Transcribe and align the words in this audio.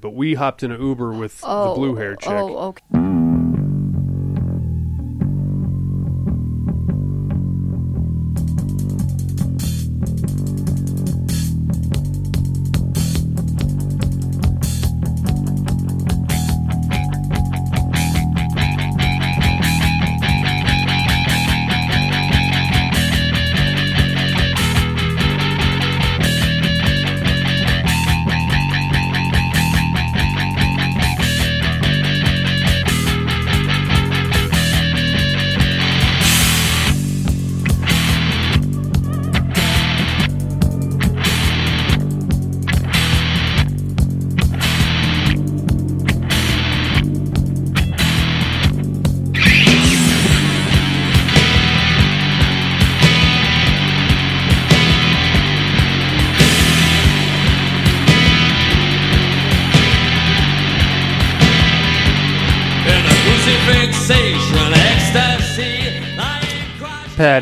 but 0.00 0.10
we 0.14 0.34
hopped 0.34 0.62
in 0.62 0.70
an 0.70 0.80
Uber 0.80 1.12
with 1.12 1.40
Oh, 1.42 1.70
the 1.70 1.74
blue 1.74 1.94
hair 1.96 2.16
chick. 2.16 2.30
Oh, 2.30 2.58
okay. 2.68 3.27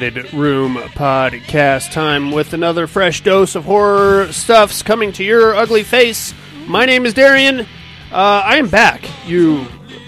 Padded 0.07 0.33
Room 0.33 0.77
Podcast 0.77 1.91
time 1.91 2.31
with 2.31 2.53
another 2.53 2.87
fresh 2.87 3.23
dose 3.23 3.57
of 3.57 3.65
horror 3.65 4.33
stuffs 4.33 4.81
coming 4.81 5.11
to 5.15 5.25
your 5.25 5.57
ugly 5.57 5.83
face. 5.83 6.33
My 6.69 6.87
name 6.87 7.07
is 7.07 7.13
Darian. 7.13 7.63
Uh, 7.63 7.65
I 8.13 8.59
am 8.59 8.69
back, 8.69 9.05
you 9.27 9.67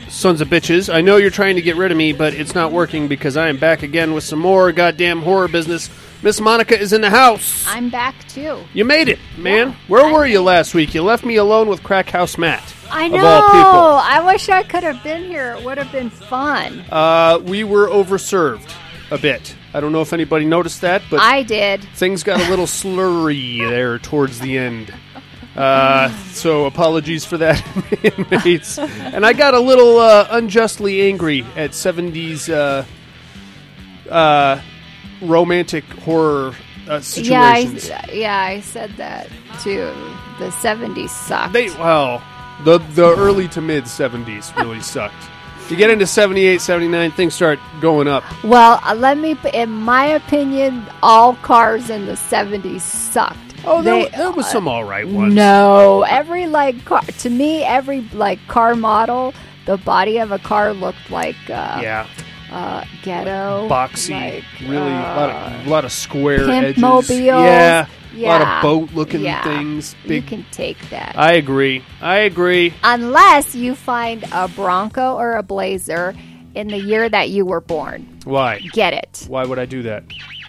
sons 0.08 0.40
of 0.40 0.46
bitches. 0.46 0.92
I 0.92 1.00
know 1.00 1.16
you're 1.16 1.30
trying 1.30 1.56
to 1.56 1.62
get 1.62 1.74
rid 1.74 1.90
of 1.90 1.98
me, 1.98 2.12
but 2.12 2.32
it's 2.32 2.54
not 2.54 2.70
working 2.70 3.08
because 3.08 3.36
I 3.36 3.48
am 3.48 3.58
back 3.58 3.82
again 3.82 4.14
with 4.14 4.22
some 4.22 4.38
more 4.38 4.70
goddamn 4.70 5.20
horror 5.20 5.48
business. 5.48 5.90
Miss 6.22 6.40
Monica 6.40 6.78
is 6.78 6.92
in 6.92 7.00
the 7.00 7.10
house. 7.10 7.66
I'm 7.66 7.90
back 7.90 8.14
too. 8.28 8.60
You 8.74 8.84
made 8.84 9.08
it, 9.08 9.18
man. 9.36 9.70
Yeah, 9.70 9.74
Where 9.88 10.04
I 10.06 10.12
were 10.12 10.26
you 10.26 10.42
last 10.42 10.76
week? 10.76 10.94
You 10.94 11.02
left 11.02 11.24
me 11.24 11.34
alone 11.34 11.68
with 11.68 11.82
Crack 11.82 12.08
House 12.08 12.38
Matt. 12.38 12.72
I 12.88 13.08
know. 13.08 13.18
I 13.20 14.24
wish 14.24 14.48
I 14.48 14.62
could 14.62 14.84
have 14.84 15.02
been 15.02 15.24
here. 15.24 15.54
It 15.54 15.64
would 15.64 15.76
have 15.76 15.90
been 15.90 16.08
fun. 16.10 16.84
Uh, 16.88 17.40
we 17.42 17.64
were 17.64 17.88
overserved 17.88 18.72
a 19.10 19.18
bit. 19.18 19.56
I 19.74 19.80
don't 19.80 19.92
know 19.92 20.00
if 20.00 20.12
anybody 20.12 20.44
noticed 20.44 20.80
that, 20.80 21.02
but 21.10 21.20
I 21.20 21.42
did. 21.42 21.84
things 21.94 22.22
got 22.22 22.40
a 22.40 22.50
little 22.50 22.66
slurry 22.80 23.58
there 23.68 23.98
towards 23.98 24.40
the 24.40 24.56
end. 24.56 24.92
Uh, 25.56 26.08
so 26.32 26.66
apologies 26.66 27.24
for 27.24 27.36
that, 27.38 27.60
inmates. 28.02 28.78
And 28.78 29.26
I 29.26 29.32
got 29.32 29.54
a 29.54 29.60
little 29.60 29.98
uh, 29.98 30.28
unjustly 30.30 31.02
angry 31.02 31.44
at 31.56 31.72
70s 31.72 32.48
uh, 32.48 32.84
uh, 34.08 34.60
romantic 35.20 35.84
horror 35.84 36.54
uh, 36.88 37.02
Yeah, 37.16 37.42
I, 37.42 38.10
yeah, 38.12 38.40
I 38.40 38.60
said 38.60 38.96
that 38.96 39.28
too. 39.62 39.92
The 40.38 40.50
'70s 40.50 41.10
sucked. 41.10 41.52
They 41.52 41.68
well, 41.70 42.22
the 42.64 42.78
the 42.78 43.14
early 43.16 43.48
to 43.48 43.60
mid 43.60 43.84
70s 43.84 44.56
really 44.56 44.80
sucked. 44.80 45.28
You 45.70 45.76
get 45.76 45.90
into 45.90 46.06
78, 46.06 46.60
79, 46.62 47.10
things 47.12 47.34
start 47.34 47.58
going 47.80 48.08
up. 48.08 48.24
well, 48.42 48.80
uh, 48.84 48.94
let 48.94 49.18
me. 49.18 49.36
In 49.52 49.70
my 49.70 50.06
opinion, 50.06 50.84
all 51.02 51.34
cars 51.36 51.90
in 51.90 52.06
the 52.06 52.12
'70s 52.16 52.80
sucked. 52.80 53.36
Oh, 53.66 53.82
there, 53.82 54.04
They- 54.04 54.08
there 54.16 54.30
was 54.30 54.48
some 54.50 54.66
all 54.66 54.84
right 54.84 55.06
ones. 55.06 55.34
No, 55.34 56.02
every 56.08 56.46
like 56.46 56.84
car 56.86 57.02
to 57.02 57.28
me, 57.30 57.64
every 57.64 58.00
like 58.14 58.38
car 58.48 58.74
model, 58.76 59.34
the 59.66 59.76
body 59.76 60.16
of 60.18 60.32
a 60.32 60.38
car 60.38 60.72
looked 60.72 61.10
like 61.10 61.36
uh, 61.50 61.80
Yeah, 61.82 62.06
uh, 62.50 62.84
ghetto, 63.02 63.68
boxy, 63.68 64.10
like, 64.10 64.44
really 64.62 64.76
a 64.76 65.14
lot 65.16 65.30
uh, 65.30 65.56
of 65.60 65.66
lot 65.66 65.84
of 65.84 65.92
square 65.92 66.46
pimp 66.46 66.64
edges. 66.66 66.80
mobiles. 66.82 67.44
Yeah, 67.44 67.86
a 68.14 68.20
lot 68.26 68.40
of 68.42 68.62
boat 68.62 68.94
looking 68.96 69.20
Yeah. 69.22 69.42
things. 69.44 69.94
You 70.04 70.08
Big. 70.08 70.26
can 70.26 70.44
take 70.50 70.78
that. 70.90 71.14
I 71.16 71.34
agree. 71.34 71.84
I 72.00 72.18
agree. 72.18 72.74
Unless 72.82 73.54
you 73.54 73.74
find 73.74 74.24
a 74.32 74.48
Bronco 74.48 75.14
or 75.14 75.36
a 75.36 75.42
Blazer 75.42 76.14
in 76.54 76.68
the 76.68 76.78
year 76.78 77.08
that 77.08 77.30
you 77.30 77.44
were 77.44 77.60
born. 77.60 78.06
Why? 78.24 78.58
Get 78.72 78.92
it. 78.94 79.26
Why 79.28 79.44
would 79.44 79.58
I 79.58 79.66
do 79.66 79.82
that? 79.82 80.04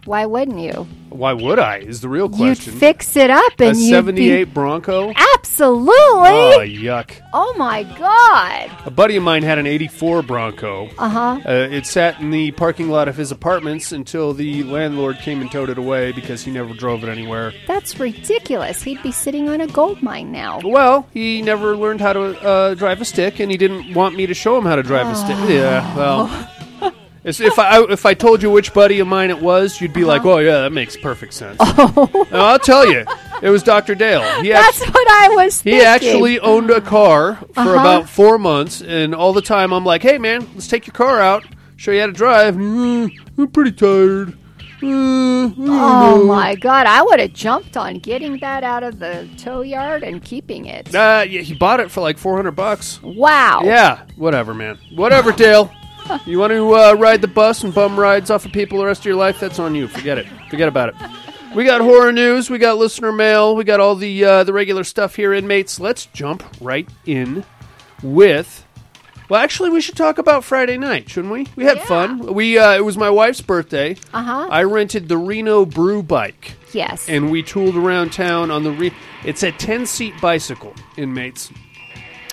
Why 0.10 0.26
wouldn't 0.26 0.58
you? 0.58 0.88
Why 1.10 1.34
would 1.34 1.60
I? 1.60 1.78
Is 1.78 2.02
the 2.02 2.10
real 2.10 2.30
question. 2.30 2.74
You'd 2.74 2.80
fix 2.80 3.16
it 3.16 3.30
up 3.30 3.62
a 3.62 3.68
and 3.68 3.78
you'd 3.78 3.92
'78 3.92 4.46
be 4.46 4.52
Bronco. 4.52 5.14
absolutely. 5.36 5.94
Oh 5.94 6.66
yuck! 6.66 7.22
oh 7.32 7.54
my 7.60 7.84
god. 7.84 8.72
A 8.88 8.90
buddy 8.90 9.18
of 9.18 9.24
mine 9.24 9.44
had 9.44 9.60
an 9.60 9.68
'84 9.68 10.24
Bronco. 10.24 10.90
Uh-huh. 10.98 11.40
Uh, 11.48 11.68
it 11.70 11.86
sat 11.86 12.20
in 12.20 12.32
the 12.32 12.50
parking 12.54 12.90
lot 12.90 13.08
of 13.08 13.18
his 13.18 13.32
apartments 13.32 13.92
until 13.92 14.34
the 14.34 14.64
landlord 14.64 15.20
came 15.20 15.42
and 15.42 15.52
towed 15.52 15.70
it 15.70 15.78
away 15.78 16.12
because 16.12 16.42
he 16.44 16.50
never 16.50 16.74
drove 16.74 17.04
it 17.04 17.10
anywhere. 17.10 17.54
That's 17.68 18.00
ridiculous. 18.00 18.82
He'd 18.82 19.04
be 19.04 19.12
sitting 19.12 19.48
on 19.48 19.62
a 19.62 19.68
gold 19.68 20.02
mine 20.02 20.32
now. 20.32 20.60
Well, 20.64 21.08
he 21.14 21.44
never 21.44 21.78
learned 21.78 22.02
how 22.02 22.14
to 22.14 22.42
uh, 22.42 22.74
drive 22.74 23.00
a 23.00 23.06
stick, 23.06 23.40
and 23.40 23.52
he 23.52 23.58
didn't 23.58 23.94
want 23.94 24.16
me 24.16 24.26
to 24.26 24.34
show 24.34 24.58
him 24.58 24.66
how 24.66 24.76
to 24.76 24.82
drive 24.82 25.06
a 25.06 25.16
stick. 25.16 25.38
Yeah, 25.48 25.96
well, 25.96 26.50
it's- 27.24 27.40
if 27.40 27.58
I 27.60 27.82
if 27.84 28.06
I 28.06 28.14
told 28.14 28.42
you 28.44 28.50
which 28.52 28.74
buddy 28.74 29.00
of 29.00 29.08
mine 29.08 29.30
it 29.30 29.40
was, 29.42 29.80
you'd 29.82 29.94
be 29.94 30.04
like, 30.06 30.26
"Oh 30.26 30.38
yeah, 30.40 30.62
that 30.62 30.72
makes 30.72 30.96
perfect 30.98 31.34
sense." 31.34 31.58
Oh. 31.78 32.28
I'll 32.32 32.60
tell 32.60 32.90
you, 32.90 33.06
it 33.42 33.50
was 33.50 33.64
Doctor 33.64 33.96
Dale. 33.96 34.22
He 34.42 34.50
That's 34.50 34.80
what 34.82 35.08
I 35.12 35.30
was 35.36 35.62
he 35.62 35.72
thinking. 35.72 35.88
actually 35.88 36.40
owned 36.40 36.70
a 36.72 36.82
car 36.82 37.36
for 37.54 37.60
Uh-huh. 37.62 37.72
about 37.80 38.10
four 38.10 38.38
months, 38.38 38.82
and 38.82 39.14
all 39.16 39.34
the 39.34 39.42
time 39.42 39.72
I'm 39.74 39.86
like, 39.86 40.02
"Hey 40.04 40.18
man, 40.18 40.48
let's 40.54 40.68
take 40.68 40.88
your 40.88 40.94
car 40.94 41.20
out, 41.20 41.44
show 41.78 41.92
you 41.92 42.02
how 42.02 42.08
to 42.08 42.12
drive." 42.14 42.56
Mm, 42.56 43.12
I'm 43.38 43.48
pretty 43.48 43.72
tired. 43.72 44.36
Mm, 44.82 45.52
I 45.52 45.56
don't 45.56 45.70
Oh 45.70 46.16
know." 46.20 46.24
my 46.26 46.56
god, 46.56 46.86
I 46.86 47.02
would 47.02 47.20
have 47.20 47.34
jumped 47.34 47.76
on 47.76 48.00
getting 48.00 48.38
that 48.40 48.64
out 48.64 48.82
of 48.84 49.00
the 49.00 49.28
tow 49.38 49.62
yard 49.62 50.04
and 50.04 50.24
keeping 50.24 50.66
it. 50.68 50.94
Uh, 50.96 51.26
yeah, 51.30 51.42
he 51.42 51.54
bought 51.54 51.80
it 51.82 51.92
for 51.92 52.00
like 52.02 52.18
400 52.18 52.52
bucks. 52.52 53.02
Wow. 53.04 53.62
Yeah, 53.66 54.00
whatever, 54.16 54.54
man. 54.54 54.78
Whatever, 54.96 55.32
Dale. 55.34 55.70
You 56.26 56.40
want 56.40 56.52
to 56.52 56.76
uh, 56.76 56.94
ride 56.94 57.22
the 57.22 57.28
bus 57.28 57.64
and 57.64 57.74
bum 57.74 58.00
rides 58.00 58.30
off 58.30 58.46
of 58.46 58.52
people 58.52 58.80
the 58.80 58.86
rest 58.86 59.02
of 59.02 59.06
your 59.06 59.16
life? 59.16 59.40
That's 59.40 59.60
on 59.60 59.76
you. 59.76 59.88
Forget 59.88 60.18
it. 60.18 60.28
Forget 60.50 60.68
about 60.68 60.90
it. 60.90 60.96
We 61.56 61.66
got 61.66 61.82
horror 61.82 62.12
news. 62.12 62.50
We 62.50 62.58
got 62.60 62.78
listener 62.78 63.12
mail. 63.12 63.56
We 63.56 63.64
got 63.64 63.80
all 63.80 63.96
the 63.96 64.24
uh, 64.24 64.44
the 64.44 64.54
regular 64.54 64.84
stuff 64.84 65.16
here, 65.16 65.34
inmates. 65.34 65.80
Let's 65.80 66.06
jump 66.08 66.44
right 66.62 66.88
in 67.06 67.44
with. 68.04 68.66
Well, 69.30 69.40
actually, 69.42 69.70
we 69.70 69.80
should 69.82 69.96
talk 69.96 70.18
about 70.18 70.44
Friday 70.44 70.78
night, 70.78 71.08
shouldn't 71.10 71.32
we? 71.32 71.46
We 71.56 71.64
had 71.64 71.78
Yeah. 71.78 71.86
fun. 71.86 72.34
We 72.34 72.58
uh, 72.58 72.74
it 72.76 72.84
was 72.86 72.98
my 72.98 73.10
wife's 73.12 73.42
birthday. 73.42 73.96
Uh-huh. 74.14 74.48
I 74.50 74.64
rented 74.64 75.08
the 75.08 75.18
Reno 75.18 75.66
Brew 75.66 76.02
bike 76.02 76.56
Yes. 76.74 77.08
and 77.10 77.30
we 77.32 77.44
tooled 77.44 77.76
around 77.76 78.12
town 78.12 78.50
on 78.52 78.64
the 78.64 78.72
re- 78.72 78.94
it's 79.24 79.44
a 79.44 79.52
10 79.52 79.86
seat 79.88 80.14
bicycle 80.22 80.74
inmates 80.98 81.52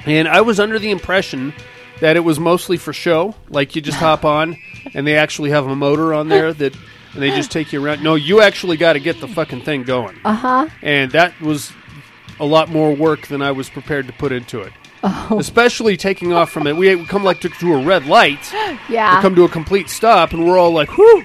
and 0.04 0.28
i 0.28 0.40
was 0.42 0.60
under 0.60 0.78
the 0.78 0.90
impression 0.90 1.52
that 2.00 2.16
it 2.16 2.20
was 2.20 2.38
mostly 2.38 2.76
for 2.76 2.92
show. 2.92 3.34
Like 3.48 3.76
you 3.76 3.82
just 3.82 3.98
hop 3.98 4.24
on 4.24 4.56
and 4.94 5.06
they 5.06 5.16
actually 5.16 5.50
have 5.50 5.66
a 5.66 5.76
motor 5.76 6.12
on 6.12 6.28
there 6.28 6.52
that 6.52 6.74
and 7.14 7.22
they 7.22 7.30
just 7.30 7.50
take 7.50 7.72
you 7.72 7.84
around. 7.84 8.02
No 8.02 8.14
you 8.14 8.40
actually 8.40 8.76
got 8.76 8.94
to 8.94 9.00
get 9.00 9.20
the 9.20 9.28
fucking 9.28 9.62
thing 9.62 9.82
going. 9.82 10.18
Uh-huh. 10.24 10.68
and 10.82 11.10
that 11.12 11.38
was 11.40 11.72
a 12.38 12.44
lot 12.44 12.68
more 12.68 12.94
work 12.94 13.28
than 13.28 13.40
i 13.40 13.50
was 13.50 13.70
prepared 13.70 14.06
to 14.06 14.12
put 14.12 14.32
into 14.32 14.60
it. 14.60 14.72
Especially 15.30 15.96
taking 15.96 16.32
off 16.32 16.50
from 16.50 16.66
it. 16.66 16.76
We 16.76 17.04
come 17.06 17.22
like 17.24 17.40
to, 17.40 17.48
to 17.48 17.74
a 17.74 17.84
red 17.84 18.06
light. 18.06 18.52
Yeah. 18.88 19.16
we 19.16 19.22
come 19.22 19.34
to 19.34 19.44
a 19.44 19.48
complete 19.48 19.88
stop 19.88 20.32
and 20.32 20.46
we're 20.46 20.58
all 20.58 20.70
like 20.70 20.90
whew! 20.96 21.24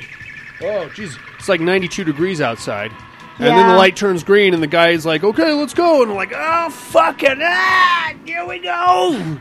Oh 0.62 0.89
jeez. 0.95 1.17
It's 1.38 1.50
like 1.50 1.62
92 1.62 2.03
degrees 2.03 2.41
outside. 2.41 2.91
And 3.38 3.47
then 3.47 3.67
the 3.67 3.75
light 3.75 3.95
turns 3.95 4.24
green 4.24 4.53
and 4.53 4.62
the 4.62 4.67
guy's 4.67 5.06
like 5.06 5.24
okay 5.24 5.51
let's 5.53 5.74
go. 5.74 6.01
And 6.01 6.12
I'm 6.12 6.17
like 6.17 6.33
oh 6.35 6.69
fucking 6.69 7.39
ah, 7.41 8.13
here 8.25 8.45
we 8.45 8.59
go 8.59 9.39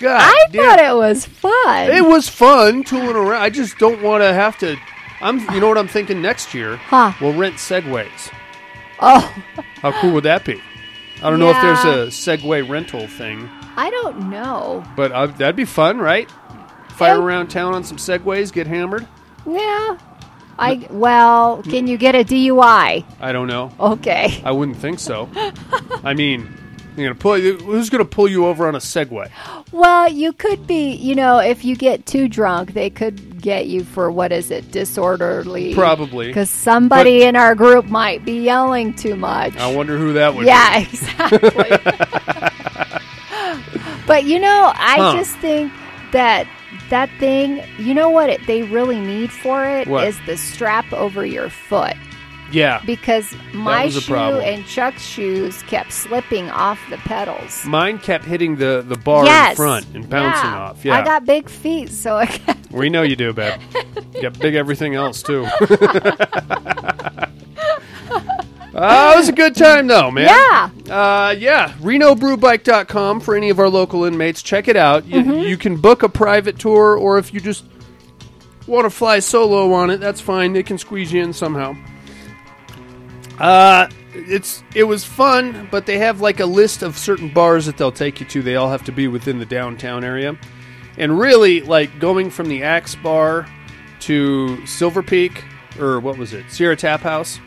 God 0.00 0.20
I 0.20 0.44
damn. 0.52 0.62
thought 0.64 0.78
it 0.80 0.94
was 0.96 1.24
fun. 1.26 1.90
it 1.90 2.04
was 2.04 2.28
fun 2.28 2.84
tooling 2.84 3.16
around 3.16 3.42
I 3.42 3.50
just 3.50 3.78
don't 3.78 4.00
want 4.02 4.22
to 4.22 4.32
have 4.32 4.56
to 4.58 4.76
I'm 5.20 5.40
you 5.52 5.60
know 5.60 5.68
what 5.68 5.78
I'm 5.78 5.88
thinking 5.88 6.22
next 6.22 6.54
year 6.54 6.76
Huh. 6.76 7.12
we'll 7.20 7.34
rent 7.34 7.56
segways 7.56 8.32
oh, 9.00 9.20
how 9.82 9.92
cool 10.00 10.12
would 10.14 10.24
that 10.24 10.44
be 10.44 10.60
I 11.22 11.30
don't 11.30 11.40
know 11.40 11.50
if 11.50 11.60
there's 11.60 11.84
a 11.84 12.06
Segway 12.36 12.68
rental 12.68 13.06
thing 13.08 13.48
I 13.76 13.90
don't 13.90 14.30
know. 14.30 14.84
but 14.96 15.10
uh, 15.12 15.26
that'd 15.26 15.56
be 15.56 15.64
fun 15.64 15.98
right 15.98 16.30
fire 16.90 17.16
Yeah. 17.16 17.22
around 17.24 17.48
town 17.48 17.74
on 17.74 17.82
some 17.84 17.96
Segways 17.98 18.52
get 18.52 18.66
hammered 18.68 19.06
Yeah. 19.46 19.98
I 20.60 20.88
well, 20.90 21.62
can 21.62 21.86
you 21.86 21.96
get 21.96 22.16
a 22.16 22.24
DUI? 22.24 23.04
I 23.20 23.30
don't 23.32 23.46
know. 23.46 23.70
Okay. 23.78 24.42
I 24.44 24.50
wouldn't 24.50 24.76
think 24.76 24.98
so. 24.98 25.28
I 26.02 26.14
mean, 26.14 26.52
you're 27.00 27.12
gonna 27.14 27.20
pull. 27.20 27.36
Who's 27.38 27.90
gonna 27.90 28.04
pull 28.04 28.28
you 28.28 28.46
over 28.46 28.66
on 28.68 28.74
a 28.74 28.78
Segway? 28.78 29.30
Well, 29.72 30.10
you 30.10 30.32
could 30.32 30.66
be, 30.66 30.92
you 30.94 31.14
know, 31.14 31.38
if 31.38 31.64
you 31.64 31.76
get 31.76 32.06
too 32.06 32.28
drunk, 32.28 32.72
they 32.74 32.90
could 32.90 33.40
get 33.40 33.66
you 33.66 33.84
for 33.84 34.10
what 34.10 34.32
is 34.32 34.50
it, 34.50 34.70
disorderly? 34.70 35.74
Probably. 35.74 36.26
Because 36.28 36.50
somebody 36.50 37.22
in 37.24 37.36
our 37.36 37.54
group 37.54 37.86
might 37.86 38.24
be 38.24 38.40
yelling 38.40 38.94
too 38.94 39.16
much. 39.16 39.56
I 39.56 39.74
wonder 39.74 39.96
who 39.98 40.14
that 40.14 40.34
would. 40.34 40.46
yeah, 40.46 40.78
exactly. 40.80 41.70
but 44.06 44.24
you 44.24 44.38
know, 44.38 44.72
I 44.74 44.96
Huh. 44.96 45.16
just 45.16 45.36
think 45.38 45.72
that 46.12 46.46
that 46.90 47.10
thing, 47.18 47.62
you 47.78 47.92
know 47.94 48.08
what 48.08 48.30
it, 48.30 48.46
they 48.46 48.62
really 48.62 48.98
need 49.00 49.30
for 49.30 49.64
it 49.64 49.82
is 49.82 49.88
What? 49.88 50.26
the 50.26 50.36
strap 50.36 50.90
over 50.92 51.24
your 51.26 51.50
foot. 51.50 51.94
Yeah. 52.50 52.80
Because 52.86 53.34
my 53.52 53.88
shoe 53.88 54.00
problem. 54.00 54.42
and 54.44 54.64
Chuck's 54.66 55.02
shoes 55.04 55.62
kept 55.64 55.92
slipping 55.92 56.48
off 56.50 56.80
the 56.90 56.96
pedals. 56.98 57.64
Mine 57.64 57.98
kept 57.98 58.24
hitting 58.24 58.56
the 58.56 58.84
the 58.86 58.96
bar 58.96 59.24
yes. 59.24 59.50
in 59.50 59.56
front 59.56 59.86
and 59.94 60.08
bouncing 60.08 60.50
Yeah. 60.50 60.58
off. 60.58 60.84
Yeah. 60.84 60.96
I 60.98 61.02
got 61.04 61.24
big 61.26 61.48
feet, 61.48 61.90
so 61.90 62.16
I 62.16 62.26
kept 62.26 62.70
we 62.72 62.88
know 62.90 63.02
you 63.02 63.16
do, 63.16 63.32
babe. 63.32 63.60
You 64.14 64.22
got 64.22 64.38
big 64.38 64.54
everything 64.54 64.94
else 64.94 65.22
too. 65.22 65.46
Oh, 68.80 69.12
it 69.14 69.16
was 69.16 69.28
a 69.28 69.32
good 69.32 69.54
time 69.56 69.86
though, 69.86 70.10
man. 70.10 70.26
Yeah. 70.28 70.70
Uh, 70.94 71.30
yeah, 71.32 71.72
RenoBrewBike.com 71.80 73.20
for 73.20 73.34
any 73.36 73.50
of 73.50 73.58
our 73.58 73.68
local 73.68 74.04
inmates. 74.04 74.42
Check 74.42 74.68
it 74.68 74.76
out. 74.76 75.04
You, 75.06 75.18
Mm-hmm. 75.22 75.48
you 75.48 75.56
can 75.56 75.76
book 75.76 76.02
a 76.02 76.08
private 76.08 76.58
tour, 76.58 76.96
or 76.96 77.18
if 77.18 77.34
you 77.34 77.40
just 77.40 77.64
want 78.66 78.84
to 78.84 78.90
fly 78.90 79.18
solo 79.18 79.72
on 79.72 79.90
it, 79.90 79.98
that's 79.98 80.20
fine. 80.20 80.52
They 80.52 80.62
can 80.62 80.78
squeeze 80.78 81.12
you 81.12 81.22
in 81.22 81.32
somehow. 81.32 81.74
Uh, 83.38 83.88
it's 84.12 84.62
it 84.74 84.84
was 84.84 85.04
fun, 85.04 85.68
but 85.70 85.86
they 85.86 85.98
have 85.98 86.20
like 86.20 86.40
a 86.40 86.46
list 86.46 86.82
of 86.82 86.98
certain 86.98 87.32
bars 87.32 87.66
that 87.66 87.76
they'll 87.76 87.92
take 87.92 88.20
you 88.20 88.26
to. 88.26 88.42
They 88.42 88.56
all 88.56 88.70
have 88.70 88.84
to 88.84 88.92
be 88.92 89.06
within 89.08 89.38
the 89.38 89.46
downtown 89.46 90.02
area, 90.04 90.36
and 90.96 91.18
really 91.18 91.60
like 91.60 92.00
going 92.00 92.30
from 92.30 92.48
the 92.48 92.62
Axe 92.64 92.94
Bar 92.96 93.46
to 94.00 94.66
Silver 94.66 95.02
Peak 95.02 95.44
or 95.78 96.00
what 96.00 96.18
was 96.18 96.32
it, 96.32 96.50
Sierra 96.50 96.76
Tap 96.76 97.00
House. 97.00 97.40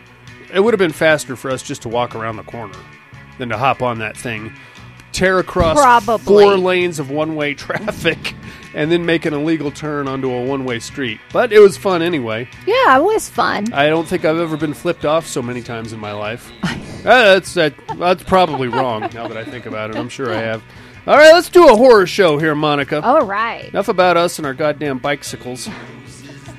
It 0.54 0.60
would 0.60 0.74
have 0.74 0.80
been 0.80 0.92
faster 0.92 1.36
for 1.36 1.52
us 1.52 1.64
just 1.64 1.82
to 1.84 1.90
walk 1.90 2.16
around 2.16 2.38
the 2.38 2.44
corner 2.44 2.78
than 3.38 3.50
to 3.50 3.58
hop 3.58 3.82
on 3.82 4.00
that 4.00 4.18
thing, 4.18 4.54
tear 5.12 5.40
across 5.40 5.78
Probably. 5.78 6.44
four 6.44 6.58
lanes 6.58 7.00
of 7.00 7.10
one-way 7.10 7.54
traffic, 7.56 8.36
and 8.74 8.92
then 8.92 9.06
make 9.06 9.26
an 9.26 9.34
illegal 9.34 9.72
turn 9.72 10.08
onto 10.08 10.32
a 10.32 10.44
one-way 10.46 10.80
street. 10.80 11.20
But 11.32 11.52
it 11.52 11.60
was 11.60 11.78
fun 11.78 12.02
anyway. 12.02 12.48
Yeah, 12.66 12.98
it 12.98 13.04
was 13.04 13.30
fun. 13.30 13.72
I 13.74 13.90
don't 13.90 14.08
think 14.08 14.26
I've 14.26 14.38
ever 14.38 14.58
been 14.58 14.74
flipped 14.74 15.06
off 15.06 15.28
so 15.28 15.42
many 15.42 15.62
times 15.62 15.94
in 15.94 16.00
my 16.00 16.14
life. 16.14 16.52
Uh, 17.02 17.34
that's 17.34 17.56
that, 17.56 17.74
that's 17.98 18.22
probably 18.22 18.68
wrong 18.68 19.02
now 19.12 19.28
that 19.28 19.36
I 19.36 19.44
think 19.44 19.66
about 19.66 19.90
it. 19.90 19.96
I'm 19.96 20.08
sure 20.08 20.32
I 20.32 20.38
have. 20.38 20.62
All 21.08 21.18
right, 21.18 21.34
let's 21.34 21.50
do 21.50 21.68
a 21.68 21.76
horror 21.76 22.06
show 22.06 22.38
here, 22.38 22.54
Monica. 22.54 23.02
All 23.02 23.26
right. 23.26 23.70
Enough 23.70 23.88
about 23.88 24.18
us 24.18 24.38
and 24.38 24.46
our 24.46 24.54
goddamn 24.54 25.00
bicycles. 25.00 25.68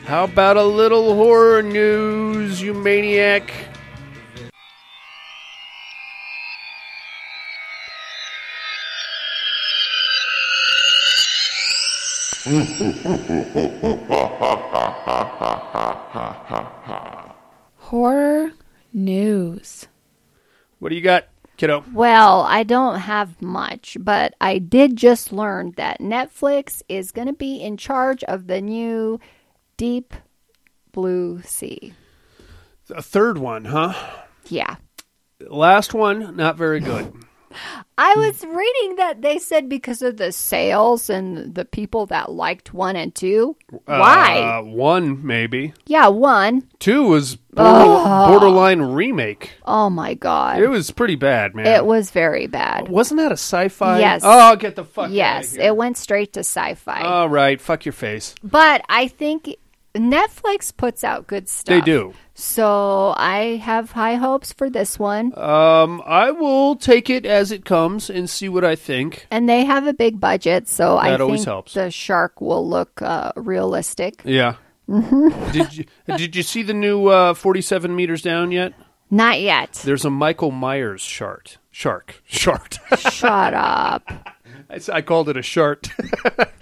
How 0.05 0.25
about 0.25 0.57
a 0.57 0.65
little 0.65 1.15
horror 1.15 1.63
news, 1.63 2.61
you 2.61 2.75
maniac? 2.75 3.53
Horror 17.77 18.51
news. 18.93 19.87
What 20.81 20.89
do 20.89 20.97
you 20.97 21.03
got, 21.03 21.29
kiddo? 21.57 21.85
Well, 21.93 22.41
I 22.41 22.65
don't 22.65 22.99
have 22.99 23.41
much, 23.41 23.97
but 24.01 24.35
I 24.41 24.59
did 24.59 24.97
just 24.97 25.33
learn 25.33 25.75
that 25.77 26.01
Netflix 26.01 26.83
is 26.89 27.13
going 27.13 27.29
to 27.29 27.33
be 27.33 27.63
in 27.63 27.77
charge 27.77 28.25
of 28.25 28.49
the 28.49 28.61
new 28.61 29.21
Deep 29.77 30.13
Blue 30.91 31.43
Sea. 31.43 31.95
A 32.91 33.03
third 33.03 33.39
one, 33.39 33.67
huh? 33.67 33.95
Yeah. 34.49 34.77
Last 35.41 35.95
one, 35.95 36.35
not 36.35 36.57
very 36.57 36.81
good. 36.81 37.13
I 37.99 38.15
was 38.17 38.45
reading 38.45 38.97
that 38.97 39.23
they 39.23 39.39
said 39.39 39.69
because 39.69 40.03
of 40.03 40.17
the 40.17 40.33
sales 40.33 41.09
and 41.11 41.55
the 41.55 41.65
people 41.65 42.07
that 42.07 42.31
liked 42.33 42.75
one 42.75 42.97
and 42.97 43.15
two. 43.15 43.57
Why? 43.85 44.41
Uh, 44.61 44.63
one, 44.65 45.25
maybe. 45.27 45.73
yeah, 45.87 46.09
one. 46.09 46.69
Two 46.79 47.05
was 47.09 47.37
border- 47.37 47.69
borderline 48.33 48.81
remake. 48.83 49.53
Oh 49.65 49.89
my 49.91 50.15
god. 50.15 50.61
It 50.61 50.69
was 50.69 50.91
pretty 50.91 51.17
bad, 51.17 51.55
man. 51.55 51.67
It 51.67 51.85
was 51.87 52.11
very 52.11 52.47
bad. 52.47 52.89
Wasn't 52.89 53.19
that 53.19 53.31
a 53.31 53.35
sci-fi? 53.35 54.01
Yes. 54.01 54.23
Oh, 54.25 54.57
get 54.57 54.75
the 54.77 54.85
fuck. 54.85 55.11
yes, 55.11 55.53
Out 55.53 55.57
of 55.57 55.61
here. 55.63 55.69
it 55.69 55.77
went 55.77 55.97
straight 55.99 56.33
to 56.33 56.41
sci-fi. 56.41 57.03
All 57.03 57.29
right, 57.29 57.61
fuck 57.61 57.85
your 57.85 57.93
face. 57.93 58.35
but 58.43 58.83
I 58.89 59.09
think 59.09 59.57
Netflix 59.95 60.75
puts 60.77 61.05
out 61.05 61.27
good 61.27 61.49
stuff. 61.49 61.75
They 61.75 61.81
do. 61.81 62.15
So 62.35 63.15
I 63.17 63.57
have 63.63 63.93
high 63.93 64.15
hopes 64.15 64.53
for 64.53 64.71
this 64.71 64.99
one. 64.99 65.37
Um, 65.39 66.03
I 66.07 66.31
will 66.31 66.77
take 66.77 67.11
it 67.11 67.27
as 67.27 67.51
it 67.53 67.65
comes 67.65 68.09
and 68.09 68.29
see 68.29 68.49
what 68.49 68.65
I 68.65 68.75
think. 68.75 69.27
And 69.31 69.49
they 69.49 69.65
have 69.65 69.87
a 69.87 69.93
big 69.93 70.19
budget, 70.19 70.67
so 70.69 70.97
I 70.97 71.11
That 71.11 71.19
think 71.19 71.21
always 71.23 71.45
helps. 71.45 71.75
the 71.75 71.91
shark 71.91 72.41
will 72.41 72.67
look 72.67 73.03
uh, 73.03 73.33
realistic. 73.37 74.23
Yeah. 74.25 74.55
Mm-hmm. 74.89 75.53
did 75.53 75.77
you 75.77 75.85
did 76.17 76.35
you 76.37 76.43
see 76.43 76.63
the 76.63 76.75
new 76.75 77.07
uh, 77.09 77.35
forty-seven 77.35 77.95
meters 77.95 78.23
down 78.23 78.51
yet? 78.51 78.73
Not 79.11 79.41
yet. 79.41 79.73
There's 79.85 80.05
a 80.07 80.11
Michael 80.11 80.51
Myers 80.51 81.03
shark. 81.03 81.57
Shark. 81.71 82.23
Shark. 82.27 82.75
Shut 82.99 83.55
up. 83.55 84.03
I, 84.93 85.03
called 85.03 85.29
it 85.29 85.37
a 85.37 85.43
shark. 85.43 85.87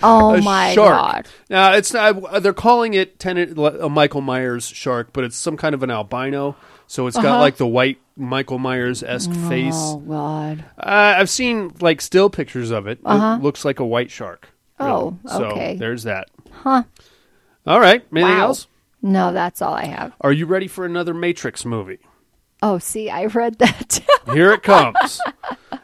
Oh 0.03 0.35
a 0.35 0.41
my 0.41 0.73
shark. 0.73 0.99
god. 0.99 1.29
Now 1.51 1.75
it's 1.75 1.93
not. 1.93 2.43
They're 2.43 2.55
calling 2.55 2.95
it 2.95 3.19
tenant, 3.19 3.59
a 3.59 3.89
Michael 3.91 4.23
Myers 4.23 4.67
shark, 4.67 5.12
but 5.12 5.25
it's 5.25 5.37
some 5.37 5.59
kind 5.59 5.75
of 5.75 5.83
an 5.83 5.91
albino. 5.91 6.57
So 6.87 7.07
it's 7.07 7.19
got 7.19 7.39
like 7.41 7.57
the 7.59 7.67
white 7.67 7.99
Michael 8.17 8.59
Myers 8.59 9.03
esque 9.03 9.31
face. 9.31 9.75
Uh-huh. 9.75 9.93
Oh 9.93 9.99
god. 9.99 10.65
Uh, 10.79 11.15
I've 11.19 11.29
seen 11.29 11.73
like 11.83 12.01
still 12.01 12.31
pictures 12.31 12.71
of 12.71 12.87
it. 12.87 13.01
It 13.05 13.43
looks 13.43 13.62
like 13.65 13.79
a 13.79 13.85
white 13.85 14.11
shark. 14.11 14.49
Oh, 14.79 15.19
really. 15.23 15.37
So 15.39 15.45
okay. 15.51 15.77
there's 15.77 16.05
that. 16.05 16.29
Huh. 16.51 16.85
All 17.67 17.79
right. 17.79 18.03
Anything 18.11 18.39
Wow. 18.39 18.47
else? 18.47 18.67
No, 19.03 19.33
that's 19.35 19.61
all 19.61 19.75
I 19.75 19.85
have. 19.85 20.15
Are 20.23 20.33
you 20.33 20.47
ready 20.47 20.67
for 20.67 20.87
another 20.87 21.12
Matrix 21.12 21.67
movie? 21.67 21.99
Oh, 22.62 22.79
see, 22.79 23.09
I 23.11 23.27
read 23.27 23.59
that. 23.59 24.01
Here 24.33 24.53
it 24.53 24.62
comes. 24.62 25.21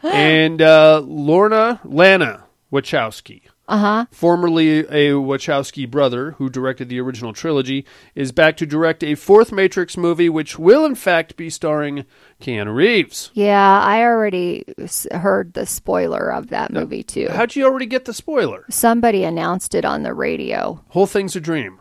and 0.03 0.61
uh, 0.61 1.01
Lorna 1.05 1.81
Lana 1.85 2.45
Wachowski, 2.73 3.43
uh-huh. 3.69 4.07
formerly 4.11 4.81
a 4.81 5.13
Wachowski 5.13 5.91
brother 5.91 6.33
who 6.33 6.51
directed 6.51 6.89
the 6.89 7.01
original 7.01 7.33
trilogy, 7.33 7.87
is 8.15 8.31
back 8.33 8.57
to 8.59 8.67
direct 8.67 9.03
a 9.03 9.15
fourth 9.15 9.53
Matrix 9.53 9.97
movie, 9.97 10.29
which 10.29 10.59
will 10.59 10.85
in 10.85 10.95
fact 10.95 11.37
be 11.37 11.49
starring 11.49 12.05
Keanu 12.41 12.75
Reeves. 12.75 13.31
yeah, 13.35 13.81
I 13.81 14.03
already 14.03 14.65
s- 14.79 15.07
heard 15.13 15.55
the 15.55 15.65
spoiler 15.67 16.31
of 16.33 16.49
that 16.49 16.73
movie 16.73 17.03
too. 17.03 17.29
How'd 17.31 17.57
you 17.57 17.65
already 17.65 17.87
get 17.87 18.05
the 18.05 18.15
spoiler? 18.15 18.65
Somebody 18.69 19.25
announced 19.25 19.75
it 19.75 19.85
on 19.85 20.03
the 20.03 20.13
radio. 20.15 20.85
Whole 20.89 21.07
thing's 21.07 21.35
a 21.37 21.41
dream. 21.41 21.79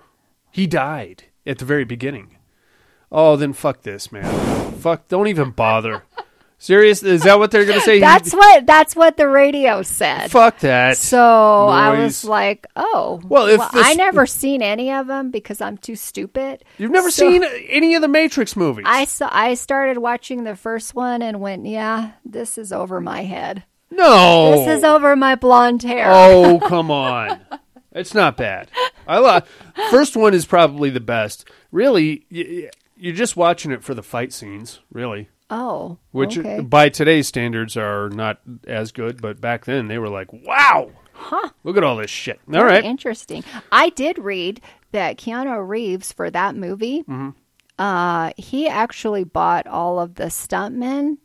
He 0.51 0.67
died 0.67 1.25
at 1.45 1.57
the 1.57 1.65
very 1.65 1.83
beginning. 1.83 2.37
Oh, 3.11 3.35
then 3.35 3.53
fuck 3.53 3.81
this, 3.81 4.11
man. 4.11 4.64
Fuck, 4.85 5.07
don't 5.07 5.27
even 5.27 5.49
bother. 5.49 6.03
Serious? 6.57 7.03
Is 7.03 7.23
that 7.23 7.37
what 7.37 7.51
they're 7.51 7.65
gonna 7.65 7.81
say? 7.81 7.95
He- 7.95 7.99
That's 7.99 8.33
what 8.33 8.65
that's 8.65 8.95
what 8.95 9.17
the 9.17 9.27
radio 9.27 9.81
said. 9.81 10.31
fuck 10.31 10.59
that. 10.59 10.97
So 10.97 11.67
I 11.67 11.89
Noise. 11.95 12.03
was 12.03 12.25
like, 12.25 12.65
"Oh, 12.75 13.19
Well, 13.27 13.47
if 13.47 13.59
this- 13.71 13.85
I 13.85 13.93
never 13.95 14.25
seen 14.25 14.61
any 14.61 14.91
of 14.91 15.07
them 15.07 15.31
because 15.31 15.59
I'm 15.59 15.77
too 15.77 15.95
stupid." 15.95 16.63
You've 16.77 16.91
never 16.91 17.11
So 17.11 17.27
seen 17.29 17.43
any 17.67 17.93
of 17.95 18.01
the 18.01 18.07
Matrix 18.07 18.55
movies. 18.55 18.85
I 18.87 19.05
saw. 19.05 19.29
I 19.31 19.55
started 19.55 19.97
watching 19.97 20.43
the 20.43 20.55
first 20.55 20.95
one 20.95 21.21
and 21.21 21.39
went, 21.41 21.65
"Yeah, 21.65 22.11
this 22.23 22.57
is 22.57 22.71
over 22.71 23.01
my 23.01 23.23
head. 23.23 23.63
no. 23.91 24.51
This 24.65 24.77
is 24.77 24.83
over 24.83 25.15
my 25.15 25.35
blonde 25.35 25.83
hair." 25.83 26.07
Oh, 26.09 26.59
come 26.67 26.89
on. 26.89 27.39
It's 27.91 28.13
not 28.13 28.37
bad. 28.37 28.69
I 29.07 29.19
love. 29.19 29.47
First 29.91 30.15
one 30.15 30.33
is 30.33 30.45
probably 30.45 30.89
the 30.89 30.99
best. 31.01 31.47
Really, 31.71 32.25
y- 32.31 32.45
y- 32.49 32.69
you're 32.95 33.13
just 33.13 33.35
watching 33.37 33.71
it 33.71 33.83
for 33.83 33.93
the 33.93 34.03
fight 34.03 34.33
scenes, 34.33 34.79
really. 34.91 35.29
Oh, 35.49 35.97
Which 36.11 36.37
okay. 36.39 36.59
by 36.61 36.89
today's 36.89 37.27
standards 37.27 37.77
are 37.77 38.09
not 38.09 38.39
as 38.67 38.91
good, 38.91 39.21
but 39.21 39.39
back 39.39 39.65
then 39.65 39.87
they 39.87 39.99
were 39.99 40.09
like, 40.09 40.33
"Wow, 40.33 40.91
Huh. 41.13 41.49
look 41.63 41.77
at 41.77 41.83
all 41.83 41.97
this 41.97 42.09
shit." 42.09 42.39
All 42.47 42.53
Very 42.53 42.71
right, 42.71 42.83
interesting. 42.83 43.43
I 43.71 43.89
did 43.89 44.17
read 44.17 44.59
that 44.91 45.17
Keanu 45.17 45.67
Reeves 45.67 46.11
for 46.11 46.31
that 46.31 46.55
movie, 46.55 47.03
Mm-hmm. 47.03 47.29
uh, 47.77 48.31
he 48.37 48.67
actually 48.67 49.23
bought 49.23 49.67
all 49.67 49.99
of 49.99 50.15
the 50.15 50.25
stuntmen 50.25 51.17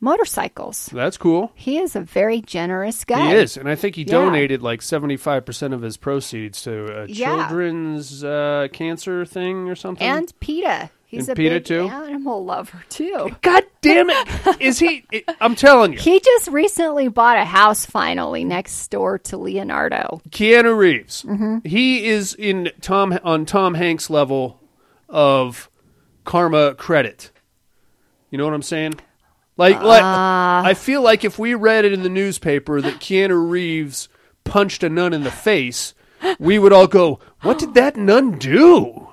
motorcycles. 0.00 0.86
That's 0.92 1.16
cool. 1.16 1.52
He 1.54 1.78
is 1.78 1.94
a 1.94 2.00
very 2.00 2.40
generous 2.40 3.04
guy. 3.04 3.28
He 3.28 3.34
is, 3.34 3.56
and 3.56 3.68
I 3.68 3.74
think 3.74 3.96
he 3.96 4.02
Yeah. 4.02 4.12
donated 4.12 4.62
like 4.62 4.82
seventy 4.82 5.16
five 5.16 5.44
percent 5.44 5.74
of 5.74 5.82
his 5.82 5.96
proceeds 5.96 6.62
to 6.62 7.02
a 7.02 7.06
Yeah. 7.06 7.36
children's 7.46 8.24
uh, 8.24 8.68
cancer 8.72 9.24
thing 9.24 9.68
or 9.68 9.74
something. 9.76 10.06
And 10.06 10.32
PETA. 10.40 10.90
He's 11.10 11.28
And 11.28 11.36
a 11.36 11.42
PETA 11.42 11.54
big 11.56 11.64
too? 11.64 11.88
animal 11.88 12.44
lover 12.44 12.84
too. 12.88 13.36
God 13.42 13.64
damn 13.80 14.08
it! 14.10 14.28
Is 14.60 14.78
he? 14.78 15.04
I'm 15.40 15.56
telling 15.56 15.92
you, 15.92 15.98
He 15.98 16.20
just 16.20 16.46
recently 16.48 17.08
bought 17.08 17.36
a 17.36 17.44
house 17.44 17.84
finally 17.84 18.44
next 18.44 18.86
door 18.92 19.18
to 19.18 19.36
Leonardo. 19.36 20.20
Keanu 20.30 20.76
Reeves. 20.76 21.24
Mm-hmm. 21.24 21.66
He 21.68 22.06
is 22.06 22.34
in 22.34 22.70
Tom 22.80 23.18
on 23.24 23.44
Tom 23.44 23.74
Hanks 23.74 24.08
level 24.08 24.60
of 25.08 25.68
karma 26.24 26.74
credit. 26.76 27.32
You 28.30 28.38
know 28.38 28.44
what 28.44 28.54
I'm 28.54 28.62
saying? 28.62 28.94
Like, 29.56 29.82
like 29.82 30.02
Ah. 30.04 30.62
I 30.64 30.74
feel 30.74 31.02
like 31.02 31.24
if 31.24 31.40
we 31.40 31.54
read 31.54 31.84
it 31.84 31.92
in 31.92 32.04
the 32.04 32.08
newspaper 32.08 32.80
that 32.80 32.94
Keanu 33.00 33.50
Reeves 33.50 34.08
punched 34.44 34.84
a 34.84 34.88
nun 34.88 35.12
in 35.12 35.24
the 35.24 35.30
face, 35.32 35.92
we 36.38 36.58
would 36.60 36.72
all 36.72 36.86
go, 36.86 37.18
"What 37.42 37.58
did 37.58 37.74
that 37.74 37.96
nun 37.96 38.38
do?" 38.38 39.08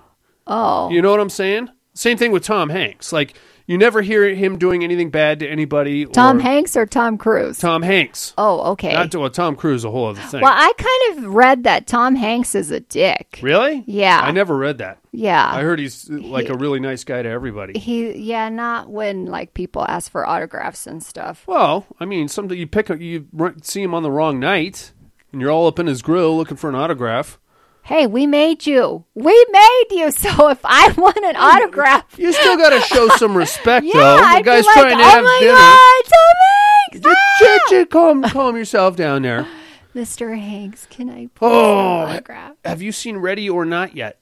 Oh, 0.45 0.89
You 0.89 1.01
know 1.01 1.09
what 1.11 1.19
I'm 1.19 1.29
saying? 1.31 1.69
Same 1.97 2.17
thing 2.17 2.31
with 2.31 2.43
Tom 2.43 2.69
Hanks. 2.69 3.11
Like, 3.11 3.35
you 3.65 3.77
never 3.77 4.01
hear 4.01 4.33
him 4.33 4.57
doing 4.57 4.83
anything 4.83 5.09
bad 5.09 5.39
to 5.39 5.47
anybody. 5.47 6.05
Tom 6.05 6.37
or 6.37 6.41
Hanks 6.41 6.77
or 6.77 6.85
Tom 6.85 7.17
Cruise? 7.17 7.57
Tom 7.57 7.81
Hanks. 7.81 8.33
oh, 8.37 8.71
okay. 8.73 8.93
Not 8.93 9.11
to, 9.11 9.19
well, 9.19 9.29
Tom 9.29 9.55
Cruise, 9.55 9.83
a 9.83 9.89
whole 9.89 10.05
other 10.07 10.21
thing. 10.21 10.41
well, 10.41 10.53
I 10.55 10.71
kind 10.77 11.17
of 11.25 11.33
read 11.33 11.63
that 11.63 11.87
Tom 11.87 12.15
Hanks 12.15 12.55
is 12.55 12.71
a 12.71 12.79
dick. 12.79 13.39
Really? 13.41 13.83
Yeah. 13.87 14.21
I 14.23 14.31
never 14.31 14.55
read 14.55 14.77
that. 14.77 14.99
Yeah. 15.11 15.49
I 15.51 15.63
heard 15.63 15.79
he's 15.79 16.09
uh, 16.09 16.13
like 16.21 16.49
a 16.49 16.55
really 16.55 16.79
nice 16.79 17.03
guy 17.03 17.23
to 17.23 17.29
everybody. 17.29 17.77
he 17.79 18.15
yeah, 18.15 18.47
not 18.49 18.89
when 18.89 19.25
like 19.25 19.55
people 19.55 19.83
ask 19.87 20.11
for 20.11 20.25
autographs 20.25 20.85
and 20.85 21.01
stuff. 21.01 21.45
Well, 21.47 21.87
I 21.99 22.05
mean, 22.05 22.27
something 22.27 22.57
you 22.57 22.67
pick, 22.67 22.89
you 22.89 23.27
see 23.63 23.81
him 23.81 23.95
on 23.95 24.03
the 24.03 24.11
wrong 24.11 24.39
night, 24.39 24.93
and 25.31 25.41
you're 25.41 25.51
all 25.51 25.65
up 25.67 25.79
in 25.79 25.87
his 25.87 26.03
grill 26.03 26.37
looking 26.37 26.57
for 26.57 26.69
an 26.69 26.75
autograph. 26.75 27.39
Hey, 27.87 28.05
we 28.05 28.27
made 28.27 28.65
you. 28.65 29.05
We 29.15 29.45
made 29.51 29.85
you. 29.91 30.11
So 30.17 30.49
if 30.49 30.59
I 30.63 30.91
want 30.97 31.17
an 31.17 31.35
autograph, 31.37 32.17
You 32.19 32.33
still 32.33 32.57
got 32.57 32.69
to 32.69 32.81
show 32.81 33.07
some 33.17 33.35
respect, 33.37 33.85
yeah, 33.85 33.93
though. 33.93 34.17
The 34.17 34.23
I'd 34.23 34.45
guy's 34.45 34.65
like, 34.65 34.73
trying 34.73 34.97
to 34.97 35.03
oh 35.03 35.07
have 35.07 35.23
my 35.23 35.37
dinner. 35.39 35.53
God, 35.53 37.01
Tom 37.01 37.11
Hanks, 37.41 37.85
ch- 37.85 37.89
calm, 37.89 38.23
calm 38.23 38.55
yourself 38.57 38.95
down 38.95 39.21
there. 39.21 39.47
Mr. 39.95 40.37
Hanks, 40.37 40.85
can 40.89 41.09
I 41.09 41.29
Oh, 41.41 41.99
autograph? 41.99 42.55
Have 42.65 42.81
you 42.81 42.91
seen 42.91 43.17
Ready 43.17 43.49
or 43.49 43.63
Not 43.65 43.95
yet? 43.95 44.19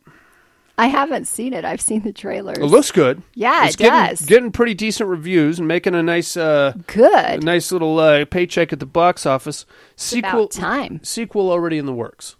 I 0.77 0.87
haven't 0.87 1.25
seen 1.25 1.53
it. 1.53 1.63
I've 1.65 1.81
seen 1.81 2.01
the 2.03 2.11
trailers. 2.13 2.57
It 2.57 2.65
looks 2.65 2.91
good. 2.91 3.23
Yeah, 3.33 3.65
it's 3.65 3.75
it 3.75 3.77
getting, 3.79 4.09
does. 4.09 4.21
Getting 4.25 4.51
pretty 4.51 4.73
decent 4.73 5.09
reviews 5.09 5.57
and 5.57 5.67
making 5.67 5.95
a 5.95 6.03
nice, 6.03 6.35
uh, 6.37 6.73
a 6.75 6.79
Good. 6.79 7.43
nice 7.43 7.71
little 7.71 7.97
uh, 7.99 8.25
paycheck 8.25 8.73
at 8.73 8.79
the 8.79 8.85
box 8.85 9.25
office. 9.25 9.65
Sequel, 9.95 10.29
about 10.41 10.51
time. 10.51 10.99
sequel 11.03 11.49
already 11.49 11.77
in 11.77 11.85
the 11.85 11.93
works. 11.93 12.35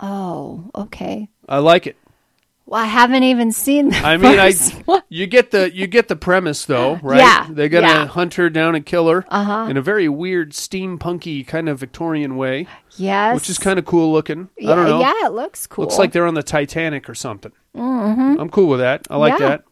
Oh, 0.00 0.70
okay. 0.74 1.28
I 1.48 1.58
like 1.58 1.86
it. 1.86 1.96
Well, 2.66 2.80
I 2.80 2.86
haven't 2.86 3.24
even 3.24 3.50
seen 3.50 3.88
the 3.90 3.96
I 3.96 4.16
mean, 4.16 4.38
I 4.38 4.52
one. 4.84 5.02
you 5.08 5.26
get 5.26 5.50
the 5.50 5.74
you 5.74 5.88
get 5.88 6.06
the 6.06 6.14
premise 6.14 6.64
though, 6.66 6.96
right? 7.02 7.18
Yeah, 7.18 7.48
they're 7.50 7.68
gonna 7.68 7.86
yeah. 7.88 8.06
hunt 8.06 8.34
her 8.34 8.48
down 8.48 8.76
and 8.76 8.86
kill 8.86 9.08
her 9.08 9.24
Uh-huh. 9.28 9.66
in 9.68 9.76
a 9.76 9.82
very 9.82 10.08
weird 10.08 10.52
steampunky 10.52 11.44
kind 11.44 11.68
of 11.68 11.80
Victorian 11.80 12.36
way, 12.36 12.68
Yes. 12.96 13.34
which 13.34 13.50
is 13.50 13.58
kind 13.58 13.78
of 13.80 13.86
cool 13.86 14.12
looking. 14.12 14.50
yeah, 14.56 14.70
I 14.72 14.74
don't 14.76 14.84
know. 14.86 15.00
Yeah, 15.00 15.26
it 15.26 15.32
looks 15.32 15.66
cool. 15.66 15.84
Looks 15.84 15.98
like 15.98 16.12
they're 16.12 16.26
on 16.28 16.34
the 16.34 16.44
Titanic 16.44 17.08
or 17.10 17.14
something. 17.16 17.50
Mm-hmm. 17.76 18.40
I'm 18.40 18.50
cool 18.50 18.68
with 18.68 18.80
that. 18.80 19.02
I 19.10 19.16
like 19.16 19.38
Yeah. 19.40 19.48
that. 19.48 19.64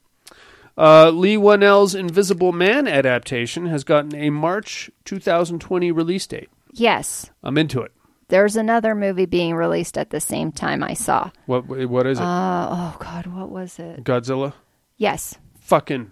Uh, 0.76 1.10
Leigh 1.10 1.36
Whannell's 1.36 1.94
Invisible 1.94 2.52
Man 2.52 2.86
adaptation 2.88 3.66
has 3.66 3.82
gotten 3.84 4.14
a 4.16 4.30
March 4.30 4.90
2020 5.04 5.90
release 5.92 6.26
date. 6.26 6.48
Yes. 6.72 7.30
I'm 7.44 7.58
into 7.58 7.80
it. 7.82 7.92
There's 8.28 8.56
another 8.56 8.94
movie 8.94 9.26
being 9.26 9.54
released 9.54 9.96
at 9.96 10.10
the 10.10 10.20
same 10.20 10.52
time 10.52 10.82
I 10.82 10.94
saw. 10.94 11.30
What 11.46 11.66
what 11.66 12.06
is 12.06 12.18
it? 12.18 12.22
Uh, 12.24 12.68
oh 12.70 12.96
God, 12.98 13.26
what 13.26 13.48
was 13.48 13.78
it? 13.78 14.04
Godzilla? 14.04 14.52
Yes. 14.96 15.36
Fucking. 15.60 16.10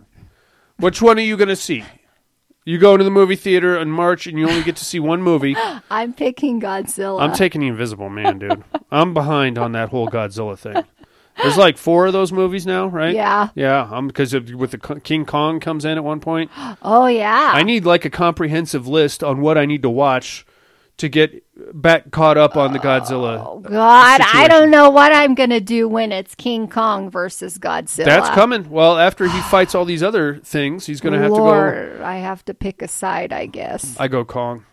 Which 0.79 1.01
one 1.03 1.19
are 1.19 1.23
you 1.23 1.37
going 1.37 1.49
to 1.49 1.57
see? 1.57 1.85
You 2.65 2.79
go 2.79 2.97
to 2.97 3.05
the 3.05 3.11
movie 3.11 3.37
theater 3.37 3.79
in 3.79 3.91
March 3.91 4.27
and 4.27 4.39
you 4.39 4.49
only 4.49 4.63
get 4.63 4.77
to 4.77 4.85
see 4.85 4.99
one 4.99 5.23
movie. 5.23 5.57
I'm 5.91 6.13
picking 6.13 6.61
Godzilla. 6.61 7.21
I'm 7.21 7.33
taking 7.33 7.61
the 7.61 7.69
Invisible 7.69 8.09
Man, 8.09 8.39
dude. 8.39 8.65
I'm 8.91 9.15
behind 9.15 9.59
on 9.59 9.73
that 9.73 9.91
whole 9.91 10.09
Godzilla 10.09 10.59
thing. 10.59 10.83
There's 11.43 11.59
like 11.59 11.77
four 11.77 12.07
of 12.07 12.13
those 12.13 12.33
movies 12.33 12.67
now, 12.67 12.87
right? 12.87 13.15
Yeah. 13.15 13.51
Yeah, 13.55 13.89
I'm 13.93 14.07
because 14.07 14.33
with 14.35 14.71
the 14.71 15.01
King 15.01 15.27
Kong 15.27 15.61
comes 15.61 15.85
in 15.85 15.99
at 15.99 16.05
one 16.05 16.21
point. 16.21 16.51
Oh 16.83 17.07
yeah. 17.07 17.51
I 17.53 17.63
need 17.63 17.85
like 17.85 18.05
a 18.05 18.11
comprehensive 18.11 18.87
list 18.87 19.23
on 19.25 19.41
what 19.41 19.59
I 19.59 19.67
need 19.67 19.83
to 19.83 19.91
watch 19.91 20.46
to 20.99 21.09
get 21.09 21.45
back 21.75 22.11
caught 22.11 22.39
up 22.39 22.57
on 22.57 22.73
the 22.73 22.79
Godzilla. 22.79 23.45
Oh 23.47 23.61
God, 23.61 24.21
I 24.21 24.49
don't 24.49 24.71
know 24.71 24.91
what 24.91 25.13
I'm 25.13 25.35
gonna 25.35 25.61
do 25.61 25.89
when 25.89 26.13
it's 26.13 26.35
King 26.35 26.69
Kong 26.69 27.11
versus 27.11 27.59
Godzilla. 27.59 28.07
That's 28.07 28.31
coming. 28.31 28.71
Well, 28.71 28.99
after 28.99 29.29
he 29.29 29.41
fights 29.51 29.75
all 29.75 29.85
these 29.85 30.03
other 30.03 30.39
things, 30.39 30.87
he's 30.87 31.01
going 31.01 31.13
to 31.13 31.19
have 31.19 31.31
to 31.31 31.37
go. 31.37 31.45
Lord, 31.45 32.01
I 32.01 32.19
have 32.19 32.45
to 32.47 32.55
pick 32.55 32.83
a 32.83 32.89
side, 32.89 33.33
I 33.33 33.47
guess. 33.47 33.97
I 33.99 34.09
go 34.09 34.25
Kong. 34.25 34.65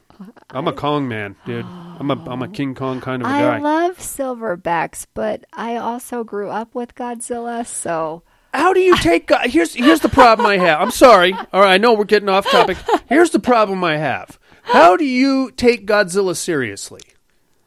I'm 0.51 0.67
a 0.67 0.73
Kong 0.73 1.07
man, 1.07 1.35
dude. 1.45 1.65
I'm 1.65 2.09
a 2.11 2.29
I'm 2.29 2.41
a 2.41 2.47
oh. 2.47 2.51
King 2.51 2.75
Kong 2.75 3.01
kind 3.01 3.21
of 3.21 3.27
a 3.27 3.31
guy. 3.31 3.55
I 3.55 3.59
love 3.59 3.97
silverbacks, 3.97 5.07
but 5.13 5.45
I 5.51 5.75
also 5.77 6.23
grew 6.23 6.49
up 6.49 6.75
with 6.75 6.95
Godzilla, 6.95 7.65
so 7.65 8.23
How 8.53 8.73
do 8.73 8.79
you 8.79 8.95
take? 8.97 9.29
Here's 9.45 9.73
here's 9.73 10.01
the 10.01 10.09
problem 10.09 10.45
I 10.47 10.57
have. 10.57 10.79
I'm 10.79 10.91
sorry. 10.91 11.33
All 11.33 11.61
right, 11.61 11.73
I 11.73 11.77
know 11.77 11.93
we're 11.93 12.05
getting 12.05 12.29
off 12.29 12.49
topic. 12.49 12.77
Here's 13.09 13.31
the 13.31 13.39
problem 13.39 13.83
I 13.83 13.97
have. 13.97 14.39
How 14.63 14.97
do 14.97 15.05
you 15.05 15.51
take 15.51 15.85
Godzilla 15.85 16.35
seriously? 16.35 17.01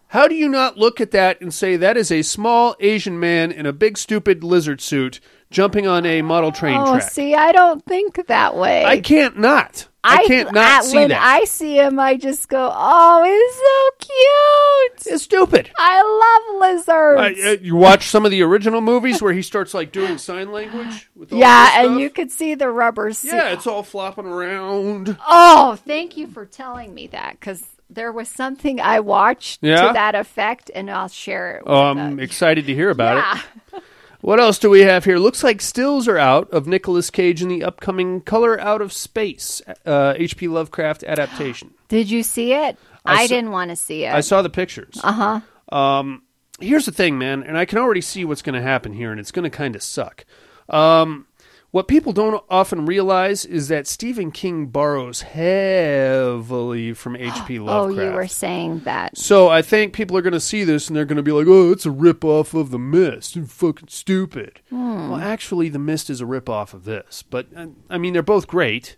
How 0.08 0.28
do 0.28 0.34
you 0.34 0.48
not 0.48 0.78
look 0.78 1.00
at 1.00 1.10
that 1.10 1.40
and 1.40 1.52
say 1.52 1.76
that 1.76 1.96
is 1.96 2.10
a 2.10 2.22
small 2.22 2.74
Asian 2.80 3.18
man 3.18 3.52
in 3.52 3.66
a 3.66 3.72
big 3.72 3.98
stupid 3.98 4.42
lizard 4.42 4.80
suit 4.80 5.20
jumping 5.50 5.86
on 5.86 6.06
a 6.06 6.22
model 6.22 6.52
train 6.52 6.80
oh, 6.80 6.96
track? 6.96 7.10
see, 7.10 7.34
I 7.34 7.52
don't 7.52 7.84
think 7.84 8.26
that 8.26 8.56
way. 8.56 8.84
I 8.84 9.00
can't 9.00 9.38
not. 9.38 9.88
I, 10.08 10.26
can't 10.26 10.52
not 10.52 10.82
I- 10.82 10.84
see 10.84 10.96
when 10.96 11.08
that. 11.10 11.22
I 11.22 11.44
see 11.44 11.78
him, 11.78 11.98
I 11.98 12.16
just 12.16 12.48
go, 12.48 12.70
"Oh, 12.74 13.22
he's 13.24 13.54
so 13.56 15.06
cute." 15.06 15.14
it's 15.14 15.22
stupid. 15.24 15.70
I 15.78 16.02
love 16.02 16.60
lizards. 16.60 17.40
I, 17.44 17.50
uh, 17.50 17.56
you 17.60 17.76
watch 17.76 18.06
some 18.08 18.24
of 18.24 18.30
the 18.30 18.42
original 18.42 18.80
movies 18.80 19.20
where 19.22 19.32
he 19.32 19.42
starts 19.42 19.74
like 19.74 19.92
doing 19.92 20.18
sign 20.18 20.52
language. 20.52 21.10
With 21.14 21.32
all 21.32 21.38
yeah, 21.38 21.82
and 21.84 22.00
you 22.00 22.10
could 22.10 22.30
see 22.30 22.54
the 22.54 22.70
rubber 22.70 23.12
suit. 23.12 23.32
Yeah, 23.32 23.48
it's 23.52 23.66
all 23.66 23.82
flopping 23.82 24.26
around. 24.26 25.16
Oh, 25.26 25.76
thank 25.86 26.16
you 26.16 26.26
for 26.26 26.46
telling 26.46 26.94
me 26.94 27.06
that 27.08 27.32
because 27.38 27.64
there 27.88 28.10
was 28.12 28.28
something 28.28 28.80
I 28.80 29.00
watched 29.00 29.60
Yeah? 29.62 29.88
to 29.88 29.92
that 29.92 30.14
effect, 30.14 30.70
and 30.74 30.90
I'll 30.90 31.08
share 31.08 31.56
it. 31.58 31.64
With 31.64 31.72
Oh, 31.72 31.82
I'm 31.82 32.18
excited 32.20 32.66
to 32.66 32.74
hear 32.74 32.90
about 32.90 33.38
it. 33.72 33.82
What 34.26 34.40
else 34.40 34.58
do 34.58 34.68
we 34.68 34.80
have 34.80 35.04
here? 35.04 35.18
Looks 35.18 35.44
like 35.44 35.60
stills 35.60 36.08
are 36.08 36.18
out 36.18 36.50
of 36.50 36.66
Nicolas 36.66 37.10
Cage 37.10 37.42
in 37.42 37.48
the 37.48 37.62
upcoming 37.62 38.20
Color 38.20 38.58
Out 38.58 38.82
of 38.82 38.92
Space 38.92 39.62
uh, 39.86 40.14
H.P. 40.16 40.48
Lovecraft 40.48 41.04
adaptation. 41.04 41.74
Did 41.88 42.10
you 42.10 42.24
see 42.24 42.52
it? 42.52 42.76
I 43.04 43.22
I, 43.22 43.26
didn't 43.28 43.52
want 43.52 43.70
to 43.70 43.76
see 43.76 44.02
it. 44.02 44.12
I 44.12 44.22
saw 44.22 44.42
the 44.42 44.50
pictures. 44.50 44.98
uh 45.04 45.40
huh. 45.70 45.76
Um, 45.76 46.24
here's 46.58 46.86
the 46.86 46.90
thing, 46.90 47.18
man, 47.18 47.44
and 47.44 47.56
I 47.56 47.66
can 47.66 47.78
already 47.78 48.00
see 48.00 48.24
what's 48.24 48.42
going 48.42 48.56
to 48.56 48.62
happen 48.62 48.94
here, 48.94 49.12
and 49.12 49.20
it's 49.20 49.30
going 49.30 49.48
to 49.48 49.56
kind 49.56 49.76
of 49.76 49.82
suck. 49.84 50.24
Um, 50.68 51.28
what 51.76 51.88
people 51.88 52.14
don't 52.14 52.42
often 52.48 52.86
realize 52.86 53.44
is 53.44 53.68
that 53.68 53.86
Stephen 53.86 54.30
King 54.30 54.64
borrows 54.64 55.20
heavily 55.20 56.94
from 56.94 57.14
H.P. 57.18 57.58
Lovecraft. 57.58 58.00
Oh, 58.00 58.02
you 58.02 58.12
were 58.12 58.26
saying 58.26 58.80
that. 58.84 59.18
So 59.18 59.48
I 59.48 59.60
think 59.60 59.92
people 59.92 60.16
are 60.16 60.22
going 60.22 60.32
to 60.32 60.40
see 60.40 60.64
this 60.64 60.88
and 60.88 60.96
they're 60.96 61.04
going 61.04 61.18
to 61.18 61.22
be 61.22 61.32
like, 61.32 61.46
"Oh, 61.46 61.72
it's 61.72 61.84
a 61.84 61.90
rip 61.90 62.24
off 62.24 62.54
of 62.54 62.70
The 62.70 62.78
Mist. 62.78 63.36
It's 63.36 63.52
fucking 63.52 63.88
stupid." 63.88 64.60
Hmm. 64.70 65.10
Well, 65.10 65.20
actually, 65.20 65.68
The 65.68 65.78
Mist 65.78 66.08
is 66.08 66.22
a 66.22 66.26
rip 66.26 66.48
off 66.48 66.72
of 66.72 66.84
this. 66.84 67.22
But 67.22 67.48
uh, 67.54 67.66
I 67.90 67.98
mean, 67.98 68.14
they're 68.14 68.22
both 68.22 68.46
great, 68.46 68.96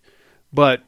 but 0.52 0.82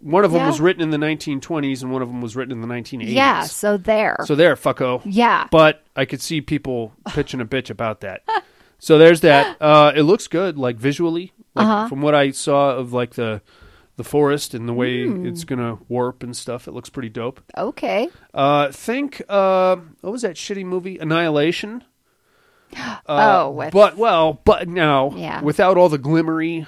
one 0.00 0.24
of 0.24 0.32
them 0.32 0.40
Yeah. 0.40 0.48
was 0.48 0.60
written 0.60 0.82
in 0.82 0.90
the 0.90 0.96
1920s 0.98 1.82
and 1.82 1.92
one 1.92 2.02
of 2.02 2.08
them 2.08 2.20
was 2.20 2.34
written 2.34 2.50
in 2.50 2.60
the 2.60 2.66
1980s. 2.66 3.12
Yeah. 3.12 3.42
So 3.44 3.76
there. 3.76 4.16
So 4.24 4.34
there, 4.34 4.56
fucko. 4.56 5.00
yeah. 5.04 5.46
But 5.52 5.84
I 5.94 6.06
could 6.06 6.20
see 6.20 6.40
people 6.40 6.92
pitching 7.06 7.40
a 7.40 7.46
bitch 7.46 7.70
about 7.70 8.00
that. 8.00 8.22
So 8.84 8.98
there's 8.98 9.20
that. 9.20 9.56
Uh, 9.60 9.92
it 9.94 10.02
looks 10.02 10.26
good, 10.26 10.58
like 10.58 10.76
visually, 10.76 11.32
like 11.54 11.66
Uh-huh. 11.66 11.88
from 11.88 12.02
what 12.02 12.14
I 12.16 12.32
saw 12.32 12.70
of 12.76 12.92
like 12.92 13.14
the 13.14 13.40
the 13.96 14.02
forest 14.04 14.54
and 14.54 14.66
the 14.68 14.72
way 14.72 15.06
Hmm. 15.06 15.24
it's 15.26 15.44
gonna 15.44 15.78
warp 15.88 16.22
and 16.24 16.34
stuff. 16.36 16.66
It 16.66 16.72
looks 16.72 16.88
pretty 16.90 17.10
dope. 17.10 17.40
okay. 17.56 18.08
Uh, 18.34 18.72
think 18.72 19.22
uh, 19.28 19.76
what 20.00 20.10
was 20.10 20.22
that 20.22 20.34
shitty 20.36 20.64
movie 20.64 20.98
Annihilation? 20.98 21.84
Uh, 22.74 22.98
Oh, 23.06 23.50
with- 23.50 23.72
but 23.72 23.96
well, 23.96 24.40
but 24.44 24.66
now 24.68 25.12
Yeah. 25.14 25.42
without 25.42 25.76
all 25.76 25.88
the 25.90 25.98
glimmery, 25.98 26.66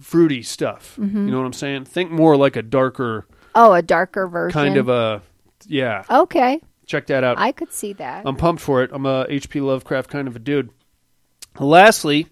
fruity 0.00 0.42
stuff. 0.42 0.96
Mm-hmm. 1.00 1.26
You 1.26 1.30
know 1.30 1.38
what 1.38 1.46
I'm 1.46 1.52
saying? 1.52 1.84
Think 1.84 2.10
more 2.10 2.36
like 2.36 2.56
a 2.56 2.62
darker 2.62 3.26
Oh, 3.54 3.72
a 3.72 3.82
darker 3.82 4.26
version. 4.26 4.52
kind 4.52 4.76
of 4.76 4.88
a 4.88 5.22
yeah. 5.66 6.02
Okay. 6.10 6.60
Check 6.86 7.06
that 7.06 7.22
out. 7.24 7.38
I 7.38 7.52
could 7.52 7.72
see 7.72 7.92
that. 7.94 8.24
I'm 8.26 8.36
pumped 8.36 8.60
for 8.60 8.82
it. 8.82 8.90
I'm 8.92 9.06
a 9.06 9.24
H.P. 9.28 9.60
Lovecraft 9.60 10.10
kind 10.10 10.26
of 10.28 10.34
a 10.36 10.40
dude. 10.40 10.70
Lastly, 11.58 12.26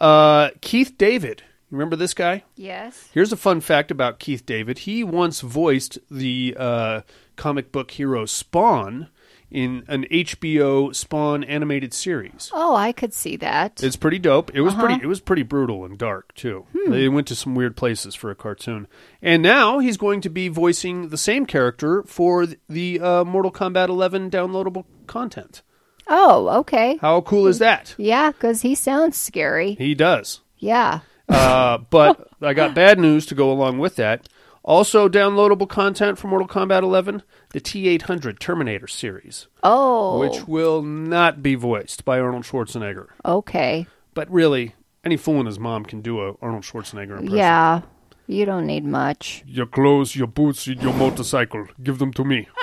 uh, 0.00 0.50
Keith 0.60 0.94
David. 0.98 1.42
Remember 1.70 1.96
this 1.96 2.12
guy? 2.12 2.44
Yes. 2.54 3.08
Here's 3.12 3.32
a 3.32 3.36
fun 3.36 3.60
fact 3.62 3.90
about 3.90 4.18
Keith 4.18 4.44
David. 4.44 4.80
He 4.80 5.02
once 5.02 5.40
voiced 5.40 5.98
the 6.10 6.54
uh, 6.58 7.00
comic 7.36 7.72
book 7.72 7.90
hero 7.92 8.26
Spawn 8.26 9.08
in 9.50 9.82
an 9.88 10.04
HBO 10.10 10.94
Spawn 10.94 11.44
animated 11.44 11.94
series. 11.94 12.50
Oh, 12.52 12.74
I 12.74 12.92
could 12.92 13.14
see 13.14 13.36
that. 13.36 13.82
It's 13.82 13.96
pretty 13.96 14.18
dope. 14.18 14.50
It 14.54 14.60
was 14.62 14.74
Uh-huh. 14.74 14.86
pretty. 14.86 15.02
It 15.02 15.06
was 15.06 15.20
pretty 15.20 15.42
brutal 15.44 15.84
and 15.86 15.96
dark 15.96 16.34
too. 16.34 16.66
Hmm. 16.76 16.90
They 16.90 17.08
went 17.08 17.26
to 17.28 17.34
some 17.36 17.54
weird 17.54 17.74
places 17.76 18.14
for 18.14 18.30
a 18.30 18.34
cartoon, 18.34 18.86
and 19.22 19.42
now 19.42 19.78
he's 19.78 19.96
going 19.96 20.20
to 20.22 20.30
be 20.30 20.48
voicing 20.48 21.08
the 21.08 21.18
same 21.18 21.46
character 21.46 22.02
for 22.02 22.46
the 22.68 23.00
uh, 23.00 23.24
Mortal 23.24 23.52
Kombat 23.52 23.88
11 23.88 24.30
downloadable 24.30 24.84
content. 25.06 25.62
Oh, 26.08 26.48
okay. 26.60 26.98
How 27.00 27.20
cool 27.22 27.46
is 27.46 27.58
that? 27.58 27.94
Yeah, 27.98 28.32
because 28.32 28.62
he 28.62 28.74
sounds 28.74 29.16
scary. 29.16 29.74
He 29.74 29.94
does. 29.94 30.40
Yeah. 30.58 31.00
Uh, 31.28 31.78
but 31.78 32.28
I 32.40 32.54
got 32.54 32.74
bad 32.76 32.98
news 32.98 33.26
to 33.26 33.34
go 33.34 33.50
along 33.50 33.78
with 33.78 33.96
that. 33.96 34.28
Also, 34.64 35.08
downloadable 35.08 35.68
content 35.68 36.18
for 36.18 36.28
Mortal 36.28 36.46
Kombat 36.46 36.82
11, 36.82 37.22
the 37.50 37.60
T800 37.60 38.38
Terminator 38.38 38.86
series, 38.86 39.48
Oh, 39.64 40.20
which 40.20 40.46
will 40.46 40.82
not 40.82 41.42
be 41.42 41.56
voiced 41.56 42.04
by 42.04 42.20
Arnold 42.20 42.44
Schwarzenegger. 42.44 43.08
okay. 43.24 43.86
But 44.14 44.30
really, 44.30 44.74
any 45.04 45.16
fool 45.16 45.38
and 45.38 45.46
his 45.48 45.58
mom 45.58 45.84
can 45.84 46.00
do 46.00 46.20
a 46.20 46.34
Arnold 46.40 46.62
Schwarzenegger 46.62 47.18
impression. 47.18 47.36
Yeah. 47.38 47.80
You 48.28 48.44
don't 48.44 48.66
need 48.66 48.84
much. 48.84 49.42
Your 49.46 49.66
clothes, 49.66 50.14
your 50.14 50.28
boots, 50.28 50.66
your 50.68 50.92
motorcycle. 50.94 51.66
Give 51.82 51.98
them 51.98 52.12
to 52.12 52.24
me. 52.24 52.48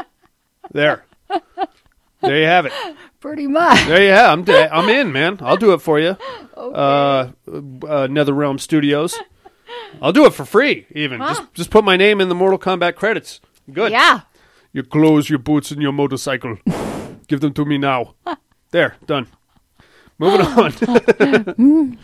There. 0.72 1.04
There 2.22 2.38
you 2.38 2.46
have 2.46 2.66
it. 2.66 2.74
Pretty 3.20 3.48
much. 3.48 3.86
There 3.88 4.04
you 4.04 4.12
have. 4.12 4.48
I'm 4.48 4.70
I'm 4.72 4.90
in, 4.90 5.12
man. 5.12 5.38
I'll 5.42 5.58
do 5.58 5.74
it 5.74 5.82
for 5.82 6.00
you. 6.00 6.18
Uh, 6.60 7.32
uh, 7.48 8.08
NetherRealm 8.08 8.60
Studios. 8.60 9.18
I'll 10.02 10.12
do 10.12 10.26
it 10.26 10.34
for 10.34 10.44
free. 10.44 10.86
Even 10.92 11.20
just 11.22 11.54
just 11.54 11.70
put 11.70 11.86
my 11.86 11.96
name 11.96 12.20
in 12.20 12.28
the 12.28 12.36
Mortal 12.36 12.60
Kombat 12.60 12.96
credits. 12.96 13.40
Good. 13.72 13.94
Yeah. 13.94 14.22
Your 14.74 14.84
clothes, 14.84 15.30
your 15.30 15.40
boots, 15.40 15.72
and 15.72 15.82
your 15.82 15.94
motorcycle. 15.94 16.58
Give 17.28 17.40
them 17.40 17.54
to 17.54 17.64
me 17.66 17.78
now. 17.78 18.16
There, 18.72 18.98
done. 19.06 19.28
Moving 20.20 20.42
on. 20.46 21.98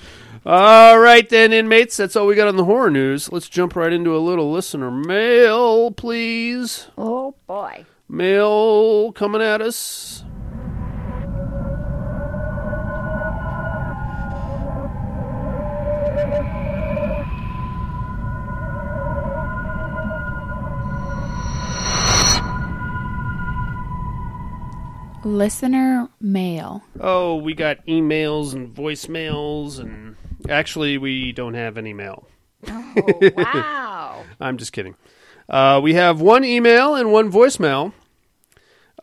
all 0.45 1.00
right, 1.00 1.27
then, 1.27 1.51
inmates. 1.51 1.98
That's 1.98 2.15
all 2.15 2.25
we 2.27 2.36
got 2.36 2.48
on 2.48 2.55
the 2.55 2.65
horror 2.65 2.89
news. 2.89 3.31
Let's 3.31 3.50
jump 3.50 3.75
right 3.75 3.91
into 3.91 4.15
a 4.15 4.19
little 4.19 4.51
listener 4.51 4.89
mail, 4.89 5.91
please. 5.91 6.88
Oh, 6.98 7.36
boy. 7.45 7.86
Mail 8.07 9.12
coming 9.13 9.41
at 9.41 9.62
us. 9.62 10.24
Listener 25.24 26.07
mail. 26.21 26.83
Oh, 27.00 27.35
we 27.38 27.55
got 27.55 27.83
emails 27.88 28.53
and 28.53 28.74
voicemails, 28.75 29.79
and 29.79 30.15
actually, 30.47 31.00
we 31.00 31.31
don't 31.31 31.55
have 31.55 31.79
any 31.79 31.93
mail. 31.93 32.27
Oh, 32.67 33.31
wow. 33.35 34.24
I'm 34.39 34.57
just 34.57 34.71
kidding. 34.71 34.95
Uh, 35.49 35.79
we 35.81 35.93
have 35.93 36.21
one 36.21 36.43
email 36.43 36.95
and 36.95 37.11
one 37.11 37.31
voicemail. 37.31 37.93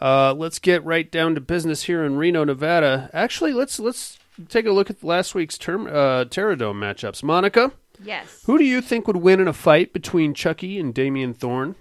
Uh, 0.01 0.35
let's 0.35 0.59
get 0.59 0.85
right 0.85 1.11
down 1.11 1.35
to 1.35 1.41
business 1.41 1.85
here 1.85 2.05
in 2.05 2.17
Reno, 2.17 2.45
Nevada. 2.45 3.09
Actually, 3.13 3.53
let's 3.53 3.79
let's 3.79 4.19
take 4.49 4.67
a 4.67 4.73
look 4.73 4.91
at 4.91 5.05
last 5.05 5.35
week's 5.35 5.57
term, 5.57 5.87
uh, 5.87 6.25
Terradome 6.25 6.77
matchups. 6.77 7.23
Monica, 7.23 7.73
yes. 8.03 8.43
who 8.47 8.59
do 8.59 8.65
you 8.65 8.81
think 8.81 9.07
would 9.07 9.19
win 9.19 9.41
in 9.41 9.47
a 9.47 9.53
fight 9.53 9.93
between 9.93 10.35
Chucky 10.35 10.79
and 10.81 10.93
Damien 10.93 11.35
Thorn? 11.35 11.77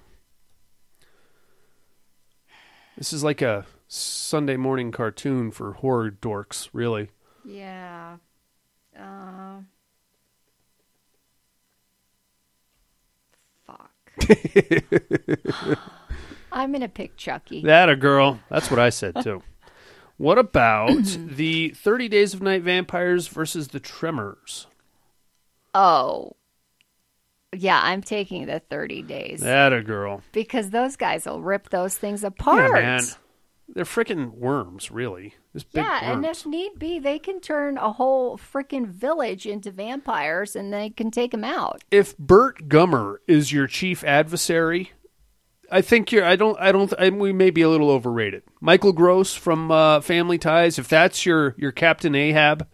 This 2.95 3.11
is 3.11 3.23
like 3.23 3.41
a 3.41 3.65
Sunday 3.87 4.57
morning 4.57 4.91
cartoon 4.91 5.49
for 5.49 5.73
horror 5.73 6.11
dorks, 6.11 6.69
really. 6.71 7.09
Yeah. 7.43 8.17
Uh, 8.95 9.61
fuck. 13.65 13.91
I'm 16.51 16.71
to 16.81 16.89
pick 16.89 17.15
Chucky. 17.17 17.61
That 17.63 17.89
a 17.89 17.95
girl. 17.95 18.39
That's 18.49 18.69
what 18.69 18.79
I 18.79 18.89
said 18.89 19.21
too. 19.23 19.43
What 20.17 20.37
about 20.37 21.03
the 21.17 21.69
30 21.69 22.07
Days 22.07 22.35
of 22.35 22.43
Night 22.43 22.61
Vampires 22.61 23.27
versus 23.27 23.69
the 23.69 23.79
Tremors? 23.79 24.67
Oh. 25.73 26.33
Yeah, 27.51 27.79
I'm 27.81 28.03
taking 28.03 28.45
the 28.45 28.59
30 28.59 29.01
days 29.01 29.39
That 29.41 29.73
a 29.73 29.81
girl. 29.81 30.21
because 30.31 30.69
those 30.69 30.95
guys 30.95 31.25
will 31.25 31.41
rip 31.41 31.69
those 31.71 31.97
things 31.97 32.21
Yeah, 32.21 32.27
apart. 32.27 32.71
man. 32.73 33.01
They're 33.73 33.85
freaking 33.85 34.33
worms, 34.33 34.91
really. 34.91 35.35
This 35.53 35.63
big 35.63 35.83
Yeah, 35.83 35.99
and 36.01 36.25
if 36.25 36.45
need 36.45 36.77
be, 36.77 36.99
they 36.99 37.19
can 37.19 37.39
turn 37.39 37.77
a 37.77 37.91
whole 37.93 38.37
freaking 38.37 38.87
village 38.87 39.45
into 39.45 39.71
vampires 39.71 40.55
and 40.55 40.73
they 40.73 40.89
can 40.89 41.11
take 41.11 41.31
them 41.31 41.43
out. 41.43 41.83
if 41.91 42.17
Burt 42.17 42.67
Gummer 42.67 43.17
is 43.27 43.51
your 43.51 43.67
chief 43.67 44.03
adversary, 44.03 44.91
I 45.71 45.81
think 45.81 46.11
you're. 46.11 46.25
I 46.25 46.35
don't. 46.35 46.59
I 46.59 46.71
don't. 46.73 46.93
I, 46.99 47.09
we 47.09 47.31
may 47.31 47.49
be 47.49 47.61
a 47.61 47.69
little 47.69 47.89
overrated. 47.89 48.43
Michael 48.59 48.91
Gross 48.91 49.33
from 49.33 49.71
uh, 49.71 50.01
Family 50.01 50.37
Ties. 50.37 50.77
If 50.77 50.89
that's 50.89 51.25
your 51.25 51.55
your 51.57 51.71
Captain 51.71 52.13
Ahab, 52.13 52.67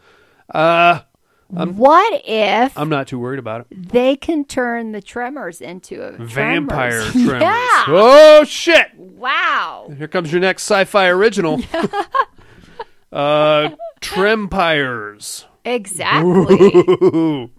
uh, 0.53 1.01
what 1.49 2.21
if 2.25 2.77
I'm 2.77 2.89
not 2.89 3.07
too 3.07 3.19
worried 3.19 3.39
about 3.39 3.61
it. 3.61 3.91
they 3.91 4.15
can 4.15 4.45
turn 4.45 4.91
the 4.91 5.01
tremors 5.01 5.61
into 5.61 6.01
a 6.01 6.11
Vampire 6.11 6.91
tremors? 6.91 7.11
Tremors. 7.25 7.41
yeah. 7.41 7.85
Oh 7.87 8.43
shit! 8.45 8.87
Wow. 8.95 9.91
Here 9.97 10.07
comes 10.07 10.31
your 10.31 10.41
next 10.41 10.63
sci-fi 10.63 11.07
original. 11.07 11.61
uh, 13.11 13.69
Trempires. 14.01 15.45
Exactly. 15.65 17.51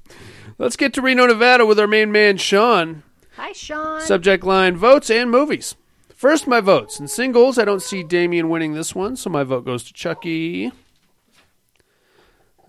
Let's 0.58 0.76
get 0.76 0.94
to 0.94 1.02
Reno, 1.02 1.26
Nevada 1.26 1.66
with 1.66 1.78
our 1.78 1.86
main 1.86 2.10
man 2.10 2.36
Sean. 2.36 3.02
Hi, 3.36 3.52
Sean. 3.52 4.00
Subject 4.00 4.42
line 4.44 4.76
votes 4.76 5.10
and 5.10 5.30
movies. 5.30 5.76
First, 6.14 6.48
my 6.48 6.60
votes. 6.60 6.98
In 6.98 7.06
singles, 7.06 7.58
I 7.58 7.64
don't 7.64 7.80
see 7.82 8.02
Damien 8.02 8.48
winning 8.48 8.74
this 8.74 8.92
one, 8.92 9.14
so 9.14 9.30
my 9.30 9.44
vote 9.44 9.64
goes 9.64 9.84
to 9.84 9.92
Chucky. 9.92 10.72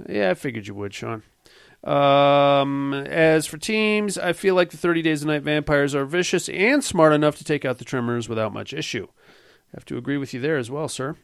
Yeah, 0.07 0.31
I 0.31 0.33
figured 0.33 0.67
you 0.67 0.75
would, 0.75 0.93
Sean. 0.93 1.23
Um, 1.83 2.93
as 2.93 3.45
for 3.45 3.57
teams, 3.57 4.17
I 4.17 4.33
feel 4.33 4.55
like 4.55 4.69
the 4.69 4.77
30 4.77 5.01
Days 5.01 5.21
of 5.21 5.27
Night 5.27 5.43
Vampires 5.43 5.95
are 5.95 6.05
vicious 6.05 6.49
and 6.49 6.83
smart 6.83 7.13
enough 7.13 7.37
to 7.37 7.43
take 7.43 7.63
out 7.65 7.77
the 7.77 7.85
Tremors 7.85 8.27
without 8.27 8.53
much 8.53 8.73
issue. 8.73 9.07
I 9.09 9.75
have 9.75 9.85
to 9.85 9.97
agree 9.97 10.17
with 10.17 10.33
you 10.33 10.39
there 10.39 10.57
as 10.57 10.69
well, 10.69 10.87
sir. 10.87 11.15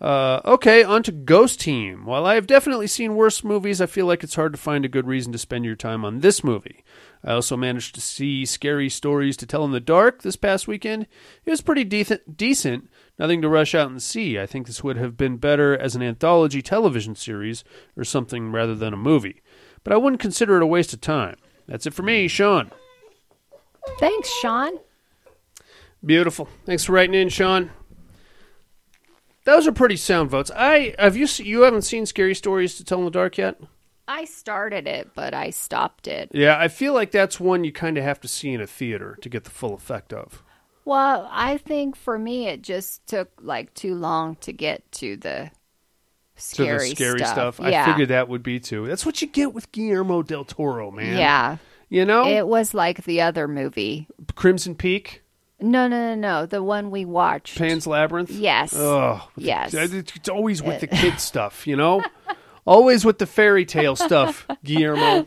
Uh, 0.00 0.40
okay, 0.44 0.82
on 0.82 1.02
to 1.02 1.12
Ghost 1.12 1.60
Team. 1.60 2.04
While 2.04 2.26
I 2.26 2.34
have 2.34 2.46
definitely 2.46 2.86
seen 2.86 3.16
worse 3.16 3.44
movies, 3.44 3.80
I 3.80 3.86
feel 3.86 4.06
like 4.06 4.22
it's 4.22 4.34
hard 4.34 4.52
to 4.52 4.58
find 4.58 4.84
a 4.84 4.88
good 4.88 5.06
reason 5.06 5.32
to 5.32 5.38
spend 5.38 5.64
your 5.64 5.76
time 5.76 6.04
on 6.04 6.20
this 6.20 6.42
movie. 6.42 6.84
I 7.22 7.32
also 7.32 7.56
managed 7.56 7.94
to 7.94 8.00
see 8.00 8.46
scary 8.46 8.88
stories 8.88 9.36
to 9.38 9.46
tell 9.46 9.64
in 9.64 9.72
the 9.72 9.80
dark 9.80 10.22
this 10.22 10.36
past 10.36 10.66
weekend. 10.66 11.06
It 11.44 11.50
was 11.50 11.60
pretty 11.60 11.84
decent, 11.84 12.36
decent, 12.36 12.90
nothing 13.20 13.42
to 13.42 13.48
rush 13.50 13.74
out 13.74 13.90
and 13.90 14.02
see. 14.02 14.40
I 14.40 14.46
think 14.46 14.66
this 14.66 14.82
would 14.82 14.96
have 14.96 15.18
been 15.18 15.36
better 15.36 15.76
as 15.76 15.94
an 15.94 16.02
anthology 16.02 16.62
television 16.62 17.14
series 17.14 17.62
or 17.94 18.02
something 18.02 18.50
rather 18.50 18.74
than 18.74 18.94
a 18.94 18.96
movie. 18.96 19.42
But 19.84 19.92
I 19.92 19.98
wouldn't 19.98 20.22
consider 20.22 20.56
it 20.56 20.62
a 20.62 20.66
waste 20.66 20.94
of 20.94 21.02
time. 21.02 21.36
That's 21.68 21.86
it 21.86 21.92
for 21.92 22.02
me, 22.02 22.28
Sean. 22.28 22.72
Thanks, 23.98 24.30
Sean. 24.40 24.72
Beautiful. 26.04 26.48
Thanks 26.64 26.84
for 26.84 26.92
writing 26.92 27.14
in, 27.14 27.28
Sean. 27.28 27.70
Those 29.44 29.66
are 29.66 29.72
pretty 29.72 29.96
sound 29.96 30.30
votes. 30.30 30.50
I 30.54 30.94
have 30.98 31.16
you 31.16 31.26
you 31.38 31.62
haven't 31.62 31.82
seen 31.82 32.06
Scary 32.06 32.34
Stories 32.34 32.76
to 32.76 32.84
Tell 32.84 32.98
in 32.98 33.04
the 33.04 33.10
Dark 33.10 33.36
yet? 33.36 33.60
I 34.08 34.24
started 34.24 34.86
it, 34.86 35.10
but 35.14 35.34
I 35.34 35.50
stopped 35.50 36.08
it. 36.08 36.30
Yeah, 36.32 36.58
I 36.58 36.68
feel 36.68 36.94
like 36.94 37.10
that's 37.10 37.38
one 37.38 37.64
you 37.64 37.72
kind 37.72 37.98
of 37.98 38.04
have 38.04 38.20
to 38.20 38.28
see 38.28 38.52
in 38.52 38.60
a 38.60 38.66
theater 38.66 39.18
to 39.20 39.28
get 39.28 39.44
the 39.44 39.50
full 39.50 39.74
effect 39.74 40.12
of. 40.12 40.42
Well, 40.84 41.28
I 41.30 41.58
think 41.58 41.96
for 41.96 42.18
me, 42.18 42.46
it 42.48 42.62
just 42.62 43.06
took 43.06 43.30
like 43.40 43.72
too 43.74 43.94
long 43.94 44.36
to 44.36 44.52
get 44.52 44.90
to 44.92 45.16
the 45.16 45.50
To 46.36 46.42
scary, 46.42 46.90
the 46.90 46.96
scary 46.96 47.24
stuff. 47.24 47.60
Yeah. 47.62 47.82
I 47.84 47.86
figured 47.92 48.08
that 48.08 48.28
would 48.28 48.42
be 48.42 48.60
too. 48.60 48.86
That's 48.86 49.04
what 49.06 49.20
you 49.22 49.28
get 49.28 49.52
with 49.54 49.70
Guillermo 49.72 50.22
del 50.22 50.44
Toro, 50.44 50.90
man. 50.90 51.16
Yeah. 51.18 51.56
You 51.88 52.04
know? 52.04 52.26
It 52.26 52.46
was 52.46 52.72
like 52.72 53.04
the 53.04 53.20
other 53.20 53.48
movie. 53.48 54.06
Crimson 54.36 54.74
Peak, 54.76 55.22
No, 55.60 55.88
no, 55.88 56.14
no, 56.14 56.14
no. 56.14 56.46
The 56.46 56.62
one 56.62 56.90
we 56.90 57.04
watched. 57.04 57.58
Pan's 57.58 57.86
Labyrinth. 57.86 58.30
Yes. 58.30 58.72
Oh, 58.74 59.28
Yes. 59.36 59.74
It's 59.74 60.28
always 60.28 60.62
with 60.62 60.80
the 60.80 60.92
uh, 60.92 60.96
kid 60.96 61.20
stuff, 61.20 61.66
you 61.66 61.76
know? 61.76 62.02
always 62.64 63.04
with 63.04 63.18
the 63.18 63.26
fairy 63.26 63.64
tale 63.64 63.96
stuff, 63.96 64.46
Guillermo. 64.64 65.26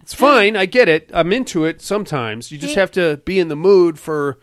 It's 0.00 0.14
fine. 0.14 0.56
I 0.56 0.66
get 0.66 0.88
it. 0.88 1.10
I'm 1.14 1.32
into 1.32 1.64
it 1.64 1.80
sometimes. 1.82 2.50
You 2.50 2.58
just 2.58 2.74
have 2.74 2.90
to 2.92 3.18
be 3.18 3.38
in 3.38 3.48
the 3.48 3.56
mood 3.56 3.98
for 4.00 4.38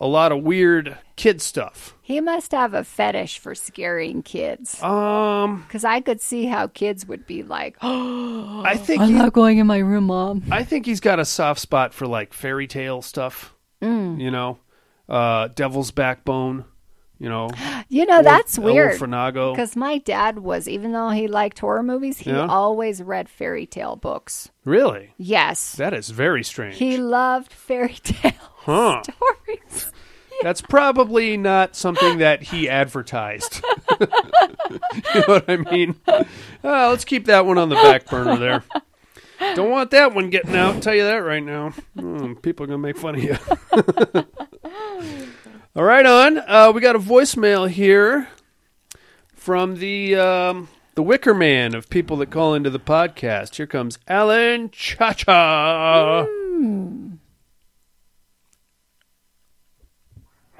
a 0.00 0.06
lot 0.06 0.32
of 0.32 0.42
weird 0.42 0.96
kid 1.16 1.42
stuff. 1.42 1.94
He 2.00 2.20
must 2.20 2.52
have 2.52 2.72
a 2.74 2.82
fetish 2.84 3.38
for 3.38 3.54
scaring 3.54 4.22
kids. 4.22 4.82
Um, 4.82 5.62
Because 5.66 5.84
I 5.84 6.00
could 6.00 6.20
see 6.20 6.46
how 6.46 6.66
kids 6.68 7.06
would 7.06 7.26
be 7.26 7.42
like, 7.42 7.76
oh, 7.82 8.62
I 8.66 8.76
think 8.76 9.02
I'm 9.02 9.08
he- 9.10 9.14
not 9.14 9.32
going 9.32 9.58
in 9.58 9.66
my 9.66 9.78
room, 9.78 10.04
mom. 10.04 10.42
I 10.50 10.64
think 10.64 10.86
he's 10.86 11.00
got 11.00 11.18
a 11.20 11.24
soft 11.24 11.60
spot 11.60 11.92
for 11.94 12.06
like 12.06 12.32
fairy 12.32 12.66
tale 12.66 13.02
stuff. 13.02 13.54
Mm. 13.82 14.20
You 14.20 14.30
know, 14.30 14.58
uh, 15.08 15.48
Devil's 15.48 15.90
Backbone. 15.90 16.64
You 17.18 17.28
know, 17.28 17.50
You 17.90 18.06
know, 18.06 18.22
that's 18.22 18.56
El 18.56 18.64
weird. 18.64 18.98
Funago. 18.98 19.52
Because 19.52 19.76
my 19.76 19.98
dad 19.98 20.38
was, 20.38 20.66
even 20.68 20.92
though 20.92 21.10
he 21.10 21.28
liked 21.28 21.58
horror 21.58 21.82
movies, 21.82 22.18
he 22.18 22.30
Yeah? 22.30 22.46
always 22.46 23.02
read 23.02 23.28
fairy 23.28 23.66
tale 23.66 23.96
books. 23.96 24.48
Really, 24.64 25.12
Yes. 25.18 25.74
that 25.76 25.92
is 25.92 26.08
very 26.10 26.42
strange. 26.44 26.76
He 26.78 26.96
loved 26.96 27.52
fairy 27.52 27.92
tale 28.02 28.32
Huh. 28.70 29.02
stories. 29.02 29.92
That's 30.42 30.62
probably 30.62 31.36
not 31.36 31.76
something 31.76 32.18
that 32.18 32.42
he 32.44 32.68
advertised. 32.68 33.62
you 34.00 34.06
know 35.14 35.24
what 35.26 35.44
I 35.50 35.56
mean? 35.58 35.96
Uh, 36.06 36.22
let's 36.62 37.04
keep 37.04 37.26
that 37.26 37.44
one 37.44 37.58
on 37.58 37.68
the 37.68 37.74
back 37.74 38.06
burner 38.08 38.36
there. 38.36 38.64
Don't 39.54 39.70
want 39.70 39.90
that 39.90 40.14
one 40.14 40.30
getting 40.30 40.56
out. 40.56 40.76
I'll 40.76 40.80
tell 40.80 40.94
you 40.94 41.04
that 41.04 41.16
right 41.16 41.42
now. 41.42 41.74
Mm, 41.96 42.40
people 42.40 42.64
are 42.64 42.66
gonna 42.68 42.78
make 42.78 42.96
fun 42.96 43.16
of 43.16 43.22
you. 43.22 43.36
All 45.76 45.84
right, 45.84 46.06
on. 46.06 46.38
Uh, 46.38 46.72
we 46.74 46.80
got 46.80 46.96
a 46.96 47.00
voicemail 47.00 47.68
here 47.68 48.28
from 49.34 49.76
the 49.76 50.16
um, 50.16 50.68
the 50.94 51.02
Wicker 51.02 51.34
Man 51.34 51.74
of 51.74 51.90
people 51.90 52.16
that 52.18 52.30
call 52.30 52.54
into 52.54 52.70
the 52.70 52.80
podcast. 52.80 53.56
Here 53.56 53.66
comes 53.66 53.98
Alan 54.08 54.70
Cha 54.70 55.12
Cha. 55.12 56.26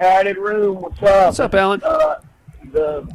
Padded 0.01 0.39
room. 0.39 0.81
What's 0.81 0.99
up? 1.03 1.27
What's 1.27 1.41
up, 1.41 1.55
Alan? 1.55 1.83
Uh, 1.85 2.21
the 2.73 3.07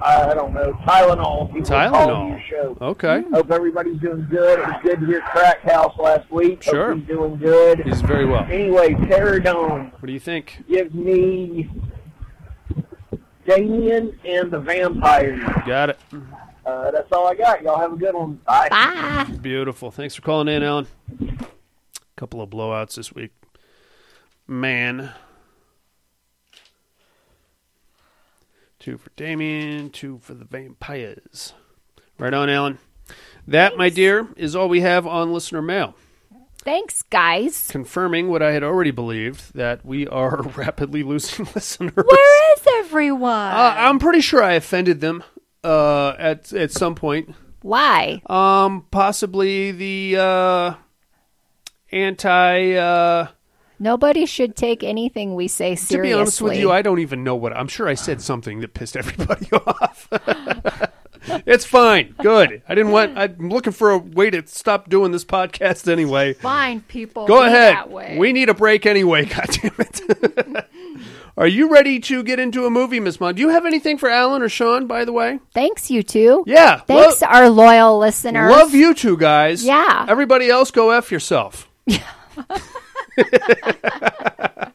I 0.00 0.34
don't 0.34 0.52
know 0.52 0.72
Tylenol. 0.86 1.52
People 1.52 1.74
are 1.74 1.88
calling 1.90 2.28
your 2.28 2.38
Tylenol. 2.38 2.48
show. 2.48 2.78
Okay, 2.80 3.22
Hope 3.32 3.50
everybody's 3.50 3.98
doing 4.00 4.26
good. 4.28 4.58
It 4.58 4.66
was 4.66 4.76
good 4.82 5.00
to 5.00 5.06
hear 5.06 5.20
Crack 5.22 5.60
House 5.62 5.96
last 5.98 6.30
week. 6.30 6.62
Sure. 6.62 6.88
Hope 6.90 6.98
he's 6.98 7.06
doing 7.08 7.36
good. 7.38 7.80
he's 7.84 8.00
very 8.02 8.26
well. 8.26 8.44
Anyway, 8.50 8.90
Terradome 8.94 9.92
What 9.92 10.06
do 10.06 10.12
you 10.12 10.20
think? 10.20 10.64
Give 10.68 10.94
me 10.94 11.70
Damien 13.46 14.18
and 14.24 14.50
the 14.50 14.58
vampires. 14.60 15.40
Got 15.66 15.90
it. 15.90 15.98
Uh, 16.66 16.90
that's 16.90 17.10
all 17.12 17.26
I 17.28 17.34
got. 17.34 17.62
Y'all 17.62 17.78
have 17.78 17.92
a 17.92 17.96
good 17.96 18.14
one. 18.14 18.40
Bye. 18.46 18.68
Ah, 18.72 19.30
Beautiful. 19.42 19.90
Thanks 19.90 20.14
for 20.14 20.22
calling 20.22 20.48
in, 20.48 20.62
Alan. 20.62 20.86
A 21.20 21.46
Couple 22.16 22.40
of 22.40 22.50
blowouts 22.50 22.94
this 22.96 23.12
week. 23.14 23.32
Man. 24.46 25.12
Two 28.84 28.98
for 28.98 29.08
Damien, 29.16 29.88
two 29.88 30.18
for 30.18 30.34
the 30.34 30.44
vampires. 30.44 31.54
Right 32.18 32.34
on, 32.34 32.50
Alan. 32.50 32.76
That, 33.48 33.78
my 33.78 33.88
dear, 33.88 34.28
is 34.36 34.54
all 34.54 34.68
we 34.68 34.82
have 34.82 35.06
on 35.06 35.32
listener 35.32 35.62
mail. 35.62 35.94
thanks, 36.58 37.00
guys. 37.00 37.66
Confirming 37.70 38.28
what 38.28 38.42
I 38.42 38.52
had 38.52 38.62
already 38.62 38.90
believed 38.90 39.54
that 39.54 39.86
we 39.86 40.06
are 40.08 40.42
rapidly 40.54 41.02
losing 41.02 41.48
listeners. 41.54 41.94
Where 41.96 42.52
is 42.58 42.62
everyone? 42.84 43.32
Uh, 43.54 43.74
I'm 43.74 43.98
pretty 43.98 44.20
sure 44.20 44.42
I 44.42 44.52
offended 44.52 45.00
them 45.00 45.24
uh, 45.64 46.10
at 46.18 46.52
at 46.52 46.70
some 46.70 46.94
point. 46.94 47.34
Why? 47.62 48.20
Um, 48.26 48.84
possibly 48.90 49.72
the 49.72 50.18
uh, 50.20 50.74
anti. 51.90 52.74
Nobody 53.84 54.24
should 54.24 54.56
take 54.56 54.82
anything 54.82 55.34
we 55.34 55.46
say 55.46 55.76
seriously. 55.76 55.96
to 55.96 56.02
be 56.02 56.12
honest 56.14 56.40
with 56.40 56.56
you, 56.56 56.72
I 56.72 56.80
don't 56.80 57.00
even 57.00 57.22
know 57.22 57.36
what. 57.36 57.54
I'm 57.54 57.68
sure 57.68 57.86
I 57.86 57.92
said 57.92 58.22
something 58.22 58.60
that 58.60 58.72
pissed 58.72 58.96
everybody 59.02 59.46
off. 59.52 60.08
it's 61.44 61.66
fine. 61.66 62.14
Good. 62.18 62.62
I 62.66 62.74
didn't 62.74 62.92
want. 62.92 63.18
I'm 63.18 63.50
looking 63.50 63.74
for 63.74 63.90
a 63.90 63.98
way 63.98 64.30
to 64.30 64.46
stop 64.46 64.88
doing 64.88 65.12
this 65.12 65.26
podcast 65.26 65.86
anyway. 65.92 66.32
Fine, 66.32 66.80
people. 66.88 67.26
Go 67.26 67.42
ahead. 67.44 67.74
That 67.74 67.90
way. 67.90 68.16
We 68.18 68.32
need 68.32 68.48
a 68.48 68.54
break 68.54 68.86
anyway. 68.86 69.26
God 69.26 69.48
damn 69.50 69.74
it. 69.78 70.66
Are 71.36 71.46
you 71.46 71.70
ready 71.70 72.00
to 72.00 72.22
get 72.22 72.38
into 72.38 72.64
a 72.64 72.70
movie, 72.70 73.00
Miss 73.00 73.20
Mon? 73.20 73.34
Do 73.34 73.42
you 73.42 73.50
have 73.50 73.66
anything 73.66 73.98
for 73.98 74.08
Alan 74.08 74.40
or 74.40 74.48
Sean, 74.48 74.86
by 74.86 75.04
the 75.04 75.12
way? 75.12 75.40
Thanks, 75.52 75.90
you 75.90 76.02
two. 76.02 76.42
Yeah. 76.46 76.78
Thanks, 76.78 77.20
Lo- 77.20 77.28
our 77.28 77.50
loyal 77.50 77.98
listeners. 77.98 78.50
love 78.50 78.72
you 78.72 78.94
two 78.94 79.18
guys. 79.18 79.62
Yeah. 79.62 80.06
Everybody 80.08 80.48
else, 80.48 80.70
go 80.70 80.88
f 80.90 81.12
yourself. 81.12 81.68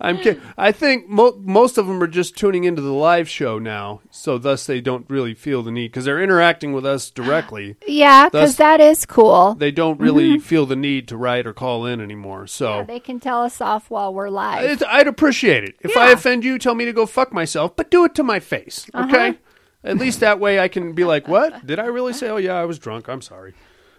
I'm 0.00 0.18
kidding. 0.18 0.40
I 0.56 0.72
think 0.72 1.08
mo- 1.08 1.36
most 1.42 1.76
of 1.76 1.86
them 1.86 2.02
are 2.02 2.06
just 2.06 2.36
tuning 2.36 2.64
into 2.64 2.80
the 2.80 2.92
live 2.92 3.28
show 3.28 3.58
now, 3.58 4.00
so 4.10 4.38
thus 4.38 4.64
they 4.64 4.80
don't 4.80 5.04
really 5.10 5.34
feel 5.34 5.62
the 5.62 5.70
need 5.70 5.88
because 5.88 6.04
they're 6.06 6.22
interacting 6.22 6.72
with 6.72 6.86
us 6.86 7.10
directly. 7.10 7.76
Yeah, 7.86 8.28
because 8.30 8.56
that 8.56 8.80
is 8.80 9.04
cool. 9.04 9.54
They 9.54 9.70
don't 9.70 10.00
really 10.00 10.38
feel 10.38 10.64
the 10.64 10.76
need 10.76 11.08
to 11.08 11.16
write 11.16 11.46
or 11.46 11.52
call 11.52 11.84
in 11.86 12.00
anymore. 12.00 12.46
So 12.46 12.66
Mm-hmm. 12.66 12.78
Yeah, 12.78 12.84
they 12.94 13.00
can 13.00 13.20
tell 13.20 13.42
us 13.42 13.60
off 13.60 13.90
while 13.90 14.14
we're 14.14 14.30
live. 14.30 14.82
I'd 14.88 15.08
appreciate 15.08 15.64
it. 15.64 15.76
If 15.80 15.96
I 15.96 16.10
offend 16.10 16.44
you, 16.44 16.58
tell 16.58 16.74
me 16.74 16.84
to 16.86 16.92
go 16.92 17.04
fuck 17.06 17.32
myself, 17.32 17.76
but 17.76 17.90
do 17.90 18.04
it 18.04 18.14
to 18.16 18.22
my 18.22 18.40
face, 18.40 18.88
okay? 18.94 19.28
Uh-huh. 19.30 19.38
At 19.84 19.98
least 19.98 20.20
that 20.20 20.40
way 20.40 20.58
I 20.58 20.68
can 20.68 20.94
be 20.94 21.04
like, 21.04 21.28
what? 21.28 21.64
Did 21.66 21.78
I 21.78 21.86
really 21.86 22.12
say, 22.12 22.28
oh, 22.28 22.38
yeah, 22.38 22.54
I 22.54 22.64
was 22.64 22.78
drunk. 22.78 23.08
I'm 23.08 23.22
sorry. 23.22 23.54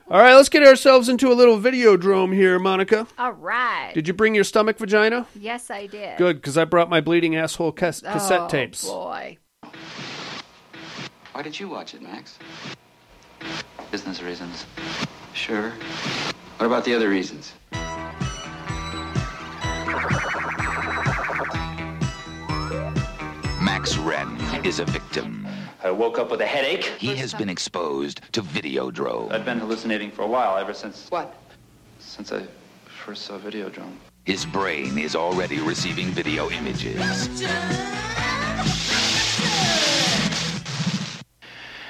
All 0.09 0.21
right, 0.21 0.35
let's 0.35 0.47
get 0.47 0.65
ourselves 0.65 1.09
into 1.09 1.29
a 1.29 1.35
little 1.35 1.59
Videodrome 1.59 2.33
here, 2.33 2.59
Monica. 2.59 3.07
All 3.17 3.33
right. 3.33 3.91
Did 3.93 4.07
you 4.07 4.13
bring 4.13 4.33
your 4.33 4.45
stomach 4.45 4.77
vagina? 4.77 5.27
yes, 5.37 5.69
I 5.69 5.87
did. 5.87 6.17
Good, 6.17 6.37
because 6.37 6.57
I 6.57 6.63
brought 6.63 6.89
my 6.89 7.01
bleeding 7.01 7.35
asshole 7.35 7.73
cas- 7.73 8.01
oh, 8.05 8.13
cassette 8.13 8.41
oh, 8.41 8.47
tapes. 8.47 8.85
boy. 8.87 9.37
Why 11.33 11.41
did 11.41 11.59
you 11.59 11.67
watch 11.67 11.93
it, 11.93 12.01
Max? 12.01 12.39
Business 13.91 14.21
reasons. 14.21 14.65
Sure. 15.33 15.71
What 16.57 16.65
about 16.67 16.85
the 16.85 16.95
other 16.95 17.09
reasons? 17.09 17.51
Max 23.61 23.95
Renn 23.95 24.65
is 24.65 24.79
a 24.79 24.85
victim. 24.85 25.46
I 25.83 25.91
woke 25.91 26.17
up 26.17 26.31
with 26.31 26.41
a 26.41 26.45
headache. 26.45 26.85
He 26.97 27.15
has 27.17 27.35
been 27.35 27.49
exposed 27.49 28.21
to 28.33 28.41
video 28.41 28.89
Videodrome. 28.89 29.31
I've 29.31 29.45
been 29.45 29.59
hallucinating 29.59 30.09
for 30.09 30.23
a 30.23 30.27
while, 30.27 30.57
ever 30.57 30.73
since 30.73 31.09
What? 31.11 31.35
since 31.99 32.31
I 32.31 32.43
first 32.87 33.23
saw 33.25 33.37
video 33.37 33.69
Videodrome. 33.69 33.95
His 34.25 34.43
brain 34.45 34.97
is 34.97 35.15
already 35.15 35.59
receiving 35.59 36.07
video 36.07 36.49
images. 36.49 36.99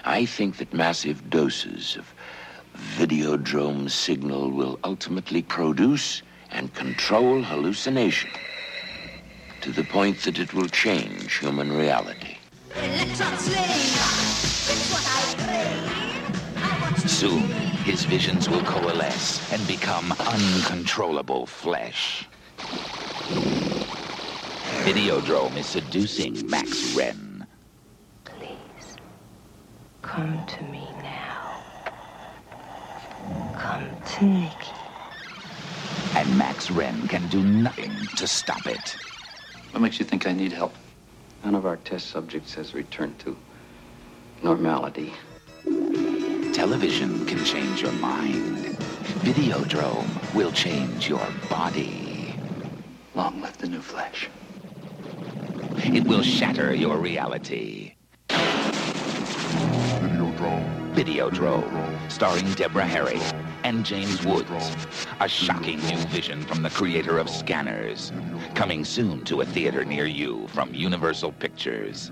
I 0.04 0.26
think 0.26 0.58
that 0.58 0.73
massive 0.73 1.30
doses 1.30 1.95
of 1.95 2.13
Videodrome 2.97 3.89
signal 3.89 4.52
will 4.52 4.80
ultimately 4.84 5.41
produce 5.41 6.23
and 6.52 6.73
control 6.73 7.41
hallucination 7.41 8.32
to 9.62 9.71
the 9.71 9.84
point 9.86 10.19
that 10.23 10.39
it 10.39 10.54
will 10.54 10.67
change 10.67 11.39
human 11.39 11.71
reality. 11.71 12.27
Soon, 17.08 17.42
his 17.84 18.06
visions 18.06 18.48
will 18.48 18.62
coalesce 18.62 19.52
and 19.52 19.66
become 19.68 20.12
uncontrollable 20.12 21.48
flesh. 21.48 22.28
Videodrome 24.84 25.58
is 25.58 25.66
seducing 25.66 26.48
Max 26.48 26.70
Renn. 26.96 27.48
Please, 28.24 28.98
come 30.04 30.46
to 30.46 30.63
me 30.66 30.88
now. 31.02 31.63
Come 33.58 33.90
to 34.18 34.26
Nikki. 34.26 34.72
And 36.16 36.38
Max 36.38 36.68
Renn 36.68 37.10
can 37.10 37.28
do 37.30 37.42
nothing 37.42 37.92
to 38.18 38.28
stop 38.28 38.68
it. 38.68 38.96
What 39.72 39.82
makes 39.82 39.98
you 39.98 40.06
think 40.06 40.28
I 40.28 40.34
need 40.34 40.52
help? 40.52 40.76
None 41.43 41.56
of 41.56 41.65
our 41.65 41.78
test 41.78 42.08
subjects 42.08 42.54
has 42.56 42.73
returned 42.73 43.19
to 43.19 43.38
normality. 44.43 45.13
Television 46.54 47.26
can 47.26 47.43
change 47.45 47.82
your 47.82 47.91
mind. 47.93 48.78
Videodrome 49.23 50.34
will 50.34 50.52
change 50.52 51.08
your 51.08 51.26
body. 51.50 52.36
Long 53.15 53.41
live 53.41 53.58
the 53.58 53.67
new 53.67 53.82
flesh. 53.82 54.30
It 55.78 56.04
will 56.06 56.23
shatter 56.23 56.73
your 56.73 56.97
reality. 56.97 57.95
Videodrome, 60.00 60.93
Videodrome, 60.93 62.12
starring 62.12 62.52
Deborah 62.54 62.86
Harry 62.86 63.21
and 63.67 63.86
James 63.86 64.25
Woods. 64.25 64.88
A 65.19 65.27
shocking 65.27 65.80
new 65.88 65.97
vision 66.08 66.41
from 66.43 66.63
the 66.63 66.69
creator 66.69 67.17
of 67.17 67.30
Scanners. 67.30 68.13
Coming 68.56 68.86
soon 68.86 69.25
to 69.25 69.41
a 69.41 69.45
theater 69.45 69.84
near 69.84 70.06
you 70.06 70.47
from 70.47 70.73
Universal 70.73 71.34
Pictures. 71.34 72.10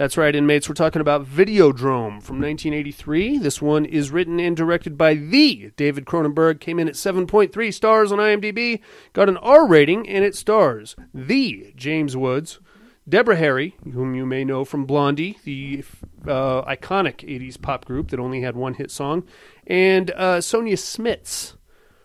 That's 0.00 0.16
right, 0.16 0.34
inmates. 0.34 0.66
We're 0.66 0.76
talking 0.76 1.02
about 1.02 1.26
Videodrome 1.26 2.22
from 2.22 2.40
1983. 2.40 3.36
This 3.36 3.60
one 3.60 3.84
is 3.84 4.10
written 4.10 4.40
and 4.40 4.56
directed 4.56 4.96
by 4.96 5.12
the 5.12 5.72
David 5.76 6.06
Cronenberg. 6.06 6.58
Came 6.58 6.78
in 6.78 6.88
at 6.88 6.94
7.3 6.94 7.74
stars 7.74 8.10
on 8.10 8.18
IMDb. 8.18 8.80
Got 9.12 9.28
an 9.28 9.36
R 9.36 9.66
rating, 9.66 10.08
and 10.08 10.24
it 10.24 10.34
stars 10.34 10.96
the 11.12 11.74
James 11.76 12.16
Woods, 12.16 12.60
Deborah 13.06 13.36
Harry, 13.36 13.76
whom 13.92 14.14
you 14.14 14.24
may 14.24 14.42
know 14.42 14.64
from 14.64 14.86
Blondie, 14.86 15.36
the 15.44 15.84
uh, 16.26 16.62
iconic 16.62 17.16
80s 17.18 17.60
pop 17.60 17.84
group 17.84 18.08
that 18.08 18.18
only 18.18 18.40
had 18.40 18.56
one 18.56 18.72
hit 18.72 18.90
song, 18.90 19.24
and 19.66 20.12
uh, 20.12 20.38
Sonja 20.38 20.78
Smits, 20.78 21.56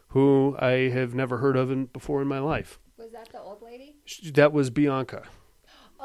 who 0.10 0.58
I 0.60 0.90
have 0.90 1.16
never 1.16 1.38
heard 1.38 1.56
of 1.56 1.72
in, 1.72 1.86
before 1.86 2.22
in 2.22 2.28
my 2.28 2.40
life. 2.40 2.78
Was 2.98 3.14
that 3.14 3.30
the 3.30 3.40
old 3.40 3.62
lady? 3.62 3.96
That 4.34 4.52
was 4.52 4.70
Bianca. 4.70 5.30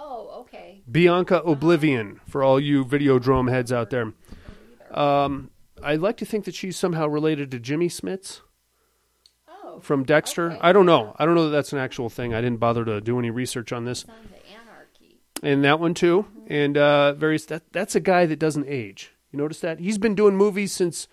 Oh, 0.02 0.40
okay. 0.40 0.82
Bianca 0.90 1.42
O'Blivion 1.44 2.20
for 2.26 2.42
all 2.42 2.58
you 2.58 2.84
Videodrome 2.84 3.50
heads 3.50 3.70
out 3.70 3.90
there. 3.90 4.12
Um, 4.90 5.50
I'd 5.82 6.00
like 6.00 6.16
to 6.18 6.24
think 6.24 6.46
that 6.46 6.54
she's 6.54 6.76
somehow 6.76 7.06
related 7.06 7.50
to 7.50 7.58
Jimmy 7.58 7.88
Smits 7.88 8.40
Oh, 9.46 9.80
from 9.80 10.04
Dexter. 10.04 10.52
Okay. 10.52 10.60
I 10.62 10.72
don't 10.72 10.86
know. 10.86 11.14
I 11.18 11.26
don't 11.26 11.34
know 11.34 11.44
that 11.44 11.50
that's 11.50 11.72
an 11.72 11.78
actual 11.78 12.08
thing. 12.08 12.32
I 12.34 12.40
didn't 12.40 12.58
bother 12.58 12.84
to 12.84 13.00
do 13.00 13.18
any 13.18 13.30
research 13.30 13.72
on 13.72 13.84
this. 13.84 14.00
Sons 14.00 14.18
of 14.24 14.32
Anarchy. 14.50 15.20
And 15.42 15.62
that 15.64 15.78
one 15.78 15.94
too. 15.94 16.26
And 16.46 16.76
uh, 16.76 17.12
various. 17.12 17.44
That 17.46 17.70
that's 17.72 17.94
a 17.94 18.00
guy 18.00 18.26
that 18.26 18.38
doesn't 18.38 18.66
age. 18.66 19.12
You 19.30 19.38
notice 19.38 19.60
that 19.60 19.78
he's 19.78 19.98
been 19.98 20.14
doing 20.14 20.36
movies 20.36 20.72
since 20.72 21.06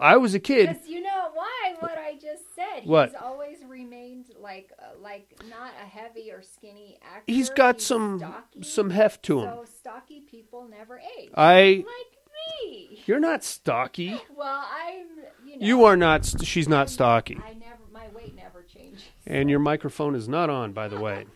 I 0.00 0.16
was 0.16 0.34
a 0.34 0.40
kid. 0.40 0.68
Because 0.68 0.88
you 0.88 1.02
know 1.02 1.28
why? 1.34 1.74
What 1.78 1.96
I 1.96 2.14
just 2.14 2.54
said. 2.54 2.84
What? 2.84 3.10
He's 3.10 3.18
always 3.22 3.59
remained 3.84 4.26
like 4.38 4.72
uh, 4.78 4.98
like 5.00 5.40
not 5.48 5.72
a 5.82 5.86
heavy 5.86 6.30
or 6.30 6.42
skinny 6.42 6.98
actor. 7.02 7.24
He's 7.26 7.50
got 7.50 7.80
some 7.80 8.18
stocky. 8.18 8.62
some 8.62 8.90
heft 8.90 9.22
to 9.24 9.40
him. 9.40 9.48
So 9.48 9.64
stocky 9.78 10.20
people 10.20 10.68
never 10.68 10.98
age. 11.18 11.30
I. 11.34 11.84
like 11.86 12.64
me. 12.64 13.02
You're 13.06 13.20
not 13.20 13.44
stocky. 13.44 14.20
Well, 14.36 14.64
I'm. 14.86 15.06
You 15.46 15.58
know. 15.58 15.66
You 15.66 15.84
are 15.84 15.96
not. 15.96 16.24
She's 16.44 16.68
not 16.68 16.88
stocky. 16.88 17.38
I 17.44 17.54
never. 17.54 17.76
My 17.92 18.08
weight 18.14 18.34
never 18.34 18.62
changes. 18.62 19.02
And 19.26 19.50
your 19.50 19.58
microphone 19.58 20.14
is 20.14 20.28
not 20.28 20.48
on, 20.48 20.72
by 20.72 20.88
the 20.88 21.00
way. 21.00 21.26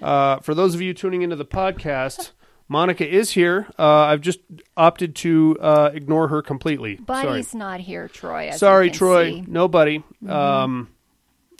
Uh, 0.00 0.38
for 0.38 0.54
those 0.54 0.74
of 0.74 0.80
you 0.80 0.94
tuning 0.94 1.20
into 1.20 1.36
the 1.36 1.44
podcast, 1.44 2.30
Monica 2.68 3.06
is 3.06 3.32
here. 3.32 3.66
Uh, 3.78 3.84
I've 3.84 4.22
just 4.22 4.40
opted 4.74 5.14
to 5.16 5.58
uh, 5.60 5.90
ignore 5.92 6.28
her 6.28 6.40
completely. 6.40 6.94
Buddy's 6.96 7.54
not 7.54 7.80
here, 7.80 8.08
Troy. 8.08 8.46
as 8.46 8.54
you 8.54 8.58
Sorry, 8.60 8.88
can 8.88 8.98
Troy. 8.98 9.30
see. 9.30 9.40
Mm-hmm. 9.40 9.52
Nobody. 9.52 10.04
Um, 10.26 10.88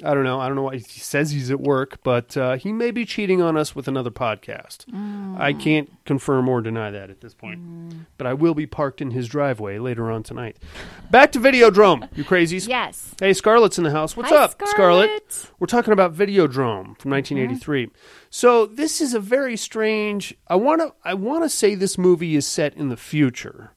I 0.03 0.15
don't 0.15 0.25
know. 0.25 0.41
I 0.41 0.47
don't 0.47 0.57
know 0.57 0.63
why 0.63 0.77
he 0.77 0.81
says 0.83 1.31
he's 1.31 1.51
at 1.51 1.61
work, 1.61 1.99
but 2.03 2.37
uh, 2.37 2.57
he 2.57 2.73
may 2.73 2.91
be 2.91 3.05
cheating 3.05 3.43
on 3.43 3.57
us 3.57 3.75
with 3.77 3.87
another 3.89 4.11
podcast. 4.11 4.85
I 5.39 5.53
Mm. 5.53 5.61
can't 5.61 6.05
confirm 6.07 6.49
or 6.49 6.61
deny 6.63 6.91
that 6.91 7.11
at 7.11 7.21
this 7.21 7.35
point. 7.35 8.07
But 8.17 8.27
I 8.27 8.35
will 8.35 8.55
be 8.55 8.67
parked 8.67 9.01
in 9.03 9.11
his 9.11 9.29
driveway 9.29 9.79
later 9.79 10.11
on 10.11 10.23
tonight. 10.23 10.57
Back 11.11 11.33
to 11.33 11.39
Videodrome, 11.41 12.09
you 12.17 12.25
crazies. 12.25 12.67
Yes. 12.69 13.15
Hey, 13.21 13.33
Scarlett's 13.33 13.79
in 13.79 13.85
the 13.85 13.91
house. 13.91 14.17
What's 14.17 14.31
Hi, 14.31 14.37
up, 14.37 14.53
Scarlett? 14.67 15.11
Scarlett. 15.33 15.51
We're 15.59 15.67
talking 15.67 15.93
about 15.93 16.15
Videodrome 16.15 16.99
from 16.99 17.11
1983. 17.11 17.91
So 18.31 18.67
this 18.67 19.01
is 19.01 19.13
a 19.15 19.21
very 19.21 19.57
strange. 19.57 20.35
I 20.49 20.57
want 20.57 20.81
to. 20.81 20.95
I 21.05 21.15
want 21.15 21.45
to 21.45 21.49
say 21.49 21.75
this 21.75 21.99
movie 21.99 22.37
is 22.37 22.47
set 22.47 22.75
in 22.75 22.89
the 22.89 22.97
future, 22.97 23.73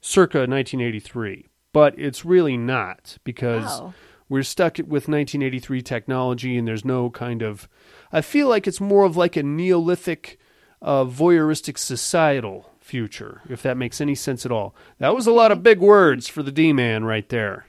circa 0.00 0.46
1983, 0.46 1.48
but 1.72 1.98
it's 1.98 2.24
really 2.24 2.56
not 2.56 3.18
because 3.24 3.80
Oh. 3.80 3.94
We're 4.28 4.42
stuck 4.42 4.78
with 4.78 5.08
1983 5.08 5.82
technology, 5.82 6.56
and 6.56 6.66
there's 6.66 6.84
no 6.84 7.10
kind 7.10 7.42
of. 7.42 7.68
I 8.12 8.20
feel 8.20 8.48
like 8.48 8.66
it's 8.66 8.80
more 8.80 9.04
of 9.04 9.16
like 9.16 9.36
a 9.36 9.42
Neolithic, 9.42 10.38
uh, 10.80 11.04
voyeuristic 11.04 11.78
societal 11.78 12.70
future, 12.80 13.42
if 13.48 13.62
that 13.62 13.76
makes 13.76 14.00
any 14.00 14.14
sense 14.14 14.44
at 14.44 14.52
all. 14.52 14.74
That 14.98 15.14
was 15.14 15.26
a 15.26 15.32
lot 15.32 15.52
of 15.52 15.62
big 15.62 15.80
words 15.80 16.28
for 16.28 16.42
the 16.42 16.52
D 16.52 16.72
man 16.72 17.04
right 17.04 17.28
there. 17.28 17.66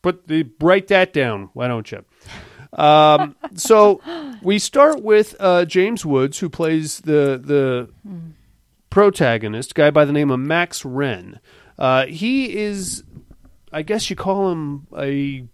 Put 0.00 0.26
the 0.28 0.48
write 0.60 0.88
that 0.88 1.12
down, 1.12 1.50
why 1.52 1.68
don't 1.68 1.90
you? 1.90 2.04
Um, 2.72 3.36
so 3.54 4.00
we 4.42 4.58
start 4.58 5.02
with 5.02 5.36
uh, 5.38 5.64
James 5.64 6.04
Woods, 6.04 6.38
who 6.40 6.48
plays 6.48 7.00
the 7.00 7.40
the 7.42 7.88
protagonist, 8.90 9.74
guy 9.74 9.90
by 9.90 10.04
the 10.04 10.12
name 10.12 10.30
of 10.30 10.40
Max 10.40 10.82
Renn. 10.82 11.38
Uh, 11.78 12.06
he 12.06 12.56
is, 12.56 13.02
I 13.72 13.82
guess 13.82 14.10
you 14.10 14.16
call 14.16 14.50
him 14.50 14.86
a 14.96 15.44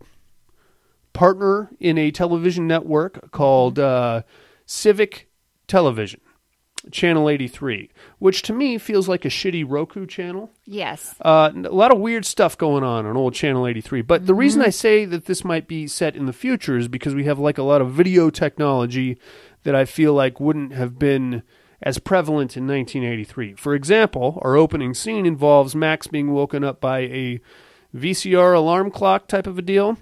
partner 1.12 1.70
in 1.80 1.98
a 1.98 2.10
television 2.10 2.66
network 2.66 3.30
called 3.30 3.78
uh, 3.78 4.22
Civic 4.66 5.28
Television, 5.66 6.20
Channel 6.90 7.28
83, 7.28 7.90
which 8.18 8.42
to 8.42 8.52
me 8.52 8.78
feels 8.78 9.08
like 9.08 9.24
a 9.24 9.28
shitty 9.28 9.64
Roku 9.66 10.06
channel. 10.06 10.50
Yes. 10.64 11.14
Uh, 11.20 11.50
a 11.54 11.70
lot 11.70 11.92
of 11.92 11.98
weird 11.98 12.24
stuff 12.24 12.58
going 12.58 12.84
on 12.84 13.06
on 13.06 13.16
old 13.16 13.34
Channel 13.34 13.66
83. 13.66 14.02
But 14.02 14.26
the 14.26 14.34
reason 14.34 14.62
I 14.62 14.70
say 14.70 15.04
that 15.04 15.26
this 15.26 15.44
might 15.44 15.68
be 15.68 15.86
set 15.86 16.16
in 16.16 16.26
the 16.26 16.32
future 16.32 16.76
is 16.76 16.88
because 16.88 17.14
we 17.14 17.24
have 17.24 17.38
like 17.38 17.58
a 17.58 17.62
lot 17.62 17.80
of 17.80 17.92
video 17.92 18.30
technology 18.30 19.18
that 19.62 19.74
I 19.74 19.84
feel 19.84 20.14
like 20.14 20.40
wouldn't 20.40 20.72
have 20.72 20.98
been 20.98 21.42
as 21.82 21.98
prevalent 21.98 22.56
in 22.56 22.66
1983. 22.66 23.54
For 23.54 23.74
example, 23.74 24.38
our 24.42 24.56
opening 24.56 24.94
scene 24.94 25.26
involves 25.26 25.76
Max 25.76 26.06
being 26.06 26.32
woken 26.32 26.64
up 26.64 26.80
by 26.80 27.00
a 27.00 27.40
VCR 27.94 28.54
alarm 28.54 28.90
clock 28.90 29.26
type 29.28 29.46
of 29.46 29.58
a 29.58 29.62
deal. 29.62 29.98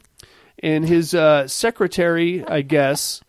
And 0.63 0.89
his 0.89 1.15
uh, 1.15 1.47
secretary, 1.49 2.43
I 2.47 2.63
guess, 2.63 3.21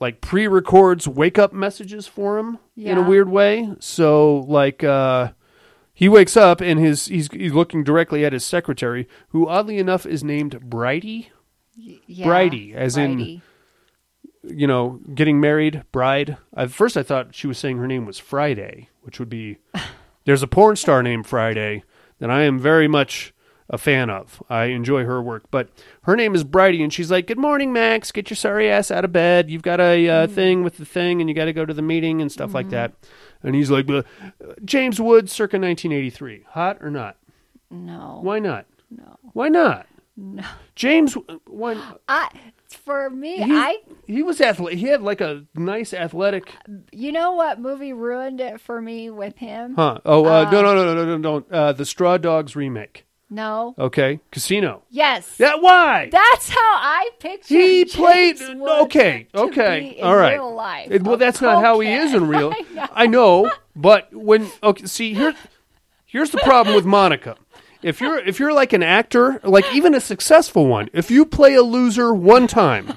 like 0.00 0.20
pre-records 0.20 1.06
wake-up 1.06 1.52
messages 1.52 2.06
for 2.06 2.38
him 2.38 2.58
in 2.92 2.98
a 2.98 3.02
weird 3.02 3.28
way. 3.28 3.74
So, 3.80 4.38
like, 4.48 4.82
uh, 4.82 5.32
he 5.92 6.08
wakes 6.08 6.36
up 6.36 6.60
and 6.62 6.80
his 6.80 7.06
he's 7.06 7.28
he's 7.30 7.52
looking 7.52 7.84
directly 7.84 8.24
at 8.24 8.32
his 8.32 8.44
secretary, 8.44 9.06
who 9.28 9.46
oddly 9.46 9.78
enough 9.78 10.06
is 10.06 10.24
named 10.24 10.58
Bridie. 10.70 11.30
Yeah. 11.76 12.26
Bridie, 12.26 12.74
as 12.74 12.96
in- 12.96 13.42
You 14.42 14.66
know, 14.66 15.00
getting 15.14 15.38
married, 15.38 15.84
bride. 15.92 16.36
At 16.56 16.70
first, 16.72 16.96
I 16.96 17.02
thought 17.04 17.34
she 17.34 17.46
was 17.46 17.58
saying 17.58 17.76
her 17.78 17.86
name 17.86 18.06
was 18.06 18.18
Friday, 18.18 18.88
which 19.02 19.20
would 19.20 19.28
be. 19.28 19.58
There's 20.24 20.42
a 20.42 20.48
porn 20.48 20.76
star 20.76 21.02
named 21.02 21.26
Friday 21.26 21.84
that 22.18 22.30
I 22.30 22.42
am 22.42 22.58
very 22.58 22.88
much 22.88 23.32
a 23.70 23.78
fan 23.78 24.10
of. 24.10 24.42
I 24.48 24.64
enjoy 24.66 25.04
her 25.04 25.22
work, 25.22 25.44
but 25.50 25.68
her 26.02 26.16
name 26.16 26.34
is 26.34 26.44
Bridie, 26.44 26.82
and 26.82 26.92
she's 26.92 27.10
like, 27.10 27.26
"Good 27.26 27.38
morning, 27.38 27.72
Max. 27.72 28.12
Get 28.12 28.30
your 28.30 28.36
sorry 28.36 28.68
ass 28.70 28.90
out 28.90 29.04
of 29.04 29.12
bed. 29.12 29.50
You've 29.50 29.62
got 29.62 29.80
a 29.80 30.08
uh, 30.08 30.26
thing 30.26 30.62
with 30.62 30.76
the 30.78 30.84
thing, 30.84 31.20
and 31.20 31.28
you 31.28 31.34
got 31.34 31.46
to 31.46 31.52
go 31.52 31.64
to 31.64 31.74
the 31.74 31.82
meeting 31.82 32.20
and 32.20 32.30
stuff 32.30 32.54
like 32.54 32.70
that." 32.70 32.92
And 33.42 33.54
he's 33.54 33.70
like, 33.70 33.88
"Uh, 33.90 34.02
"James 34.64 35.00
Woods, 35.00 35.32
circa 35.32 35.56
1983, 35.58 36.44
hot 36.50 36.78
or 36.80 36.90
not? 36.90 37.16
No. 37.70 38.18
Why 38.22 38.38
not? 38.38 38.66
No. 38.90 39.16
Why 39.32 39.48
not? 39.48 39.86
No. 40.16 40.44
James, 40.74 41.16
why? 41.46 41.80
I 42.08 42.28
for 42.68 43.10
me, 43.10 43.36
He, 43.36 43.52
I 43.54 43.76
he 44.06 44.22
was 44.22 44.40
athletic. 44.40 44.78
He 44.78 44.86
had 44.86 45.02
like 45.02 45.20
a 45.20 45.44
nice 45.54 45.92
athletic. 45.94 46.52
you 46.90 47.12
know 47.12 47.32
what 47.32 47.60
movie 47.60 47.92
ruined 47.92 48.40
it 48.40 48.60
for 48.60 48.80
me 48.80 49.10
with 49.10 49.36
him? 49.36 49.74
Huh? 49.74 49.98
Oh, 50.04 50.24
uh, 50.24 50.50
no, 50.50 50.62
no, 50.62 50.74
no, 50.74 50.84
no, 50.84 50.94
no, 50.94 51.16
no, 51.16 51.38
no. 51.38 51.56
Uh, 51.56 51.72
the 51.72 51.84
Straw 51.84 52.18
Dogs 52.18 52.56
remake. 52.56 53.06
No. 53.32 53.74
Okay, 53.78 54.20
Casino. 54.30 54.82
Yes. 54.90 55.36
Yeah, 55.38 55.54
why? 55.56 56.10
That's 56.12 56.50
how 56.50 56.58
I 56.60 57.10
picture. 57.18 57.54
he 57.54 57.84
James 57.84 57.94
played. 57.94 58.40
Okay, 58.60 59.26
okay, 59.34 59.98
all 60.02 60.14
right. 60.16 60.34
Real 60.34 60.54
life. 60.54 60.88
It- 60.90 61.02
well, 61.02 61.16
that's 61.16 61.40
not 61.40 61.64
how 61.64 61.80
he 61.80 61.90
is 61.92 62.12
in 62.12 62.28
real. 62.28 62.52
I 62.60 62.62
know. 62.74 62.86
I 62.92 63.06
know, 63.06 63.50
but 63.74 64.14
when 64.14 64.50
okay, 64.62 64.84
see 64.84 65.14
here, 65.14 65.34
here's 66.04 66.30
the 66.30 66.38
problem 66.38 66.76
with 66.76 66.84
Monica. 66.84 67.36
If 67.82 68.00
you're 68.00 68.18
if 68.18 68.38
you're 68.38 68.52
like 68.52 68.72
an 68.74 68.82
actor, 68.82 69.40
like 69.42 69.64
even 69.74 69.94
a 69.94 70.00
successful 70.00 70.66
one, 70.66 70.90
if 70.92 71.10
you 71.10 71.24
play 71.24 71.54
a 71.54 71.62
loser 71.62 72.12
one 72.14 72.46
time, 72.46 72.92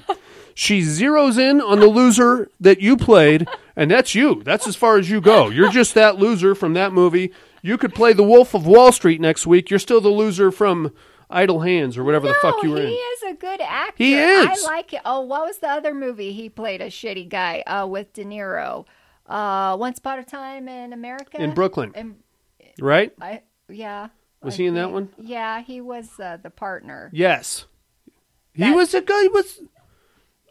she 0.54 0.80
zeroes 0.82 1.38
in 1.38 1.60
on 1.62 1.80
the 1.80 1.88
loser 1.88 2.50
that 2.60 2.80
you 2.80 2.96
played, 2.98 3.48
and 3.74 3.90
that's 3.90 4.14
you. 4.14 4.42
That's 4.44 4.66
as 4.68 4.76
far 4.76 4.98
as 4.98 5.08
you 5.10 5.20
go. 5.22 5.48
You're 5.48 5.70
just 5.72 5.94
that 5.94 6.18
loser 6.18 6.54
from 6.54 6.74
that 6.74 6.92
movie. 6.92 7.32
You 7.66 7.76
could 7.76 7.96
play 7.96 8.12
the 8.12 8.22
Wolf 8.22 8.54
of 8.54 8.64
Wall 8.64 8.92
Street 8.92 9.20
next 9.20 9.44
week. 9.44 9.70
You're 9.70 9.80
still 9.80 10.00
the 10.00 10.08
loser 10.08 10.52
from 10.52 10.92
Idle 11.28 11.62
Hands 11.62 11.98
or 11.98 12.04
whatever 12.04 12.28
the 12.28 12.34
fuck 12.34 12.62
you 12.62 12.70
were 12.70 12.76
he 12.76 12.84
in. 12.84 12.92
is 12.92 13.22
a 13.24 13.34
good 13.34 13.60
actor. 13.60 13.94
He 13.96 14.14
is. 14.14 14.64
I 14.64 14.68
like 14.68 14.92
it. 14.92 15.00
Oh, 15.04 15.22
what 15.22 15.46
was 15.46 15.58
the 15.58 15.68
other 15.68 15.92
movie 15.92 16.30
he 16.30 16.48
played 16.48 16.80
a 16.80 16.86
shitty 16.86 17.28
guy 17.28 17.62
uh, 17.66 17.84
with 17.88 18.12
De 18.12 18.24
Niro? 18.24 18.86
Uh, 19.28 19.76
Once 19.80 19.98
Upon 19.98 20.20
a 20.20 20.24
Time 20.24 20.68
in 20.68 20.92
America. 20.92 21.42
In 21.42 21.54
Brooklyn. 21.54 21.90
In, 21.96 22.14
Right? 22.80 23.12
I, 23.20 23.42
yeah. 23.68 24.10
Was 24.44 24.54
I 24.54 24.58
he 24.58 24.66
in 24.66 24.74
that 24.74 24.92
one? 24.92 25.08
Yeah, 25.18 25.60
he 25.60 25.80
was 25.80 26.20
uh, 26.20 26.36
the 26.40 26.50
partner. 26.50 27.10
Yes. 27.12 27.64
He 28.52 28.70
was 28.70 28.94
a 28.94 29.00
guy. 29.00 29.22
He 29.22 29.28
was. 29.28 29.60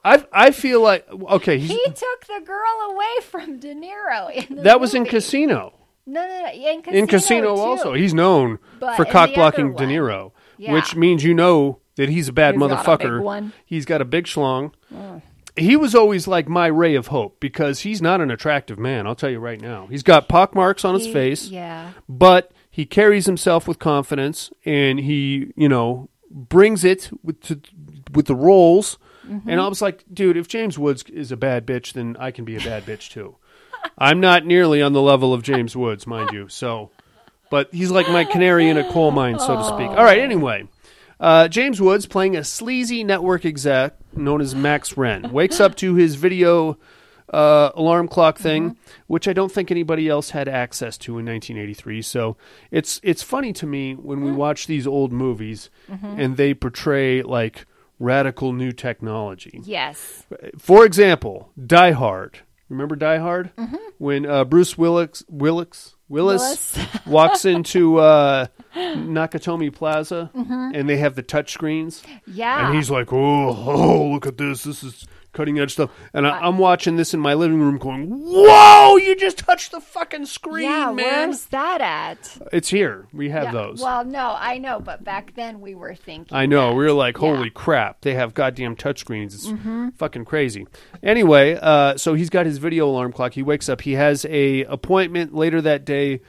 I 0.03 0.25
I 0.33 0.51
feel 0.51 0.81
like 0.81 1.07
okay. 1.09 1.59
He 1.59 1.81
took 1.85 2.27
the 2.27 2.43
girl 2.45 2.91
away 2.91 3.21
from 3.23 3.57
De 3.57 3.73
Niro. 3.73 4.31
In 4.49 4.57
the 4.57 4.63
that 4.63 4.81
was 4.81 4.93
in. 4.93 5.05
Casino. 5.05 5.84
No, 6.05 6.21
no, 6.27 6.41
no. 6.45 6.51
In 6.51 6.81
Casino, 6.81 6.97
in 6.99 7.07
Casino 7.07 7.55
too. 7.55 7.61
also, 7.61 7.93
he's 7.93 8.13
known 8.13 8.59
But 8.79 8.95
for 8.95 9.05
cock 9.05 9.33
blocking 9.33 9.75
De. 9.75 9.85
Niro, 9.85 10.31
Yeah. 10.57 10.73
which 10.73 10.95
means 10.95 11.23
you 11.23 11.33
know 11.33 11.79
that 11.95 12.09
he's 12.09 12.27
a 12.27 12.33
bad 12.33 12.55
He's 12.55 12.59
got 12.61 12.71
a 12.71 12.75
motherfucker. 12.75 13.17
big 13.17 13.23
one. 13.25 13.53
He's 13.65 13.85
got 13.85 14.01
a 14.01 14.05
big 14.05 14.25
schlong. 14.25 14.71
he 15.57 15.75
was 15.77 15.95
always 15.95 16.27
like 16.27 16.47
my 16.49 16.67
ray 16.67 16.95
of 16.95 17.07
hope 17.07 17.39
because 17.39 17.79
he's 17.79 18.01
not 18.01 18.19
an 18.21 18.29
attractive 18.29 18.77
man. 18.77 19.07
I'll 19.07 19.15
tell 19.15 19.29
you 19.29 19.39
right 19.39 19.59
now. 19.61 19.87
He's 19.89 20.03
got 20.03 20.27
pock 20.27 20.53
marks 20.53 20.83
on 20.83 20.93
his 20.95 21.07
face, 21.07 21.47
Yeah. 21.47 21.91
but 22.09 22.51
he 22.69 22.85
carries 22.85 23.25
himself 23.25 23.65
with 23.67 23.79
confidence 23.79 24.51
and 24.65 24.99
he, 24.99 25.53
you 25.55 25.69
know, 25.69 26.09
brings 26.29 26.83
it 26.83 27.09
with 27.23 27.39
to, 27.43 27.61
with 28.13 28.25
the 28.25 28.35
roles. 28.35 28.97
Mm-hmm. 29.25 29.49
And 29.49 29.61
I 29.61 29.67
was 29.69 29.81
like, 29.81 30.03
dude, 30.13 30.35
if 30.37 30.47
James 30.49 30.77
Woods 30.77 31.03
is 31.03 31.31
a 31.31 31.37
bad 31.37 31.65
bitch, 31.65 31.93
then 31.93 32.17
I 32.19 32.31
can 32.31 32.43
be 32.45 32.57
a 32.57 32.59
bad 32.59 32.85
bitch 32.85 33.09
too. 33.09 33.37
I'm 33.97 34.19
not 34.19 34.45
nearly 34.45 34.81
on 34.81 34.93
the 34.93 35.01
level 35.01 35.33
of 35.33 35.43
James 35.43 35.75
Woods, 35.75 36.05
mind 36.05 36.31
you. 36.31 36.49
So, 36.49 36.91
but 37.49 37.73
he's 37.73 37.91
like 37.91 38.07
my 38.09 38.25
canary 38.25 38.69
in 38.69 38.77
a 38.77 38.91
coal 38.91 39.11
mine, 39.11 39.39
so 39.39 39.55
to 39.55 39.63
speak. 39.63 39.89
All 39.89 40.03
right. 40.03 40.19
Anyway, 40.19 40.67
uh, 41.19 41.47
James 41.47 41.79
Woods 41.81 42.05
playing 42.05 42.35
a 42.35 42.43
sleazy 42.43 43.03
network 43.03 43.45
exec 43.45 43.95
known 44.15 44.41
as 44.41 44.55
Max 44.55 44.93
Renn 44.93 45.31
wakes 45.31 45.59
up 45.59 45.75
to 45.75 45.95
his 45.95 46.15
video 46.15 46.77
uh, 47.33 47.71
alarm 47.75 48.07
clock 48.07 48.37
thing, 48.37 48.77
which 49.07 49.27
I 49.27 49.33
don't 49.33 49.51
think 49.51 49.71
anybody 49.71 50.07
else 50.07 50.29
had 50.29 50.47
access 50.47 50.97
to 50.99 51.17
in 51.17 51.25
1983. 51.25 52.01
So 52.01 52.37
it's 52.71 52.99
it's 53.03 53.23
funny 53.23 53.53
to 53.53 53.65
me 53.65 53.93
when 53.95 54.21
we 54.21 54.31
watch 54.31 54.67
these 54.67 54.85
old 54.85 55.11
movies 55.11 55.69
and 55.89 56.37
they 56.37 56.53
portray 56.53 57.21
like 57.21 57.65
radical 57.99 58.51
new 58.53 58.71
technology. 58.71 59.61
Yes. 59.63 60.23
For 60.57 60.85
example, 60.85 61.51
Die 61.65 61.91
Hard. 61.91 62.39
Remember 62.69 62.95
Die 62.95 63.17
Hard? 63.17 63.51
When 63.97 64.25
uh, 64.25 64.43
Bruce 64.43 64.77
Willis, 64.77 65.23
Willis, 65.29 65.95
Willis, 66.09 66.75
Willis. 66.75 66.87
walks 67.05 67.45
into 67.45 67.97
uh, 67.97 68.47
Nakatomi 68.75 69.73
Plaza 69.73 70.31
and 70.33 70.89
they 70.89 70.97
have 70.97 71.15
the 71.15 71.23
touch 71.23 71.51
screens. 71.53 72.03
Yeah. 72.27 72.67
And 72.67 72.75
he's 72.75 72.89
like, 72.89 73.13
oh, 73.13 73.49
oh, 73.49 74.07
look 74.09 74.25
at 74.25 74.37
this. 74.37 74.63
This 74.63 74.83
is 74.83 75.07
cutting 75.35 75.59
edge 75.59 75.73
stuff. 75.73 75.91
And 76.13 76.25
I, 76.25 76.39
I'm 76.39 76.57
watching 76.57 76.95
this 76.95 77.13
in 77.13 77.19
my 77.19 77.35
living 77.35 77.59
room 77.59 77.77
going, 77.77 78.07
whoa, 78.09 78.97
you 78.97 79.15
just 79.15 79.37
touched 79.37 79.71
the 79.71 79.79
fucking 79.81 80.25
screen, 80.25 80.63
yeah, 80.63 80.85
man. 80.91 80.95
where's 80.95 81.45
that 81.47 81.81
at? 81.81 82.37
It's 82.51 82.69
here. 82.69 83.05
We 83.13 83.29
have 83.29 83.45
Yeah, 83.45 83.51
those. 83.51 83.81
Well, 83.81 84.03
no, 84.03 84.35
I 84.37 84.57
know, 84.57 84.79
but 84.79 85.03
back 85.03 85.33
then 85.35 85.61
we 85.61 85.75
were 85.75 85.93
thinking. 85.93 86.35
I 86.35 86.45
know. 86.47 86.69
that. 86.69 86.75
We 86.75 86.85
were 86.85 86.91
like, 86.93 87.15
Yeah. 87.17 87.35
holy 87.35 87.49
crap, 87.51 88.01
they 88.01 88.15
have 88.15 88.33
goddamn 88.33 88.75
touchscreens. 88.75 89.33
It's 89.35 89.97
fucking 89.97 90.25
crazy. 90.25 90.65
Anyway, 91.03 91.59
uh, 91.61 91.97
so 91.97 92.13
he's 92.15 92.29
got 92.29 92.45
his 92.45 92.57
video 92.57 92.87
alarm 92.87 93.11
clock. 93.11 93.33
He 93.33 93.43
wakes 93.43 93.69
up. 93.69 93.81
He 93.81 93.93
has 93.93 94.25
a 94.25 94.63
appointment 94.63 95.35
later 95.35 95.61
that 95.61 95.85
day 95.85 96.21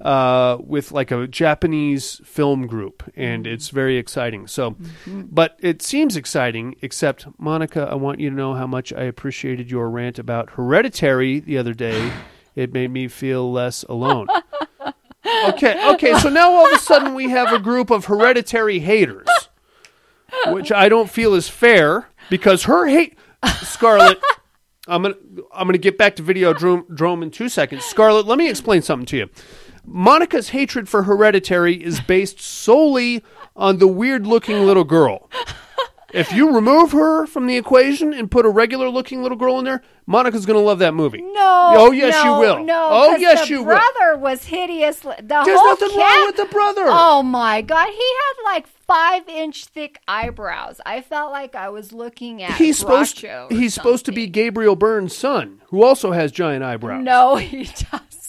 uh, 0.00 0.58
with 0.60 0.92
like 0.92 1.10
a 1.10 1.26
Japanese 1.26 2.20
film 2.24 2.66
group, 2.66 3.02
and 3.16 3.46
it's 3.46 3.70
very 3.70 3.96
exciting. 3.96 4.46
So, 4.46 4.76
but 5.06 5.56
it 5.60 5.82
seems 5.82 6.16
exciting, 6.16 6.76
except 6.82 7.26
Monica, 7.38 7.88
I 7.90 7.94
want 7.94 8.20
you 8.20 8.30
to 8.30 8.36
know 8.36 8.54
how 8.54 8.66
much 8.66 8.92
I 8.92 9.02
appreciated 9.02 9.70
your 9.70 9.88
rant 9.90 10.18
about 10.18 10.50
Hereditary 10.50 11.40
the 11.40 11.58
other 11.58 11.74
day. 11.74 12.12
It 12.56 12.72
made 12.72 12.90
me 12.90 13.06
feel 13.06 13.52
less 13.52 13.82
alone. 13.82 14.28
Okay, 15.48 15.92
okay. 15.94 16.18
So 16.20 16.28
now 16.28 16.50
all 16.52 16.66
of 16.66 16.72
a 16.72 16.78
sudden 16.78 17.12
we 17.14 17.28
have 17.30 17.52
a 17.52 17.58
group 17.58 17.90
of 17.90 18.04
hereditary 18.06 18.78
haters, 18.78 19.26
which 20.46 20.70
I 20.70 20.88
don't 20.88 21.10
feel 21.10 21.34
is 21.34 21.48
fair 21.48 22.08
because 22.30 22.64
her 22.64 22.86
hate 22.86 23.18
Scarlett. 23.62 24.20
I'm 24.88 25.02
gonna 25.02 25.16
I'm 25.52 25.66
gonna 25.66 25.78
get 25.78 25.98
back 25.98 26.16
to 26.16 26.22
Videodrome 26.22 27.22
in 27.22 27.30
two 27.30 27.48
seconds. 27.48 27.84
Scarlett, 27.84 28.26
let 28.26 28.38
me 28.38 28.48
explain 28.48 28.82
something 28.82 29.06
to 29.06 29.16
you. 29.16 29.28
Monica's 29.86 30.50
hatred 30.50 30.88
for 30.88 31.04
Hereditary 31.04 31.82
is 31.82 32.00
based 32.00 32.40
solely 32.40 33.22
on 33.54 33.78
the 33.78 33.86
weird 33.88 34.26
looking 34.26 34.66
little 34.66 34.84
girl. 34.84 35.30
If 36.12 36.32
you 36.32 36.54
remove 36.54 36.92
her 36.92 37.26
from 37.26 37.46
the 37.46 37.56
equation 37.56 38.14
and 38.14 38.30
put 38.30 38.46
a 38.46 38.48
regular 38.48 38.88
looking 38.88 39.22
little 39.22 39.36
girl 39.36 39.58
in 39.58 39.64
there, 39.64 39.82
Monica's 40.06 40.46
going 40.46 40.58
to 40.58 40.64
love 40.64 40.78
that 40.78 40.94
movie. 40.94 41.20
No. 41.20 41.72
Oh, 41.76 41.90
yes, 41.90 42.14
no, 42.24 42.34
you 42.34 42.40
will. 42.40 42.64
No. 42.64 42.88
Oh, 42.90 43.16
yes, 43.16 43.42
the 43.42 43.54
you 43.54 43.58
will. 43.58 43.76
brother 43.76 44.16
was 44.16 44.44
hideous. 44.44 45.00
The 45.00 45.16
There's 45.20 45.58
whole 45.58 45.68
nothing 45.70 45.98
wrong 45.98 46.26
with 46.26 46.36
the 46.36 46.46
brother. 46.46 46.84
Oh 46.86 47.22
my 47.22 47.60
god, 47.60 47.88
he 47.88 47.94
had 47.98 48.44
like 48.44 48.66
five 48.66 49.28
inch 49.28 49.66
thick 49.66 50.00
eyebrows. 50.08 50.80
I 50.86 51.02
felt 51.02 51.32
like 51.32 51.54
I 51.54 51.68
was 51.68 51.92
looking 51.92 52.42
at. 52.42 52.54
he's 52.54 52.78
supposed 52.78 53.22
he's 53.50 53.74
supposed 53.74 54.06
to 54.06 54.12
be. 54.12 54.26
Gabriel 54.26 54.76
Byrne's 54.76 55.14
son, 55.16 55.60
who 55.66 55.82
also 55.82 56.12
has 56.12 56.32
giant 56.32 56.64
eyebrows. 56.64 57.04
No, 57.04 57.36
he 57.36 57.64
does. 57.64 58.25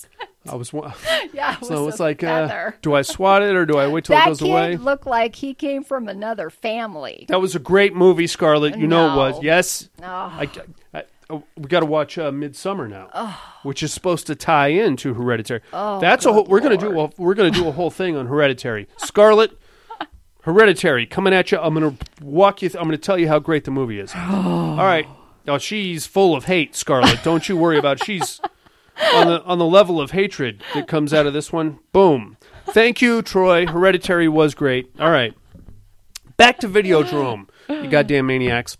I 0.50 0.56
was 0.56 0.72
wa- 0.74 0.94
Yeah, 1.34 1.58
was 1.60 1.68
so 1.68 1.88
it's 1.88 2.00
like, 2.00 2.24
uh, 2.24 2.72
do 2.82 2.94
I 2.94 3.02
swat 3.02 3.42
it 3.44 3.56
or 3.56 3.66
do 3.66 3.78
I 3.78 3.88
wait 3.92 4.06
till 4.06 4.18
it 4.18 4.26
goes 4.26 4.40
kid 4.40 4.50
away? 4.50 4.78
looked 4.78 5.06
like 5.06 5.36
he 5.36 5.54
came 5.54 5.84
from 5.84 6.08
another 6.08 6.50
family. 6.50 7.26
That 7.30 7.42
was 7.42 7.56
a 7.56 7.60
great 7.60 7.96
movie, 7.96 8.28
Scarlett. 8.28 8.78
You 8.78 8.88
know 8.88 9.14
it 9.14 9.16
was. 9.18 9.44
Yes. 9.44 9.90
Oh. 10.02 10.06
I, 10.06 10.50
I, 10.94 11.04
oh, 11.30 11.44
we 11.58 11.66
got 11.68 11.82
to 11.82 11.86
watch 11.86 12.18
uh, 12.18 12.32
Midsommar 12.32 12.90
now, 12.90 13.38
which 13.64 13.84
is 13.84 13.94
supposed 13.94 14.28
to 14.28 14.36
tie 14.36 14.68
into 14.70 15.14
Hereditary. 15.14 15.62
Oh, 15.74 16.00
That's 16.00 16.26
a 16.26 16.34
whole, 16.34 16.46
we're 16.46 16.62
gonna 16.62 16.78
do 16.78 17.00
a, 17.00 17.10
we're 17.18 17.34
gonna 17.36 17.52
do 17.52 17.68
a 17.68 17.72
whole 17.72 17.92
thing 17.92 18.16
on 18.16 18.28
Hereditary. 18.28 18.88
Scarlett, 18.98 19.52
Hereditary 20.42 21.06
coming 21.06 21.34
at 21.34 21.52
you. 21.52 21.60
I'm 21.60 21.74
gonna 21.74 21.96
walk 22.22 22.62
you. 22.62 22.70
Th- 22.70 22.80
I'm 22.80 22.88
gonna 22.88 22.98
tell 22.98 23.18
you 23.18 23.28
how 23.28 23.40
great 23.40 23.66
the 23.66 23.72
movie 23.72 24.00
is. 24.00 24.14
All 24.16 24.78
right. 24.78 25.08
Now 25.46 25.58
she's 25.58 26.06
full 26.06 26.36
of 26.36 26.46
hate, 26.46 26.76
Scarlett. 26.76 27.24
Don't 27.24 27.48
you 27.50 27.58
worry 27.58 27.78
about. 27.78 28.02
It. 28.02 28.06
She's 28.06 28.40
on 29.14 29.28
the 29.28 29.44
on 29.44 29.58
the 29.60 29.66
level 29.66 30.02
of 30.02 30.12
hatred 30.12 30.64
that 30.74 30.88
comes 30.88 31.14
out 31.14 31.26
of 31.26 31.34
this 31.34 31.52
one. 31.52 31.80
Boom. 31.92 32.38
Thank 32.66 33.02
you, 33.02 33.22
Troy. 33.22 33.66
Hereditary 33.66 34.28
was 34.28 34.54
great. 34.54 34.92
All 35.00 35.12
right. 35.12 35.34
Back 36.36 36.60
to 36.60 36.70
Videodrome, 36.70 37.50
you 37.68 37.90
goddamn 37.90 38.28
maniacs. 38.28 38.78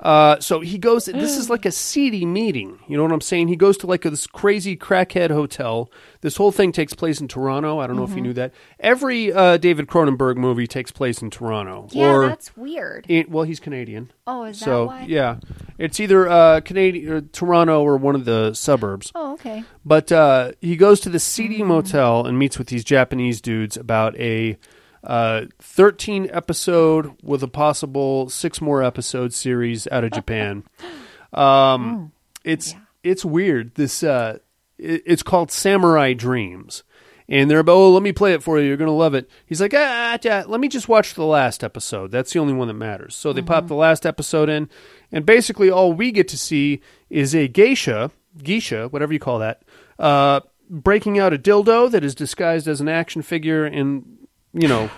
Uh, 0.00 0.38
so 0.38 0.60
he 0.60 0.78
goes. 0.78 1.06
This 1.06 1.36
is 1.36 1.50
like 1.50 1.66
a 1.66 1.72
seedy 1.72 2.24
meeting. 2.24 2.78
You 2.86 2.96
know 2.96 3.02
what 3.02 3.12
I'm 3.12 3.20
saying? 3.20 3.48
He 3.48 3.56
goes 3.56 3.76
to 3.78 3.86
like 3.88 4.02
this 4.02 4.26
crazy 4.28 4.76
crackhead 4.76 5.30
hotel. 5.30 5.90
This 6.20 6.36
whole 6.36 6.52
thing 6.52 6.70
takes 6.72 6.94
place 6.94 7.20
in 7.20 7.26
Toronto. 7.26 7.80
I 7.80 7.86
don't 7.88 7.96
know 7.96 8.04
if 8.04 8.14
you 8.14 8.20
knew 8.20 8.32
that. 8.34 8.52
Every 8.78 9.32
uh, 9.32 9.56
David 9.56 9.88
Cronenberg 9.88 10.36
movie 10.36 10.66
takes 10.68 10.92
place 10.92 11.20
in 11.20 11.30
Toronto. 11.30 11.88
Yeah, 11.90 12.12
or 12.12 12.28
that's 12.28 12.56
weird. 12.56 13.06
in- 13.08 13.26
well, 13.28 13.44
he's 13.44 13.58
Canadian. 13.60 14.12
Oh, 14.26 14.44
is 14.44 14.60
that 14.60 14.64
so 14.64 14.86
why? 14.86 15.04
yeah, 15.08 15.38
it's 15.78 15.98
either 15.98 16.28
uh, 16.28 16.60
Canadian, 16.60 17.12
or 17.12 17.20
Toronto, 17.22 17.82
or 17.82 17.96
one 17.96 18.14
of 18.14 18.24
the 18.24 18.54
suburbs. 18.54 19.10
Oh, 19.16 19.32
okay. 19.34 19.64
But 19.84 20.12
uh, 20.12 20.52
he 20.60 20.76
goes 20.76 21.00
to 21.00 21.08
the 21.10 21.18
seedy 21.18 21.62
motel 21.64 22.24
and 22.24 22.38
meets 22.38 22.56
with 22.58 22.68
these 22.68 22.84
Japanese 22.84 23.40
dudes 23.40 23.76
about 23.76 24.14
a 24.16 24.58
uh, 25.04 25.46
13 25.58 26.28
episode 26.32 27.14
with 27.22 27.42
a 27.42 27.48
possible 27.48 28.28
six 28.28 28.60
more 28.60 28.82
episode 28.82 29.32
series 29.32 29.86
out 29.88 30.04
of 30.04 30.12
Japan. 30.12 30.64
Um, 31.30 32.12
it's 32.42 32.74
it's 33.02 33.22
weird. 33.22 33.74
This 33.74 34.02
uh, 34.02 34.38
it, 34.78 35.02
it's 35.04 35.22
called 35.22 35.50
Samurai 35.50 36.14
Dreams. 36.14 36.84
And 37.30 37.50
they're 37.50 37.58
about, 37.58 37.72
oh, 37.72 37.90
let 37.90 38.02
me 38.02 38.12
play 38.12 38.32
it 38.32 38.42
for 38.42 38.58
you. 38.58 38.66
You're 38.66 38.78
going 38.78 38.88
to 38.88 38.92
love 38.92 39.12
it. 39.12 39.28
He's 39.44 39.60
like, 39.60 39.74
ah, 39.76 40.16
ah, 40.24 40.44
let 40.46 40.60
me 40.60 40.68
just 40.68 40.88
watch 40.88 41.12
the 41.12 41.26
last 41.26 41.62
episode. 41.62 42.10
That's 42.10 42.32
the 42.32 42.38
only 42.38 42.54
one 42.54 42.68
that 42.68 42.74
matters. 42.74 43.14
So 43.14 43.34
they 43.34 43.42
pop 43.42 43.66
the 43.66 43.74
last 43.74 44.06
episode 44.06 44.48
in, 44.48 44.70
and 45.12 45.26
basically 45.26 45.70
all 45.70 45.92
we 45.92 46.10
get 46.10 46.26
to 46.28 46.38
see 46.38 46.80
is 47.10 47.34
a 47.34 47.46
geisha, 47.46 48.12
geisha, 48.42 48.88
whatever 48.88 49.12
you 49.12 49.18
call 49.18 49.40
that, 49.40 49.62
uh, 49.98 50.40
breaking 50.70 51.18
out 51.18 51.34
a 51.34 51.38
dildo 51.38 51.90
that 51.90 52.02
is 52.02 52.14
disguised 52.14 52.66
as 52.66 52.80
an 52.80 52.88
action 52.88 53.20
figure 53.20 53.66
and, 53.66 54.17
you 54.52 54.68
know, 54.68 54.90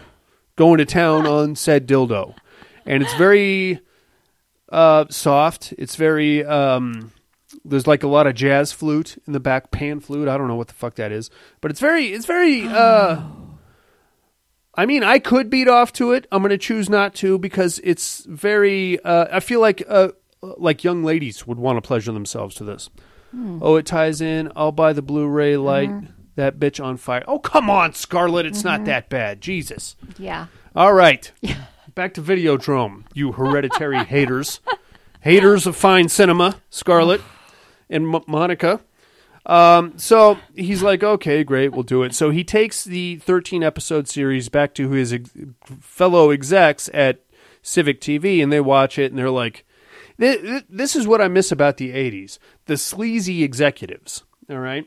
going 0.56 0.78
to 0.78 0.84
town 0.84 1.26
on 1.26 1.56
said 1.56 1.86
dildo. 1.86 2.34
And 2.86 3.02
it's 3.02 3.14
very 3.14 3.80
uh, 4.70 5.06
soft. 5.10 5.72
It's 5.78 5.96
very 5.96 6.44
um, 6.44 7.12
there's 7.64 7.86
like 7.86 8.02
a 8.02 8.08
lot 8.08 8.26
of 8.26 8.34
jazz 8.34 8.72
flute 8.72 9.18
in 9.26 9.32
the 9.32 9.40
back, 9.40 9.70
pan 9.70 10.00
flute. 10.00 10.28
I 10.28 10.36
don't 10.36 10.48
know 10.48 10.56
what 10.56 10.68
the 10.68 10.74
fuck 10.74 10.94
that 10.96 11.12
is, 11.12 11.30
but 11.60 11.70
it's 11.70 11.80
very 11.80 12.06
it's 12.06 12.26
very. 12.26 12.66
Uh, 12.66 13.22
I 14.74 14.86
mean, 14.86 15.02
I 15.02 15.18
could 15.18 15.50
beat 15.50 15.68
off 15.68 15.92
to 15.94 16.12
it. 16.12 16.26
I'm 16.30 16.42
going 16.42 16.50
to 16.50 16.58
choose 16.58 16.88
not 16.88 17.14
to 17.16 17.38
because 17.38 17.80
it's 17.82 18.24
very. 18.24 19.00
Uh, 19.00 19.26
I 19.30 19.40
feel 19.40 19.60
like 19.60 19.82
uh, 19.88 20.08
like 20.42 20.84
young 20.84 21.04
ladies 21.04 21.46
would 21.46 21.58
want 21.58 21.76
to 21.76 21.82
pleasure 21.86 22.12
themselves 22.12 22.54
to 22.56 22.64
this. 22.64 22.88
Oh, 23.62 23.76
it 23.76 23.86
ties 23.86 24.20
in. 24.20 24.50
I'll 24.56 24.72
buy 24.72 24.92
the 24.92 25.02
Blu-ray. 25.02 25.56
Light 25.56 25.90
that 26.40 26.58
bitch 26.58 26.82
on 26.82 26.96
fire. 26.96 27.22
Oh, 27.28 27.38
come 27.38 27.70
on, 27.70 27.92
Scarlett. 27.94 28.46
It's 28.46 28.64
not 28.64 28.84
that 28.86 29.08
bad. 29.08 29.40
Jesus. 29.40 29.94
Yeah. 30.18 30.46
All 30.74 30.92
right. 30.92 31.30
Back 31.94 32.14
to 32.14 32.22
Videodrome, 32.22 33.04
you 33.14 33.32
hereditary 33.32 34.04
haters. 34.04 34.60
Haters 35.22 35.66
of 35.66 35.76
fine 35.76 36.08
cinema, 36.08 36.60
Scarlett 36.70 37.20
and 37.90 38.14
M- 38.14 38.22
Monica. 38.26 38.80
Um, 39.46 39.98
so 39.98 40.38
he's 40.54 40.82
like, 40.82 41.02
okay, 41.02 41.42
great, 41.44 41.72
we'll 41.72 41.82
do 41.82 42.02
it. 42.02 42.14
So 42.14 42.30
he 42.30 42.44
takes 42.44 42.84
the 42.84 43.16
13 43.16 43.62
episode 43.62 44.06
series 44.08 44.48
back 44.48 44.74
to 44.74 44.90
his 44.90 45.12
ex- 45.12 45.30
fellow 45.80 46.30
execs 46.30 46.88
at 46.94 47.20
Civic 47.62 48.00
TV 48.00 48.42
and 48.42 48.52
they 48.52 48.60
watch 48.60 48.98
it 48.98 49.10
and 49.10 49.18
they're 49.18 49.30
like, 49.30 49.64
"Th- 50.18 50.40
th- 50.40 50.64
this 50.68 50.94
is 50.94 51.06
what 51.06 51.20
I 51.20 51.28
miss 51.28 51.50
about 51.52 51.76
the 51.78 51.90
80s 51.90 52.38
the 52.66 52.76
sleazy 52.76 53.42
executives. 53.42 54.22
All 54.50 54.58
right? 54.58 54.84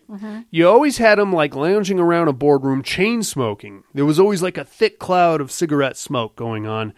You 0.52 0.68
always 0.68 0.98
had 0.98 1.20
him 1.20 1.32
like 1.32 1.56
lounging 1.56 2.00
around 2.00 2.28
a 2.28 2.34
boardroom, 2.34 2.84
chain 2.84 3.24
smoking. 3.24 3.84
There 3.94 4.06
was 4.06 4.20
always 4.20 4.42
like 4.44 4.58
a 4.58 4.66
thick 4.66 5.00
cloud 5.00 5.40
of 5.40 5.52
cigarette 5.52 5.96
smoke 5.98 6.36
going 6.36 6.68
on, 6.68 6.94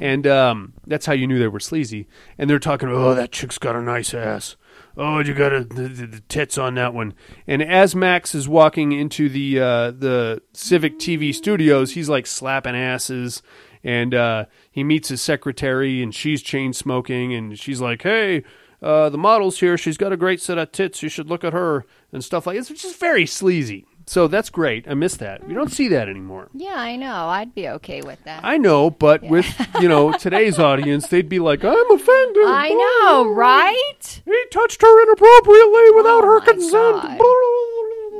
and 0.00 0.26
um, 0.26 0.72
that's 0.86 1.06
how 1.06 1.12
you 1.12 1.26
knew 1.26 1.38
they 1.38 1.48
were 1.48 1.60
sleazy. 1.60 2.06
And 2.36 2.50
they're 2.50 2.58
talking, 2.58 2.88
"Oh, 2.88 3.14
that 3.14 3.30
chick's 3.32 3.58
got 3.58 3.76
a 3.76 3.82
nice 3.82 4.12
ass. 4.14 4.56
Oh, 4.96 5.20
you 5.20 5.32
got 5.32 5.52
a, 5.52 5.62
the, 5.62 5.82
the, 5.88 6.06
the 6.06 6.20
tits 6.28 6.58
on 6.58 6.74
that 6.74 6.92
one." 6.92 7.14
And 7.46 7.62
as 7.62 7.94
Max 7.94 8.34
is 8.34 8.48
walking 8.48 8.92
into 8.92 9.28
the 9.28 9.60
uh, 9.60 9.90
the 9.92 10.42
Civic 10.52 10.98
TV 10.98 11.34
studios, 11.34 11.92
he's 11.92 12.08
like 12.08 12.26
slapping 12.26 12.76
asses. 12.76 13.42
And 13.84 14.12
uh, 14.12 14.46
he 14.72 14.82
meets 14.82 15.08
his 15.08 15.22
secretary, 15.22 16.02
and 16.02 16.12
she's 16.12 16.42
chain 16.42 16.72
smoking, 16.72 17.32
and 17.32 17.56
she's 17.56 17.80
like, 17.80 18.02
"Hey, 18.02 18.42
uh, 18.82 19.08
the 19.10 19.18
model's 19.18 19.60
here. 19.60 19.76
She's 19.76 19.96
got 19.96 20.12
a 20.12 20.16
great 20.16 20.40
set 20.40 20.58
of 20.58 20.72
tits. 20.72 21.02
You 21.02 21.08
should 21.08 21.28
look 21.28 21.44
at 21.44 21.52
her 21.52 21.84
and 22.12 22.24
stuff 22.24 22.46
like 22.46 22.56
this, 22.56 22.70
which 22.70 22.84
is 22.84 22.96
very 22.96 23.26
sleazy. 23.26 23.86
So 24.06 24.26
that's 24.26 24.48
great. 24.48 24.88
I 24.88 24.94
miss 24.94 25.18
that. 25.18 25.46
We 25.46 25.52
don't 25.52 25.70
see 25.70 25.88
that 25.88 26.08
anymore. 26.08 26.48
Yeah, 26.54 26.76
I 26.76 26.96
know. 26.96 27.26
I'd 27.28 27.54
be 27.54 27.68
okay 27.68 28.00
with 28.00 28.24
that. 28.24 28.42
I 28.42 28.56
know, 28.56 28.88
but 28.88 29.22
with 29.22 29.46
you 29.82 29.88
know 29.88 30.12
today's 30.18 30.58
audience, 30.58 31.08
they'd 31.08 31.28
be 31.28 31.38
like, 31.38 31.62
"I'm 31.62 31.90
offended." 31.90 32.44
I 32.46 32.70
know, 32.70 33.28
right? 33.30 34.22
He 34.24 34.44
touched 34.50 34.80
her 34.80 35.02
inappropriately 35.02 35.90
without 35.94 36.24
her 36.24 36.38
Oh 36.38 36.40
my 36.40 36.52
consent. 36.52 37.18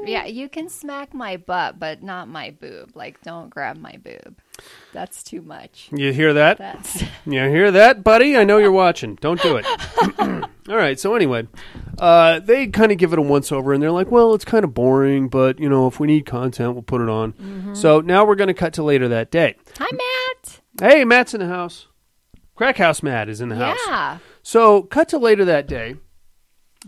Yeah, 0.09 0.25
you 0.27 0.49
can 0.49 0.69
smack 0.69 1.13
my 1.15 1.37
butt, 1.37 1.79
but 1.79 2.03
not 2.03 2.29
my 2.29 2.51
boob. 2.51 2.93
Like, 2.95 3.21
don't 3.23 3.51
grab 3.51 3.77
my 3.77 3.99
boob. 4.03 4.39
That's 4.93 5.23
too 5.23 5.43
much. 5.43 5.89
You 5.93 6.13
hear 6.13 6.33
that? 6.35 6.59
That's 6.59 7.03
You 7.27 7.43
hear 7.49 7.71
that, 7.71 8.03
buddy? 8.03 8.37
I 8.37 8.45
know 8.45 8.59
you're 8.59 8.73
watching. 8.73 9.17
Don't 9.17 9.41
do 9.43 9.57
it. 9.57 9.67
All 10.69 10.77
right. 10.77 10.99
So 10.99 11.15
anyway, 11.15 11.47
uh, 11.99 12.41
they 12.41 12.67
kind 12.67 12.91
of 12.93 12.99
give 12.99 13.13
it 13.13 13.19
a 13.19 13.23
once 13.23 13.53
over, 13.53 13.73
and 13.73 13.83
they're 13.83 13.91
like, 13.93 14.11
"Well, 14.11 14.35
it's 14.35 14.45
kind 14.45 14.65
of 14.65 14.75
boring, 14.75 15.29
but 15.29 15.59
you 15.59 15.69
know, 15.69 15.87
if 15.87 16.01
we 16.01 16.07
need 16.07 16.27
content, 16.27 16.75
we'll 16.75 16.83
put 16.83 17.01
it 17.01 17.09
on." 17.09 17.33
Mm-hmm. 17.35 17.75
So 17.75 18.01
now 18.01 18.25
we're 18.25 18.35
going 18.35 18.49
to 18.49 18.55
cut 18.55 18.73
to 18.75 18.83
later 18.83 19.09
that 19.09 19.31
day. 19.31 19.55
hi, 19.79 19.87
Matt. 19.93 20.61
Hey, 20.81 21.05
Matt's 21.05 21.35
in 21.35 21.41
the 21.41 21.49
house. 21.49 21.87
Crack 22.55 22.77
House 22.79 23.03
Matt 23.03 23.29
is 23.29 23.41
in 23.41 23.51
the 23.51 23.57
house. 23.57 23.79
Yeah. 23.87 24.19
So 24.43 24.83
cut 24.83 25.09
to 25.11 25.19
later 25.19 25.45
that 25.45 25.69
day. 25.69 25.97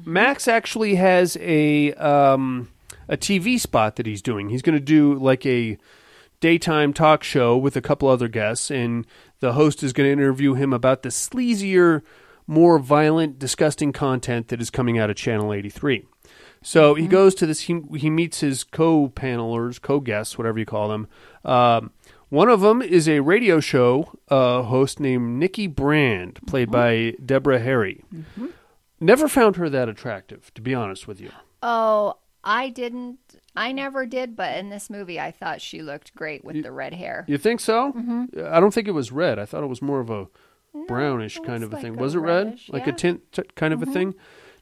Max 0.05 0.49
actually 0.49 0.97
has 0.97 1.37
a 1.41 1.93
um, 1.95 2.69
a 3.11 3.17
TV 3.17 3.61
spot 3.61 3.97
that 3.97 4.07
he's 4.07 4.23
doing. 4.23 4.49
He's 4.49 4.63
going 4.63 4.79
to 4.79 4.81
do 4.81 5.15
like 5.15 5.45
a 5.45 5.77
daytime 6.39 6.95
talk 6.95 7.23
show 7.23 7.59
with 7.59 7.77
a 7.77 7.83
couple 7.83 8.09
other 8.09 8.29
guests, 8.29 8.71
and 8.71 9.07
the 9.41 9.53
host 9.53 9.83
is 9.83 9.93
going 9.93 10.07
to 10.07 10.13
interview 10.13 10.55
him 10.55 10.73
about 10.73 11.03
the 11.03 11.11
sleazier, 11.11 12.03
more 12.47 12.79
violent, 12.79 13.39
disgusting 13.39 13.93
content 13.93 14.49
that 14.49 14.63
is 14.63 14.71
coming 14.71 14.99
out 14.99 15.11
of 15.11 15.17
Channel 15.17 15.53
83. 15.53 16.07
So 16.63 16.95
he 16.95 17.07
goes 17.07 17.35
to 17.37 17.47
this. 17.47 17.63
He 17.63 17.81
he 17.97 18.11
meets 18.11 18.41
his 18.41 18.65
co-panelers, 18.65 19.81
co-guests, 19.81 20.39
whatever 20.39 20.59
you 20.59 20.67
call 20.67 20.89
them. 20.89 21.09
Um, 21.45 21.91
one 22.29 22.49
of 22.49 22.61
them 22.61 22.81
is 22.81 23.09
a 23.09 23.21
radio 23.21 23.61
show 23.61 24.13
uh, 24.29 24.63
host 24.63 25.01
named 25.01 25.39
Nikki 25.39 25.67
Brand, 25.67 26.39
played 26.47 26.71
by 26.71 27.15
Deborah 27.25 27.59
Harry. 27.59 28.05
Never 29.01 29.27
found 29.27 29.57
her 29.57 29.69
that 29.71 29.89
attractive, 29.89 30.53
to 30.55 30.61
be 30.61 30.75
honest 30.75 31.09
with 31.09 31.21
you. 31.21 31.31
Oh, 31.63 32.17
I 32.43 32.69
didn't. 32.71 33.19
I 33.57 33.73
never 33.73 34.07
did, 34.07 34.37
but 34.37 34.57
in 34.57 34.71
this 34.71 34.89
movie, 34.89 35.19
I 35.21 35.31
thought 35.31 35.61
she 35.61 35.83
looked 35.83 36.15
great 36.15 36.45
with 36.45 36.63
the 36.63 36.73
red 36.73 36.95
hair. 36.95 37.25
You 37.29 37.37
think 37.39 37.61
so? 37.61 37.93
I 38.49 38.61
don't 38.61 38.73
think 38.73 38.89
it 38.89 38.93
was 38.93 39.13
red. 39.13 39.39
I 39.39 39.45
thought 39.45 39.63
it 39.65 39.69
was 39.69 39.83
more 39.83 40.01
of 40.01 40.09
a 40.11 40.29
brownish 40.87 41.37
it 41.39 41.45
kind 41.45 41.65
of 41.65 41.73
a 41.73 41.75
like 41.77 41.83
thing. 41.83 41.97
a 41.99 42.01
Was 42.01 42.15
it 42.15 42.21
red? 42.21 42.47
reddish, 42.47 42.69
Like 42.71 42.85
a 42.85 42.87
yeah. 42.87 42.93
Mm-hmm. 42.93 42.97
tint 42.97 43.33
t- 43.33 43.43
kind 43.57 43.75
of 43.75 43.83
a 43.83 43.87
thing? 43.87 44.15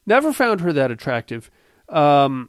Never 0.07 0.33
found 0.33 0.63
her 0.63 0.73
that 0.73 0.91
attractive. 0.91 1.51
Um, 1.91 2.49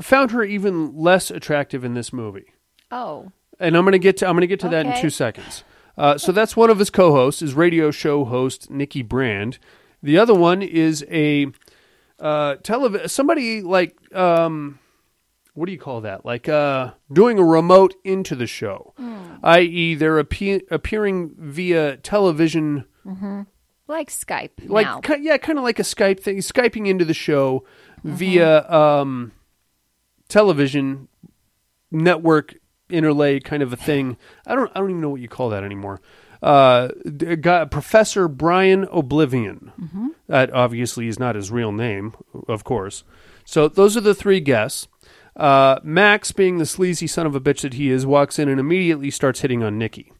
found 0.00 0.30
her 0.30 0.44
even 0.44 0.96
less 0.96 1.30
attractive 1.30 1.84
in 1.84 1.94
this 1.94 2.12
movie. 2.12 2.52
Oh, 2.90 3.32
and 3.58 3.76
I'm 3.76 3.84
going 3.84 3.92
to 3.92 3.98
get 3.98 4.16
to 4.18 4.28
I'm 4.28 4.38
to 4.40 4.46
get 4.46 4.60
to 4.60 4.68
that 4.68 4.86
in 4.86 5.00
two 5.00 5.10
seconds. 5.10 5.64
Uh, 5.98 6.16
so 6.16 6.32
that's 6.32 6.56
one 6.56 6.70
of 6.70 6.78
his 6.78 6.88
co-hosts, 6.88 7.42
is 7.42 7.52
radio 7.54 7.90
show 7.90 8.24
host 8.24 8.70
Nikki 8.70 9.02
Brand. 9.02 9.58
The 10.02 10.16
other 10.16 10.32
one 10.34 10.62
is 10.62 11.04
a 11.10 11.48
uh, 12.20 12.56
television 12.56 13.08
somebody 13.08 13.62
like 13.62 13.96
um, 14.14 14.78
what 15.54 15.66
do 15.66 15.72
you 15.72 15.78
call 15.78 16.02
that? 16.02 16.24
Like 16.24 16.48
uh, 16.48 16.92
doing 17.12 17.38
a 17.38 17.44
remote 17.44 17.94
into 18.04 18.34
the 18.36 18.46
show, 18.46 18.94
i.e., 19.42 19.94
they're 19.94 20.22
appe- 20.22 20.62
appearing 20.70 21.34
via 21.38 21.96
television 21.98 22.84
like 23.88 24.10
Skype. 24.10 24.50
like 24.68 24.86
ki- 25.00 25.16
yeah, 25.22 25.36
kind 25.38 25.58
of 25.58 25.64
like 25.64 25.78
a 25.78 25.82
Skype 25.82 26.20
thing, 26.20 26.36
skyping 26.38 26.86
into 26.86 27.04
the 27.04 27.14
show 27.14 27.64
via 28.04 28.68
um, 28.70 29.32
television 30.28 31.08
network 31.90 32.54
interlay 32.88 33.40
kind 33.40 33.62
of 33.62 33.72
a 33.72 33.76
thing. 33.76 34.16
I 34.46 34.54
don't 34.54 34.70
I 34.74 34.80
don't 34.80 34.90
even 34.90 35.00
know 35.00 35.10
what 35.10 35.20
you 35.20 35.28
call 35.28 35.50
that 35.50 35.64
anymore. 35.64 36.00
Uh, 36.42 36.88
got 37.40 37.70
Professor 37.70 38.28
Brian 38.28 38.86
O'Blivion. 38.90 39.72
That 40.26 40.52
obviously 40.52 41.06
is 41.06 41.18
not 41.18 41.34
his 41.34 41.50
real 41.50 41.72
name, 41.72 42.14
of 42.48 42.64
course. 42.64 43.04
So 43.44 43.68
those 43.68 43.96
are 43.96 44.00
the 44.00 44.14
three 44.14 44.40
guests. 44.40 44.88
Uh, 45.36 45.78
Max, 45.82 46.32
being 46.32 46.58
the 46.58 46.66
sleazy 46.66 47.06
son 47.06 47.26
of 47.26 47.34
a 47.34 47.40
bitch 47.40 47.60
that 47.62 47.74
he 47.74 47.90
is, 47.90 48.06
walks 48.06 48.38
in 48.38 48.48
and 48.48 48.58
immediately 48.60 49.10
starts 49.10 49.40
hitting 49.40 49.62
on 49.62 49.78
Nikki. 49.78 50.12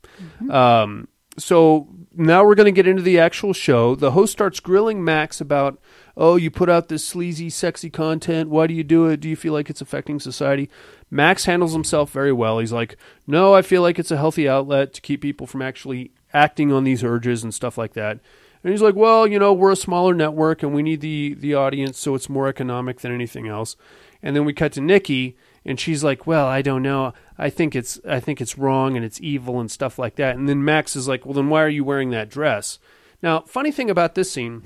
Um, 0.50 1.08
so 1.38 1.88
now 2.14 2.44
we're 2.44 2.54
going 2.54 2.66
to 2.66 2.72
get 2.72 2.86
into 2.86 3.02
the 3.02 3.18
actual 3.18 3.52
show. 3.52 3.94
The 3.94 4.10
host 4.12 4.32
starts 4.32 4.60
grilling 4.60 5.02
Max 5.02 5.40
about, 5.40 5.80
oh, 6.16 6.36
you 6.36 6.50
put 6.50 6.68
out 6.68 6.88
this 6.88 7.04
sleazy, 7.04 7.50
sexy 7.50 7.88
content. 7.88 8.50
Why 8.50 8.66
do 8.66 8.74
you 8.74 8.84
do 8.84 9.06
it? 9.06 9.20
Do 9.20 9.28
you 9.28 9.36
feel 9.36 9.52
like 9.52 9.70
it's 9.70 9.80
affecting 9.80 10.20
society? 10.20 10.68
Max 11.10 11.44
handles 11.44 11.72
himself 11.72 12.10
very 12.12 12.32
well. 12.32 12.58
He's 12.58 12.72
like, 12.72 12.96
no, 13.26 13.54
I 13.54 13.62
feel 13.62 13.82
like 13.82 13.98
it's 13.98 14.10
a 14.10 14.16
healthy 14.16 14.48
outlet 14.48 14.92
to 14.94 15.00
keep 15.00 15.20
people 15.20 15.46
from 15.46 15.62
actually 15.62 16.12
acting 16.32 16.72
on 16.72 16.84
these 16.84 17.02
urges 17.02 17.42
and 17.42 17.52
stuff 17.52 17.76
like 17.76 17.94
that. 17.94 18.20
And 18.62 18.72
he's 18.72 18.82
like, 18.82 18.94
well, 18.94 19.26
you 19.26 19.38
know, 19.38 19.52
we're 19.52 19.72
a 19.72 19.76
smaller 19.76 20.14
network 20.14 20.62
and 20.62 20.74
we 20.74 20.82
need 20.82 21.00
the 21.00 21.34
the 21.34 21.54
audience, 21.54 21.98
so 21.98 22.14
it's 22.14 22.28
more 22.28 22.46
economic 22.46 23.00
than 23.00 23.12
anything 23.12 23.48
else. 23.48 23.76
And 24.22 24.36
then 24.36 24.44
we 24.44 24.52
cut 24.52 24.72
to 24.72 24.82
Nikki, 24.82 25.36
and 25.64 25.80
she's 25.80 26.04
like, 26.04 26.26
well, 26.26 26.46
I 26.46 26.60
don't 26.60 26.82
know. 26.82 27.14
I 27.38 27.48
think 27.48 27.74
it's 27.74 27.98
I 28.06 28.20
think 28.20 28.40
it's 28.40 28.58
wrong 28.58 28.96
and 28.96 29.04
it's 29.04 29.20
evil 29.20 29.60
and 29.60 29.70
stuff 29.70 29.98
like 29.98 30.16
that. 30.16 30.36
And 30.36 30.48
then 30.48 30.64
Max 30.64 30.94
is 30.94 31.08
like, 31.08 31.24
well, 31.24 31.34
then 31.34 31.48
why 31.48 31.62
are 31.62 31.68
you 31.68 31.84
wearing 31.84 32.10
that 32.10 32.28
dress? 32.28 32.78
Now, 33.22 33.40
funny 33.40 33.72
thing 33.72 33.90
about 33.90 34.14
this 34.14 34.30
scene, 34.30 34.62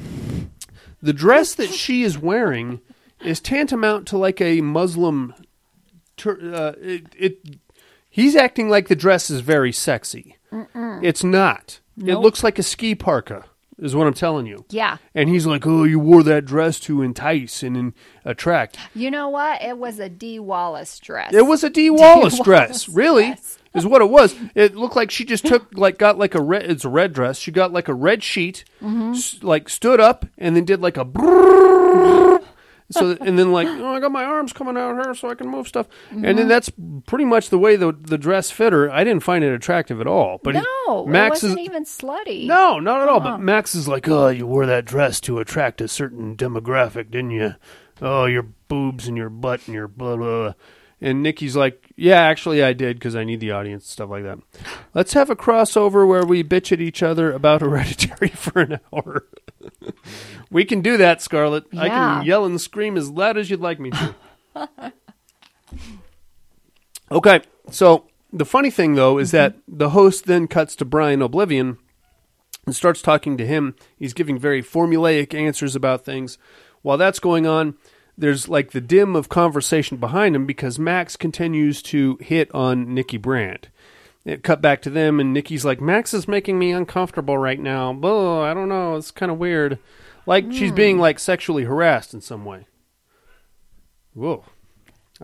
the 1.01 1.13
dress 1.13 1.55
that 1.55 1.71
she 1.71 2.03
is 2.03 2.19
wearing 2.19 2.81
is 3.25 3.41
tantamount 3.41 4.07
to 4.09 4.19
like 4.19 4.41
a 4.41 4.61
Muslim. 4.61 5.35
Tur- 6.17 6.41
uh, 6.55 6.73
it, 6.81 7.07
it 7.19 7.39
he's 8.09 8.37
acting 8.37 8.69
like 8.69 8.89
the 8.89 8.97
dress 8.97 9.31
is 9.31 9.41
very 9.41 9.73
sexy. 9.73 10.37
It's 10.75 11.25
not. 11.25 11.81
It 11.99 12.15
looks 12.17 12.45
like 12.45 12.59
a 12.59 12.63
ski 12.63 12.95
parka. 12.95 13.45
Is 13.77 13.97
what 13.97 14.07
I'm 14.07 14.15
telling 14.15 14.47
you. 14.47 14.65
yeah. 14.71 14.99
And 15.17 15.29
he's 15.29 15.47
like, 15.47 15.67
"Oh, 15.67 15.83
you 15.83 15.99
wore 15.99 16.23
that 16.23 16.45
dress 16.45 16.79
to 16.81 17.03
entice 17.03 17.61
and, 17.65 17.77
and 17.77 17.93
attract." 18.25 18.79
You 18.95 19.11
know 19.11 19.29
what? 19.29 19.61
It 19.63 19.79
was 19.79 19.99
a 19.99 20.09
D. 20.09 20.39
Wallace 20.39 21.01
dress. 21.01 21.35
It 21.35 21.45
was 21.47 21.65
a 21.65 21.71
D. 21.71 21.91
Wallace 21.91 22.39
dress, 22.39 22.87
Wallace 22.87 22.89
really, 22.89 23.27
dress. 23.27 23.59
is 23.75 23.85
what 23.85 24.01
it 24.01 24.11
was. 24.11 24.37
It 24.55 24.77
looked 24.77 24.95
like 24.95 25.11
she 25.11 25.25
just 25.25 25.45
took 25.45 25.67
like 25.77 25.99
got 25.99 26.17
like 26.19 26.37
a 26.37 26.41
red. 26.41 26.71
It's 26.71 26.85
a 26.85 26.89
red 26.89 27.13
dress. 27.13 27.37
She 27.41 27.51
got 27.51 27.73
like 27.73 27.89
a 27.89 27.95
red 27.95 28.23
sheet, 28.23 28.65
Mm-hmm. 28.81 29.11
s- 29.15 29.43
like 29.43 29.69
stood 29.69 29.99
up 29.99 30.25
and 30.39 30.55
then 30.55 30.65
did 30.65 30.81
like 30.81 30.97
a. 30.97 31.05
brrrr. 31.05 32.45
So 32.91 33.17
and 33.21 33.39
then 33.39 33.51
like 33.51 33.67
oh 33.67 33.95
I 33.95 34.01
got 34.01 34.13
my 34.13 34.25
arms 34.25 34.53
coming 34.53 34.77
out 34.77 35.03
here 35.03 35.15
so 35.15 35.31
I 35.31 35.35
can 35.35 35.49
move 35.49 35.67
stuff 35.67 35.89
and 36.11 36.23
Mm-hmm. 36.25 36.37
then 36.37 36.49
that's 36.49 36.71
pretty 37.07 37.25
much 37.25 37.49
the 37.49 37.59
way 37.59 37.77
the 37.77 37.93
the 37.93 38.19
dress 38.19 38.51
fit 38.51 38.73
her. 38.75 38.91
I 38.91 39.05
didn't 39.05 39.23
find 39.23 39.43
it 39.43 39.53
attractive 39.55 40.01
at 40.03 40.07
all. 40.07 40.39
But 40.45 40.57
no, 40.87 41.07
Max 41.07 41.43
it 41.43 41.47
wasn't 41.47 41.61
is 41.61 41.65
even 41.67 41.85
slutty. 41.85 42.47
no, 42.47 42.79
not 42.79 43.01
at 43.01 43.09
all. 43.09 43.21
But 43.21 43.39
Max 43.39 43.75
is 43.75 43.89
like, 43.89 44.07
oh, 44.09 44.29
you 44.29 44.47
wore 44.47 44.67
that 44.67 44.85
dress 44.85 45.19
to 45.23 45.39
attract 45.39 45.81
a 45.81 45.89
certain 45.89 46.37
demographic, 46.37 47.11
didn't 47.11 47.31
you? 47.31 47.55
Oh, 48.03 48.27
your 48.27 48.43
boobs 48.69 49.09
and 49.09 49.17
your 49.17 49.31
butt 49.31 49.61
and 49.67 49.75
your 49.75 49.89
blah 49.89 50.17
blah. 50.17 50.27
blah. 50.43 50.53
And 51.05 51.23
Nikki's 51.23 51.55
like, 51.55 51.93
yeah, 51.97 52.23
actually, 52.23 52.63
I 52.63 52.73
did 52.73 52.97
because 52.97 53.15
I 53.15 53.25
need 53.25 53.41
the 53.41 53.51
audience, 53.51 53.87
stuff 53.87 54.09
like 54.09 54.23
that. 54.23 54.39
Let's 54.95 55.13
have 55.13 55.29
a 55.29 55.37
crossover 55.37 56.09
where 56.09 56.25
we 56.25 56.43
bitch 56.43 56.73
at 56.73 56.81
each 56.81 57.03
other 57.03 57.31
about 57.31 57.61
Hereditary 57.61 58.31
for 58.31 58.61
an 58.61 58.81
hour. 58.91 59.27
we 60.51 60.65
can 60.65 60.81
do 60.81 60.97
that, 60.97 61.21
Scarlett. 61.21 61.65
I 61.77 61.91
can 61.91 62.25
yell 62.25 62.47
and 62.47 62.59
scream 62.59 62.97
as 62.97 63.11
loud 63.11 63.37
as 63.37 63.51
you'd 63.51 63.61
like 63.61 63.79
me 63.79 63.91
to. 63.91 64.15
okay, 67.13 67.43
so 67.71 68.07
the 68.33 68.47
funny 68.47 68.71
thing 68.71 68.95
though 68.95 69.19
is 69.19 69.31
that 69.33 69.59
mm-hmm. 69.59 69.77
the 69.77 69.91
host 69.91 70.25
then 70.25 70.49
cuts 70.49 70.75
to 70.77 70.87
Brian 70.87 71.21
O'Blivion 71.21 71.77
and 72.65 72.75
starts 72.75 73.03
talking 73.03 73.37
to 73.37 73.47
him. 73.47 73.77
He's 73.99 74.15
giving 74.15 74.39
very 74.39 74.63
formulaic 74.63 75.35
answers 75.35 75.77
about 75.77 76.03
things. 76.03 76.39
While 76.81 76.97
that's 76.97 77.19
going 77.19 77.47
on, 77.47 77.75
there's 78.17 78.49
like 78.49 78.71
the 78.73 78.81
dim 78.81 79.17
of 79.17 79.29
conversation 79.29 79.97
behind 79.97 80.37
him 80.37 80.47
because 80.47 80.79
Max 80.79 81.17
continues 81.17 81.83
to 81.83 82.17
hit 82.21 82.53
on 82.55 82.93
Nikki 82.95 83.17
Brand. 83.17 83.69
It 84.25 84.43
cut 84.43 84.63
back 84.63 84.81
to 84.83 84.91
them, 84.91 85.21
and 85.21 85.35
Nikki's 85.35 85.65
like, 85.67 85.81
Max 85.83 86.15
is 86.15 86.27
making 86.27 86.59
me 86.59 86.71
uncomfortable 86.73 87.37
right 87.37 87.61
now. 87.61 87.99
Oh, 88.03 88.41
I 88.41 88.55
don't 88.55 88.71
know. 88.71 88.97
It's 88.97 89.11
kind 89.11 89.31
of 89.31 89.37
weird. 89.39 89.79
Like 90.27 90.51
she's 90.51 90.73
being 90.73 90.99
like 90.99 91.19
sexually 91.19 91.65
harassed 91.65 92.15
in 92.15 92.23
some 92.23 92.45
way. 92.47 92.67
Whoa. 94.15 94.45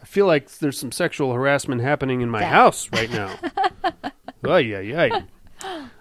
I 0.01 0.05
feel 0.05 0.27
like 0.27 0.51
there's 0.59 0.79
some 0.79 0.93
sexual 0.93 1.33
harassment 1.33 1.81
happening 1.81 2.21
in 2.21 2.29
my 2.31 2.41
That- 2.41 2.53
house 2.53 2.91
right 2.93 3.11
now. 3.11 3.35
oh, 4.45 4.57
yeah, 4.57 4.81
yeah. 4.81 5.23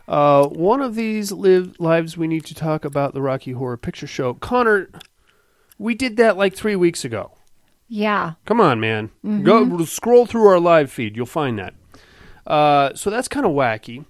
Uh, 0.08 0.48
one 0.48 0.82
of 0.82 0.96
these 0.96 1.32
live, 1.32 1.80
lives 1.80 2.18
we 2.18 2.28
need 2.28 2.46
to 2.46 2.56
talk 2.56 2.84
about 2.86 3.14
the 3.14 3.22
Rocky 3.22 3.52
Horror 3.52 3.78
Picture 3.78 4.08
Show. 4.08 4.34
Connor, 4.36 4.90
we 5.80 5.96
did 5.96 6.18
that 6.18 6.38
like 6.38 6.54
three 6.54 6.76
weeks 6.76 7.04
ago. 7.04 7.32
Yeah. 7.88 8.34
Come 8.46 8.62
on, 8.62 8.80
man. 8.80 9.10
Go 9.42 9.84
scroll 9.86 10.28
through 10.28 10.46
our 10.46 10.60
live 10.60 10.92
feed. 10.92 11.16
You'll 11.16 11.26
find 11.26 11.58
that. 11.58 11.74
Uh, 12.46 12.94
so 12.94 13.10
that's 13.10 13.28
kind 13.28 13.48
of 13.48 13.54
wacky. 13.54 14.06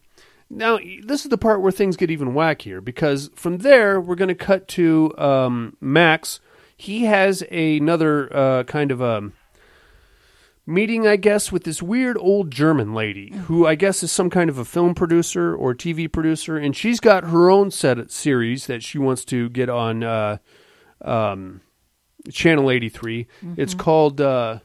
Now, 0.49 0.79
this 1.03 1.23
is 1.23 1.29
the 1.29 1.37
part 1.37 1.61
where 1.61 1.71
things 1.71 1.95
get 1.95 2.11
even 2.11 2.33
wackier 2.33 2.83
because 2.83 3.29
from 3.35 3.59
there 3.59 4.01
we're 4.01 4.15
going 4.15 4.29
to 4.29 4.35
cut 4.35 4.67
to 4.69 5.17
um, 5.17 5.77
Max. 5.79 6.41
He 6.75 7.05
has 7.05 7.43
another 7.51 8.35
uh, 8.35 8.63
kind 8.63 8.91
of 8.91 8.99
a 8.99 9.31
meeting, 10.65 11.07
I 11.07 11.17
guess, 11.17 11.51
with 11.51 11.63
this 11.63 11.81
weird 11.81 12.17
old 12.17 12.51
German 12.51 12.93
lady 12.93 13.31
who 13.45 13.65
I 13.65 13.75
guess 13.75 14.01
is 14.01 14.11
some 14.11 14.29
kind 14.29 14.49
of 14.49 14.57
a 14.57 14.65
film 14.65 14.95
producer 14.95 15.55
or 15.55 15.75
TV 15.75 16.11
producer, 16.11 16.57
and 16.57 16.75
she's 16.75 16.99
got 16.99 17.25
her 17.25 17.49
own 17.49 17.71
set 17.71 18.11
series 18.11 18.67
that 18.67 18.81
she 18.81 18.97
wants 18.97 19.25
to 19.25 19.49
get 19.49 19.69
on 19.69 20.03
uh, 20.03 20.37
um, 21.03 21.61
Channel 22.31 22.69
83. 22.71 23.27
It's 23.57 23.73
called 23.73 24.19
uh, 24.21 24.59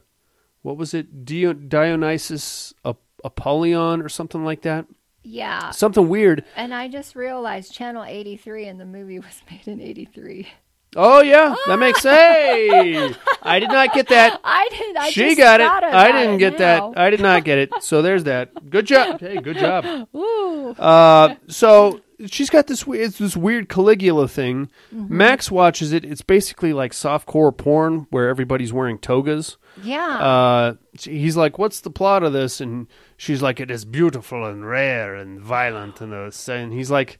what 0.62 0.76
was 0.76 0.94
it? 0.94 1.24
Dio- 1.24 1.52
Dionysus 1.52 2.74
Ap- 2.84 2.96
Apollyon 3.22 4.02
or 4.02 4.08
something 4.08 4.44
like 4.44 4.62
that. 4.62 4.86
Yeah. 5.22 5.70
Something 5.70 6.08
weird. 6.08 6.44
And 6.56 6.74
I 6.74 6.88
just 6.88 7.14
realized 7.16 7.72
Channel 7.72 8.04
83 8.04 8.66
and 8.66 8.80
the 8.80 8.84
movie 8.84 9.18
was 9.18 9.42
made 9.50 9.66
in 9.66 9.80
83. 9.80 10.48
Oh 10.96 11.22
yeah, 11.22 11.56
that 11.66 11.78
makes 11.80 12.04
hey. 12.04 13.12
I 13.42 13.58
did 13.58 13.68
not 13.68 13.92
get 13.92 14.06
that. 14.10 14.40
I 14.44 14.68
did. 14.70 14.94
I 14.96 15.10
she 15.10 15.22
just 15.24 15.38
got 15.38 15.60
it. 15.60 15.66
I 15.66 16.12
didn't 16.12 16.36
it 16.36 16.38
get 16.38 16.52
now. 16.52 16.92
that. 16.92 16.98
I 17.00 17.10
did 17.10 17.18
not 17.20 17.42
get 17.42 17.58
it. 17.58 17.70
So 17.80 18.00
there's 18.00 18.24
that. 18.24 18.70
Good 18.70 18.86
job. 18.86 19.18
Hey, 19.24 19.38
good 19.38 19.56
job. 19.56 20.08
Ooh. 20.14 20.68
Uh, 20.78 21.34
so 21.48 22.00
she's 22.26 22.50
got 22.50 22.66
this. 22.66 22.84
It's 22.86 23.18
this 23.18 23.36
weird 23.36 23.68
Caligula 23.68 24.28
thing. 24.28 24.70
Mm-hmm. 24.94 25.16
Max 25.16 25.50
watches 25.50 25.92
it. 25.92 26.04
It's 26.04 26.22
basically 26.22 26.72
like 26.72 26.92
softcore 26.92 27.56
porn 27.56 28.06
where 28.10 28.28
everybody's 28.28 28.72
wearing 28.72 28.98
togas. 28.98 29.56
Yeah. 29.82 30.18
Uh, 30.18 30.74
he's 31.00 31.36
like, 31.36 31.58
"What's 31.58 31.80
the 31.80 31.90
plot 31.90 32.22
of 32.22 32.32
this?" 32.32 32.60
And 32.60 32.86
she's 33.16 33.42
like, 33.42 33.60
"It 33.60 33.70
is 33.70 33.84
beautiful 33.84 34.44
and 34.44 34.66
rare 34.66 35.14
and 35.14 35.40
violent." 35.40 36.00
And, 36.00 36.12
uh, 36.12 36.30
and 36.52 36.72
he's 36.72 36.90
like, 36.90 37.18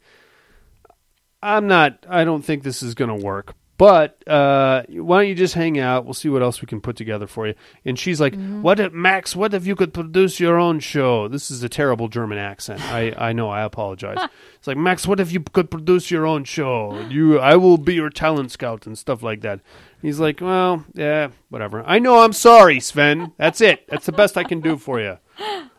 "I'm 1.42 1.66
not. 1.66 2.05
I 2.09 2.24
don't 2.24 2.44
think 2.44 2.62
this 2.62 2.82
is 2.82 2.94
going 2.94 3.16
to 3.16 3.24
work." 3.24 3.55
But 3.77 4.27
uh, 4.29 4.85
why 4.89 5.20
don't 5.20 5.29
you 5.29 5.35
just 5.35 5.55
hang 5.55 5.81
out? 5.81 6.05
We'll 6.05 6.14
see 6.14 6.29
what 6.29 6.43
else 6.43 6.62
we 6.62 6.66
can 6.66 6.81
put 6.81 6.95
together 6.97 7.27
for 7.27 7.49
you. 7.49 7.55
And 7.85 7.99
she's 7.99 8.20
like, 8.20 8.37
"What, 8.37 8.79
if, 8.79 8.93
Max? 8.93 9.35
What 9.35 9.53
if 9.53 9.66
you 9.66 9.75
could 9.75 9.93
produce 9.93 10.39
your 10.39 10.59
own 10.59 10.79
show?" 10.79 11.27
This 11.27 11.51
is 11.51 11.62
a 11.64 11.68
terrible 11.68 12.07
German 12.07 12.39
accent. 12.39 12.81
I, 12.83 13.12
I 13.18 13.33
know. 13.33 13.51
I 13.51 13.62
apologize. 13.62 14.18
it's 14.55 14.68
like, 14.68 14.77
Max, 14.77 15.09
what 15.09 15.18
if 15.18 15.33
you 15.33 15.41
could 15.41 15.72
produce 15.72 16.09
your 16.11 16.25
own 16.25 16.45
show? 16.45 17.01
You, 17.09 17.41
I 17.41 17.57
will 17.57 17.77
be 17.77 17.95
your 17.95 18.11
talent 18.11 18.53
scout 18.53 18.87
and 18.87 18.97
stuff 18.97 19.22
like 19.25 19.41
that. 19.41 19.61
He's 20.01 20.20
like, 20.20 20.41
"Well, 20.41 20.85
yeah, 20.95 21.31
whatever. 21.49 21.83
I 21.85 21.99
know. 21.99 22.20
I'm 22.20 22.33
sorry, 22.33 22.79
Sven. 22.79 23.33
That's 23.39 23.61
it. 23.61 23.89
That's 23.89 24.07
the 24.07 24.12
best 24.12 24.37
I 24.37 24.45
can 24.45 24.61
do 24.61 24.77
for 24.77 25.01
you." 25.01 25.18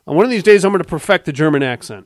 And 0.08 0.16
one 0.16 0.26
of 0.26 0.32
these 0.32 0.43
days, 0.43 0.66
I'm 0.66 0.72
going 0.72 0.84
to 0.84 0.89
perfect 0.89 1.26
the 1.26 1.34
German 1.34 1.64
accent. 1.64 2.06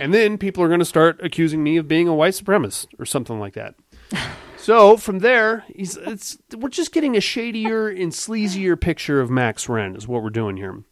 And 0.00 0.12
then 0.12 0.38
people 0.38 0.64
are 0.64 0.68
going 0.68 0.80
to 0.80 0.86
start 0.86 1.20
accusing 1.22 1.62
me 1.62 1.76
of 1.76 1.86
being 1.86 2.08
a 2.08 2.14
white 2.14 2.32
supremacist 2.32 2.88
or 2.98 3.04
something 3.04 3.38
like 3.38 3.54
that. 3.54 3.74
So 4.66 4.96
from 4.96 5.20
there, 5.20 5.62
he's, 5.72 5.96
it's, 5.96 6.38
we're 6.52 6.70
just 6.70 6.90
getting 6.90 7.16
a 7.16 7.20
shadier 7.20 7.86
and 7.86 8.10
sleazier 8.10 8.80
picture 8.80 9.20
of 9.20 9.30
Max 9.30 9.68
Renn, 9.68 9.96
is 9.96 10.08
what 10.08 10.24
we're 10.24 10.30
doing 10.30 10.56
here. 10.56 10.82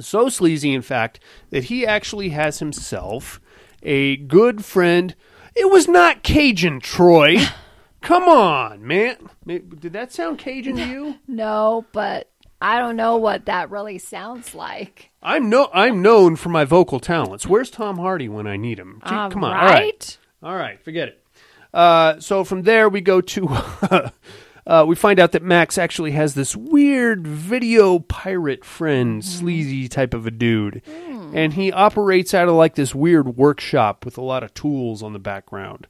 So 0.00 0.28
sleazy, 0.28 0.74
in 0.74 0.82
fact, 0.82 1.20
that 1.50 1.66
he 1.66 1.86
actually 1.86 2.30
has 2.30 2.58
himself 2.58 3.40
a 3.80 4.16
good 4.16 4.64
friend. 4.64 5.14
It 5.54 5.70
was 5.70 5.86
not 5.86 6.24
Cajun 6.24 6.80
Troy. 6.80 7.36
Come 8.00 8.24
on, 8.24 8.84
man. 8.84 9.30
Did 9.46 9.92
that 9.92 10.12
sound 10.12 10.40
Cajun 10.40 10.74
to 10.74 10.84
you? 10.84 11.14
no, 11.28 11.84
but 11.92 12.28
I 12.60 12.80
don't 12.80 12.96
know 12.96 13.18
what 13.18 13.46
that 13.46 13.70
really 13.70 13.98
sounds 13.98 14.52
like. 14.52 15.12
I'm 15.22 15.48
no 15.48 15.70
I'm 15.72 16.02
known 16.02 16.34
for 16.34 16.48
my 16.48 16.64
vocal 16.64 16.98
talents. 16.98 17.46
Where's 17.46 17.70
Tom 17.70 17.98
Hardy 17.98 18.28
when 18.28 18.48
I 18.48 18.56
need 18.56 18.80
him? 18.80 19.00
Gee, 19.08 19.14
All 19.14 19.30
come 19.30 19.44
on. 19.44 19.56
All 19.56 19.64
right. 19.64 19.80
right. 19.80 20.18
All 20.42 20.56
right, 20.56 20.82
forget 20.82 21.06
it. 21.06 21.22
Uh, 21.76 22.18
so 22.20 22.42
from 22.42 22.62
there 22.62 22.88
we 22.88 23.02
go 23.02 23.20
to 23.20 23.48
uh, 24.66 24.84
we 24.88 24.96
find 24.96 25.20
out 25.20 25.32
that 25.32 25.42
Max 25.42 25.76
actually 25.76 26.12
has 26.12 26.32
this 26.32 26.56
weird 26.56 27.26
video 27.26 27.98
pirate 27.98 28.64
friend, 28.64 29.22
sleazy 29.22 29.86
type 29.86 30.14
of 30.14 30.26
a 30.26 30.30
dude. 30.30 30.80
And 31.34 31.52
he 31.52 31.70
operates 31.70 32.32
out 32.32 32.48
of 32.48 32.54
like 32.54 32.76
this 32.76 32.94
weird 32.94 33.36
workshop 33.36 34.06
with 34.06 34.16
a 34.16 34.22
lot 34.22 34.42
of 34.42 34.54
tools 34.54 35.02
on 35.02 35.12
the 35.12 35.18
background. 35.18 35.86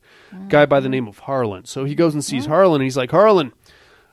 Guy 0.49 0.67
by 0.67 0.81
the 0.81 0.89
name 0.89 1.07
of 1.07 1.21
Harlan. 1.21 1.67
So 1.67 1.85
he 1.85 1.95
goes 1.95 2.15
and 2.15 2.25
sees 2.25 2.47
Harlan 2.47 2.81
and 2.81 2.85
he's 2.85 2.97
like, 2.97 3.13
Harlan, 3.13 3.53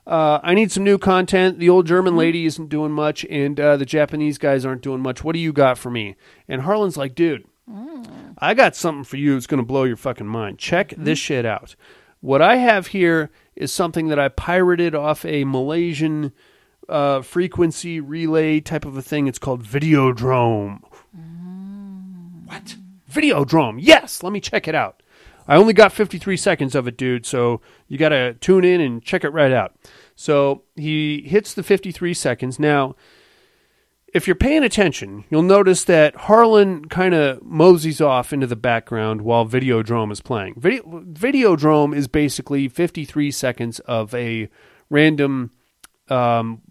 uh, 0.05 0.41
I 0.43 0.53
need 0.53 0.71
some 0.71 0.83
new 0.83 0.99
content. 0.99 1.57
The 1.57 1.69
old 1.69 1.87
German 1.87 2.15
lady 2.15 2.45
isn't 2.45 2.69
doing 2.69 2.91
much, 2.91 3.25
and 3.31 3.59
uh, 3.59 3.77
the 3.77 3.85
Japanese 3.85 4.37
guys 4.37 4.63
aren't 4.63 4.81
doing 4.81 5.01
much. 5.01 5.23
What 5.23 5.33
do 5.33 5.39
you 5.39 5.53
got 5.53 5.77
for 5.77 5.89
me? 5.89 6.17
And 6.47 6.61
Harlan's 6.61 6.97
like, 6.97 7.15
dude, 7.15 7.45
I 7.67 8.53
got 8.53 8.75
something 8.75 9.03
for 9.03 9.17
you 9.17 9.33
that's 9.33 9.47
going 9.47 9.61
to 9.61 9.65
blow 9.65 9.83
your 9.83 9.97
fucking 9.97 10.27
mind. 10.27 10.59
Check 10.59 10.93
this 10.97 11.19
shit 11.19 11.45
out. 11.45 11.75
What 12.19 12.41
I 12.41 12.57
have 12.57 12.87
here 12.87 13.29
is 13.55 13.71
something 13.73 14.07
that 14.07 14.19
I 14.19 14.29
pirated 14.29 14.95
off 14.95 15.25
a 15.25 15.43
Malaysian 15.43 16.31
uh, 16.89 17.21
frequency 17.21 17.99
relay 17.99 18.59
type 18.59 18.85
of 18.85 18.97
a 18.97 19.01
thing. 19.01 19.27
It's 19.27 19.39
called 19.39 19.63
Videodrome. 19.63 20.81
What? 22.45 22.77
Videodrome. 23.11 23.77
Yes, 23.79 24.23
let 24.23 24.33
me 24.33 24.39
check 24.39 24.67
it 24.67 24.75
out. 24.75 25.01
I 25.47 25.57
only 25.57 25.73
got 25.73 25.91
53 25.91 26.37
seconds 26.37 26.75
of 26.75 26.87
it, 26.87 26.97
dude, 26.97 27.25
so 27.25 27.61
you 27.87 27.97
got 27.97 28.09
to 28.09 28.33
tune 28.35 28.63
in 28.63 28.79
and 28.79 29.03
check 29.03 29.23
it 29.23 29.29
right 29.29 29.51
out. 29.51 29.75
So 30.15 30.63
he 30.75 31.21
hits 31.23 31.53
the 31.53 31.63
53 31.63 32.13
seconds. 32.13 32.59
Now, 32.59 32.95
if 34.13 34.27
you're 34.27 34.35
paying 34.35 34.63
attention, 34.63 35.25
you'll 35.29 35.41
notice 35.41 35.83
that 35.85 36.15
Harlan 36.15 36.85
kind 36.85 37.13
of 37.15 37.41
moseys 37.41 37.99
off 37.99 38.31
into 38.31 38.45
the 38.47 38.55
background 38.55 39.21
while 39.21 39.45
Videodrome 39.45 40.11
is 40.11 40.21
playing. 40.21 40.53
Video, 40.57 40.83
Videodrome 40.83 41.95
is 41.95 42.07
basically 42.07 42.67
53 42.67 43.31
seconds 43.31 43.79
of 43.79 44.13
a 44.13 44.49
random 44.89 45.51
um, 46.09 46.61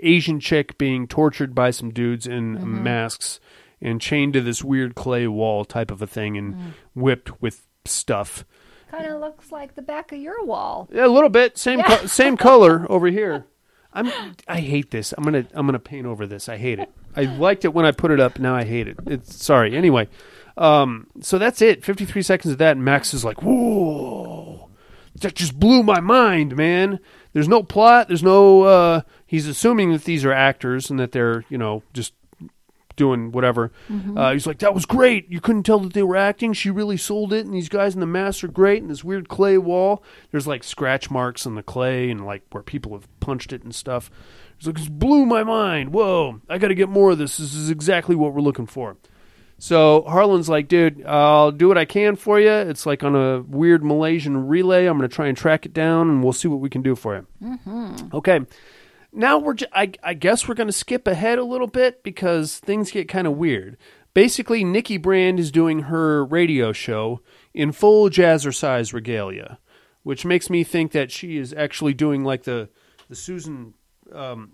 Asian 0.00 0.38
chick 0.38 0.78
being 0.78 1.08
tortured 1.08 1.54
by 1.54 1.70
some 1.70 1.90
dudes 1.90 2.26
in 2.26 2.82
masks 2.82 3.40
and 3.80 4.00
chained 4.00 4.34
to 4.34 4.40
this 4.40 4.62
weird 4.62 4.94
clay 4.94 5.26
wall 5.26 5.64
type 5.64 5.90
of 5.90 6.00
a 6.02 6.06
thing 6.06 6.36
and 6.36 6.74
whipped 6.94 7.42
with 7.42 7.66
stuff. 7.84 8.44
Kind 8.90 9.06
of 9.06 9.20
looks 9.20 9.50
like 9.50 9.74
the 9.74 9.82
back 9.82 10.12
of 10.12 10.18
your 10.18 10.44
wall. 10.44 10.88
Yeah, 10.92 11.06
a 11.06 11.08
little 11.08 11.30
bit. 11.30 11.58
Same 11.58 11.82
co- 11.82 12.06
same 12.06 12.36
color 12.36 12.86
over 12.88 13.08
here. 13.08 13.46
I'm 13.92 14.34
I 14.48 14.60
hate 14.60 14.90
this. 14.90 15.12
I'm 15.16 15.24
gonna 15.24 15.46
I'm 15.52 15.66
gonna 15.66 15.78
paint 15.78 16.06
over 16.06 16.26
this. 16.26 16.48
I 16.48 16.56
hate 16.56 16.78
it. 16.78 16.90
I 17.16 17.22
liked 17.24 17.64
it 17.64 17.74
when 17.74 17.84
I 17.84 17.92
put 17.92 18.10
it 18.10 18.20
up. 18.20 18.38
Now 18.38 18.54
I 18.54 18.64
hate 18.64 18.88
it. 18.88 18.98
It's 19.06 19.44
sorry. 19.44 19.76
Anyway, 19.76 20.08
um, 20.56 21.06
so 21.20 21.38
that's 21.38 21.60
it. 21.60 21.84
53 21.84 22.22
seconds 22.22 22.52
of 22.52 22.58
that, 22.58 22.76
and 22.76 22.84
Max 22.84 23.12
is 23.12 23.24
like, 23.24 23.42
"Whoa, 23.42 24.70
that 25.20 25.34
just 25.34 25.58
blew 25.58 25.82
my 25.82 26.00
mind, 26.00 26.56
man." 26.56 27.00
There's 27.32 27.48
no 27.48 27.62
plot. 27.62 28.08
There's 28.08 28.22
no. 28.22 28.62
Uh, 28.62 29.00
he's 29.26 29.46
assuming 29.46 29.92
that 29.92 30.04
these 30.04 30.24
are 30.24 30.32
actors 30.32 30.90
and 30.90 30.98
that 30.98 31.12
they're 31.12 31.44
you 31.48 31.58
know 31.58 31.82
just 31.92 32.14
doing 32.96 33.32
whatever. 33.32 33.72
Uh, 34.16 34.32
he's 34.32 34.46
like, 34.46 34.58
that 34.58 34.74
was 34.74 34.86
great. 34.86 35.30
You 35.30 35.40
couldn't 35.40 35.64
tell 35.64 35.78
that 35.80 35.92
they 35.92 36.02
were 36.02 36.16
acting. 36.16 36.52
She 36.52 36.70
really 36.70 36.96
sold 36.96 37.32
it. 37.32 37.44
And 37.44 37.54
these 37.54 37.68
guys 37.68 37.94
in 37.94 38.00
the 38.00 38.06
mask 38.06 38.44
are 38.44 38.48
great. 38.48 38.82
And 38.82 38.90
this 38.90 39.04
weird 39.04 39.28
clay 39.28 39.58
wall, 39.58 40.02
there's 40.30 40.46
like 40.46 40.64
scratch 40.64 41.10
marks 41.10 41.46
on 41.46 41.54
the 41.54 41.62
clay 41.62 42.10
and 42.10 42.24
like 42.24 42.42
where 42.50 42.62
people 42.62 42.92
have 42.92 43.08
punched 43.20 43.52
it 43.52 43.62
and 43.62 43.74
stuff. 43.74 44.10
He's 44.58 44.66
like, 44.66 44.76
this 44.76 44.88
blew 44.88 45.26
my 45.26 45.42
mind. 45.42 45.92
Whoa, 45.92 46.40
I 46.48 46.58
got 46.58 46.68
to 46.68 46.74
get 46.74 46.88
more 46.88 47.10
of 47.10 47.18
this. 47.18 47.36
This 47.38 47.54
is 47.54 47.70
exactly 47.70 48.14
what 48.14 48.32
we're 48.32 48.40
looking 48.40 48.66
for. 48.66 48.96
So 49.58 50.02
Harlan's 50.08 50.48
like, 50.48 50.66
dude, 50.66 51.06
I'll 51.06 51.52
do 51.52 51.68
what 51.68 51.78
I 51.78 51.84
can 51.84 52.16
for 52.16 52.40
you. 52.40 52.50
It's 52.50 52.84
like 52.84 53.04
on 53.04 53.14
a 53.14 53.42
weird 53.42 53.84
Malaysian 53.84 54.48
relay. 54.48 54.86
I'm 54.86 54.98
going 54.98 55.08
to 55.08 55.14
try 55.14 55.28
and 55.28 55.36
track 55.36 55.66
it 55.66 55.72
down, 55.72 56.10
and 56.10 56.22
we'll 56.24 56.32
see 56.32 56.48
what 56.48 56.58
we 56.58 56.68
can 56.68 56.82
do 56.82 56.96
for 56.96 57.14
you. 57.14 57.26
Okay. 58.12 58.40
Now 59.12 59.38
we're, 59.38 59.54
j- 59.54 59.66
I, 59.72 59.92
I 60.02 60.14
guess 60.14 60.48
we're 60.48 60.54
going 60.54 60.68
to 60.68 60.72
skip 60.72 61.06
ahead 61.06 61.38
a 61.38 61.44
little 61.44 61.66
bit 61.66 62.02
because 62.02 62.58
things 62.58 62.90
get 62.90 63.08
kind 63.08 63.26
of 63.26 63.34
weird. 63.36 63.76
Basically, 64.14 64.64
Nikki 64.64 64.96
Brand 64.96 65.38
is 65.38 65.50
doing 65.50 65.80
her 65.80 66.24
radio 66.24 66.72
show 66.72 67.20
in 67.54 67.72
full 67.72 68.08
jazzercise 68.10 68.92
regalia, 68.92 69.58
which 70.02 70.24
makes 70.24 70.48
me 70.50 70.64
think 70.64 70.92
that 70.92 71.10
she 71.10 71.36
is 71.36 71.52
actually 71.54 71.94
doing 71.94 72.24
like 72.24 72.42
the 72.44 72.68
the 73.08 73.14
Susan 73.16 73.74
um, 74.12 74.50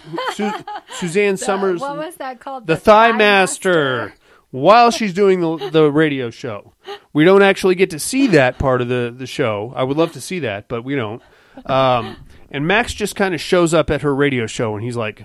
Su- 0.32 0.50
Suzanne 0.94 1.36
Somers 1.38 1.80
what 1.80 1.96
was 1.98 2.16
that 2.16 2.40
called? 2.40 2.66
the 2.66 2.76
Thigh 2.76 3.12
Master 3.12 4.14
while 4.50 4.90
she's 4.90 5.12
doing 5.14 5.40
the, 5.40 5.70
the 5.70 5.90
radio 5.90 6.30
show. 6.30 6.72
We 7.12 7.24
don't 7.24 7.42
actually 7.42 7.74
get 7.74 7.90
to 7.90 7.98
see 7.98 8.28
that 8.28 8.58
part 8.58 8.80
of 8.82 8.88
the, 8.88 9.14
the 9.16 9.26
show. 9.26 9.72
I 9.76 9.82
would 9.82 9.96
love 9.96 10.12
to 10.12 10.20
see 10.20 10.40
that, 10.40 10.68
but 10.68 10.82
we 10.84 10.94
don't. 10.94 11.22
Um, 11.66 12.16
And 12.52 12.66
Max 12.66 12.92
just 12.94 13.16
kind 13.16 13.34
of 13.34 13.40
shows 13.40 13.72
up 13.74 13.90
at 13.90 14.02
her 14.02 14.14
radio 14.14 14.46
show 14.46 14.74
and 14.74 14.84
he's 14.84 14.96
like, 14.96 15.24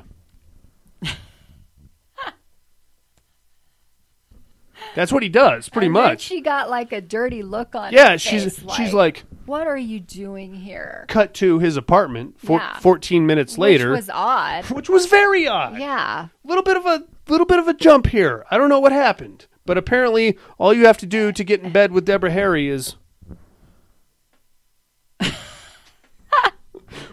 That's 4.95 5.11
what 5.11 5.21
he 5.21 5.29
does, 5.29 5.69
pretty 5.69 5.87
And 5.87 5.95
then 5.95 6.03
much. 6.03 6.21
she 6.21 6.41
got 6.41 6.69
like 6.69 6.91
a 6.91 7.01
dirty 7.01 7.43
look 7.43 7.75
on. 7.75 7.93
Yeah, 7.93 8.15
she's 8.17 8.57
face, 8.57 8.73
she's 8.75 8.93
like 8.93 9.25
"What 9.45 9.67
are 9.67 9.77
you 9.77 9.99
doing 9.99 10.53
here?" 10.55 11.05
cut 11.07 11.33
to 11.35 11.59
his 11.59 11.77
apartment 11.77 12.39
four, 12.39 12.59
Yeah. 12.59 12.79
14 12.79 13.25
minutes 13.27 13.57
later, 13.59 13.91
which 13.91 13.97
was 13.97 14.09
odd. 14.11 14.65
which 14.71 14.89
was 14.89 15.05
very 15.05 15.47
odd. 15.47 15.77
Yeah, 15.77 16.29
little 16.43 16.63
bit 16.63 16.77
of 16.77 16.85
a 16.87 17.03
little 17.27 17.45
bit 17.45 17.59
of 17.59 17.67
a 17.67 17.73
jump 17.75 18.07
here. 18.07 18.43
I 18.49 18.57
don't 18.57 18.69
know 18.69 18.79
what 18.79 18.91
happened, 18.91 19.45
but 19.67 19.77
apparently 19.77 20.37
all 20.57 20.73
you 20.73 20.87
have 20.87 20.97
to 20.99 21.05
do 21.05 21.31
to 21.31 21.43
get 21.43 21.61
in 21.61 21.71
bed 21.71 21.91
with 21.91 22.05
Deborah 22.05 22.31
Harry 22.31 22.67
is 22.67 22.95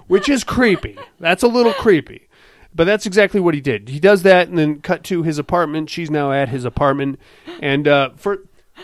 which 0.06 0.28
is 0.28 0.44
creepy. 0.44 0.98
That's 1.20 1.42
a 1.42 1.48
little 1.48 1.72
creepy. 1.72 2.28
But 2.74 2.84
that's 2.84 3.06
exactly 3.06 3.38
what 3.40 3.54
he 3.54 3.60
did. 3.60 3.88
He 3.88 4.00
does 4.00 4.22
that 4.22 4.48
and 4.48 4.58
then 4.58 4.80
cut 4.80 5.04
to 5.04 5.22
his 5.22 5.38
apartment. 5.38 5.90
She's 5.90 6.10
now 6.10 6.32
at 6.32 6.48
his 6.48 6.64
apartment 6.64 7.20
and 7.60 7.86
uh 7.86 8.10
for 8.16 8.40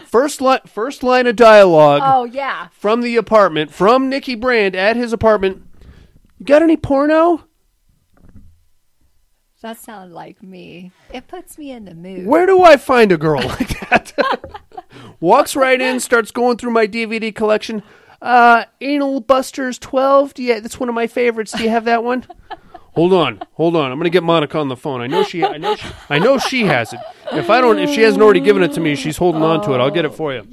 first 0.07 0.41
line 0.41 0.61
first 0.67 1.03
line 1.03 1.27
of 1.27 1.35
dialogue 1.35 2.01
Oh 2.05 2.25
yeah. 2.25 2.69
from 2.73 3.01
the 3.01 3.17
apartment 3.17 3.73
from 3.73 4.09
Nikki 4.09 4.37
Brand 4.37 4.77
at 4.77 4.95
his 4.97 5.13
apartment. 5.13 5.65
You 6.39 6.47
got 6.47 6.63
any 6.63 6.77
porno? 6.77 7.45
That 9.63 9.79
sounded 9.79 10.15
like 10.15 10.43
me. 10.43 10.91
It 11.13 11.29
puts 11.29 11.59
me 11.59 11.71
in 11.71 11.85
the 11.85 11.95
mood. 11.95 12.27
Where 12.27 12.47
do 12.47 12.63
I 12.63 12.79
find 12.79 13.13
a 13.13 13.19
girl 13.19 13.43
like 13.43 13.79
that? 13.91 14.13
Walks 15.21 15.55
right 15.55 15.79
in, 15.79 16.01
starts 16.01 16.31
going 16.31 16.57
through 16.57 16.71
my 16.71 16.87
DVD 16.87 17.35
collection. 17.35 17.83
Uh, 18.23 18.65
Anal 18.81 19.21
Busters 19.21 19.79
12. 19.79 20.35
Yeah, 20.37 20.61
that's 20.61 20.79
one 20.79 20.89
of 20.89 20.95
my 20.95 21.07
favorites. 21.07 21.53
Do 21.53 21.63
you 21.63 21.71
have 21.71 21.85
that 21.87 22.05
one? 22.05 22.27
hold 22.95 23.13
on, 23.13 23.41
hold 23.55 23.77
on. 23.77 23.91
I'm 23.91 23.99
gonna 23.99 24.11
get 24.11 24.23
Monica 24.23 24.59
on 24.59 24.69
the 24.69 24.77
phone. 24.77 25.01
I 25.01 25.07
know 25.07 25.23
she, 25.23 25.45
I 25.45 25.57
know 25.57 25.77
she, 25.77 25.89
I 26.11 26.19
know 26.19 26.39
she 26.39 26.65
has 26.65 26.93
it. 26.93 27.01
If 27.33 27.49
I 27.49 27.61
don't, 27.61 27.79
if 27.79 27.91
she 27.91 28.03
hasn't 28.03 28.23
already 28.23 28.41
given 28.41 28.63
it 28.63 28.73
to 28.73 28.81
me, 28.81 28.95
she's 28.95 29.17
holding 29.17 29.43
on 29.43 29.63
to 29.63 29.73
it. 29.75 29.79
I'll 29.79 29.91
get 29.91 30.05
it 30.05 30.15
for 30.15 30.35
you. 30.35 30.47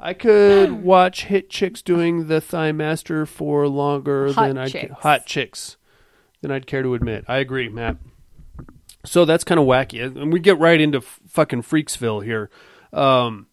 I 0.00 0.14
could 0.14 0.82
watch 0.82 1.24
hit 1.26 1.48
chicks 1.50 1.82
doing 1.82 2.26
the 2.26 2.40
thigh 2.40 2.72
master 2.72 3.26
for 3.26 3.68
longer 3.68 4.32
Hot 4.32 4.48
than 4.48 4.58
I'd 4.58 4.70
chicks. 4.70 4.92
hot 5.00 5.26
chicks 5.26 5.76
than 6.40 6.50
I'd 6.50 6.66
care 6.66 6.82
to 6.82 6.94
admit. 6.94 7.24
I 7.28 7.36
agree, 7.38 7.68
Matt. 7.68 7.98
So 9.04 9.24
that's 9.24 9.44
kind 9.44 9.58
of 9.60 9.66
wacky, 9.66 10.04
and 10.04 10.32
we 10.32 10.38
get 10.40 10.58
right 10.58 10.80
into 10.80 10.98
f- 10.98 11.20
fucking 11.28 11.62
Freaksville 11.62 12.24
here. 12.24 12.50
Um, 12.92 13.46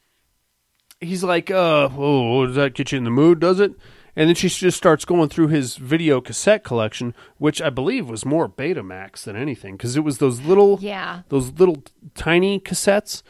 he's 1.02 1.24
like, 1.24 1.50
uh, 1.52 1.90
"Oh, 1.96 2.46
does 2.46 2.56
that 2.56 2.74
get 2.74 2.92
you 2.92 2.98
in 2.98 3.04
the 3.04 3.10
mood? 3.10 3.40
Does 3.40 3.60
it?" 3.60 3.74
And 4.16 4.28
then 4.28 4.36
she 4.36 4.50
just 4.50 4.76
starts 4.78 5.06
going 5.06 5.30
through 5.30 5.48
his 5.48 5.78
video 5.78 6.20
cassette 6.20 6.64
collection, 6.64 7.14
which 7.38 7.62
I 7.62 7.70
believe 7.70 8.10
was 8.10 8.26
more 8.26 8.50
Betamax 8.50 9.24
than 9.24 9.38
anything, 9.38 9.78
because 9.78 9.96
it 9.96 10.04
was 10.04 10.18
those 10.18 10.42
little, 10.42 10.78
Yeah. 10.82 11.22
those 11.30 11.52
little 11.54 11.84
tiny 12.16 12.60
cassettes. 12.60 13.22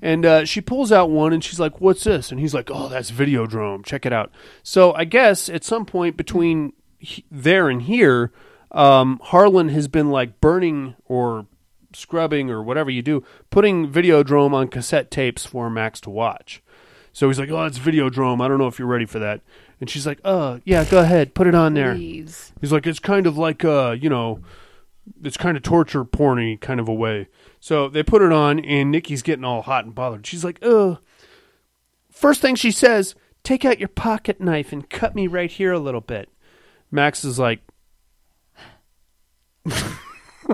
And 0.00 0.26
uh, 0.26 0.44
she 0.44 0.60
pulls 0.60 0.90
out 0.90 1.10
one, 1.10 1.32
and 1.32 1.44
she's 1.44 1.60
like, 1.60 1.80
"What's 1.80 2.04
this?" 2.04 2.30
And 2.32 2.40
he's 2.40 2.54
like, 2.54 2.70
"Oh, 2.72 2.88
that's 2.88 3.10
Videodrome. 3.10 3.84
Check 3.84 4.04
it 4.06 4.12
out." 4.12 4.32
So 4.62 4.92
I 4.94 5.04
guess 5.04 5.48
at 5.48 5.62
some 5.64 5.84
point 5.84 6.16
between 6.16 6.72
he- 6.98 7.24
there 7.30 7.68
and 7.68 7.82
here, 7.82 8.32
um, 8.72 9.20
Harlan 9.22 9.68
has 9.68 9.86
been 9.86 10.10
like 10.10 10.40
burning 10.40 10.96
or 11.04 11.46
scrubbing 11.94 12.50
or 12.50 12.62
whatever 12.62 12.90
you 12.90 13.02
do, 13.02 13.22
putting 13.50 13.88
Videodrome 13.92 14.54
on 14.54 14.66
cassette 14.68 15.10
tapes 15.10 15.44
for 15.44 15.68
Max 15.70 16.00
to 16.00 16.10
watch. 16.10 16.62
So 17.12 17.28
he's 17.28 17.38
like, 17.38 17.50
"Oh, 17.50 17.64
it's 17.64 17.78
Videodrome. 17.78 18.42
I 18.42 18.48
don't 18.48 18.58
know 18.58 18.66
if 18.68 18.78
you're 18.78 18.88
ready 18.88 19.04
for 19.06 19.18
that." 19.18 19.42
And 19.80 19.90
she's 19.90 20.06
like, 20.06 20.20
"Uh, 20.24 20.60
yeah, 20.64 20.84
go 20.84 21.00
ahead, 21.00 21.34
put 21.34 21.46
it 21.46 21.54
on 21.54 21.74
there." 21.74 21.94
Please. 21.94 22.52
He's 22.60 22.72
like, 22.72 22.86
"It's 22.86 22.98
kind 22.98 23.26
of 23.26 23.36
like 23.36 23.64
uh, 23.64 23.96
you 23.98 24.08
know, 24.08 24.40
it's 25.22 25.36
kind 25.36 25.56
of 25.56 25.62
torture 25.62 26.04
porny 26.04 26.60
kind 26.60 26.80
of 26.80 26.88
a 26.88 26.94
way." 26.94 27.28
So 27.60 27.88
they 27.88 28.02
put 28.02 28.22
it 28.22 28.32
on, 28.32 28.60
and 28.60 28.90
Nikki's 28.90 29.22
getting 29.22 29.44
all 29.44 29.62
hot 29.62 29.84
and 29.84 29.94
bothered. 29.94 30.26
She's 30.26 30.44
like, 30.44 30.58
"Ugh." 30.62 30.98
First 32.10 32.40
thing 32.40 32.54
she 32.54 32.70
says, 32.70 33.14
"Take 33.42 33.64
out 33.64 33.78
your 33.78 33.88
pocket 33.88 34.40
knife 34.40 34.72
and 34.72 34.88
cut 34.88 35.14
me 35.14 35.26
right 35.26 35.50
here 35.50 35.72
a 35.72 35.78
little 35.78 36.00
bit." 36.00 36.30
Max 36.90 37.24
is 37.24 37.38
like, 37.38 37.60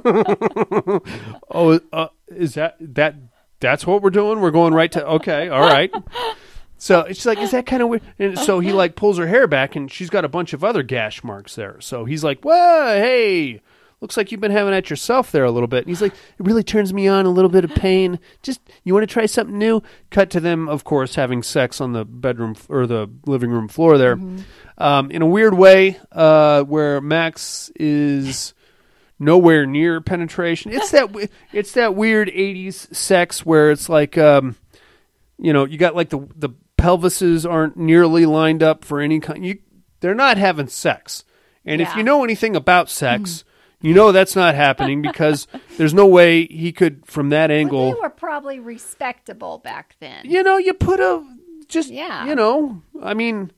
"Oh, 0.04 1.80
uh, 1.92 2.08
is 2.28 2.54
that 2.54 2.76
that? 2.80 3.14
That's 3.60 3.86
what 3.86 4.02
we're 4.02 4.10
doing? 4.10 4.40
We're 4.40 4.50
going 4.50 4.74
right 4.74 4.90
to 4.92 5.06
okay, 5.06 5.48
all 5.48 5.60
right." 5.60 5.92
So 6.78 7.00
it's 7.00 7.26
like, 7.26 7.38
is 7.38 7.50
that 7.50 7.66
kind 7.66 7.82
of 7.82 7.88
weird? 7.88 8.02
And 8.18 8.38
so 8.38 8.60
he 8.60 8.72
like 8.82 8.96
pulls 8.96 9.18
her 9.18 9.26
hair 9.26 9.46
back, 9.46 9.76
and 9.76 9.90
she's 9.90 10.08
got 10.10 10.24
a 10.24 10.28
bunch 10.28 10.52
of 10.52 10.62
other 10.64 10.82
gash 10.82 11.22
marks 11.24 11.54
there. 11.56 11.80
So 11.80 12.04
he's 12.04 12.22
like, 12.24 12.40
"Whoa, 12.42 12.96
hey, 12.98 13.60
looks 14.00 14.16
like 14.16 14.30
you've 14.30 14.40
been 14.40 14.52
having 14.52 14.72
at 14.72 14.88
yourself 14.88 15.32
there 15.32 15.44
a 15.44 15.50
little 15.50 15.66
bit." 15.66 15.78
And 15.78 15.88
he's 15.88 16.00
like, 16.00 16.12
"It 16.12 16.46
really 16.46 16.62
turns 16.62 16.94
me 16.94 17.08
on 17.08 17.26
a 17.26 17.30
little 17.30 17.50
bit 17.50 17.64
of 17.64 17.74
pain. 17.74 18.20
Just 18.42 18.60
you 18.84 18.94
want 18.94 19.02
to 19.02 19.12
try 19.12 19.26
something 19.26 19.58
new?" 19.58 19.82
Cut 20.10 20.30
to 20.30 20.40
them, 20.40 20.68
of 20.68 20.84
course, 20.84 21.16
having 21.16 21.42
sex 21.42 21.80
on 21.80 21.92
the 21.92 22.04
bedroom 22.04 22.54
f- 22.56 22.66
or 22.70 22.86
the 22.86 23.10
living 23.26 23.50
room 23.50 23.66
floor 23.68 23.98
there, 23.98 24.18
um, 24.78 25.10
in 25.10 25.20
a 25.20 25.26
weird 25.26 25.54
way, 25.54 25.98
uh, 26.12 26.62
where 26.62 27.00
Max 27.00 27.72
is 27.74 28.54
nowhere 29.18 29.66
near 29.66 30.00
penetration. 30.00 30.70
It's 30.72 30.92
that 30.92 31.28
it's 31.52 31.72
that 31.72 31.96
weird 31.96 32.28
'80s 32.28 32.94
sex 32.94 33.44
where 33.44 33.72
it's 33.72 33.88
like, 33.88 34.16
um, 34.16 34.54
you 35.38 35.52
know, 35.52 35.64
you 35.64 35.76
got 35.76 35.96
like 35.96 36.10
the 36.10 36.20
the 36.36 36.50
pelvises 36.78 37.48
aren't 37.48 37.76
nearly 37.76 38.24
lined 38.26 38.62
up 38.62 38.84
for 38.84 39.00
any 39.00 39.20
kind. 39.20 39.44
You 39.44 39.58
they're 40.00 40.14
not 40.14 40.36
having 40.38 40.68
sex, 40.68 41.24
and 41.64 41.80
if 41.80 41.94
you 41.96 42.02
know 42.02 42.24
anything 42.24 42.56
about 42.56 42.88
sex. 42.90 43.44
You 43.80 43.94
know 43.94 44.10
that's 44.10 44.34
not 44.34 44.56
happening 44.56 45.02
because 45.02 45.46
there's 45.76 45.94
no 45.94 46.04
way 46.04 46.46
he 46.46 46.72
could, 46.72 47.06
from 47.06 47.28
that 47.28 47.50
Well, 47.50 47.58
angle. 47.60 47.92
they 47.92 48.00
were 48.00 48.10
probably 48.10 48.58
respectable 48.58 49.58
back 49.58 49.94
then. 50.00 50.24
you 50.28 50.42
know, 50.42 50.56
you 50.56 50.74
put 50.74 50.98
a 50.98 51.24
just, 51.68 51.88
Yeah. 51.88 52.26
you 52.26 52.34
know, 52.34 52.82
I 53.00 53.14
mean, 53.14 53.52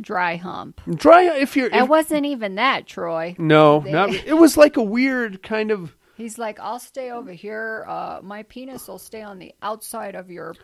Dry 0.00 0.36
hump. 0.36 0.80
dry 0.94 1.24
if 1.36 1.54
you're. 1.54 1.68
It 1.68 1.86
wasn't 1.86 2.24
even 2.24 2.54
that, 2.54 2.86
Troy. 2.86 3.36
no, 3.38 3.80
They- 3.80 3.92
not, 3.92 4.14
it 4.14 4.38
was 4.38 4.56
like 4.56 4.78
a 4.78 4.82
weird 4.82 5.42
kind 5.42 5.70
of. 5.70 5.94
He's 6.16 6.38
like, 6.38 6.58
I'll 6.58 6.78
stay 6.80 7.10
over 7.10 7.32
here. 7.32 7.84
Uh, 7.86 8.20
my 8.22 8.44
penis 8.44 8.88
will 8.88 8.98
stay 8.98 9.20
on 9.20 9.38
the 9.38 9.52
outside 9.60 10.14
of 10.14 10.30
your 10.30 10.54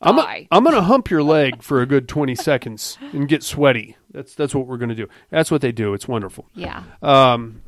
I'm, 0.00 0.18
a, 0.18 0.48
I'm 0.50 0.64
gonna 0.64 0.82
hump 0.82 1.10
your 1.10 1.22
leg 1.22 1.62
for 1.62 1.80
a 1.82 1.86
good 1.86 2.08
20 2.08 2.34
seconds 2.34 2.98
and 3.12 3.28
get 3.28 3.42
sweaty. 3.42 3.96
That's 4.10 4.34
that's 4.34 4.54
what 4.54 4.66
we're 4.66 4.76
gonna 4.76 4.94
do. 4.94 5.08
That's 5.30 5.50
what 5.50 5.60
they 5.60 5.72
do. 5.72 5.94
It's 5.94 6.06
wonderful. 6.08 6.46
yeah. 6.54 6.84
Um, 7.02 7.62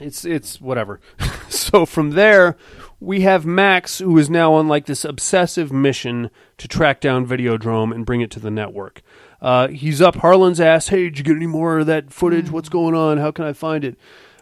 it's 0.00 0.24
it's 0.24 0.60
whatever. 0.60 1.00
so 1.48 1.86
from 1.86 2.10
there, 2.10 2.56
we 3.00 3.20
have 3.22 3.44
Max, 3.46 3.98
who 3.98 4.16
is 4.18 4.28
now 4.30 4.54
on 4.54 4.68
like 4.68 4.86
this 4.86 5.04
obsessive 5.04 5.72
mission 5.72 6.30
to 6.58 6.68
track 6.68 7.00
down 7.00 7.26
Videodrome 7.26 7.94
and 7.94 8.06
bring 8.06 8.20
it 8.20 8.30
to 8.32 8.40
the 8.40 8.50
network. 8.50 9.02
Uh, 9.40 9.68
he's 9.68 10.00
up 10.00 10.16
Harlan's 10.16 10.60
ass. 10.60 10.88
Hey, 10.88 11.04
did 11.04 11.18
you 11.18 11.24
get 11.24 11.36
any 11.36 11.46
more 11.46 11.78
of 11.78 11.86
that 11.86 12.12
footage? 12.12 12.50
What's 12.50 12.68
going 12.70 12.94
on? 12.94 13.18
How 13.18 13.30
can 13.30 13.44
I 13.44 13.52
find 13.52 13.84
it? 13.84 13.98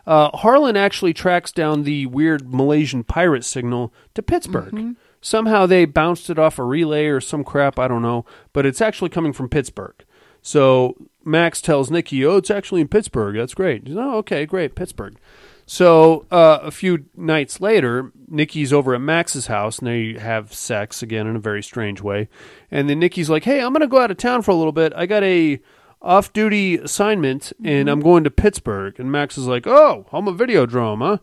Uh, 0.07 0.31
Harlan 0.37 0.77
actually 0.77 1.15
tracks 1.15 1.51
down 1.51 1.83
the 1.85 2.07
weird 2.07 2.53
Malaysian 2.53 3.05
pirate 3.05 3.45
signal 3.45 3.93
to 4.15 4.23
Pittsburgh. 4.23 4.97
Somehow 5.25 5.65
they 5.65 5.87
bounced 5.87 6.29
it 6.29 6.39
off 6.39 6.59
a 6.59 6.63
relay 6.63 7.07
or 7.07 7.19
some 7.19 7.45
crap. 7.45 7.79
I 7.79 7.89
don't 7.89 8.03
know, 8.03 8.27
but 8.53 8.67
it's 8.67 8.83
actually 8.83 9.09
coming 9.09 9.33
from 9.33 9.49
Pittsburgh. 9.49 9.95
So 10.43 10.97
Max 11.25 11.63
tells 11.63 11.91
Nikki, 11.91 12.27
"Oh, 12.27 12.37
it's 12.37 12.51
actually 12.51 12.83
in 12.83 12.89
Pittsburgh. 12.89 13.35
That's 13.35 13.55
great." 13.55 13.89
He's, 13.89 13.97
oh, 13.97 14.17
okay, 14.19 14.45
great, 14.45 14.75
Pittsburgh. 14.75 15.17
So 15.65 16.27
uh, 16.31 16.59
a 16.61 16.71
few 16.71 17.07
nights 17.17 17.59
later, 17.59 18.13
Nikki's 18.29 18.71
over 18.71 18.95
at 18.95 19.01
Max's 19.01 19.47
house, 19.47 19.79
and 19.79 19.89
they 19.89 20.13
have 20.21 20.53
sex 20.53 21.03
again 21.03 21.27
in 21.27 21.37
a 21.37 21.41
very 21.41 21.63
strange 21.63 22.03
way. 22.03 22.29
And 22.71 22.91
then 22.91 22.99
Nikki's 22.99 23.31
like, 23.31 23.45
"Hey, 23.45 23.63
I'm 23.63 23.73
going 23.73 23.81
to 23.81 23.87
go 23.87 24.03
out 24.03 24.11
of 24.11 24.19
town 24.19 24.43
for 24.43 24.51
a 24.51 24.57
little 24.57 24.73
bit. 24.73 24.93
I 24.95 25.07
got 25.07 25.23
a 25.23 25.59
off-duty 26.03 26.77
assignment, 26.77 27.51
and 27.65 27.89
I'm 27.89 28.01
going 28.01 28.25
to 28.25 28.31
Pittsburgh." 28.31 29.01
And 29.01 29.11
Max 29.11 29.39
is 29.39 29.47
like, 29.47 29.67
"Oh, 29.67 30.05
I'm 30.13 30.29
a 30.29 30.35
Videodrome, 30.35 30.99
huh?" 30.99 31.17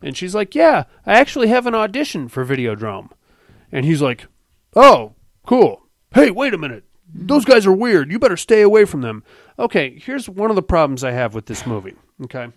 And 0.00 0.16
she's 0.16 0.36
like, 0.36 0.54
"Yeah, 0.54 0.84
I 1.04 1.14
actually 1.14 1.48
have 1.48 1.66
an 1.66 1.74
audition 1.74 2.28
for 2.28 2.46
Videodrome." 2.46 3.10
And 3.72 3.84
he's 3.84 4.02
like, 4.02 4.26
"Oh, 4.74 5.14
cool. 5.46 5.82
Hey, 6.14 6.30
wait 6.30 6.54
a 6.54 6.58
minute. 6.58 6.84
Those 7.12 7.44
guys 7.44 7.66
are 7.66 7.72
weird. 7.72 8.10
You 8.10 8.18
better 8.18 8.36
stay 8.36 8.62
away 8.62 8.84
from 8.84 9.00
them." 9.00 9.24
Okay, 9.58 9.98
here's 9.98 10.28
one 10.28 10.50
of 10.50 10.56
the 10.56 10.62
problems 10.62 11.04
I 11.04 11.12
have 11.12 11.34
with 11.34 11.46
this 11.46 11.66
movie. 11.66 11.94
Okay. 12.24 12.48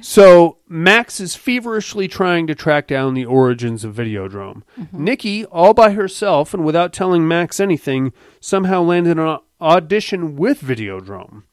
So 0.00 0.58
Max 0.68 1.20
is 1.20 1.34
feverishly 1.34 2.08
trying 2.08 2.46
to 2.46 2.54
track 2.54 2.86
down 2.86 3.14
the 3.14 3.24
origins 3.24 3.84
of 3.84 3.94
Videodrome. 3.94 4.62
Mm-hmm. 4.78 5.04
Nikki, 5.04 5.44
all 5.46 5.72
by 5.72 5.92
herself 5.92 6.52
and 6.52 6.64
without 6.64 6.92
telling 6.92 7.26
Max 7.26 7.58
anything, 7.58 8.12
somehow 8.40 8.82
landed 8.82 9.18
an 9.18 9.38
audition 9.60 10.36
with 10.36 10.60
Videodrome. 10.60 11.44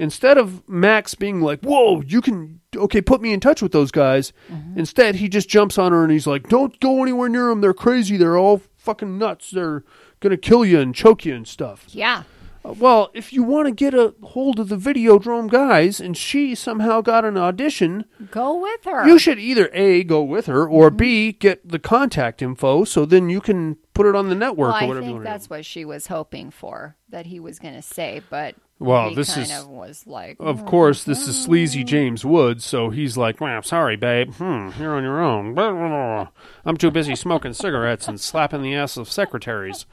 Instead 0.00 0.38
of 0.38 0.66
Max 0.68 1.14
being 1.14 1.40
like, 1.42 1.60
"Whoa, 1.60 2.00
you 2.00 2.20
can 2.20 2.60
okay, 2.74 3.02
put 3.02 3.20
me 3.20 3.32
in 3.32 3.40
touch 3.40 3.60
with 3.60 3.72
those 3.72 3.90
guys," 3.90 4.32
instead 4.74 5.16
he 5.16 5.28
just 5.28 5.48
jumps 5.48 5.76
on 5.78 5.92
her 5.92 6.02
and 6.02 6.10
he's 6.10 6.26
like, 6.26 6.48
"Don't 6.48 6.78
go 6.80 7.02
anywhere 7.02 7.28
near 7.28 7.48
them. 7.48 7.60
They're 7.60 7.74
crazy. 7.74 8.16
They're 8.16 8.38
all 8.38 8.62
fucking 8.78 9.18
nuts. 9.18 9.50
They're 9.50 9.84
gonna 10.20 10.38
kill 10.38 10.64
you 10.64 10.80
and 10.80 10.94
choke 10.94 11.24
you 11.26 11.34
and 11.34 11.46
stuff." 11.46 11.84
Yeah. 11.88 12.22
Uh, 12.64 12.72
Well, 12.78 13.10
if 13.14 13.32
you 13.32 13.42
want 13.42 13.68
to 13.68 13.72
get 13.72 13.94
a 13.94 14.14
hold 14.22 14.58
of 14.58 14.68
the 14.68 14.76
Videodrome 14.76 15.50
guys 15.50 15.98
and 16.00 16.14
she 16.16 16.54
somehow 16.54 17.00
got 17.00 17.24
an 17.24 17.36
audition, 17.38 18.04
Go 18.30 18.58
with 18.60 18.84
her. 18.84 19.06
you 19.06 19.18
should 19.18 19.38
either 19.38 19.70
A, 19.72 20.02
go 20.04 20.22
with 20.22 20.44
her, 20.46 20.66
or 20.68 20.90
B, 20.90 21.32
get 21.32 21.66
the 21.66 21.78
contact 21.78 22.42
info 22.42 22.84
so 22.84 23.06
then 23.06 23.30
you 23.30 23.40
can 23.40 23.76
put 23.94 24.04
it 24.06 24.14
on 24.14 24.28
the 24.28 24.34
network 24.34 24.72
well, 24.74 24.82
or 24.82 24.84
I 24.84 24.88
whatever 24.88 25.00
you 25.06 25.06
think 25.08 25.14
want 25.16 25.26
to 25.26 25.30
that's 25.30 25.48
what 25.50 25.64
she 25.64 25.84
was 25.86 26.06
hoping 26.08 26.50
for 26.50 26.96
that 27.08 27.26
he 27.26 27.40
was 27.40 27.58
going 27.58 27.74
to 27.74 27.82
say, 27.82 28.20
but 28.28 28.54
Well, 28.80 29.10
he 29.10 29.14
this 29.14 29.34
kind 29.34 29.42
is- 29.46 29.60
of 29.62 29.68
was 29.68 30.06
like, 30.06 30.38
Of 30.40 30.64
course, 30.64 31.04
this 31.04 31.28
is 31.28 31.40
sleazy 31.40 31.84
James 31.84 32.24
Woods, 32.24 32.64
so 32.64 32.88
he's 32.90 33.16
like, 33.16 33.40
well, 33.40 33.62
sorry, 33.62 33.94
babe. 33.94 34.32
Hmm, 34.34 34.70
you're 34.80 34.96
on 34.96 35.02
your 35.02 35.20
own. 35.22 35.54
Blah, 35.54 35.70
blah, 35.70 35.88
blah. 35.88 36.28
I'm 36.64 36.76
too 36.78 36.90
busy 36.90 37.14
smoking 37.14 37.52
cigarettes 37.52 38.08
and 38.08 38.18
slapping 38.18 38.62
the 38.62 38.74
ass 38.74 38.96
of 38.96 39.12
secretaries. 39.12 39.84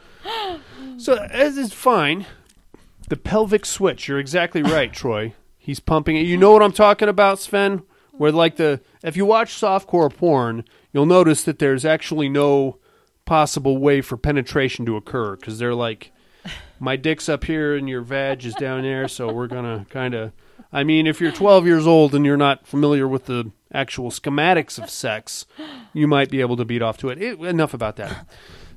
So, 0.97 1.15
as 1.29 1.57
is 1.57 1.73
fine. 1.73 2.25
The 3.09 3.17
pelvic 3.17 3.65
switch, 3.65 4.07
you're 4.07 4.19
exactly 4.19 4.61
right, 4.61 4.91
Troy. 4.91 5.33
He's 5.57 5.79
pumping 5.79 6.15
it. 6.15 6.25
You 6.25 6.38
know 6.38 6.51
what 6.51 6.63
I'm 6.63 6.71
talking 6.71 7.09
about, 7.09 7.39
Sven? 7.39 7.83
Where, 8.13 8.31
like, 8.31 8.55
the. 8.55 8.81
If 9.03 9.15
you 9.17 9.25
watch 9.25 9.53
softcore 9.53 10.13
porn, 10.13 10.63
you'll 10.93 11.05
notice 11.05 11.43
that 11.43 11.59
there's 11.59 11.85
actually 11.85 12.29
no 12.29 12.79
possible 13.25 13.77
way 13.77 13.99
for 14.01 14.15
penetration 14.17 14.85
to 14.85 14.95
occur 14.95 15.35
because 15.35 15.59
they're 15.59 15.75
like 15.75 16.11
my 16.79 16.95
dick's 16.95 17.29
up 17.29 17.43
here 17.43 17.75
and 17.75 17.87
your 17.87 18.01
vag 18.01 18.45
is 18.45 18.53
down 18.55 18.83
there, 18.83 19.07
so 19.07 19.31
we're 19.31 19.47
gonna 19.47 19.85
kind 19.89 20.13
of. 20.13 20.31
I 20.71 20.83
mean, 20.83 21.07
if 21.07 21.21
you're 21.21 21.31
12 21.31 21.65
years 21.65 21.87
old 21.87 22.13
and 22.13 22.25
you're 22.25 22.35
not 22.35 22.67
familiar 22.67 23.07
with 23.07 23.25
the 23.25 23.51
actual 23.73 24.11
schematics 24.11 24.81
of 24.81 24.89
sex, 24.89 25.45
you 25.93 26.07
might 26.07 26.29
be 26.29 26.41
able 26.41 26.57
to 26.57 26.65
beat 26.65 26.81
off 26.81 26.97
to 26.97 27.09
it. 27.09 27.21
it 27.21 27.39
enough 27.39 27.73
about 27.73 27.95
that. 27.95 28.27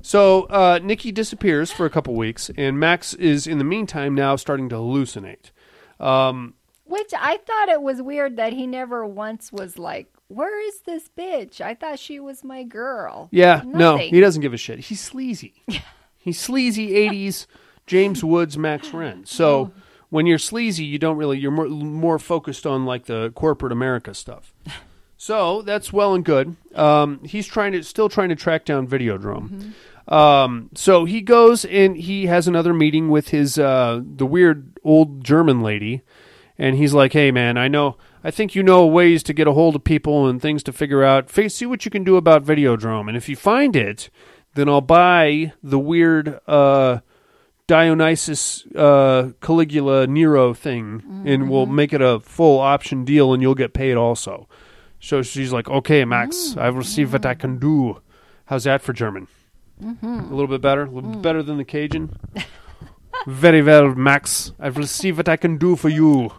So 0.01 0.43
uh, 0.43 0.79
Nikki 0.81 1.11
disappears 1.11 1.71
for 1.71 1.85
a 1.85 1.89
couple 1.89 2.15
weeks, 2.15 2.49
and 2.57 2.79
Max 2.79 3.13
is 3.13 3.45
in 3.45 3.57
the 3.57 3.63
meantime 3.63 4.15
now 4.15 4.35
starting 4.35 4.69
to 4.69 4.75
hallucinate. 4.75 5.51
Um, 5.99 6.55
which 6.85 7.11
I 7.17 7.37
thought 7.37 7.69
it 7.69 7.81
was 7.81 8.01
weird 8.01 8.35
that 8.37 8.53
he 8.53 8.67
never 8.67 9.05
once 9.05 9.51
was 9.51 9.77
like, 9.77 10.11
"Where 10.27 10.59
is 10.67 10.81
this 10.81 11.09
bitch? 11.15 11.61
I 11.61 11.75
thought 11.75 11.99
she 11.99 12.19
was 12.19 12.43
my 12.43 12.63
girl." 12.63 13.29
yeah, 13.31 13.61
no, 13.65 13.97
he 13.97 14.19
doesn't 14.19 14.41
give 14.41 14.53
a 14.53 14.57
shit. 14.57 14.79
He's 14.79 14.99
sleazy. 14.99 15.63
He's 16.23 16.39
sleazy 16.39 16.91
80s 16.91 17.47
James 17.87 18.23
Woods, 18.23 18.57
Max 18.57 18.87
Renn. 18.93 19.27
So 19.27 19.71
when 20.09 20.25
you're 20.25 20.37
sleazy, 20.37 20.85
you 20.85 20.99
don't 20.99 21.17
really 21.17 21.39
you're 21.39 21.51
more, 21.51 21.67
more 21.67 22.19
focused 22.19 22.65
on 22.65 22.85
like 22.85 23.05
the 23.05 23.31
corporate 23.35 23.71
America 23.71 24.13
stuff. 24.13 24.53
So 25.21 25.61
that's 25.61 25.93
well 25.93 26.15
and 26.15 26.25
good. 26.25 26.55
Um, 26.73 27.23
he's 27.23 27.45
trying 27.45 27.73
to 27.73 27.83
still 27.83 28.09
trying 28.09 28.29
to 28.29 28.35
track 28.35 28.65
down 28.65 28.87
Videodrome. 28.87 29.73
Um, 30.07 30.71
so 30.73 31.05
he 31.05 31.21
goes 31.21 31.63
and 31.63 31.95
he 31.95 32.25
has 32.25 32.47
another 32.47 32.73
meeting 32.73 33.07
with 33.07 33.27
his 33.27 33.59
uh, 33.59 34.01
the 34.03 34.25
weird 34.25 34.79
old 34.83 35.23
German 35.23 35.61
lady, 35.61 36.01
and 36.57 36.75
he's 36.75 36.95
like, 36.95 37.13
"Hey, 37.13 37.29
man, 37.29 37.55
I 37.55 37.67
know, 37.67 37.97
I 38.23 38.31
think 38.31 38.55
you 38.55 38.63
know 38.63 38.87
ways 38.87 39.21
to 39.23 39.33
get 39.33 39.47
a 39.47 39.53
hold 39.53 39.75
of 39.75 39.83
people 39.83 40.27
and 40.27 40.41
things 40.41 40.63
to 40.63 40.73
figure 40.73 41.03
out. 41.03 41.29
See 41.29 41.67
what 41.67 41.85
you 41.85 41.91
can 41.91 42.03
do 42.03 42.15
about 42.15 42.43
Videodrome, 42.43 43.07
and 43.07 43.15
if 43.15 43.29
you 43.29 43.35
find 43.35 43.75
it, 43.75 44.09
then 44.55 44.67
I'll 44.67 44.81
buy 44.81 45.53
the 45.61 45.77
weird 45.77 46.39
uh, 46.47 47.01
Dionysus 47.71 48.65
uh, 48.75 49.31
Caligula 49.39 50.05
Nero 50.05 50.53
thing, 50.53 51.23
and 51.25 51.49
we'll 51.49 51.67
make 51.67 51.93
it 51.93 52.01
a 52.01 52.19
full 52.19 52.59
option 52.59 53.05
deal, 53.05 53.31
and 53.33 53.41
you'll 53.41 53.55
get 53.55 53.71
paid 53.73 53.95
also." 53.95 54.49
So 54.99 55.21
she's 55.21 55.53
like, 55.53 55.69
"Okay, 55.69 56.03
Max, 56.03 56.57
I 56.57 56.69
will 56.69 56.83
see 56.83 57.05
what 57.05 57.25
I 57.25 57.33
can 57.33 57.59
do." 57.59 58.01
How's 58.45 58.65
that 58.65 58.81
for 58.81 58.91
German? 58.91 59.27
A 59.81 60.33
little 60.35 60.47
bit 60.47 60.61
better, 60.61 60.83
a 60.83 60.91
little 60.91 61.11
bit 61.11 61.21
better 61.21 61.41
than 61.41 61.57
the 61.57 61.63
Cajun. 61.63 62.09
Very 63.25 63.61
well, 63.61 63.95
Max. 63.95 64.51
I 64.59 64.69
will 64.69 64.87
see 64.87 65.13
what 65.13 65.29
I 65.29 65.37
can 65.37 65.57
do 65.57 65.75
for 65.77 65.89
you. 65.89 66.31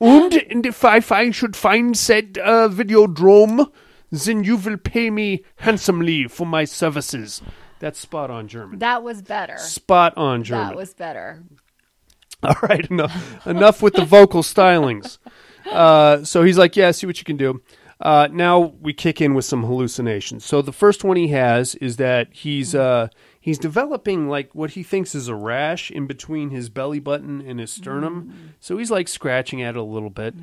And, 0.00 0.32
and 0.50 0.64
if 0.64 0.82
I 0.82 1.00
find, 1.00 1.34
should 1.34 1.56
find 1.56 1.96
said 1.96 2.38
uh, 2.42 2.68
videodrome, 2.72 3.70
then 4.10 4.44
you 4.44 4.56
will 4.56 4.78
pay 4.78 5.10
me 5.10 5.44
handsomely 5.56 6.26
for 6.26 6.46
my 6.46 6.64
services. 6.64 7.42
That's 7.80 7.98
spot 7.98 8.30
on 8.30 8.46
German. 8.46 8.78
That 8.78 9.02
was 9.02 9.22
better. 9.22 9.58
spot 9.58 10.16
on 10.16 10.44
German. 10.44 10.68
That 10.68 10.76
was 10.76 10.94
better. 10.94 11.42
All 12.42 12.56
right, 12.62 12.88
enough, 12.90 13.46
enough 13.46 13.82
with 13.82 13.94
the 13.94 14.04
vocal 14.04 14.42
stylings. 14.42 15.18
Uh, 15.70 16.24
so 16.24 16.42
he's 16.42 16.56
like, 16.56 16.76
"Yeah, 16.76 16.90
see 16.92 17.06
what 17.06 17.18
you 17.18 17.24
can 17.24 17.36
do." 17.36 17.60
Uh, 18.00 18.28
now 18.32 18.58
we 18.80 18.94
kick 18.94 19.20
in 19.20 19.34
with 19.34 19.44
some 19.44 19.62
hallucinations. 19.62 20.42
So 20.44 20.62
the 20.62 20.72
first 20.72 21.04
one 21.04 21.18
he 21.18 21.28
has 21.28 21.74
is 21.76 21.96
that 21.96 22.28
he's 22.32 22.74
uh, 22.74 23.08
he's 23.40 23.58
developing 23.58 24.28
like 24.28 24.54
what 24.54 24.70
he 24.70 24.82
thinks 24.82 25.14
is 25.14 25.28
a 25.28 25.34
rash 25.34 25.90
in 25.90 26.06
between 26.06 26.48
his 26.48 26.70
belly 26.70 26.98
button 26.98 27.42
and 27.46 27.60
his 27.60 27.70
sternum. 27.70 28.54
So 28.58 28.78
he's 28.78 28.90
like 28.90 29.06
scratching 29.08 29.60
at 29.60 29.76
it 29.76 29.78
a 29.78 29.82
little 29.82 30.08
bit. 30.08 30.34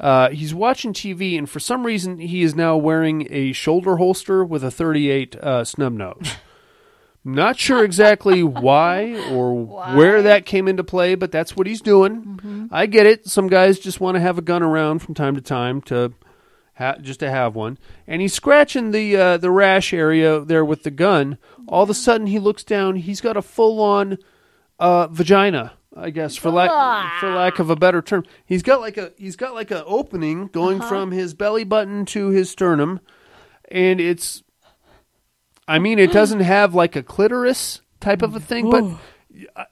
Uh, 0.00 0.30
he's 0.30 0.54
watching 0.54 0.94
TV, 0.94 1.36
and 1.36 1.48
for 1.48 1.60
some 1.60 1.84
reason, 1.84 2.18
he 2.18 2.42
is 2.42 2.54
now 2.54 2.76
wearing 2.78 3.26
a 3.30 3.52
shoulder 3.52 3.98
holster 3.98 4.42
with 4.42 4.64
a 4.64 4.70
38 4.70 5.36
uh, 5.36 5.64
snub 5.64 5.92
nose. 5.92 6.36
Not 7.24 7.58
sure 7.58 7.84
exactly 7.84 8.42
why 8.42 9.14
or 9.30 9.64
where 9.96 10.22
that 10.22 10.44
came 10.44 10.66
into 10.66 10.82
play, 10.82 11.14
but 11.14 11.30
that's 11.30 11.56
what 11.56 11.66
he's 11.66 11.80
doing. 11.80 12.68
I 12.72 12.86
get 12.86 13.06
it. 13.06 13.26
Some 13.28 13.48
guys 13.48 13.78
just 13.78 14.00
want 14.00 14.16
to 14.16 14.20
have 14.20 14.38
a 14.38 14.42
gun 14.42 14.62
around 14.62 15.00
from 15.00 15.14
time 15.14 15.36
to 15.36 15.40
time 15.40 15.80
to 15.82 16.12
ha- 16.74 16.96
just 17.00 17.20
to 17.20 17.30
have 17.30 17.54
one. 17.54 17.78
And 18.06 18.20
he's 18.20 18.34
scratching 18.34 18.90
the 18.90 19.16
uh, 19.16 19.36
the 19.36 19.50
rash 19.50 19.92
area 19.92 20.40
there 20.40 20.64
with 20.64 20.82
the 20.82 20.90
gun. 20.90 21.38
All 21.68 21.84
of 21.84 21.90
a 21.90 21.94
sudden, 21.94 22.26
he 22.26 22.38
looks 22.40 22.64
down. 22.64 22.96
He's 22.96 23.20
got 23.20 23.36
a 23.36 23.42
full 23.42 23.80
on 23.80 24.18
uh, 24.78 25.06
vagina. 25.08 25.74
I 25.94 26.08
guess 26.10 26.36
for 26.36 26.50
lack 26.50 26.70
for 27.20 27.34
lack 27.34 27.58
of 27.58 27.68
a 27.68 27.76
better 27.76 28.00
term, 28.00 28.24
he's 28.46 28.62
got 28.62 28.80
like 28.80 28.96
a 28.96 29.12
he's 29.18 29.36
got 29.36 29.52
like 29.54 29.70
an 29.70 29.82
opening 29.86 30.46
going 30.46 30.80
from 30.80 31.10
his 31.12 31.34
belly 31.34 31.64
button 31.64 32.06
to 32.06 32.28
his 32.28 32.50
sternum, 32.50 32.98
and 33.70 34.00
it's 34.00 34.42
I 35.72 35.78
mean, 35.78 35.98
it 35.98 36.12
doesn't 36.12 36.40
have 36.40 36.74
like 36.74 36.96
a 36.96 37.02
clitoris 37.02 37.80
type 38.00 38.20
of 38.22 38.36
a 38.36 38.40
thing, 38.40 38.70
but 38.70 38.84
I- 39.56 39.66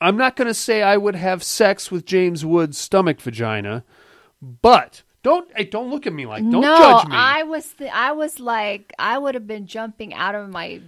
I'm 0.00 0.16
not 0.16 0.36
going 0.36 0.48
to 0.48 0.54
say 0.54 0.82
I 0.82 0.96
would 0.96 1.14
have 1.14 1.42
sex 1.42 1.90
with 1.90 2.04
James 2.04 2.44
Wood's 2.44 2.78
stomach 2.78 3.20
vagina, 3.20 3.84
but 4.42 5.02
don't 5.22 5.48
hey, 5.56 5.64
don't 5.64 5.90
look 5.90 6.06
at 6.06 6.12
me 6.12 6.26
like 6.26 6.42
don't 6.42 6.60
no, 6.60 6.78
judge 6.78 7.08
me. 7.08 7.16
I 7.16 7.42
was 7.44 7.66
th- 7.72 7.90
I 7.92 8.12
was 8.12 8.40
like 8.40 8.92
I 8.98 9.18
would 9.18 9.34
have 9.34 9.46
been 9.46 9.66
jumping 9.66 10.14
out 10.14 10.34
of 10.34 10.48
my 10.50 10.80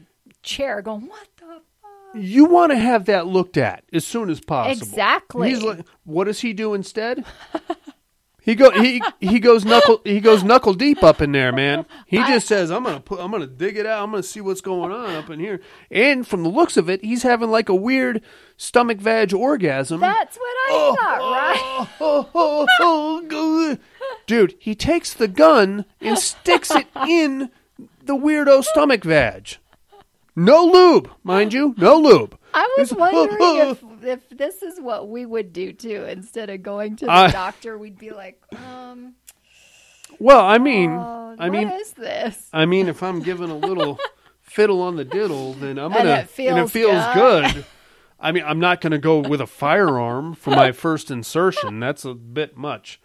chair 0.42 0.82
going, 0.82 1.06
"What 1.06 1.28
the 1.36 1.60
fuck?" 1.82 2.22
you 2.22 2.44
want 2.46 2.72
to 2.72 2.78
have 2.78 3.06
that 3.06 3.26
looked 3.26 3.56
at 3.56 3.84
as 3.92 4.04
soon 4.04 4.30
as 4.30 4.40
possible. 4.40 4.72
Exactly. 4.82 5.50
He's 5.50 5.62
like, 5.62 5.86
what 6.04 6.24
does 6.24 6.40
he 6.40 6.52
do 6.52 6.74
instead? 6.74 7.24
He 8.50 8.56
go 8.56 8.72
he 8.72 9.00
he 9.20 9.38
goes 9.38 9.64
knuckle 9.64 10.00
he 10.02 10.18
goes 10.18 10.42
knuckle 10.42 10.74
deep 10.74 11.04
up 11.04 11.22
in 11.22 11.30
there, 11.30 11.52
man. 11.52 11.86
He 12.04 12.16
just 12.16 12.48
says, 12.48 12.72
"I'm 12.72 12.82
gonna 12.82 12.98
put 12.98 13.20
I'm 13.20 13.30
gonna 13.30 13.46
dig 13.46 13.76
it 13.76 13.86
out. 13.86 14.02
I'm 14.02 14.10
gonna 14.10 14.24
see 14.24 14.40
what's 14.40 14.60
going 14.60 14.90
on 14.90 15.10
up 15.10 15.30
in 15.30 15.38
here." 15.38 15.60
And 15.88 16.26
from 16.26 16.42
the 16.42 16.48
looks 16.48 16.76
of 16.76 16.90
it, 16.90 17.00
he's 17.04 17.22
having 17.22 17.48
like 17.48 17.68
a 17.68 17.76
weird 17.76 18.22
stomach 18.56 18.98
vag 18.98 19.32
orgasm. 19.32 20.00
That's 20.00 20.36
what 20.36 20.42
I 20.42 20.68
oh, 20.72 20.96
thought, 20.96 21.18
oh, 21.20 21.32
right? 21.32 21.88
Oh, 22.00 22.28
oh, 22.34 22.66
oh, 22.80 23.22
oh. 23.30 23.78
Dude, 24.26 24.56
he 24.58 24.74
takes 24.74 25.14
the 25.14 25.28
gun 25.28 25.84
and 26.00 26.18
sticks 26.18 26.72
it 26.72 26.88
in 27.06 27.52
the 28.02 28.16
weirdo 28.16 28.64
stomach 28.64 29.04
vag. 29.04 29.58
No 30.34 30.64
lube, 30.64 31.08
mind 31.22 31.52
you, 31.52 31.76
no 31.78 32.00
lube. 32.00 32.36
I 32.52 32.74
was 32.78 32.92
wondering 32.92 33.70
if 33.70 33.84
if 34.04 34.28
this 34.30 34.62
is 34.62 34.80
what 34.80 35.08
we 35.08 35.26
would 35.26 35.52
do 35.52 35.72
too. 35.72 36.04
Instead 36.04 36.50
of 36.50 36.62
going 36.62 36.96
to 36.96 37.06
the 37.06 37.12
I- 37.12 37.30
doctor, 37.30 37.76
we'd 37.78 37.98
be 37.98 38.10
like, 38.10 38.40
um, 38.66 39.14
Well, 40.18 40.40
I 40.44 40.58
mean, 40.58 40.90
oh, 40.92 41.36
I 41.38 41.48
mean, 41.50 41.68
what 41.68 41.80
is 41.80 41.92
this? 41.92 42.48
I 42.52 42.66
mean, 42.66 42.88
if 42.88 43.02
I'm 43.02 43.20
given 43.20 43.50
a 43.50 43.56
little 43.56 43.98
fiddle 44.40 44.82
on 44.82 44.96
the 44.96 45.04
diddle, 45.04 45.54
then 45.54 45.78
I'm 45.78 45.92
gonna 45.92 46.26
and 46.38 46.58
it 46.58 46.70
feels 46.70 47.04
good. 47.14 47.54
good. 47.54 47.64
I 48.18 48.32
mean, 48.32 48.44
I'm 48.46 48.58
not 48.60 48.80
gonna 48.80 48.98
go 48.98 49.20
with 49.20 49.40
a 49.40 49.46
firearm 49.46 50.34
for 50.34 50.50
my 50.50 50.72
first 50.72 51.10
insertion. 51.10 51.80
That's 51.80 52.04
a 52.04 52.14
bit 52.14 52.56
much. 52.56 53.00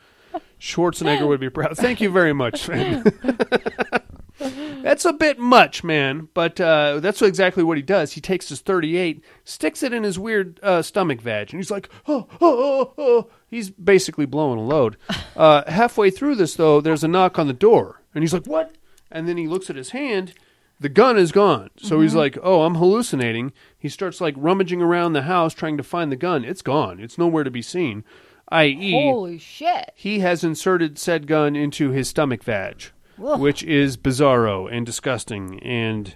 Schwarzenegger 0.59 1.27
would 1.27 1.39
be 1.39 1.49
proud. 1.49 1.77
Thank 1.77 2.01
you 2.01 2.09
very 2.09 2.33
much. 2.33 2.69
that's 4.39 5.05
a 5.05 5.13
bit 5.13 5.39
much, 5.39 5.83
man. 5.83 6.29
But 6.33 6.59
uh, 6.59 6.99
that's 6.99 7.21
exactly 7.21 7.63
what 7.63 7.77
he 7.77 7.83
does. 7.83 8.13
He 8.13 8.21
takes 8.21 8.49
his 8.49 8.61
38, 8.61 9.23
sticks 9.43 9.83
it 9.83 9.93
in 9.93 10.03
his 10.03 10.19
weird 10.19 10.59
uh, 10.63 10.81
stomach 10.81 11.21
vag, 11.21 11.51
and 11.51 11.59
he's 11.59 11.71
like, 11.71 11.89
oh, 12.07 12.27
oh, 12.39 12.39
oh, 12.41 12.93
oh. 12.97 13.29
He's 13.49 13.69
basically 13.69 14.25
blowing 14.25 14.59
a 14.59 14.63
load. 14.63 14.97
Uh, 15.35 15.69
halfway 15.69 16.09
through 16.09 16.33
this, 16.33 16.55
though, 16.55 16.79
there's 16.79 17.03
a 17.03 17.09
knock 17.09 17.37
on 17.37 17.47
the 17.47 17.51
door, 17.51 18.01
and 18.13 18.23
he's 18.23 18.33
like, 18.33 18.45
what? 18.45 18.73
And 19.11 19.27
then 19.27 19.35
he 19.35 19.49
looks 19.49 19.69
at 19.69 19.75
his 19.75 19.89
hand. 19.89 20.33
The 20.79 20.87
gun 20.87 21.17
is 21.17 21.33
gone. 21.33 21.71
So 21.75 21.99
he's 21.99 22.15
like, 22.15 22.37
oh, 22.41 22.61
I'm 22.61 22.75
hallucinating. 22.75 23.51
He 23.77 23.89
starts 23.89 24.21
like 24.21 24.33
rummaging 24.37 24.81
around 24.81 25.11
the 25.11 25.23
house 25.23 25.53
trying 25.53 25.75
to 25.75 25.83
find 25.83 26.09
the 26.09 26.15
gun. 26.15 26.45
It's 26.45 26.61
gone. 26.61 27.01
It's 27.01 27.17
nowhere 27.17 27.43
to 27.43 27.51
be 27.51 27.61
seen. 27.61 28.05
I.e., 28.49 28.91
Holy 28.91 29.39
shit! 29.39 29.91
he 29.95 30.19
has 30.19 30.43
inserted 30.43 30.97
said 30.99 31.27
gun 31.27 31.55
into 31.55 31.89
his 31.89 32.09
stomach 32.09 32.43
vag, 32.43 32.91
Ugh. 33.23 33.39
which 33.39 33.63
is 33.63 33.97
bizarro 33.97 34.71
and 34.71 34.85
disgusting 34.85 35.59
and 35.61 36.15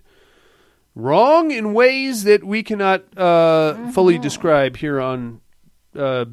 wrong 0.95 1.51
in 1.51 1.73
ways 1.73 2.23
that 2.25 2.43
we 2.43 2.63
cannot 2.63 3.17
uh, 3.17 3.91
fully 3.91 4.17
describe 4.17 4.77
here 4.77 4.99
on 4.99 5.41
uh, 5.95 6.25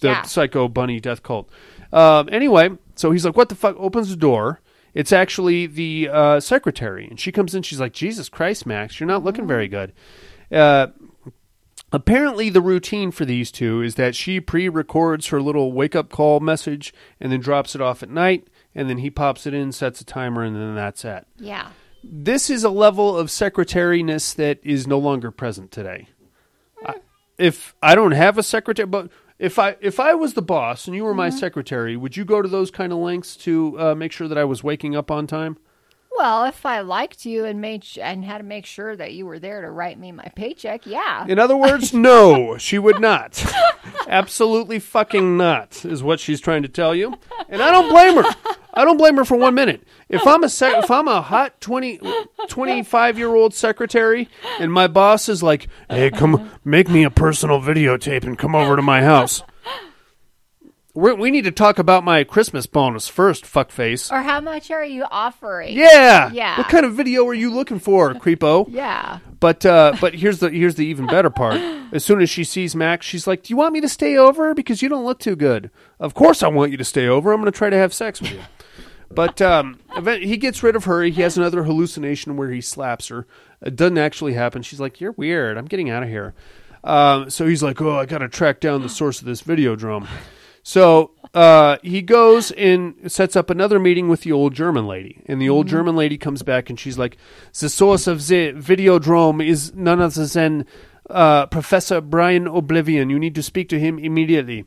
the 0.00 0.08
Yeah. 0.08 0.22
psycho 0.22 0.68
bunny 0.68 0.98
death 1.00 1.22
cult. 1.22 1.48
Um, 1.92 2.28
anyway, 2.32 2.70
so 2.94 3.10
he's 3.12 3.24
like, 3.24 3.36
"What 3.36 3.48
the 3.48 3.54
fuck?" 3.54 3.76
Opens 3.78 4.08
the 4.10 4.16
door. 4.16 4.60
It's 4.94 5.12
actually 5.12 5.66
the 5.66 6.08
uh, 6.12 6.40
secretary, 6.40 7.06
and 7.06 7.18
she 7.20 7.32
comes 7.32 7.54
in. 7.54 7.62
She's 7.62 7.80
like, 7.80 7.92
"Jesus 7.92 8.28
Christ, 8.28 8.66
Max, 8.66 8.98
you're 8.98 9.06
not 9.06 9.22
looking 9.24 9.46
very 9.46 9.68
good." 9.68 9.92
Uh, 10.50 10.88
apparently, 11.92 12.48
the 12.50 12.60
routine 12.60 13.10
for 13.10 13.24
these 13.24 13.50
two 13.52 13.82
is 13.82 13.94
that 13.96 14.14
she 14.14 14.40
pre-records 14.40 15.28
her 15.28 15.40
little 15.40 15.72
wake-up 15.72 16.10
call 16.10 16.40
message 16.40 16.92
and 17.20 17.30
then 17.32 17.40
drops 17.40 17.74
it 17.74 17.80
off 17.80 18.02
at 18.02 18.10
night, 18.10 18.48
and 18.74 18.88
then 18.88 18.98
he 18.98 19.10
pops 19.10 19.46
it 19.46 19.54
in, 19.54 19.72
sets 19.72 20.00
a 20.00 20.04
timer, 20.04 20.42
and 20.42 20.56
then 20.56 20.74
that's 20.74 21.04
it. 21.04 21.26
Yeah. 21.38 21.68
This 22.02 22.50
is 22.50 22.64
a 22.64 22.70
level 22.70 23.16
of 23.16 23.28
secretariness 23.28 24.34
that 24.34 24.58
is 24.62 24.86
no 24.86 24.98
longer 24.98 25.30
present 25.30 25.70
today. 25.70 26.08
I, 26.84 26.94
if 27.38 27.74
I 27.82 27.94
don't 27.94 28.12
have 28.12 28.38
a 28.38 28.42
secretary, 28.42 28.86
but 28.86 29.10
if 29.38 29.58
I 29.58 29.76
if 29.80 30.00
I 30.00 30.14
was 30.14 30.34
the 30.34 30.42
boss 30.42 30.86
and 30.86 30.96
you 30.96 31.04
were 31.04 31.14
my 31.14 31.30
secretary, 31.30 31.96
would 31.96 32.16
you 32.16 32.24
go 32.24 32.42
to 32.42 32.48
those 32.48 32.70
kind 32.70 32.92
of 32.92 32.98
lengths 32.98 33.36
to 33.38 33.78
uh, 33.78 33.94
make 33.94 34.12
sure 34.12 34.28
that 34.28 34.38
I 34.38 34.44
was 34.44 34.64
waking 34.64 34.96
up 34.96 35.10
on 35.10 35.26
time? 35.26 35.58
Well, 36.16 36.44
if 36.44 36.64
I 36.66 36.80
liked 36.80 37.24
you 37.24 37.44
and 37.44 37.60
made 37.60 37.84
sh- 37.84 37.98
and 38.00 38.24
had 38.24 38.38
to 38.38 38.44
make 38.44 38.66
sure 38.66 38.94
that 38.96 39.12
you 39.14 39.26
were 39.26 39.38
there 39.38 39.62
to 39.62 39.70
write 39.70 39.98
me 39.98 40.12
my 40.12 40.30
paycheck, 40.36 40.86
yeah. 40.86 41.26
In 41.26 41.38
other 41.38 41.56
words, 41.56 41.92
no, 41.94 42.58
she 42.58 42.78
would 42.78 43.00
not. 43.00 43.44
Absolutely 44.06 44.78
fucking 44.78 45.36
not 45.36 45.84
is 45.84 46.02
what 46.02 46.20
she's 46.20 46.40
trying 46.40 46.62
to 46.62 46.68
tell 46.68 46.94
you. 46.94 47.14
And 47.48 47.62
I 47.62 47.70
don't 47.70 47.88
blame 47.88 48.22
her. 48.22 48.30
I 48.74 48.84
don't 48.84 48.96
blame 48.96 49.16
her 49.16 49.24
for 49.24 49.36
one 49.36 49.54
minute. 49.54 49.82
If 50.08 50.26
I'm 50.26 50.44
a 50.44 50.48
sec- 50.48 50.82
if 50.84 50.90
I'm 50.90 51.08
a 51.08 51.22
hot 51.22 51.60
20 51.60 52.00
25 52.48 53.18
year 53.18 53.34
old 53.34 53.54
secretary 53.54 54.28
and 54.58 54.72
my 54.72 54.86
boss 54.86 55.28
is 55.28 55.42
like, 55.42 55.68
"Hey, 55.90 56.10
come 56.10 56.50
make 56.64 56.88
me 56.88 57.04
a 57.04 57.10
personal 57.10 57.60
videotape 57.60 58.24
and 58.24 58.38
come 58.38 58.54
over 58.54 58.76
to 58.76 58.82
my 58.82 59.02
house." 59.02 59.42
We're, 60.94 61.14
we 61.14 61.30
need 61.30 61.44
to 61.44 61.50
talk 61.50 61.78
about 61.78 62.04
my 62.04 62.22
Christmas 62.22 62.66
bonus 62.66 63.08
first, 63.08 63.44
fuckface. 63.44 64.12
Or 64.12 64.20
how 64.20 64.40
much 64.42 64.70
are 64.70 64.84
you 64.84 65.04
offering? 65.10 65.74
Yeah. 65.74 66.30
Yeah. 66.32 66.58
What 66.58 66.68
kind 66.68 66.84
of 66.84 66.92
video 66.94 67.26
are 67.26 67.34
you 67.34 67.50
looking 67.50 67.78
for, 67.78 68.12
creepo? 68.14 68.66
Yeah. 68.68 69.20
But 69.40 69.64
uh, 69.64 69.96
but 70.00 70.14
here's 70.14 70.40
the 70.40 70.50
here's 70.50 70.74
the 70.74 70.84
even 70.84 71.06
better 71.06 71.30
part. 71.30 71.56
As 71.92 72.04
soon 72.04 72.20
as 72.20 72.28
she 72.28 72.44
sees 72.44 72.76
Max, 72.76 73.06
she's 73.06 73.26
like, 73.26 73.42
"Do 73.42 73.52
you 73.52 73.56
want 73.56 73.72
me 73.72 73.80
to 73.80 73.88
stay 73.88 74.16
over? 74.16 74.54
Because 74.54 74.82
you 74.82 74.88
don't 74.88 75.04
look 75.04 75.18
too 75.18 75.34
good." 75.36 75.70
Of 75.98 76.14
course, 76.14 76.42
I 76.42 76.48
want 76.48 76.70
you 76.70 76.76
to 76.76 76.84
stay 76.84 77.06
over. 77.06 77.32
I'm 77.32 77.40
going 77.40 77.50
to 77.50 77.56
try 77.56 77.70
to 77.70 77.76
have 77.76 77.94
sex 77.94 78.20
with 78.20 78.32
you. 78.32 78.40
But 79.14 79.42
um, 79.42 79.78
he 80.06 80.38
gets 80.38 80.62
rid 80.62 80.74
of 80.74 80.84
her. 80.84 81.02
He 81.02 81.20
has 81.20 81.36
another 81.36 81.64
hallucination 81.64 82.38
where 82.38 82.50
he 82.50 82.62
slaps 82.62 83.08
her. 83.08 83.26
It 83.60 83.76
doesn't 83.76 83.98
actually 83.98 84.32
happen. 84.32 84.62
She's 84.62 84.80
like, 84.80 85.02
"You're 85.02 85.12
weird. 85.12 85.58
I'm 85.58 85.66
getting 85.66 85.90
out 85.90 86.02
of 86.02 86.08
here." 86.08 86.32
Um, 86.82 87.28
so 87.28 87.46
he's 87.46 87.62
like, 87.62 87.78
"Oh, 87.82 87.98
I 87.98 88.06
got 88.06 88.18
to 88.18 88.28
track 88.28 88.58
down 88.60 88.80
the 88.80 88.88
source 88.88 89.20
of 89.20 89.26
this 89.26 89.42
Videodrome." 89.42 90.08
So 90.62 91.12
uh, 91.34 91.78
he 91.82 92.02
goes 92.02 92.50
and 92.52 93.10
sets 93.10 93.36
up 93.36 93.50
another 93.50 93.78
meeting 93.78 94.08
with 94.08 94.22
the 94.22 94.32
old 94.32 94.54
German 94.54 94.86
lady, 94.86 95.22
and 95.26 95.40
the 95.40 95.48
old 95.48 95.66
German 95.66 95.96
lady 95.96 96.18
comes 96.18 96.42
back 96.42 96.70
and 96.70 96.78
she's 96.78 96.98
like, 96.98 97.16
"The 97.58 97.68
source 97.68 98.06
of 98.06 98.26
the 98.26 98.52
videodrome 98.52 99.44
is 99.44 99.74
none 99.74 100.00
other 100.00 100.26
than 100.26 100.66
uh, 101.10 101.46
Professor 101.46 102.00
Brian 102.00 102.46
O'Blivion. 102.46 103.10
You 103.10 103.18
need 103.18 103.34
to 103.34 103.42
speak 103.42 103.68
to 103.70 103.80
him 103.80 103.98
immediately." 103.98 104.64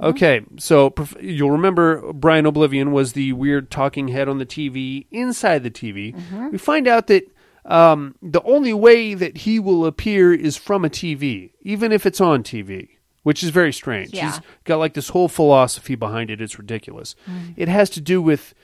Okay, 0.00 0.42
so 0.58 0.90
prof- 0.90 1.16
you'll 1.20 1.52
remember 1.52 2.12
Brian 2.12 2.46
O'Blivion 2.46 2.90
was 2.92 3.12
the 3.12 3.32
weird 3.32 3.70
talking 3.70 4.08
head 4.08 4.28
on 4.28 4.38
the 4.38 4.46
TV 4.46 5.06
inside 5.10 5.62
the 5.62 5.70
TV. 5.70 6.14
We 6.50 6.58
find 6.58 6.88
out 6.88 7.06
that 7.06 7.30
um, 7.64 8.14
the 8.20 8.42
only 8.42 8.74
way 8.74 9.14
that 9.14 9.38
he 9.38 9.58
will 9.58 9.86
appear 9.86 10.34
is 10.34 10.56
from 10.56 10.84
a 10.84 10.90
TV, 10.90 11.52
even 11.62 11.92
if 11.92 12.06
it's 12.06 12.20
on 12.20 12.42
TV, 12.42 12.88
which 13.24 13.42
is 13.42 13.50
very 13.50 13.72
strange. 13.72 14.14
Yeah. 14.14 14.30
He's 14.30 14.40
got 14.62 14.78
like 14.78 14.94
this 14.94 15.08
whole 15.08 15.28
philosophy 15.28 15.96
behind 15.96 16.30
it. 16.30 16.40
It's 16.40 16.58
ridiculous. 16.58 17.16
It 17.56 17.66
has 17.68 17.90
to 17.90 18.00
do 18.00 18.22
with 18.22 18.54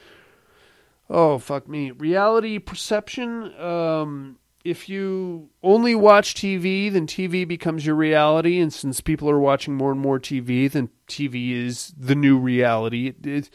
oh 1.08 1.38
fuck 1.38 1.68
me, 1.68 1.90
reality 1.90 2.60
perception. 2.60 3.52
Um, 3.60 4.38
if 4.62 4.88
you 4.88 5.48
only 5.62 5.94
watch 5.94 6.34
TV, 6.34 6.92
then 6.92 7.06
TV 7.06 7.48
becomes 7.48 7.84
your 7.84 7.96
reality, 7.96 8.60
and 8.60 8.72
since 8.72 9.00
people 9.00 9.28
are 9.28 9.40
watching 9.40 9.74
more 9.74 9.90
and 9.90 10.00
more 10.00 10.20
TV, 10.20 10.70
then 10.70 10.90
TV 11.08 11.52
is 11.52 11.94
the 11.98 12.14
new 12.14 12.38
reality. 12.38 13.08
It, 13.08 13.26
it, 13.26 13.50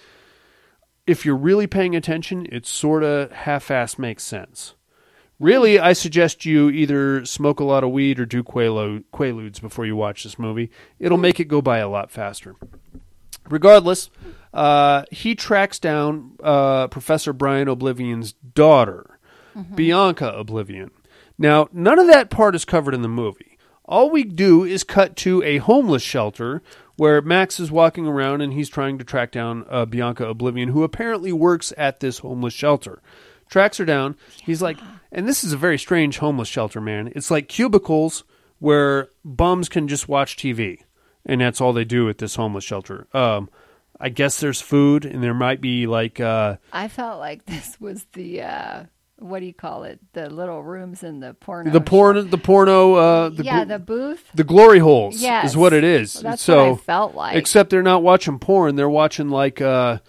if 1.06 1.24
you're 1.24 1.36
really 1.36 1.68
paying 1.68 1.96
attention, 1.96 2.48
it 2.52 2.66
sort 2.66 3.04
of 3.04 3.32
half-ass 3.32 4.00
makes 4.00 4.24
sense. 4.24 4.74
Really, 5.40 5.80
I 5.80 5.94
suggest 5.94 6.46
you 6.46 6.70
either 6.70 7.26
smoke 7.26 7.60
a 7.60 7.66
lot 7.66 7.84
of 7.84 7.92
weed 7.92 8.20
or 8.20 8.26
do 8.26 8.42
Quaalu- 8.42 9.04
Quaaludes 9.14 9.60
before 9.60 9.86
you 9.86 9.96
watch 9.96 10.24
this 10.24 10.40
movie. 10.40 10.72
It'll 10.98 11.18
make 11.18 11.40
it 11.40 11.46
go 11.46 11.62
by 11.62 11.80
a 11.80 11.90
lot 11.90 12.10
faster. 12.10 12.56
Regardless, 13.50 14.10
uh, 14.54 15.04
he 15.12 15.36
tracks 15.36 15.78
down 15.78 16.32
uh, 16.42 16.88
Professor 16.88 17.34
Brian 17.34 17.68
O'Blivion's 17.68 18.32
daughter, 18.34 19.20
Bianca 19.76 20.34
O'Blivion. 20.34 20.92
Now, 21.38 21.68
none 21.74 22.00
of 22.00 22.08
that 22.08 22.30
part 22.30 22.56
is 22.56 22.66
covered 22.66 22.94
in 22.94 23.02
the 23.02 23.08
movie. 23.10 23.58
All 23.84 24.10
we 24.10 24.24
do 24.24 24.64
is 24.64 24.84
cut 24.84 25.16
to 25.18 25.44
a 25.44 25.58
homeless 25.58 26.02
shelter 26.02 26.64
where 26.96 27.22
Max 27.22 27.60
is 27.60 27.70
walking 27.72 28.08
around 28.08 28.42
and 28.42 28.54
he's 28.54 28.70
trying 28.70 28.98
to 28.98 29.04
track 29.04 29.32
down 29.32 29.66
uh, 29.70 29.86
Bianca 29.86 30.26
O'Blivion, 30.26 30.70
who 30.70 30.84
apparently 30.84 31.32
works 31.32 31.74
at 31.78 32.00
this 32.00 32.20
homeless 32.20 32.54
shelter. 32.54 33.02
Tracks 33.50 33.78
her 33.78 33.86
down. 33.86 34.16
He's 34.44 34.62
like, 34.62 34.78
and 35.16 35.28
this 35.28 35.44
is 35.44 35.54
a 35.54 35.58
very 35.58 35.80
strange 35.80 36.20
homeless 36.20 36.48
shelter, 36.50 36.80
man. 36.80 37.12
It's 37.16 37.32
like 37.32 37.48
cubicles 37.48 38.24
where 38.60 39.10
bums 39.24 39.70
can 39.70 39.88
just 39.88 40.08
watch 40.08 40.36
TV, 40.38 40.80
and 41.26 41.42
that's 41.42 41.60
all 41.62 41.74
they 41.74 41.86
do 41.86 42.08
at 42.10 42.20
this 42.20 42.36
homeless 42.36 42.64
shelter. 42.64 43.08
Um, 43.14 43.50
I 44.00 44.10
guess 44.10 44.40
there's 44.40 44.62
food, 44.62 45.06
and 45.06 45.24
there 45.24 45.34
might 45.34 45.62
be 45.62 45.88
like 45.88 46.20
uh, 46.20 46.58
I 46.72 46.90
felt 46.90 47.20
like 47.20 47.46
this 47.48 47.80
was 47.80 48.06
the 48.14 48.42
uh 48.42 48.84
what 49.18 49.40
do 49.40 49.46
you 49.46 49.54
call 49.54 49.86
it? 49.86 50.00
The 50.12 50.30
little 50.30 50.62
rooms 50.62 51.02
in 51.02 51.22
the 51.22 51.34
porno. 51.34 51.72
the 51.72 51.80
porno, 51.80 52.22
the 52.22 52.38
porno, 52.38 52.94
uh, 52.96 53.30
the 53.30 53.44
yeah, 53.46 53.64
gl- 53.64 53.68
the 53.70 53.80
booth. 53.80 54.26
the 54.34 54.44
glory 54.44 54.80
holes 54.80 55.22
Yes. 55.22 55.52
is 55.52 55.58
what 55.58 55.72
it 55.72 55.86
is. 55.86 56.20
That's 56.20 56.42
so, 56.42 56.72
what 56.72 56.80
I 56.82 56.84
felt 56.84 57.16
like. 57.16 57.36
Except 57.38 57.70
they're 57.70 57.82
not 57.82 58.04
watching 58.04 58.40
porn; 58.40 58.76
they're 58.76 58.90
watching 58.90 59.30
like 59.30 59.62
uh, 59.62 60.00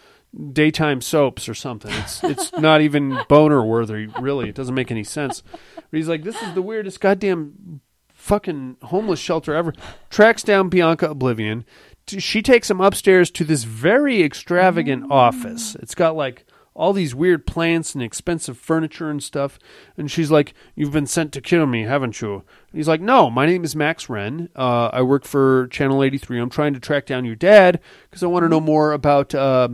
daytime 0.52 1.00
soaps 1.00 1.48
or 1.48 1.54
something. 1.54 1.92
It's 1.92 2.22
it's 2.24 2.52
not 2.58 2.80
even 2.80 3.18
boner 3.28 3.64
worthy, 3.64 4.06
really. 4.20 4.48
It 4.48 4.54
doesn't 4.54 4.74
make 4.74 4.90
any 4.90 5.04
sense. 5.04 5.42
But 5.74 5.84
he's 5.92 6.08
like, 6.08 6.22
"This 6.22 6.40
is 6.42 6.54
the 6.54 6.62
weirdest 6.62 7.00
goddamn 7.00 7.80
fucking 8.14 8.76
homeless 8.84 9.20
shelter 9.20 9.54
ever." 9.54 9.72
Tracks 10.10 10.42
down 10.42 10.68
Bianca 10.68 11.10
O'Blivion. 11.10 11.64
She 12.06 12.40
takes 12.40 12.70
him 12.70 12.80
upstairs 12.80 13.30
to 13.32 13.44
this 13.44 13.64
very 13.64 14.22
extravagant 14.22 15.10
office. 15.10 15.74
It's 15.76 15.94
got 15.94 16.14
like 16.14 16.44
all 16.72 16.92
these 16.92 17.14
weird 17.14 17.46
plants 17.46 17.94
and 17.94 18.02
expensive 18.02 18.58
furniture 18.58 19.08
and 19.08 19.22
stuff. 19.22 19.58
And 19.96 20.10
she's 20.10 20.30
like, 20.30 20.52
"You've 20.74 20.92
been 20.92 21.06
sent 21.06 21.32
to 21.32 21.40
kill 21.40 21.66
me, 21.66 21.82
haven't 21.84 22.20
you?" 22.20 22.34
And 22.34 22.44
he's 22.74 22.88
like, 22.88 23.00
"No, 23.00 23.30
my 23.30 23.46
name 23.46 23.64
is 23.64 23.74
Max 23.74 24.06
Renn. 24.06 24.50
Uh, 24.54 24.90
I 24.92 25.02
work 25.02 25.24
for 25.24 25.68
Channel 25.68 26.02
83. 26.04 26.38
I'm 26.38 26.50
trying 26.50 26.74
to 26.74 26.80
track 26.80 27.06
down 27.06 27.24
your 27.24 27.34
dad 27.34 27.80
because 28.04 28.22
I 28.22 28.26
want 28.26 28.44
to 28.44 28.48
know 28.48 28.60
more 28.60 28.92
about 28.92 29.34
uh, 29.34 29.68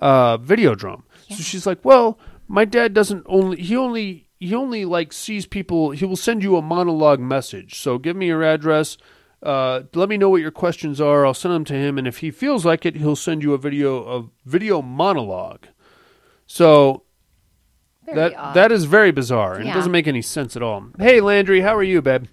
uh, 0.00 0.38
Videodrome." 0.38 1.02
So 1.28 1.36
she's 1.36 1.66
like, 1.66 1.84
"Well, 1.84 2.18
my 2.48 2.64
dad 2.64 2.94
doesn't 2.94 3.24
only 3.26 3.60
he 3.60 3.76
only 3.76 4.28
he 4.38 4.54
only 4.54 4.84
like 4.84 5.12
sees 5.12 5.46
people. 5.46 5.90
He 5.92 6.04
will 6.04 6.16
send 6.16 6.42
you 6.42 6.56
a 6.56 6.62
monologue 6.62 7.20
message. 7.20 7.78
So 7.80 7.98
give 7.98 8.16
me 8.16 8.26
your 8.26 8.42
address." 8.42 8.96
Uh, 9.42 9.84
let 9.94 10.10
me 10.10 10.18
know 10.18 10.28
what 10.28 10.42
your 10.42 10.50
questions 10.50 11.00
are. 11.00 11.24
I'll 11.24 11.32
send 11.32 11.54
them 11.54 11.64
to 11.64 11.74
him, 11.74 11.96
and 11.96 12.06
if 12.06 12.18
he 12.18 12.30
feels 12.30 12.66
like 12.66 12.84
it, 12.84 12.96
he'll 12.96 13.16
send 13.16 13.42
you 13.42 13.54
a 13.54 13.58
video 13.58 13.96
of 14.04 14.28
video 14.44 14.82
monologue. 14.82 15.66
So 16.46 17.04
Very 18.04 18.16
that 18.16 18.36
odd. 18.36 18.54
that 18.54 18.72
is 18.72 18.84
very 18.84 19.12
bizarre 19.12 19.54
and 19.54 19.68
it 19.68 19.72
doesn't 19.72 19.92
make 19.92 20.06
any 20.08 20.20
sense 20.20 20.56
at 20.56 20.62
all. 20.62 20.88
Hey 20.98 21.20
Landry, 21.20 21.60
how 21.60 21.74
are 21.74 21.82
you, 21.82 22.02
babe? 22.02 22.26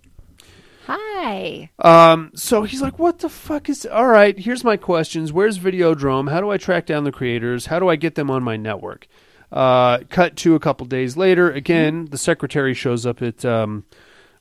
Um, 1.80 2.32
so 2.36 2.64
he's 2.64 2.82
like, 2.82 3.00
"What 3.00 3.20
the 3.20 3.30
fuck 3.30 3.70
is? 3.70 3.86
All 3.86 4.08
right, 4.08 4.38
here's 4.38 4.64
my 4.64 4.78
questions. 4.78 5.34
Where's 5.34 5.60
Videodrome? 5.60 6.30
How 6.32 6.42
do 6.42 6.50
I 6.50 6.58
track 6.58 6.86
down 6.86 7.04
the 7.04 7.12
creators? 7.12 7.68
How 7.68 7.80
do 7.80 7.90
I 7.90 7.96
get 7.96 8.16
them 8.16 8.30
on 8.32 8.44
my 8.44 8.58
network?" 8.58 9.08
Uh, 9.52 10.00
cut 10.10 10.36
to 10.38 10.56
a 10.56 10.60
couple 10.60 10.86
days 10.86 11.16
later. 11.16 11.52
Again, 11.52 12.08
the 12.12 12.18
secretary 12.18 12.74
shows 12.74 13.06
up 13.06 13.22
at 13.22 13.46
um, 13.46 13.86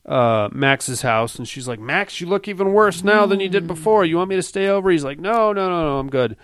uh, 0.05 0.49
Max's 0.53 1.03
house, 1.03 1.37
and 1.37 1.47
she's 1.47 1.69
like, 1.69 1.79
"Max, 1.79 2.21
you 2.21 2.27
look 2.27 2.49
even 2.49 2.73
worse 2.73 3.05
now 3.05 3.27
than 3.27 3.41
you 3.41 3.49
did 3.49 3.67
before. 3.67 4.05
You 4.05 4.17
want 4.17 4.31
me 4.31 4.37
to 4.37 4.43
stay 4.43 4.67
over?" 4.69 4.91
He's 4.91 5.05
like, 5.05 5.19
"No, 5.19 5.53
no, 5.53 5.69
no, 5.69 5.85
no, 5.85 5.99
I'm 5.99 6.11
good." 6.11 6.37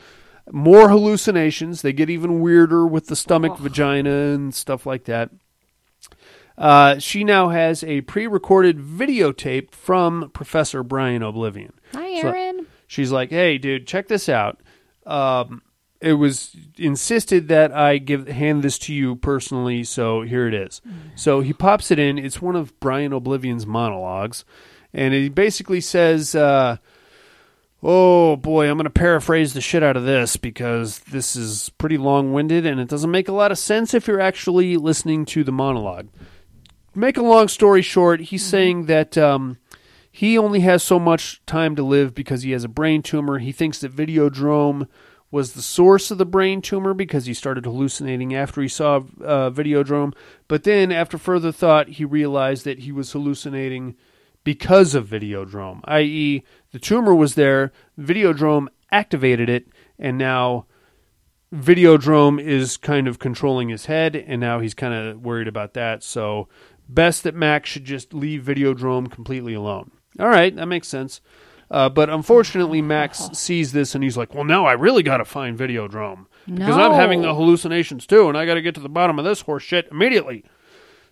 More 0.50 0.88
hallucinations. 0.88 1.82
They 1.82 1.92
get 1.92 2.10
even 2.10 2.40
weirder 2.40 2.86
with 2.86 3.06
the 3.06 3.16
stomach, 3.16 3.58
vagina, 3.58 4.10
and 4.10 4.54
stuff 4.54 4.86
like 4.86 5.04
that. 5.04 5.30
Uh, 6.58 6.98
she 6.98 7.24
now 7.24 7.48
has 7.48 7.82
a 7.84 8.02
pre-recorded 8.02 8.78
videotape 8.78 9.72
from 9.72 10.30
Professor 10.34 10.82
Brian 10.82 11.22
O'Blivion. 11.22 11.72
Hi, 11.94 12.20
So- 12.20 12.30
She's 12.86 13.10
like, 13.10 13.30
"Hey, 13.30 13.56
dude, 13.58 13.86
check 13.86 14.08
this 14.08 14.28
out. 14.28 14.60
Um, 15.06 15.62
it 16.00 16.12
was 16.14 16.54
insisted 16.76 17.48
that 17.48 17.72
I 17.72 17.96
give 17.98 18.28
hand 18.28 18.62
this 18.62 18.78
to 18.80 18.92
you 18.94 19.16
personally, 19.16 19.82
so 19.84 20.22
here 20.22 20.46
it 20.46 20.52
is." 20.52 20.82
So 21.14 21.40
he 21.40 21.52
pops 21.54 21.90
it 21.90 21.98
in. 21.98 22.18
It's 22.18 22.42
one 22.42 22.54
of 22.54 22.78
Brian 22.80 23.12
O'Blivion's 23.14 23.66
monologues, 23.66 24.44
and 24.92 25.14
he 25.14 25.30
basically 25.30 25.80
says, 25.80 26.34
uh, 26.34 26.76
Oh 27.84 28.36
boy, 28.36 28.68
I'm 28.68 28.76
going 28.76 28.84
to 28.84 28.90
paraphrase 28.90 29.54
the 29.54 29.60
shit 29.60 29.82
out 29.82 29.96
of 29.96 30.04
this 30.04 30.36
because 30.36 31.00
this 31.00 31.34
is 31.34 31.70
pretty 31.78 31.98
long 31.98 32.32
winded 32.32 32.64
and 32.64 32.78
it 32.78 32.86
doesn't 32.88 33.10
make 33.10 33.26
a 33.28 33.32
lot 33.32 33.50
of 33.50 33.58
sense 33.58 33.92
if 33.92 34.06
you're 34.06 34.20
actually 34.20 34.76
listening 34.76 35.24
to 35.24 35.42
the 35.42 35.50
monologue. 35.50 36.06
Make 36.94 37.16
a 37.16 37.22
long 37.22 37.48
story 37.48 37.82
short, 37.82 38.20
he's 38.20 38.44
saying 38.44 38.86
that 38.86 39.16
um, 39.16 39.58
he 40.10 40.36
only 40.36 40.60
has 40.60 40.82
so 40.82 40.98
much 40.98 41.44
time 41.46 41.74
to 41.76 41.82
live 41.82 42.14
because 42.14 42.42
he 42.42 42.50
has 42.52 42.64
a 42.64 42.68
brain 42.68 43.02
tumor. 43.02 43.38
He 43.38 43.52
thinks 43.52 43.80
that 43.80 43.96
Videodrome 43.96 44.86
was 45.30 45.54
the 45.54 45.62
source 45.62 46.10
of 46.10 46.18
the 46.18 46.26
brain 46.26 46.60
tumor 46.60 46.92
because 46.92 47.24
he 47.24 47.32
started 47.32 47.64
hallucinating 47.64 48.34
after 48.34 48.60
he 48.60 48.68
saw 48.68 48.96
uh, 49.24 49.50
Videodrome. 49.50 50.12
But 50.46 50.64
then, 50.64 50.92
after 50.92 51.16
further 51.16 51.50
thought, 51.50 51.88
he 51.88 52.04
realized 52.04 52.66
that 52.66 52.80
he 52.80 52.92
was 52.92 53.10
hallucinating 53.10 53.96
because 54.44 54.94
of 54.94 55.08
Videodrome, 55.08 55.80
i.e., 55.84 56.44
the 56.72 56.78
tumor 56.78 57.14
was 57.14 57.34
there, 57.34 57.72
Videodrome 57.98 58.66
activated 58.90 59.48
it, 59.48 59.68
and 59.98 60.18
now 60.18 60.66
Videodrome 61.54 62.40
is 62.40 62.76
kind 62.76 63.06
of 63.06 63.18
controlling 63.18 63.68
his 63.68 63.86
head, 63.86 64.16
and 64.16 64.40
now 64.40 64.60
he's 64.60 64.74
kind 64.74 64.94
of 64.94 65.20
worried 65.20 65.48
about 65.48 65.74
that. 65.74 66.02
So, 66.02 66.48
best 66.88 67.22
that 67.24 67.34
Max 67.34 67.70
should 67.70 67.84
just 67.84 68.12
leave 68.12 68.42
Videodrome 68.42 69.10
completely 69.10 69.54
alone. 69.54 69.90
All 70.18 70.28
right, 70.28 70.54
that 70.56 70.66
makes 70.66 70.88
sense. 70.88 71.20
Uh, 71.70 71.88
but 71.88 72.10
unfortunately, 72.10 72.82
Max 72.82 73.30
sees 73.32 73.72
this 73.72 73.94
and 73.94 74.04
he's 74.04 74.16
like, 74.16 74.34
"Well, 74.34 74.44
now 74.44 74.66
I 74.66 74.72
really 74.72 75.02
got 75.02 75.18
to 75.18 75.24
find 75.24 75.58
Videodrome 75.58 76.26
because 76.46 76.76
I'm 76.76 76.92
having 76.92 77.22
the 77.22 77.34
hallucinations 77.34 78.06
too, 78.06 78.28
and 78.28 78.36
I 78.36 78.44
got 78.44 78.54
to 78.54 78.62
get 78.62 78.74
to 78.74 78.80
the 78.80 78.90
bottom 78.90 79.18
of 79.18 79.24
this 79.24 79.40
horse 79.40 79.62
shit 79.62 79.88
immediately." 79.90 80.44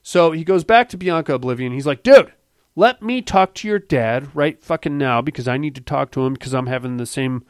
So 0.03 0.33
he 0.33 0.45
goes 0.45 0.65
back 0.65 0.91
to 0.91 0.99
Bianca 0.99 1.35
O'Blivion. 1.35 1.73
He's 1.73 1.87
like, 1.87 2.03
"Dude, 2.03 2.33
let 2.77 3.01
me 3.01 3.23
talk 3.23 3.55
to 3.55 3.69
your 3.69 3.79
dad 3.79 4.29
right 4.35 4.63
fucking 4.63 4.99
now 4.99 5.23
because 5.23 5.49
I 5.49 5.57
need 5.57 5.75
to 5.77 5.81
talk 5.81 6.11
to 6.13 6.27
him 6.27 6.35
because 6.35 6.55
I'm 6.55 6.67
having 6.67 6.99
the 6.99 7.07
same 7.07 7.45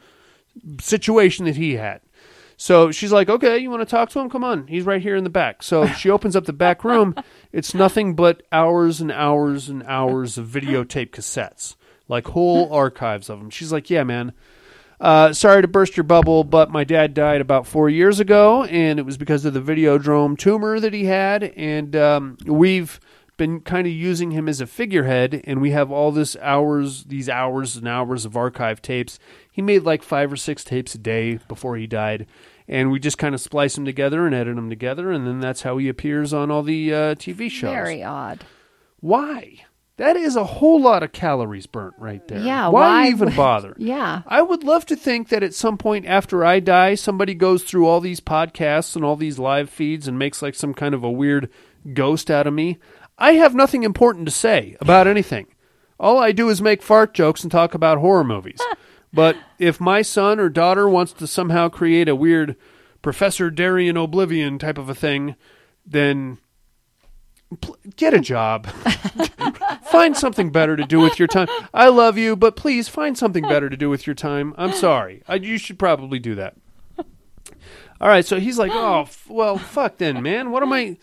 situation 0.79 1.45
that 1.45 1.57
he 1.57 1.73
had." 1.73 1.99
So 2.61 2.91
she's 2.91 3.11
like, 3.11 3.27
"Okay, 3.27 3.57
you 3.57 3.71
want 3.71 3.81
to 3.81 3.87
talk 3.87 4.11
to 4.11 4.19
him? 4.19 4.29
Come 4.29 4.43
on. 4.43 4.67
He's 4.67 4.83
right 4.83 5.01
here 5.01 5.15
in 5.15 5.23
the 5.23 5.31
back." 5.31 5.63
So 5.63 5.87
she 5.87 6.09
opens 6.11 6.35
up 6.35 6.45
the 6.45 6.53
back 6.53 6.83
room. 6.83 7.15
It's 7.51 7.73
nothing 7.73 8.13
but 8.13 8.43
hours 8.51 9.01
and 9.01 9.11
hours 9.11 9.67
and 9.67 9.81
hours 9.87 10.37
of 10.37 10.45
videotape 10.45 11.09
cassettes, 11.09 11.75
like 12.07 12.27
whole 12.27 12.71
archives 12.71 13.31
of 13.31 13.39
them. 13.39 13.49
She's 13.49 13.71
like, 13.71 13.89
"Yeah, 13.89 14.03
man. 14.03 14.33
Uh, 14.99 15.33
sorry 15.33 15.63
to 15.63 15.67
burst 15.67 15.97
your 15.97 16.03
bubble, 16.03 16.43
but 16.43 16.69
my 16.69 16.83
dad 16.83 17.15
died 17.15 17.41
about 17.41 17.65
four 17.65 17.89
years 17.89 18.19
ago, 18.19 18.65
and 18.65 18.99
it 18.99 19.07
was 19.07 19.17
because 19.17 19.43
of 19.43 19.55
the 19.55 19.59
Videodrome 19.59 20.37
tumor 20.37 20.79
that 20.79 20.93
he 20.93 21.05
had, 21.05 21.41
and 21.55 21.95
um, 21.95 22.37
we've 22.45 22.99
been 23.41 23.59
kind 23.59 23.87
of 23.87 23.93
using 23.93 24.29
him 24.29 24.47
as 24.47 24.61
a 24.61 24.67
figurehead, 24.67 25.41
and 25.45 25.59
we 25.59 25.71
have 25.71 25.91
all 25.91 26.11
this 26.11 26.37
hours, 26.43 27.05
these 27.05 27.27
hours 27.27 27.75
and 27.75 27.87
hours 27.87 28.23
of 28.23 28.37
archive 28.37 28.83
tapes. 28.83 29.17
He 29.51 29.63
made 29.63 29.81
like 29.81 30.03
five 30.03 30.31
or 30.31 30.35
six 30.35 30.63
tapes 30.63 30.93
a 30.93 30.99
day 30.99 31.39
before 31.47 31.75
he 31.75 31.87
died, 31.87 32.27
and 32.71 32.89
we 32.89 32.99
just 32.99 33.19
kind 33.19 33.35
of 33.35 33.41
splice 33.41 33.75
them 33.75 33.85
together 33.85 34.25
and 34.25 34.33
edit 34.33 34.55
them 34.55 34.69
together, 34.69 35.11
and 35.11 35.27
then 35.27 35.39
that's 35.41 35.61
how 35.61 35.77
he 35.77 35.87
appears 35.89 36.33
on 36.33 36.49
all 36.49 36.63
the 36.63 36.91
uh, 36.91 36.97
TV 37.15 37.51
shows. 37.51 37.71
Very 37.71 38.01
odd. 38.03 38.43
Why? 38.99 39.59
That 39.97 40.15
is 40.15 40.35
a 40.35 40.43
whole 40.45 40.81
lot 40.81 41.03
of 41.03 41.11
calories 41.11 41.67
burnt 41.67 41.93
right 41.99 42.27
there. 42.27 42.39
Yeah, 42.39 42.69
Why, 42.69 43.03
why 43.03 43.07
even 43.09 43.27
would- 43.27 43.35
bother? 43.35 43.75
Yeah. 43.77 44.23
I 44.25 44.41
would 44.41 44.63
love 44.63 44.85
to 44.87 44.95
think 44.95 45.29
that 45.29 45.43
at 45.43 45.53
some 45.53 45.77
point 45.77 46.07
after 46.07 46.43
I 46.43 46.59
die, 46.59 46.95
somebody 46.95 47.35
goes 47.35 47.63
through 47.63 47.85
all 47.87 47.99
these 47.99 48.19
podcasts 48.19 48.95
and 48.95 49.05
all 49.05 49.15
these 49.15 49.37
live 49.37 49.69
feeds 49.69 50.07
and 50.07 50.17
makes 50.17 50.41
like 50.41 50.55
some 50.55 50.73
kind 50.73 50.95
of 50.95 51.03
a 51.03 51.11
weird 51.11 51.49
ghost 51.93 52.31
out 52.31 52.47
of 52.47 52.53
me. 52.53 52.79
I 53.19 53.33
have 53.33 53.53
nothing 53.53 53.83
important 53.83 54.25
to 54.25 54.31
say 54.31 54.75
about 54.81 55.05
anything. 55.05 55.47
All 55.99 56.17
I 56.17 56.31
do 56.31 56.49
is 56.49 56.61
make 56.63 56.81
fart 56.81 57.13
jokes 57.13 57.43
and 57.43 57.51
talk 57.51 57.75
about 57.75 57.99
horror 57.99 58.23
movies. 58.23 58.59
but 59.13 59.37
if 59.59 59.79
my 59.79 60.01
son 60.01 60.39
or 60.39 60.49
daughter 60.49 60.87
wants 60.87 61.13
to 61.13 61.27
somehow 61.27 61.69
create 61.69 62.07
a 62.07 62.15
weird 62.15 62.55
Professor 63.01 63.49
Darian 63.49 63.97
O'Blivion 63.97 64.59
type 64.59 64.77
of 64.77 64.89
a 64.89 64.95
thing, 64.95 65.35
then 65.85 66.37
pl- 67.59 67.77
get 67.95 68.13
a 68.13 68.19
job. 68.19 68.67
find 69.91 70.15
something 70.15 70.51
better 70.51 70.75
to 70.75 70.85
do 70.85 70.99
with 70.99 71.19
your 71.19 71.27
time. 71.27 71.47
I 71.73 71.89
love 71.89 72.17
you, 72.17 72.35
but 72.35 72.55
please 72.55 72.87
find 72.87 73.17
something 73.17 73.43
better 73.43 73.69
to 73.69 73.77
do 73.77 73.89
with 73.89 74.07
your 74.07 74.13
time. 74.13 74.53
I'm 74.57 74.73
sorry. 74.73 75.23
I, 75.27 75.35
you 75.35 75.57
should 75.57 75.79
probably 75.79 76.19
do 76.19 76.35
that. 76.35 76.55
All 77.99 78.07
right, 78.07 78.25
so 78.25 78.39
he's 78.39 78.57
like, 78.57 78.71
"Oh, 78.73 79.01
f- 79.01 79.27
well, 79.29 79.59
fuck 79.59 79.97
then, 79.99 80.23
man. 80.23 80.49
What 80.49 80.63
am 80.63 80.73
I?" 80.73 80.97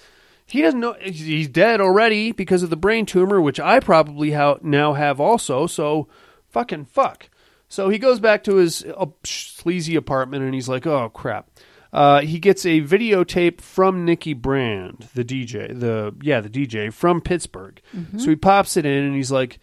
He 0.47 0.63
doesn't 0.63 0.81
know 0.81 0.95
he's 1.01 1.47
dead 1.47 1.81
already 1.81 2.33
because 2.33 2.65
of 2.65 2.71
the 2.71 2.77
brain 2.77 3.07
tumor, 3.07 3.41
which 3.41 3.61
I 3.61 3.79
probably 3.79 4.33
ha- 4.33 4.57
now 4.63 4.95
have 4.95 5.21
also. 5.21 5.69
So, 5.69 6.09
fucking 6.49 6.87
fuck. 6.87 7.31
So 7.69 7.89
he 7.89 7.99
goes 7.99 8.19
back 8.19 8.45
to 8.45 8.57
his 8.57 8.85
uh, 8.85 9.07
sleazy 9.25 9.97
apartment 9.97 10.45
and 10.45 10.55
he's 10.55 10.69
like, 10.69 10.87
"Oh 10.87 11.09
crap." 11.11 11.51
Uh, 11.93 12.21
he 12.21 12.39
gets 12.39 12.67
a 12.67 12.83
videotape 12.83 13.61
from 13.61 14.05
Nikki 14.05 14.35
Brand, 14.35 15.09
the 15.15 15.25
DJ, 15.25 15.79
the 15.79 16.15
yeah, 16.23 16.41
the 16.41 16.51
DJ 16.51 16.93
from 16.93 17.21
Pittsburgh. 17.21 17.81
So 18.19 18.31
he 18.31 18.37
pops 18.37 18.77
it 18.77 18.85
in 18.85 19.05
and 19.05 19.15
he's 19.15 19.33
like, 19.33 19.59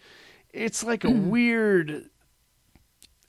"It's 0.52 0.82
like 0.82 1.04
a 1.04 1.10
weird 1.10 2.10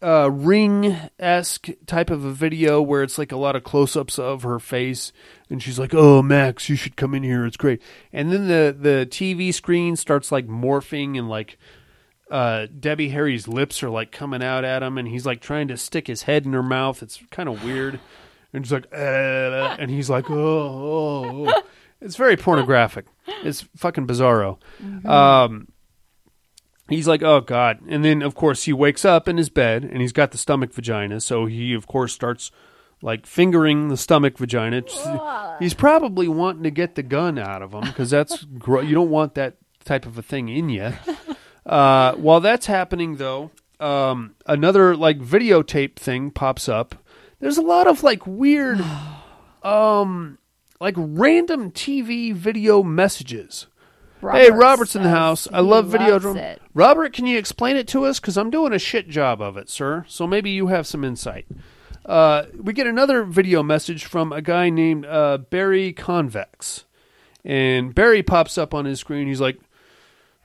uh, 0.01 0.29
ring 0.31 0.95
esque 1.17 1.69
type 1.87 2.09
of 2.09 2.23
a 2.23 2.31
video 2.31 2.81
where 2.81 3.01
it's 3.01 3.17
like 3.17 3.31
a 3.31 3.37
lot 3.37 3.55
of 3.55 3.63
close 3.63 3.95
ups 3.95 4.19
of 4.19 4.43
her 4.43 4.59
face, 4.59 5.11
and 5.49 5.61
she's 5.61 5.79
like, 5.79 5.93
"Oh, 5.93 6.21
Max, 6.21 6.69
you 6.69 6.75
should 6.75 6.95
come 6.95 7.13
in 7.13 7.23
here. 7.23 7.45
It's 7.45 7.57
great." 7.57 7.81
And 8.13 8.31
then 8.31 8.47
the 8.47 8.75
the 8.77 9.07
TV 9.09 9.53
screen 9.53 9.95
starts 9.95 10.31
like 10.31 10.47
morphing 10.47 11.17
and 11.17 11.29
like 11.29 11.57
uh, 12.29 12.67
Debbie 12.79 13.09
Harry's 13.09 13.47
lips 13.47 13.81
are 13.83 13.89
like 13.89 14.11
coming 14.11 14.43
out 14.43 14.65
at 14.65 14.83
him, 14.83 14.97
and 14.97 15.07
he's 15.07 15.25
like 15.25 15.41
trying 15.41 15.67
to 15.69 15.77
stick 15.77 16.07
his 16.07 16.23
head 16.23 16.45
in 16.45 16.53
her 16.53 16.63
mouth. 16.63 17.01
It's 17.01 17.21
kind 17.31 17.47
of 17.49 17.63
weird, 17.63 17.99
and 18.53 18.65
she's 18.65 18.73
like, 18.73 18.87
uh, 18.93 19.75
and 19.79 19.89
he's 19.89 20.09
like, 20.09 20.29
"Oh." 20.29 20.35
oh, 20.37 21.49
oh." 21.49 21.61
It's 21.99 22.15
very 22.15 22.37
pornographic. 22.37 23.05
It's 23.43 23.65
fucking 23.75 24.05
bizarro. 24.05 24.59
Um, 25.03 25.67
he's 26.89 27.07
like, 27.07 27.23
oh 27.23 27.41
god, 27.41 27.79
and 27.87 28.05
then 28.05 28.21
of 28.21 28.35
course 28.35 28.63
he 28.63 28.73
wakes 28.73 29.03
up 29.03 29.27
in 29.27 29.37
his 29.37 29.49
bed 29.49 29.83
and 29.83 30.01
he's 30.01 30.11
got 30.11 30.31
the 30.31 30.37
stomach 30.37 30.73
vagina, 30.73 31.19
so 31.21 31.45
he 31.47 31.73
of 31.73 31.87
course 31.87 32.13
starts 32.13 32.51
like 33.01 33.25
fingering 33.25 33.87
the 33.87 33.97
stomach 33.97 34.37
vagina. 34.37 34.83
He's 35.59 35.73
probably 35.73 36.27
wanting 36.27 36.63
to 36.63 36.71
get 36.71 36.95
the 36.95 37.03
gun 37.03 37.37
out 37.37 37.61
of 37.61 37.73
him 37.73 37.81
because 37.81 38.09
that's 38.11 38.43
gro- 38.43 38.81
you 38.81 38.93
don't 38.93 39.09
want 39.09 39.35
that 39.35 39.57
type 39.83 40.05
of 40.05 40.17
a 40.17 40.21
thing 40.21 40.49
in 40.49 40.69
you. 40.69 40.93
Uh, 41.67 42.15
while 42.15 42.39
that's 42.39 42.65
happening, 42.67 43.17
though, 43.17 43.51
um, 43.79 44.35
another 44.45 44.95
like 44.95 45.19
videotape 45.19 45.97
thing 45.97 46.31
pops 46.31 46.69
up. 46.69 46.95
There's 47.39 47.57
a 47.57 47.63
lot 47.63 47.87
of 47.87 48.03
like 48.03 48.25
weird, 48.25 48.81
um, 49.63 50.37
like 50.79 50.95
random 50.97 51.71
TV 51.71 52.33
video 52.33 52.81
messages. 52.83 53.67
hey, 54.21 54.49
Robert 54.49 54.55
Robert's 54.55 54.95
in 54.95 55.03
the 55.03 55.09
house. 55.09 55.47
I 55.51 55.59
love 55.59 55.87
Videodrome. 55.87 56.37
it. 56.37 56.61
Robert, 56.73 57.13
can 57.13 57.25
you 57.27 57.37
explain 57.37 57.75
it 57.75 57.87
to 57.89 58.05
us? 58.05 58.19
Because 58.19 58.37
I'm 58.37 58.49
doing 58.49 58.73
a 58.73 58.79
shit 58.79 59.09
job 59.09 59.41
of 59.41 59.57
it, 59.57 59.69
sir. 59.69 60.05
So 60.07 60.25
maybe 60.25 60.49
you 60.51 60.67
have 60.67 60.87
some 60.87 61.03
insight. 61.03 61.45
Uh, 62.05 62.45
we 62.55 62.71
get 62.71 62.87
another 62.87 63.23
video 63.23 63.61
message 63.61 64.05
from 64.05 64.31
a 64.31 64.41
guy 64.41 64.69
named 64.69 65.05
uh, 65.05 65.37
Barry 65.37 65.91
Convex. 65.91 66.85
And 67.43 67.93
Barry 67.93 68.23
pops 68.23 68.57
up 68.57 68.73
on 68.73 68.85
his 68.85 68.99
screen. 68.99 69.27
He's 69.27 69.41
like, 69.41 69.59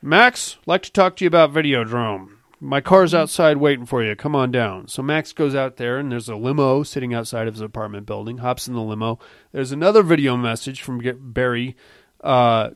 Max, 0.05 0.57
like 0.67 0.83
to 0.83 0.93
talk 0.93 1.15
to 1.17 1.25
you 1.25 1.29
about 1.29 1.53
Videodrome. 1.53 2.31
My 2.59 2.81
car's 2.81 3.15
outside 3.15 3.59
waiting 3.59 3.87
for 3.87 4.03
you. 4.03 4.17
Come 4.17 4.35
on 4.35 4.51
down. 4.51 4.89
So 4.89 5.01
Max 5.01 5.33
goes 5.33 5.55
out 5.55 5.77
there, 5.77 5.99
and 5.99 6.11
there's 6.11 6.29
a 6.29 6.35
limo 6.35 6.83
sitting 6.83 7.15
outside 7.15 7.47
of 7.47 7.55
his 7.55 7.61
apartment 7.61 8.07
building. 8.07 8.39
Hops 8.39 8.67
in 8.67 8.75
the 8.75 8.81
limo. 8.81 9.21
There's 9.53 9.73
another 9.73 10.03
video 10.03 10.37
message 10.37 10.83
from 10.83 11.01
Barry 11.21 11.77
uh, 12.21 12.71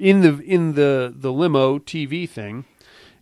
in 0.00 0.22
the 0.22 0.38
in 0.40 0.74
the 0.74 1.12
the 1.14 1.32
limo 1.32 1.78
TV 1.78 2.28
thing, 2.28 2.64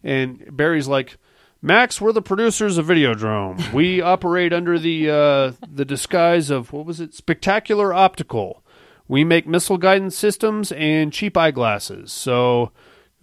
and 0.02 0.44
Barry's 0.54 0.88
like, 0.88 1.16
"Max, 1.60 2.00
we're 2.00 2.12
the 2.12 2.22
producers 2.22 2.78
of 2.78 2.86
Videodrome. 2.86 3.72
We 3.72 4.00
operate 4.02 4.52
under 4.54 4.78
the 4.78 5.10
uh, 5.10 5.52
the 5.70 5.84
disguise 5.84 6.50
of 6.50 6.72
what 6.72 6.86
was 6.86 7.00
it? 7.00 7.14
Spectacular 7.14 7.92
Optical. 7.92 8.62
We 9.06 9.22
make 9.22 9.46
missile 9.46 9.78
guidance 9.78 10.16
systems 10.16 10.72
and 10.72 11.12
cheap 11.12 11.36
eyeglasses. 11.36 12.10
So." 12.10 12.72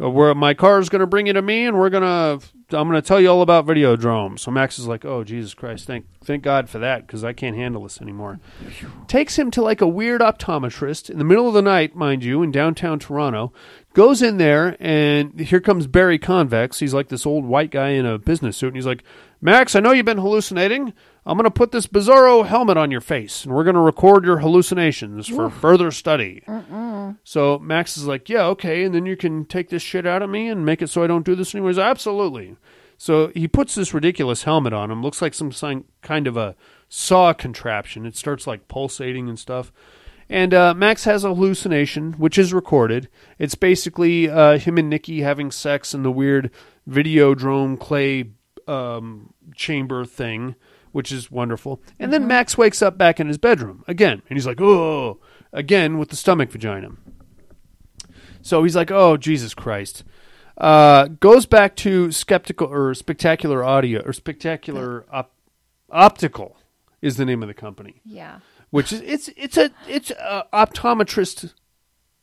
Uh, 0.01 0.09
where 0.09 0.33
my 0.33 0.53
car's 0.53 0.89
going 0.89 1.01
to 1.01 1.07
bring 1.07 1.27
you 1.27 1.33
to 1.33 1.41
me, 1.41 1.65
and 1.65 1.77
we're 1.77 1.89
to 1.89 2.39
I'm 2.77 2.87
going 2.87 3.01
to 3.01 3.07
tell 3.07 3.19
you 3.19 3.27
all 3.29 3.41
about 3.41 3.65
Videodrome. 3.65 4.39
So 4.39 4.51
Max 4.51 4.79
is 4.79 4.87
like, 4.87 5.05
"Oh 5.05 5.23
Jesus 5.23 5.53
Christ, 5.53 5.85
thank 5.85 6.05
thank 6.23 6.43
God 6.43 6.69
for 6.69 6.79
that 6.79 7.05
because 7.05 7.23
I 7.23 7.33
can't 7.33 7.55
handle 7.55 7.83
this 7.83 8.01
anymore." 8.01 8.39
Takes 9.07 9.37
him 9.37 9.51
to 9.51 9.61
like 9.61 9.81
a 9.81 9.87
weird 9.87 10.21
optometrist 10.21 11.09
in 11.09 11.17
the 11.17 11.23
middle 11.23 11.47
of 11.47 11.53
the 11.53 11.61
night, 11.61 11.95
mind 11.95 12.23
you, 12.23 12.41
in 12.41 12.51
downtown 12.51 12.99
Toronto. 12.99 13.51
Goes 13.93 14.21
in 14.21 14.37
there, 14.37 14.77
and 14.79 15.39
here 15.39 15.59
comes 15.59 15.87
Barry 15.87 16.17
Convex. 16.17 16.79
He's 16.79 16.93
like 16.93 17.09
this 17.09 17.25
old 17.25 17.45
white 17.45 17.71
guy 17.71 17.89
in 17.89 18.05
a 18.05 18.17
business 18.17 18.57
suit, 18.57 18.67
and 18.67 18.77
he's 18.77 18.85
like, 18.85 19.03
"Max, 19.41 19.75
I 19.75 19.81
know 19.81 19.91
you've 19.91 20.05
been 20.05 20.17
hallucinating. 20.17 20.93
I'm 21.25 21.37
going 21.37 21.45
to 21.45 21.51
put 21.51 21.71
this 21.71 21.87
bizarro 21.87 22.45
helmet 22.45 22.77
on 22.77 22.91
your 22.91 23.01
face, 23.01 23.45
and 23.45 23.53
we're 23.53 23.63
going 23.63 23.75
to 23.75 23.81
record 23.81 24.25
your 24.25 24.39
hallucinations 24.39 25.27
for 25.27 25.49
further 25.49 25.91
study." 25.91 26.43
So 27.23 27.59
Max 27.59 27.97
is 27.97 28.05
like, 28.07 28.29
yeah, 28.29 28.45
okay, 28.45 28.83
and 28.83 28.95
then 28.95 29.05
you 29.05 29.15
can 29.15 29.45
take 29.45 29.69
this 29.69 29.81
shit 29.81 30.07
out 30.07 30.21
of 30.21 30.29
me 30.29 30.47
and 30.47 30.65
make 30.65 30.81
it 30.81 30.89
so 30.89 31.03
I 31.03 31.07
don't 31.07 31.25
do 31.25 31.35
this 31.35 31.53
anymore. 31.53 31.69
He's 31.71 31.77
like, 31.77 31.91
absolutely. 31.91 32.55
So 32.97 33.27
he 33.29 33.47
puts 33.47 33.75
this 33.75 33.93
ridiculous 33.93 34.43
helmet 34.43 34.73
on 34.73 34.91
him. 34.91 35.01
Looks 35.01 35.21
like 35.21 35.33
some 35.33 35.51
sign, 35.51 35.85
kind 36.01 36.27
of 36.27 36.37
a 36.37 36.55
saw 36.87 37.33
contraption. 37.33 38.05
It 38.05 38.15
starts 38.15 38.47
like 38.47 38.67
pulsating 38.67 39.27
and 39.27 39.39
stuff. 39.39 39.71
And 40.29 40.53
uh, 40.53 40.73
Max 40.73 41.03
has 41.03 41.23
a 41.23 41.33
hallucination, 41.33 42.13
which 42.13 42.37
is 42.37 42.53
recorded. 42.53 43.09
It's 43.37 43.55
basically 43.55 44.29
uh, 44.29 44.57
him 44.57 44.77
and 44.77 44.89
Nikki 44.89 45.21
having 45.21 45.51
sex 45.51 45.93
in 45.93 46.03
the 46.03 46.11
weird 46.11 46.51
video 46.87 47.35
videodrome 47.35 47.79
clay 47.79 48.29
um, 48.67 49.33
chamber 49.55 50.05
thing, 50.05 50.55
which 50.91 51.11
is 51.11 51.31
wonderful. 51.31 51.81
And 51.99 52.11
then 52.11 52.27
Max 52.27 52.57
wakes 52.57 52.81
up 52.81 52.97
back 52.97 53.19
in 53.19 53.27
his 53.27 53.37
bedroom 53.37 53.83
again, 53.87 54.21
and 54.29 54.37
he's 54.37 54.47
like, 54.47 54.61
"Oh!" 54.61 55.19
again 55.53 55.97
with 55.97 56.09
the 56.09 56.15
stomach 56.15 56.51
vagina. 56.51 56.89
So 58.41 58.63
he's 58.63 58.75
like, 58.75 58.91
"Oh 58.91 59.17
Jesus 59.17 59.53
Christ!" 59.53 60.03
Uh, 60.57 61.07
goes 61.19 61.45
back 61.45 61.75
to 61.77 62.11
skeptical 62.11 62.67
or 62.67 62.93
spectacular 62.93 63.63
audio 63.63 64.01
or 64.01 64.13
spectacular 64.13 65.05
op- 65.11 65.33
optical 65.89 66.57
is 67.01 67.17
the 67.17 67.25
name 67.25 67.41
of 67.41 67.47
the 67.47 67.53
company 67.53 67.99
Yeah. 68.05 68.39
which 68.69 68.93
is 68.93 69.01
it's 69.01 69.29
it's 69.35 69.57
a 69.57 69.71
it's 69.87 70.11
a 70.11 70.45
optometrist 70.53 71.53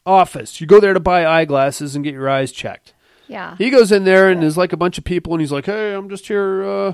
office. 0.06 0.60
You 0.60 0.66
go 0.66 0.78
there 0.80 0.94
to 0.94 1.00
buy 1.00 1.26
eyeglasses 1.26 1.94
and 1.96 2.04
get 2.04 2.14
your 2.14 2.28
eyes 2.28 2.52
checked. 2.52 2.94
Yeah. 3.26 3.56
He 3.58 3.70
goes 3.70 3.90
in 3.92 4.04
there 4.04 4.30
and 4.30 4.42
there's 4.42 4.56
like 4.56 4.72
a 4.72 4.76
bunch 4.76 4.98
of 4.98 5.04
people 5.04 5.32
and 5.34 5.40
he's 5.40 5.52
like, 5.52 5.66
"Hey, 5.66 5.92
I'm 5.94 6.08
just 6.08 6.28
here 6.28 6.62
uh, 6.64 6.92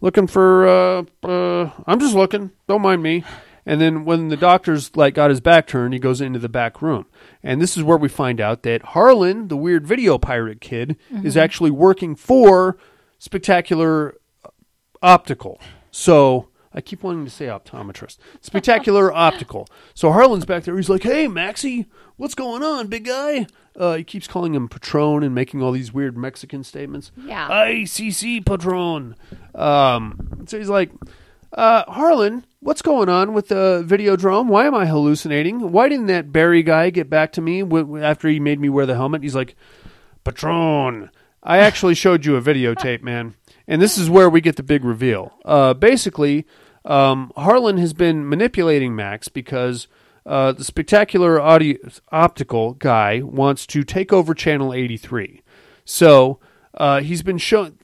looking 0.00 0.26
for 0.26 0.66
uh, 0.66 1.04
uh, 1.22 1.70
I'm 1.86 2.00
just 2.00 2.14
looking. 2.14 2.50
Don't 2.68 2.82
mind 2.82 3.02
me." 3.02 3.24
And 3.66 3.80
then 3.80 4.04
when 4.04 4.28
the 4.28 4.36
doctor's 4.36 4.96
like 4.96 5.14
got 5.14 5.30
his 5.30 5.40
back 5.40 5.66
turned, 5.66 5.92
he 5.92 6.00
goes 6.00 6.20
into 6.20 6.38
the 6.38 6.48
back 6.48 6.80
room. 6.82 7.06
And 7.42 7.60
this 7.60 7.76
is 7.76 7.82
where 7.82 7.98
we 7.98 8.08
find 8.08 8.40
out 8.40 8.62
that 8.62 8.82
Harlan, 8.82 9.48
the 9.48 9.56
weird 9.56 9.86
video 9.86 10.18
pirate 10.18 10.60
kid, 10.60 10.96
is 11.22 11.36
actually 11.36 11.70
working 11.70 12.16
for 12.16 12.78
Spectacular 13.18 14.16
Optical. 15.02 15.60
So 15.90 16.48
I 16.72 16.80
keep 16.80 17.02
wanting 17.02 17.24
to 17.24 17.30
say 17.30 17.46
optometrist. 17.46 18.18
Spectacular 18.40 19.12
Optical. 19.14 19.66
So 19.94 20.12
Harlan's 20.12 20.44
back 20.44 20.64
there. 20.64 20.76
He's 20.76 20.88
like, 20.88 21.02
"Hey, 21.02 21.26
Maxie, 21.28 21.86
what's 22.16 22.34
going 22.34 22.62
on, 22.62 22.86
big 22.86 23.04
guy?" 23.06 23.46
Uh, 23.76 23.96
he 23.96 24.04
keeps 24.04 24.26
calling 24.26 24.54
him 24.54 24.68
Patron 24.68 25.22
and 25.22 25.34
making 25.34 25.62
all 25.62 25.72
these 25.72 25.92
weird 25.92 26.16
Mexican 26.16 26.62
statements. 26.64 27.12
Yeah. 27.24 27.48
ICC 27.48 28.44
Patron. 28.44 29.14
Um, 29.54 30.44
so 30.46 30.58
he's 30.58 30.68
like, 30.68 30.90
uh, 31.52 31.84
Harlan, 31.90 32.44
what's 32.58 32.82
going 32.82 33.08
on 33.08 33.32
with 33.32 33.48
the 33.48 33.84
Videodrome? 33.86 34.46
Why 34.48 34.66
am 34.66 34.74
I 34.74 34.86
hallucinating? 34.86 35.72
Why 35.72 35.88
didn't 35.88 36.06
that 36.06 36.32
Barry 36.32 36.62
guy 36.62 36.90
get 36.90 37.08
back 37.08 37.32
to 37.32 37.40
me 37.40 37.60
w- 37.62 37.84
w- 37.84 38.04
after 38.04 38.28
he 38.28 38.38
made 38.40 38.60
me 38.60 38.68
wear 38.68 38.86
the 38.86 38.96
helmet? 38.96 39.22
He's 39.22 39.34
like, 39.36 39.54
Patron, 40.24 41.10
I 41.42 41.58
actually 41.58 41.94
showed 41.94 42.26
you 42.26 42.36
a 42.36 42.42
videotape, 42.42 43.02
man. 43.02 43.34
And 43.70 43.80
this 43.80 43.96
is 43.96 44.10
where 44.10 44.28
we 44.28 44.40
get 44.40 44.56
the 44.56 44.64
big 44.64 44.84
reveal. 44.84 45.32
Uh, 45.44 45.74
basically, 45.74 46.44
um, 46.84 47.30
Harlan 47.36 47.78
has 47.78 47.92
been 47.92 48.28
manipulating 48.28 48.96
Max 48.96 49.28
because 49.28 49.86
uh, 50.26 50.50
the 50.50 50.64
spectacular 50.64 51.40
audio 51.40 51.78
optical 52.10 52.72
guy 52.74 53.22
wants 53.22 53.68
to 53.68 53.84
take 53.84 54.12
over 54.12 54.34
Channel 54.34 54.74
83. 54.74 55.42
So 55.84 56.40
uh, 56.74 57.00
he's 57.00 57.22
been 57.22 57.38
shown 57.38 57.78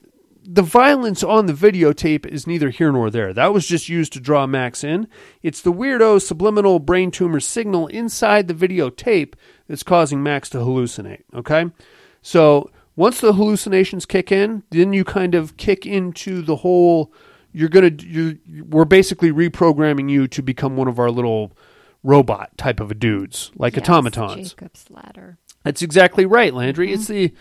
the 0.49 0.61
violence 0.61 1.23
on 1.23 1.45
the 1.45 1.53
videotape 1.53 2.25
is 2.25 2.47
neither 2.47 2.69
here 2.69 2.91
nor 2.91 3.09
there. 3.09 3.33
That 3.33 3.53
was 3.53 3.65
just 3.65 3.87
used 3.87 4.11
to 4.13 4.19
draw 4.19 4.45
Max 4.45 4.83
in. 4.83 5.07
It's 5.41 5.61
the 5.61 5.73
weirdo 5.73 6.21
subliminal 6.21 6.79
brain 6.79 7.11
tumor 7.11 7.39
signal 7.39 7.87
inside 7.87 8.47
the 8.47 8.53
videotape 8.53 9.35
that's 9.67 9.83
causing 9.83 10.21
Max 10.21 10.49
to 10.49 10.59
hallucinate. 10.59 11.23
Okay? 11.33 11.65
So 12.21 12.71
once 12.97 13.21
the 13.21 13.33
hallucinations 13.33 14.05
kick 14.05 14.31
in, 14.31 14.63
then 14.71 14.91
you 14.91 15.05
kind 15.05 15.35
of 15.35 15.55
kick 15.55 15.85
into 15.85 16.41
the 16.41 16.57
whole. 16.57 17.13
You're 17.53 17.69
gonna. 17.69 17.91
You, 17.97 18.39
we're 18.67 18.85
basically 18.85 19.31
reprogramming 19.31 20.09
you 20.09 20.27
to 20.27 20.41
become 20.41 20.75
one 20.75 20.89
of 20.89 20.99
our 20.99 21.09
little 21.09 21.53
robot 22.03 22.57
type 22.57 22.79
of 22.79 22.91
a 22.91 22.95
dudes, 22.95 23.51
like 23.55 23.75
Yes, 23.75 23.83
automatons. 23.83 24.49
Jacob's 24.49 24.89
ladder. 24.89 25.37
That's 25.63 25.81
exactly 25.81 26.25
right, 26.25 26.53
Landry. 26.53 26.91
It's 26.91 27.07
the 27.07 27.33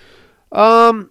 um 0.52 1.10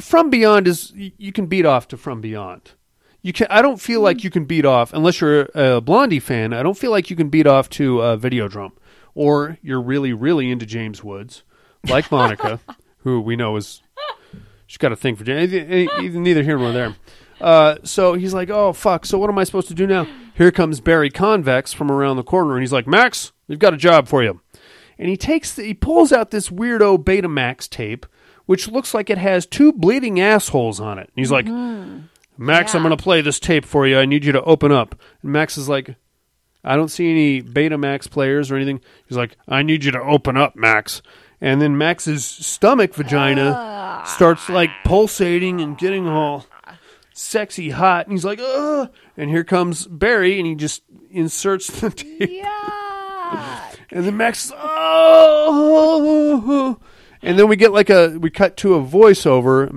From 0.00 0.30
Beyond 0.30 0.66
is 0.66 0.92
you 0.94 1.32
can 1.32 1.46
beat 1.46 1.66
off 1.66 1.86
to 1.88 1.96
From 1.96 2.20
Beyond. 2.20 2.72
You 3.20 3.32
can 3.32 3.46
I 3.50 3.60
don't 3.62 3.80
feel 3.80 4.00
like 4.00 4.24
you 4.24 4.30
can 4.30 4.46
beat 4.46 4.64
off 4.64 4.92
unless 4.92 5.20
you're 5.20 5.48
a 5.54 5.80
Blondie 5.80 6.20
fan. 6.20 6.52
I 6.52 6.62
don't 6.62 6.78
feel 6.78 6.90
like 6.90 7.10
you 7.10 7.16
can 7.16 7.28
beat 7.28 7.46
off 7.46 7.68
to 7.70 8.00
a 8.00 8.14
uh, 8.14 8.16
Videodrome 8.16 8.72
or 9.14 9.58
you're 9.62 9.82
really 9.82 10.12
really 10.12 10.50
into 10.50 10.66
James 10.66 11.04
Woods 11.04 11.42
like 11.88 12.10
Monica, 12.10 12.60
who 12.98 13.20
we 13.20 13.36
know 13.36 13.56
is 13.56 13.82
she's 14.66 14.78
got 14.78 14.92
a 14.92 14.96
thing 14.96 15.16
for 15.16 15.24
James. 15.24 15.52
Eh, 15.52 15.86
eh, 15.96 16.08
neither 16.12 16.42
here 16.42 16.58
nor 16.58 16.72
there. 16.72 16.94
Uh, 17.40 17.76
so 17.84 18.14
he's 18.14 18.34
like, 18.34 18.50
"Oh 18.50 18.72
fuck! 18.72 19.04
So 19.06 19.18
what 19.18 19.30
am 19.30 19.38
I 19.38 19.44
supposed 19.44 19.68
to 19.68 19.74
do 19.74 19.86
now?" 19.86 20.06
Here 20.34 20.50
comes 20.50 20.80
Barry 20.80 21.10
Convex 21.10 21.72
from 21.72 21.90
around 21.90 22.16
the 22.16 22.22
corner, 22.22 22.54
and 22.54 22.62
he's 22.62 22.72
like, 22.72 22.86
"Max, 22.86 23.32
we've 23.48 23.58
got 23.58 23.74
a 23.74 23.78
job 23.78 24.08
for 24.08 24.22
you." 24.22 24.40
And 24.98 25.08
he 25.08 25.16
takes, 25.16 25.54
the, 25.54 25.64
he 25.64 25.74
pulls 25.74 26.12
out 26.12 26.30
this 26.30 26.50
weirdo 26.50 27.02
Betamax 27.02 27.68
tape, 27.68 28.06
which 28.46 28.68
looks 28.68 28.94
like 28.94 29.10
it 29.10 29.18
has 29.18 29.44
two 29.44 29.72
bleeding 29.72 30.20
assholes 30.20 30.78
on 30.78 30.98
it. 30.98 31.10
And 31.14 31.16
he's 31.16 31.32
like, 31.32 31.46
mm-hmm. 31.46 32.02
"Max, 32.38 32.74
I'm 32.74 32.82
going 32.82 32.96
to 32.96 33.02
play 33.02 33.20
this 33.20 33.40
tape 33.40 33.64
for 33.64 33.86
you. 33.86 33.98
I 33.98 34.06
need 34.06 34.24
you 34.24 34.32
to 34.32 34.42
open 34.42 34.72
up." 34.72 34.98
And 35.22 35.32
Max 35.32 35.58
is 35.58 35.68
like, 35.68 35.96
"I 36.62 36.76
don't 36.76 36.88
see 36.88 37.10
any 37.10 37.42
Betamax 37.42 38.10
players 38.10 38.50
or 38.50 38.56
anything." 38.56 38.80
He's 39.06 39.18
like, 39.18 39.36
"I 39.48 39.62
need 39.62 39.84
you 39.84 39.90
to 39.92 40.00
open 40.00 40.36
up, 40.36 40.56
Max." 40.56 41.02
And 41.40 41.60
then 41.60 41.76
Max's 41.76 42.24
stomach 42.24 42.94
vagina 42.94 44.02
starts 44.06 44.48
like 44.48 44.70
pulsating 44.84 45.60
and 45.60 45.76
getting 45.76 46.08
all 46.08 46.46
sexy 47.12 47.70
hot, 47.70 48.06
and 48.06 48.12
he's 48.12 48.24
like, 48.24 48.40
"Ugh!" 48.40 48.90
And 49.16 49.30
here 49.30 49.44
comes 49.44 49.86
Barry, 49.86 50.38
and 50.38 50.46
he 50.46 50.54
just 50.54 50.82
inserts 51.10 51.68
the 51.68 51.90
tape, 51.90 52.30
Yeah. 52.30 53.70
and 53.90 54.04
then 54.04 54.16
Max, 54.16 54.46
is, 54.46 54.52
oh, 54.56 56.78
and 57.22 57.38
then 57.38 57.48
we 57.48 57.56
get 57.56 57.72
like 57.72 57.88
a 57.88 58.18
we 58.18 58.28
cut 58.30 58.56
to 58.58 58.74
a 58.74 58.82
voiceover. 58.82 59.68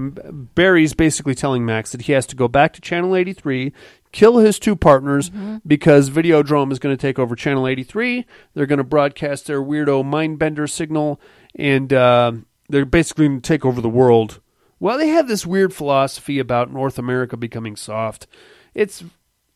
Barry's 0.55 0.93
basically 0.93 1.36
telling 1.36 1.66
Max 1.66 1.91
that 1.93 2.01
he 2.01 2.12
has 2.12 2.26
to 2.28 2.36
go 2.36 2.47
back 2.49 2.74
to 2.74 2.82
Channel 2.82 3.16
83, 3.16 3.72
kill 4.12 4.38
his 4.39 4.60
two 4.60 4.76
partners 4.76 5.30
mm-hmm. 5.30 5.58
because 5.66 6.10
Videodrome 6.10 6.72
is 6.72 6.80
going 6.80 6.95
to 6.95 7.01
take 7.01 7.18
over 7.18 7.36
Channel 7.36 7.68
83. 7.68 8.26
They're 8.53 8.66
going 8.66 8.78
to 8.78 8.84
broadcast 8.84 9.47
their 9.47 9.62
weirdo 9.62 10.03
mindbender 10.03 10.70
signal, 10.70 11.22
and 11.58 11.91
uh, 11.91 12.32
they're 12.70 12.86
basically 12.86 13.28
going 13.28 13.41
to 13.41 13.47
take 13.47 13.66
over 13.66 13.82
the 13.82 13.89
world. 13.89 14.39
Well, 14.80 14.97
they 14.97 15.10
have 15.10 15.28
this 15.28 15.45
weird 15.45 15.74
philosophy 15.74 16.39
about 16.39 16.72
North 16.72 16.99
America 16.99 17.36
becoming 17.36 17.76
soft. 17.76 18.28
It's 18.74 19.03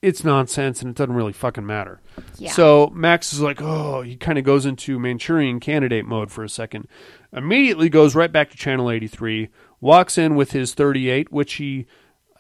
it's 0.02 0.24
nonsense 0.24 0.82
and 0.82 0.90
it 0.90 0.96
doesn't 0.96 1.14
really 1.14 1.32
fucking 1.34 1.66
matter. 1.66 2.02
Yeah. 2.38 2.52
So 2.52 2.92
Max 2.94 3.34
is 3.34 3.42
like, 3.42 3.62
oh, 3.62 4.02
he 4.02 4.16
kind 4.16 4.40
of 4.40 4.44
goes 4.44 4.66
into 4.66 4.98
Manchurian 4.98 5.60
candidate 5.60 6.06
mode 6.06 6.32
for 6.32 6.44
a 6.44 6.50
second. 6.50 6.88
Immediately 7.32 7.90
goes 7.90 8.16
right 8.16 8.32
back 8.32 8.50
to 8.50 8.58
channel 8.58 8.90
83, 8.90 9.50
walks 9.80 10.18
in 10.18 10.36
with 10.36 10.54
his 10.54 10.74
38, 10.74 11.32
which 11.32 11.54
he, 11.54 11.86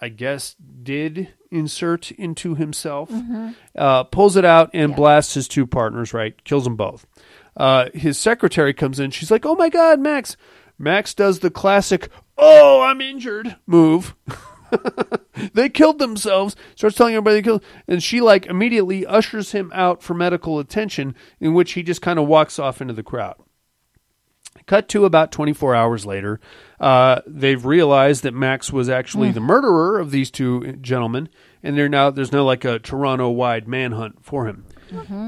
I 0.01 0.09
guess, 0.09 0.55
did 0.81 1.29
insert 1.51 2.11
into 2.11 2.55
himself, 2.55 3.11
uh, 3.75 4.05
pulls 4.05 4.37
it 4.37 4.45
out 4.45 4.71
and 4.73 4.95
blasts 4.95 5.35
his 5.35 5.47
two 5.47 5.67
partners, 5.67 6.13
right? 6.15 6.43
Kills 6.43 6.63
them 6.63 6.75
both. 6.75 7.05
Uh, 7.55 7.89
his 7.93 8.17
secretary 8.17 8.73
comes 8.73 8.99
in. 8.99 9.11
She's 9.11 9.31
like, 9.31 9.45
oh 9.45 9.55
my 9.55 9.69
God, 9.69 9.99
Max. 9.99 10.37
Max 10.77 11.13
does 11.13 11.39
the 11.39 11.51
classic, 11.51 12.09
oh, 12.37 12.81
I'm 12.81 13.01
injured 13.01 13.57
move. 13.67 14.15
they 15.53 15.69
killed 15.69 15.99
themselves. 15.99 16.55
Starts 16.75 16.95
telling 16.95 17.13
everybody 17.13 17.35
they 17.35 17.41
killed, 17.43 17.63
and 17.87 18.01
she 18.01 18.21
like 18.21 18.45
immediately 18.47 19.05
ushers 19.05 19.51
him 19.51 19.71
out 19.73 20.01
for 20.01 20.13
medical 20.13 20.59
attention, 20.59 21.15
in 21.39 21.53
which 21.53 21.73
he 21.73 21.83
just 21.83 22.01
kind 22.01 22.17
of 22.17 22.27
walks 22.27 22.57
off 22.57 22.81
into 22.81 22.93
the 22.93 23.03
crowd. 23.03 23.35
Cut 24.65 24.87
to 24.89 25.05
about 25.05 25.31
24 25.31 25.75
hours 25.75 26.05
later, 26.05 26.39
uh, 26.79 27.21
they've 27.25 27.65
realized 27.65 28.23
that 28.23 28.33
Max 28.33 28.71
was 28.71 28.89
actually 28.89 29.31
the 29.31 29.39
murderer 29.39 29.99
of 29.99 30.11
these 30.11 30.29
two 30.29 30.73
gentlemen, 30.77 31.29
and 31.63 31.77
they're 31.77 31.89
now 31.89 32.09
there's 32.09 32.31
now 32.31 32.43
like 32.43 32.65
a 32.65 32.79
Toronto-wide 32.79 33.67
manhunt 33.67 34.23
for 34.23 34.47
him. 34.47 34.65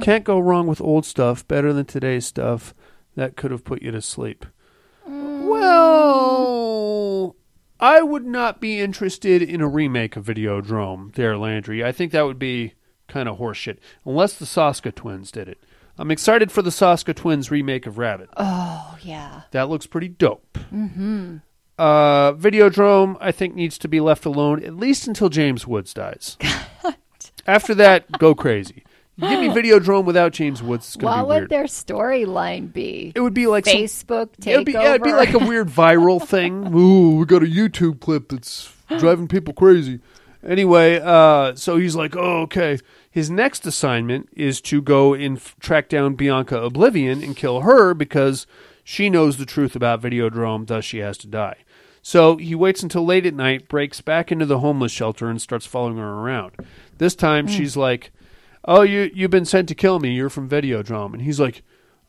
Can't 0.02 0.23
go 0.23 0.40
wrong 0.40 0.68
with 0.68 0.81
old 0.81 1.06
stuff. 1.06 1.48
Better 1.48 1.73
than 1.73 1.85
today's 1.85 2.26
stuff. 2.26 2.73
That 3.15 3.35
could 3.35 3.52
have 3.52 3.64
put 3.64 3.81
you 3.81 3.91
to 3.91 4.02
sleep. 4.02 4.45
Well, 5.53 7.35
I 7.80 8.02
would 8.02 8.26
not 8.26 8.60
be 8.60 8.80
interested 8.80 9.41
in 9.41 9.61
a 9.61 9.68
remake 9.68 10.15
of 10.15 10.26
Videodrome 10.26 11.14
there, 11.15 11.38
Landry. 11.38 11.84
I 11.84 11.91
think 11.91 12.11
that 12.11 12.26
would 12.26 12.40
be 12.40 12.73
kind 13.07 13.30
of 13.30 13.38
horseshit, 13.38 13.77
unless 14.06 14.35
the 14.35 14.45
Soska 14.45 14.94
twins 14.95 15.31
did 15.31 15.48
it. 15.48 15.64
I'm 15.98 16.10
excited 16.10 16.52
for 16.52 16.61
the 16.61 16.72
Soska 16.72 17.15
twins 17.15 17.52
remake 17.52 17.85
of 17.85 17.98
Rabid. 17.98 18.30
Oh 18.38 18.98
yeah. 19.02 19.41
That 19.52 19.69
looks 19.69 19.85
pretty 19.85 20.07
dope. 20.07 20.57
Mm-hmm. 20.73 21.38
Uh, 21.77 22.34
Videodrome, 22.34 23.18
I 23.19 23.31
think, 23.31 23.53
needs 23.56 23.77
to 23.80 23.88
be 23.88 23.99
left 23.99 24.26
alone 24.26 24.64
at 24.64 24.76
least 24.76 25.07
until 25.07 25.30
James 25.30 25.68
Woods 25.68 25.94
dies. 25.94 26.38
After 27.48 27.76
that, 27.76 28.11
go 28.18 28.34
crazy. 28.34 28.84
Give 29.19 29.40
me 29.40 29.48
Videodrome 29.61 30.06
without 30.06 30.31
James 30.34 30.61
Woods. 30.64 30.88
It's 30.88 30.95
gonna 30.95 31.18
What 31.18 31.23
be 31.23 31.27
would 31.27 31.38
weird. 31.41 31.49
their 31.49 31.64
storyline 31.65 32.72
be? 32.73 33.11
it 33.15 33.19
would 33.22 33.34
be 33.34 33.48
like 33.48 33.65
some- 33.65 33.76
Facebook 33.77 34.30
takeover. 34.41 34.48
It'd 34.53 34.65
be, 34.65 34.72
yeah, 34.73 34.90
it'd 34.91 35.03
be 35.03 35.14
like 35.14 35.34
a 35.34 35.40
weird 35.40 35.68
viral 35.69 36.22
thing. 36.27 36.73
Ooh, 36.76 37.18
we 37.18 37.26
got 37.26 37.44
a 37.44 37.48
YouTube 37.48 37.99
clip 37.99 38.30
that's 38.30 38.73
driving 38.99 39.27
people 39.27 39.53
crazy. 39.53 39.99
Anyway, 40.45 40.99
uh, 41.02 41.56
so 41.56 41.77
he's 41.77 41.95
like, 41.95 42.15
oh, 42.18 42.41
okay. 42.41 42.77
His 43.10 43.30
next 43.30 43.65
assignment 43.65 44.27
is 44.34 44.60
to 44.61 44.81
go 44.81 45.14
and 45.14 45.38
f- 45.38 45.56
track 45.60 45.88
down 45.88 46.15
Bianca 46.15 46.57
O'Blivion 46.57 47.23
and 47.23 47.35
kill 47.35 47.61
her 47.61 47.94
because 47.94 48.45
she 48.84 49.10
knows 49.10 49.38
the 49.38 49.45
truth 49.45 49.73
about 49.76 50.02
Videodrome, 50.02 50.68
thus 50.68 50.84
she 50.84 50.98
has 50.98 51.18
to 51.19 51.27
die. 51.27 51.57
So 52.02 52.35
he 52.35 52.56
waits 52.56 52.84
until 52.84 53.06
late 53.06 53.26
at 53.26 53.34
night, 53.35 53.69
breaks 53.69 54.02
back 54.02 54.31
into 54.34 54.45
the 54.45 54.60
homeless 54.60 54.91
shelter, 54.91 55.30
and 55.30 55.41
starts 55.41 55.65
following 55.65 55.95
her 55.98 56.11
around. 56.15 56.52
This 56.98 57.15
time 57.15 57.48
she's 57.48 57.77
like, 57.77 58.11
"Oh, 58.65 58.81
you 58.81 59.11
you've 59.14 59.31
been 59.31 59.45
sent 59.45 59.68
to 59.69 59.76
kill 59.76 59.99
me. 59.99 60.14
You're 60.14 60.30
from 60.30 60.49
Videodrome," 60.49 61.14
and 61.14 61.22
he's 61.22 61.40
like, 61.40 61.64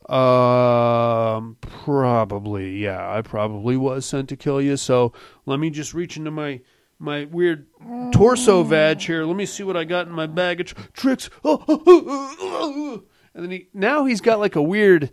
"Um, 0.09 1.57
probably, 1.61 2.77
yeah, 2.77 3.09
I 3.09 3.21
probably 3.21 3.77
was 3.77 4.05
sent 4.05 4.29
to 4.29 4.35
kill 4.35 4.61
you. 4.61 4.77
So 4.77 5.13
let 5.45 5.59
me 5.59 5.69
just 5.69 5.93
reach 5.93 6.17
into 6.17 6.31
my." 6.31 6.61
My 6.97 7.25
weird 7.25 7.67
torso 8.13 8.63
vag 8.63 9.01
here. 9.01 9.25
Let 9.25 9.35
me 9.35 9.45
see 9.45 9.63
what 9.63 9.75
I 9.75 9.83
got 9.83 10.07
in 10.07 10.13
my 10.13 10.27
bag 10.27 10.61
of 10.61 10.67
tr- 10.67 10.81
tricks. 10.93 11.29
Oh, 11.43 11.61
oh, 11.67 11.83
oh, 11.85 12.05
oh, 12.07 12.35
oh. 12.41 13.03
and 13.33 13.43
then 13.43 13.51
he 13.51 13.67
now 13.73 14.05
he's 14.05 14.21
got 14.21 14.39
like 14.39 14.55
a 14.55 14.61
weird 14.61 15.11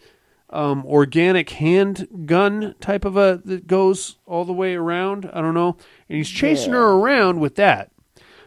um, 0.50 0.84
organic 0.86 1.50
handgun 1.50 2.74
type 2.80 3.04
of 3.04 3.16
a 3.16 3.40
that 3.44 3.66
goes 3.66 4.18
all 4.26 4.44
the 4.44 4.52
way 4.52 4.74
around. 4.74 5.28
I 5.32 5.40
don't 5.40 5.54
know, 5.54 5.76
and 6.08 6.18
he's 6.18 6.30
chasing 6.30 6.72
her 6.72 6.92
around 6.92 7.40
with 7.40 7.56
that. 7.56 7.90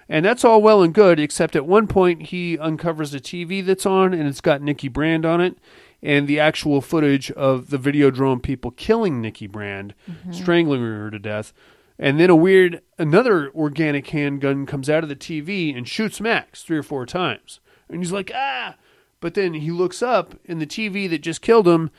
And 0.07 0.23
that's 0.23 0.45
all 0.45 0.61
well 0.61 0.83
and 0.83 0.93
good, 0.93 1.19
except 1.19 1.55
at 1.55 1.65
one 1.65 1.87
point 1.87 2.27
he 2.27 2.57
uncovers 2.59 3.13
a 3.13 3.19
TV 3.19 3.65
that's 3.65 3.85
on 3.85 4.13
and 4.13 4.27
it's 4.27 4.41
got 4.41 4.61
Nikki 4.61 4.87
Brand 4.87 5.25
on 5.25 5.41
it 5.41 5.57
and 6.03 6.27
the 6.27 6.39
actual 6.39 6.81
footage 6.81 7.31
of 7.31 7.71
the 7.71 7.79
Videodrome 7.79 8.41
people 8.43 8.69
killing 8.71 9.19
Nikki 9.21 9.47
Brand, 9.47 9.95
strangling 10.31 10.81
her 10.81 11.09
to 11.09 11.17
death. 11.17 11.51
And 11.97 12.19
then 12.19 12.29
a 12.29 12.35
weird, 12.35 12.81
another 12.99 13.49
organic 13.55 14.07
handgun 14.07 14.65
comes 14.67 14.89
out 14.89 15.01
of 15.01 15.09
the 15.09 15.15
TV 15.15 15.75
and 15.75 15.87
shoots 15.87 16.21
Max 16.21 16.61
three 16.61 16.77
or 16.77 16.83
four 16.83 17.05
times. 17.07 17.59
And 17.89 17.99
he's 17.99 18.11
like, 18.11 18.31
ah! 18.35 18.75
But 19.19 19.33
then 19.33 19.55
he 19.55 19.71
looks 19.71 20.03
up 20.03 20.35
and 20.45 20.61
the 20.61 20.67
TV 20.67 21.09
that 21.09 21.21
just 21.23 21.41
killed 21.41 21.67
him 21.67 21.89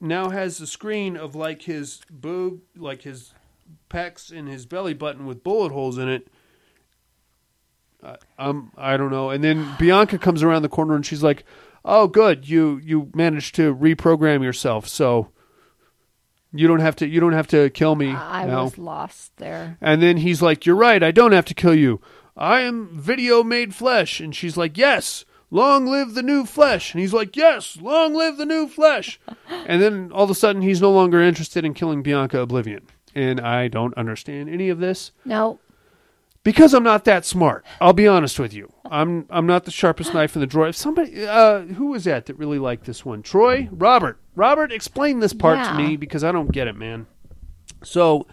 now 0.00 0.30
has 0.30 0.58
the 0.58 0.66
screen 0.66 1.16
of 1.16 1.36
like 1.36 1.62
his 1.62 2.00
boob, 2.10 2.62
like 2.76 3.02
his 3.02 3.34
pecs 3.88 4.36
and 4.36 4.48
his 4.48 4.66
belly 4.66 4.94
button 4.94 5.26
with 5.26 5.44
bullet 5.44 5.70
holes 5.70 5.98
in 5.98 6.08
it. 6.08 6.26
Uh, 8.02 8.16
um, 8.38 8.72
I 8.76 8.96
don't 8.96 9.10
know. 9.10 9.30
And 9.30 9.44
then 9.44 9.74
Bianca 9.78 10.18
comes 10.18 10.42
around 10.42 10.62
the 10.62 10.68
corner 10.68 10.94
and 10.96 11.06
she's 11.06 11.22
like, 11.22 11.44
"Oh, 11.84 12.08
good, 12.08 12.48
you 12.48 12.80
you 12.82 13.10
managed 13.14 13.54
to 13.56 13.74
reprogram 13.74 14.42
yourself, 14.42 14.88
so 14.88 15.28
you 16.52 16.66
don't 16.66 16.80
have 16.80 16.96
to 16.96 17.06
you 17.06 17.20
don't 17.20 17.32
have 17.32 17.46
to 17.48 17.70
kill 17.70 17.94
me 17.94 18.10
I 18.10 18.46
now." 18.46 18.64
was 18.64 18.78
lost 18.78 19.36
there. 19.36 19.78
And 19.80 20.02
then 20.02 20.18
he's 20.18 20.42
like, 20.42 20.66
"You're 20.66 20.76
right. 20.76 21.02
I 21.02 21.12
don't 21.12 21.32
have 21.32 21.44
to 21.46 21.54
kill 21.54 21.74
you. 21.74 22.00
I 22.36 22.60
am 22.60 22.88
video 22.92 23.44
made 23.44 23.74
flesh." 23.74 24.18
And 24.20 24.34
she's 24.34 24.56
like, 24.56 24.76
"Yes, 24.76 25.24
long 25.50 25.86
live 25.86 26.14
the 26.14 26.22
new 26.22 26.44
flesh." 26.44 26.92
And 26.92 27.00
he's 27.00 27.14
like, 27.14 27.36
"Yes, 27.36 27.78
long 27.80 28.14
live 28.14 28.36
the 28.36 28.46
new 28.46 28.66
flesh." 28.66 29.20
and 29.66 29.80
then 29.80 30.10
all 30.12 30.24
of 30.24 30.30
a 30.30 30.34
sudden, 30.34 30.62
he's 30.62 30.80
no 30.80 30.90
longer 30.90 31.22
interested 31.22 31.64
in 31.64 31.72
killing 31.74 32.02
Bianca 32.02 32.40
O'Blivion. 32.40 32.82
And 33.14 33.40
I 33.40 33.68
don't 33.68 33.94
understand 33.94 34.48
any 34.48 34.70
of 34.70 34.78
this 34.78 35.12
No, 35.26 35.60
because 36.44 36.74
I'm 36.74 36.82
not 36.82 37.04
that 37.04 37.24
smart. 37.24 37.64
I'll 37.80 37.92
be 37.92 38.06
honest 38.08 38.38
with 38.38 38.52
you. 38.52 38.72
I'm 38.90 39.26
I'm 39.30 39.46
not 39.46 39.64
the 39.64 39.70
sharpest 39.70 40.12
knife 40.14 40.34
in 40.36 40.40
the 40.40 40.46
drawer. 40.46 40.68
If 40.68 40.76
somebody, 40.76 41.26
uh, 41.26 41.60
who 41.60 41.86
was 41.88 42.04
that 42.04 42.26
that 42.26 42.36
really 42.38 42.58
liked 42.58 42.84
this 42.84 43.04
one? 43.04 43.22
Troy, 43.22 43.68
Robert, 43.72 44.18
Robert, 44.34 44.70
explain 44.72 45.20
this 45.20 45.32
part 45.32 45.58
Yeah. 45.58 45.72
to 45.72 45.78
me 45.82 45.96
because 45.96 46.22
I 46.24 46.32
don't 46.32 46.52
get 46.52 46.66
it, 46.68 46.76
man. 46.76 47.06
So, 47.82 48.26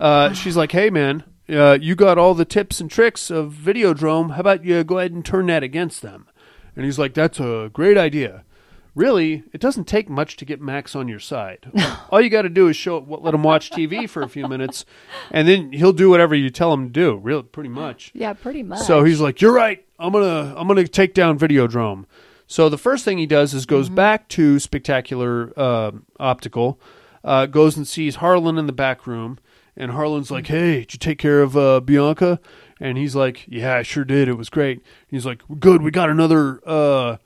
uh, 0.00 0.32
she's 0.32 0.56
like, 0.56 0.72
"Hey, 0.72 0.90
man, 0.90 1.24
uh, 1.48 1.78
you 1.80 1.94
got 1.94 2.18
all 2.18 2.34
the 2.34 2.44
tips 2.44 2.80
and 2.80 2.90
tricks 2.90 3.30
of 3.30 3.52
Videodrome. 3.54 4.32
How 4.32 4.40
about 4.40 4.64
you 4.64 4.82
go 4.84 4.98
ahead 4.98 5.12
and 5.12 5.24
turn 5.24 5.46
that 5.46 5.62
against 5.62 6.02
them?" 6.02 6.26
And 6.74 6.84
he's 6.84 6.98
like, 6.98 7.14
"That's 7.14 7.38
a 7.40 7.70
great 7.72 7.96
idea." 7.98 8.44
Really, 8.94 9.42
it 9.54 9.60
doesn't 9.60 9.84
take 9.84 10.10
much 10.10 10.36
to 10.36 10.44
get 10.44 10.60
Max 10.60 10.94
on 10.94 11.08
your 11.08 11.18
side. 11.18 11.70
All 12.10 12.20
you 12.20 12.28
got 12.28 12.42
to 12.42 12.50
do 12.50 12.68
is 12.68 12.76
show, 12.76 12.98
let 13.08 13.32
him 13.32 13.42
watch 13.42 13.70
TV 13.70 14.06
for 14.08 14.22
a 14.22 14.28
few 14.28 14.46
minutes, 14.46 14.84
and 15.30 15.48
then 15.48 15.72
he'll 15.72 15.94
do 15.94 16.10
whatever 16.10 16.34
you 16.34 16.50
tell 16.50 16.74
him 16.74 16.88
to 16.88 16.92
do. 16.92 17.16
Really, 17.16 17.42
pretty 17.42 17.70
much. 17.70 18.10
yeah, 18.14 18.34
pretty 18.34 18.62
much. 18.62 18.80
So 18.80 19.02
he's 19.02 19.18
like, 19.20 19.40
"You're 19.40 19.54
right. 19.54 19.82
I'm 19.98 20.12
gonna 20.12 20.54
I'm 20.56 20.68
gonna 20.68 20.86
take 20.86 21.14
down 21.14 21.38
Videodrome." 21.38 22.04
So 22.46 22.68
the 22.68 22.76
first 22.76 23.02
thing 23.04 23.16
he 23.16 23.24
does 23.24 23.54
is 23.54 23.64
goes 23.64 23.88
back 23.88 24.28
to 24.30 24.58
Spectacular 24.58 25.54
uh, 25.56 25.92
Optical, 26.20 26.78
uh, 27.24 27.46
goes 27.46 27.78
and 27.78 27.88
sees 27.88 28.16
Harlan 28.16 28.58
in 28.58 28.66
the 28.66 28.74
back 28.74 29.06
room, 29.06 29.38
and 29.74 29.92
Harlan's 29.92 30.30
like, 30.30 30.48
"Hey, 30.48 30.80
did 30.80 30.92
you 30.92 30.98
take 30.98 31.18
care 31.18 31.40
of 31.40 31.56
uh, 31.56 31.80
Bianca?" 31.80 32.40
And 32.78 32.98
he's 32.98 33.16
like, 33.16 33.46
"Yeah, 33.48 33.76
I 33.76 33.82
sure 33.84 34.04
did. 34.04 34.28
It 34.28 34.34
was 34.34 34.50
great." 34.50 34.82
He's 35.08 35.24
like, 35.24 35.40
"Good. 35.58 35.80
We 35.80 35.90
got 35.90 36.10
another 36.10 36.60
uh, 36.66 37.16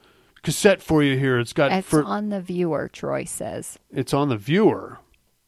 cassette 0.47 0.81
for 0.81 1.02
you 1.02 1.18
here. 1.18 1.39
It's 1.39 1.52
got 1.52 1.73
it's 1.73 1.86
for, 1.89 2.02
on 2.05 2.31
the 2.31 2.40
viewer. 2.40 2.89
Troy 2.89 3.24
says. 3.24 3.78
it's 3.93 4.14
on 4.14 4.28
the 4.31 4.36
viewer." 4.39 4.98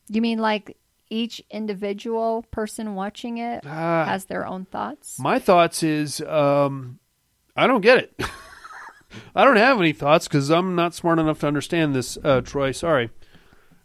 You 0.09 0.21
mean 0.21 0.39
like 0.39 0.77
each 1.11 1.41
individual 1.51 2.45
person 2.51 2.95
watching 2.95 3.39
it 3.39 3.65
Ah. 3.67 4.05
has 4.05 4.27
their 4.27 4.47
own 4.47 4.65
thoughts? 4.67 5.19
My 5.19 5.39
thoughts 5.39 5.83
is 5.83 6.21
um, 6.23 6.99
I 7.57 7.67
don't 7.67 7.81
get 7.81 7.99
it. 7.99 8.21
I 9.35 9.45
don't 9.45 9.57
have 9.57 9.79
any 9.81 9.93
thoughts 9.93 10.29
because 10.29 10.51
I'm 10.51 10.75
not 10.75 10.95
smart 10.95 11.19
enough 11.19 11.41
to 11.41 11.47
understand 11.47 11.95
this, 11.95 12.19
uh, 12.23 12.43
Troy. 12.43 12.73
Sorry. 12.73 13.09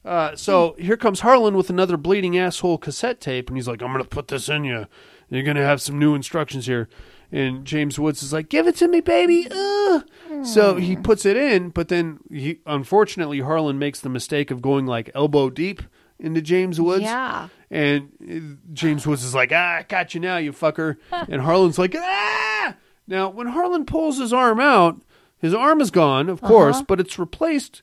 Uh, 0.03 0.35
so 0.35 0.75
here 0.77 0.97
comes 0.97 1.21
Harlan 1.21 1.55
with 1.55 1.69
another 1.69 1.95
bleeding 1.95 2.37
asshole 2.37 2.77
cassette 2.77 3.21
tape, 3.21 3.47
and 3.47 3.57
he's 3.57 3.67
like, 3.69 3.81
"I'm 3.81 3.91
gonna 3.93 4.03
put 4.03 4.27
this 4.27 4.49
in 4.49 4.65
you. 4.65 4.87
You're 5.29 5.43
gonna 5.43 5.63
have 5.63 5.81
some 5.81 5.97
new 5.97 6.13
instructions 6.15 6.65
here." 6.65 6.89
And 7.31 7.63
James 7.65 7.97
Woods 7.97 8.21
is 8.21 8.33
like, 8.33 8.49
"Give 8.49 8.67
it 8.67 8.75
to 8.77 8.87
me, 8.89 8.99
baby." 8.99 9.47
Ugh. 9.49 10.03
So 10.45 10.75
he 10.75 10.95
puts 10.95 11.25
it 11.25 11.37
in, 11.37 11.69
but 11.69 11.87
then 11.87 12.19
he, 12.31 12.59
unfortunately, 12.65 13.39
Harlan 13.39 13.79
makes 13.79 13.99
the 14.01 14.09
mistake 14.09 14.51
of 14.51 14.61
going 14.61 14.85
like 14.85 15.09
elbow 15.15 15.49
deep 15.49 15.81
into 16.19 16.41
James 16.41 16.79
Woods. 16.79 17.03
Yeah. 17.03 17.49
And 17.71 18.09
uh, 18.21 18.55
James 18.73 19.05
Woods 19.07 19.23
is 19.23 19.33
like, 19.35 19.51
ah, 19.53 19.77
I 19.79 19.83
got 19.83 20.13
you 20.13 20.19
now, 20.19 20.37
you 20.37 20.51
fucker. 20.53 20.97
And 21.11 21.41
Harlan's 21.41 21.77
like, 21.79 21.95
ah! 21.97 22.75
Now, 23.07 23.29
when 23.29 23.47
Harlan 23.47 23.85
pulls 23.85 24.17
his 24.19 24.31
arm 24.31 24.59
out, 24.59 25.01
his 25.39 25.53
arm 25.53 25.81
is 25.81 25.91
gone, 25.91 26.29
of 26.29 26.39
course, 26.41 26.77
Uh-huh. 26.77 26.85
but 26.87 26.99
it's 26.99 27.19
replaced 27.19 27.81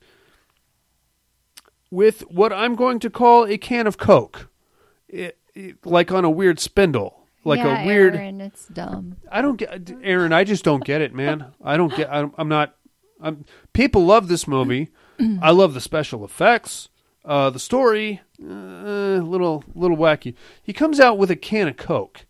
with 1.89 2.21
what 2.21 2.53
I'm 2.53 2.75
going 2.75 2.99
to 2.99 3.09
call 3.09 3.45
a 3.45 3.57
can 3.57 3.87
of 3.87 3.97
Coke. 3.97 4.49
It, 5.07 5.37
it- 5.53 5.85
like 5.85 6.11
on 6.11 6.23
a 6.25 6.29
weird 6.29 6.59
spindle. 6.59 7.20
Like 7.43 7.59
yeah, 7.59 7.83
a 7.83 7.85
weird. 7.85 8.15
Aaron, 8.15 8.41
it's 8.41 8.67
dumb. 8.67 9.17
I 9.31 9.41
don't 9.41 9.57
get 9.57 9.91
Aaron. 10.03 10.31
I 10.31 10.43
just 10.43 10.63
don't 10.63 10.83
get 10.83 11.01
it, 11.01 11.13
man. 11.13 11.47
I 11.63 11.75
don't 11.77 11.95
get. 11.95 12.11
I'm, 12.11 12.33
I'm 12.37 12.47
not. 12.47 12.75
I'm, 13.19 13.45
people 13.73 14.05
love 14.05 14.27
this 14.27 14.47
movie. 14.47 14.89
I 15.41 15.51
love 15.51 15.73
the 15.73 15.81
special 15.81 16.23
effects. 16.23 16.89
Uh, 17.23 17.49
the 17.51 17.59
story, 17.59 18.21
uh, 18.41 18.45
little 18.45 19.63
little 19.75 19.97
wacky. 19.97 20.35
He 20.61 20.73
comes 20.73 20.99
out 20.99 21.17
with 21.17 21.31
a 21.31 21.35
can 21.35 21.67
of 21.67 21.77
Coke. 21.77 22.25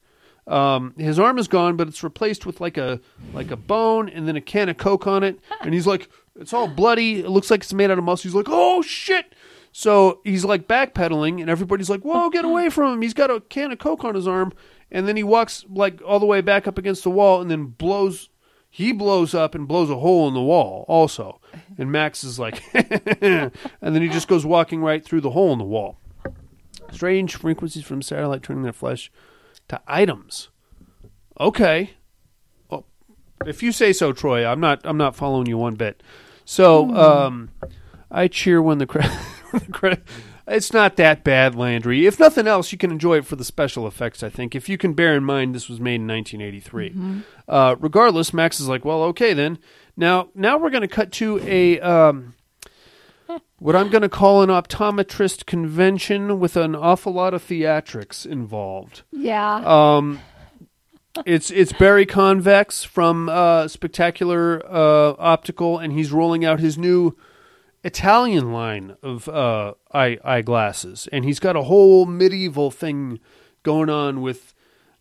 Um, 0.47 0.93
his 0.97 1.19
arm 1.19 1.38
is 1.38 1.47
gone, 1.47 1.77
but 1.77 1.88
it's 1.88 2.03
replaced 2.03 2.45
with 2.45 2.59
like 2.59 2.77
a 2.77 2.99
like 3.33 3.51
a 3.51 3.57
bone 3.57 4.09
and 4.09 4.27
then 4.27 4.35
a 4.35 4.41
can 4.41 4.69
of 4.69 4.77
Coke 4.77 5.07
on 5.07 5.23
it. 5.23 5.39
And 5.61 5.75
he's 5.75 5.85
like, 5.85 6.09
it's 6.39 6.53
all 6.53 6.67
bloody. 6.67 7.19
It 7.19 7.29
looks 7.29 7.51
like 7.51 7.61
it's 7.61 7.71
made 7.73 7.91
out 7.91 7.99
of 7.99 8.03
muscle. 8.03 8.27
He's 8.27 8.35
like, 8.35 8.47
oh 8.49 8.81
shit. 8.81 9.35
So 9.71 10.19
he's 10.23 10.43
like 10.43 10.67
backpedaling, 10.67 11.39
and 11.39 11.49
everybody's 11.49 11.89
like, 11.89 12.01
"Whoa, 12.01 12.29
get 12.29 12.43
away 12.51 12.69
from 12.69 12.93
him! 12.93 13.01
He's 13.01 13.13
got 13.13 13.31
a 13.31 13.39
can 13.39 13.71
of 13.71 13.79
Coke 13.79 14.03
on 14.03 14.15
his 14.15 14.27
arm." 14.27 14.51
And 14.91 15.07
then 15.07 15.15
he 15.15 15.23
walks 15.23 15.65
like 15.69 16.01
all 16.05 16.19
the 16.19 16.26
way 16.26 16.41
back 16.41 16.68
up 16.68 16.77
against 16.77 17.03
the 17.03 17.09
wall, 17.09 17.41
and 17.41 17.49
then 17.49 17.65
blows. 17.65 18.30
He 18.69 18.93
blows 18.93 19.34
up 19.34 19.53
and 19.53 19.68
blows 19.68 19.89
a 19.89 19.97
hole 19.97 20.30
in 20.30 20.34
the 20.34 20.41
wall, 20.41 20.85
also. 20.88 21.41
And 21.77 21.91
Max 21.91 22.23
is 22.23 22.39
like, 22.39 22.63
and 22.73 23.51
then 23.81 24.01
he 24.01 24.07
just 24.07 24.30
goes 24.30 24.45
walking 24.45 24.81
right 24.81 25.03
through 25.03 25.22
the 25.22 25.31
hole 25.31 25.51
in 25.51 25.59
the 25.59 25.65
wall. 25.65 25.97
Strange 26.89 27.35
frequencies 27.35 27.84
from 27.84 28.01
satellite 28.01 28.43
turning 28.43 28.63
their 28.63 28.72
flesh 28.72 29.11
to 29.68 29.81
items. 29.88 30.49
Okay, 31.38 31.91
well, 32.69 32.85
if 33.45 33.61
you 33.61 33.72
say 33.72 33.91
so, 33.91 34.13
Troy. 34.13 34.45
I'm 34.45 34.59
not. 34.59 34.81
I'm 34.84 34.97
not 34.97 35.15
following 35.15 35.47
you 35.47 35.57
one 35.57 35.76
bit. 35.76 36.01
So, 36.45 36.93
um, 36.95 37.49
I 38.09 38.27
cheer 38.27 38.61
when 38.61 38.77
the 38.77 38.85
credit. 38.85 39.11
it's 40.47 40.73
not 40.73 40.95
that 40.97 41.23
bad, 41.23 41.55
Landry. 41.55 42.05
If 42.05 42.19
nothing 42.19 42.47
else, 42.47 42.72
you 42.72 42.77
can 42.77 42.91
enjoy 42.91 43.18
it 43.19 43.26
for 43.26 43.35
the 43.35 43.43
special 43.43 43.88
effects. 43.88 44.23
I 44.23 44.30
think 44.30 44.55
if 44.55 44.68
you 44.68 44.77
can 44.77 44.93
bear 44.93 45.15
in 45.15 45.23
mind 45.23 45.55
this 45.55 45.69
was 45.69 45.80
made 45.80 46.01
in 46.01 46.07
1983. 46.07 47.23
Uh, 47.47 47.76
regardless, 47.80 48.34
Max 48.34 48.59
is 48.59 48.68
like, 48.68 48.85
well, 48.85 49.03
okay 49.03 49.34
then. 49.34 49.59
Now, 49.97 50.30
now 50.34 50.57
we're 50.57 50.69
going 50.69 50.81
to 50.81 50.88
cut 50.88 51.11
to 51.13 51.39
a. 51.43 51.80
Um, 51.80 52.35
what 53.59 53.76
I'm 53.76 53.89
going 53.89 54.01
to 54.01 54.09
call 54.09 54.41
an 54.41 54.49
optometrist 54.49 55.45
convention 55.45 56.39
with 56.39 56.57
an 56.57 56.76
awful 56.76 57.13
lot 57.13 57.34
of 57.34 57.43
theatrics 57.43 58.26
involved. 58.26 59.03
Yeah. 59.11 59.57
Um, 59.63 60.19
it's 61.26 61.51
it's 61.51 61.73
Barry 61.73 62.05
Convex 62.05 62.84
from 62.84 63.30
uh, 63.30 63.68
Spectacular 63.68 64.63
uh, 64.65 65.13
Optical, 65.19 65.77
and 65.77 65.93
he's 65.93 66.11
rolling 66.11 66.45
out 66.45 66.59
his 66.59 66.77
new 66.77 67.15
Italian 67.84 68.52
line 68.53 68.95
of 69.02 69.28
uh, 69.28 69.74
eye 69.94 70.20
eyeglasses, 70.24 71.08
and 71.12 71.26
he's 71.26 71.40
got 71.40 71.56
a 71.56 71.64
whole 71.64 72.06
medieval 72.06 72.70
thing 72.72 73.20
going 73.64 73.90
on 73.90 74.22
with 74.22 74.53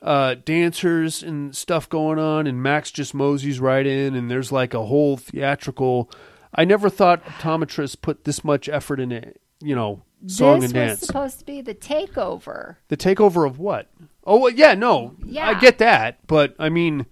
uh, 0.02 0.34
dancers 0.44 1.22
and 1.22 1.54
stuff 1.54 1.88
going 1.88 2.18
on, 2.18 2.46
and 2.46 2.62
Max 2.62 2.90
just 2.90 3.14
moseys 3.14 3.60
right 3.60 3.86
in, 3.86 4.14
and 4.14 4.30
there's 4.30 4.50
like 4.50 4.72
a 4.72 4.86
whole 4.86 5.16
theatrical. 5.16 6.10
I 6.54 6.64
never 6.64 6.88
thought 6.88 7.24
optometrists 7.24 8.00
put 8.00 8.24
this 8.24 8.42
much 8.42 8.68
effort 8.68 8.98
in 8.98 9.12
it, 9.12 9.40
you 9.60 9.74
know, 9.74 10.02
song 10.26 10.60
this 10.60 10.70
and 10.70 10.74
dance. 10.74 11.00
was 11.00 11.06
supposed 11.06 11.38
to 11.40 11.44
be 11.44 11.60
the 11.60 11.74
takeover. 11.74 12.76
The 12.88 12.96
takeover 12.96 13.46
of 13.46 13.58
what? 13.58 13.88
Oh 14.24 14.38
well, 14.38 14.52
yeah, 14.52 14.74
no, 14.74 15.16
Yeah. 15.24 15.48
I 15.48 15.54
get 15.54 15.78
that, 15.78 16.26
but 16.26 16.54
I 16.58 16.70
mean, 16.70 17.06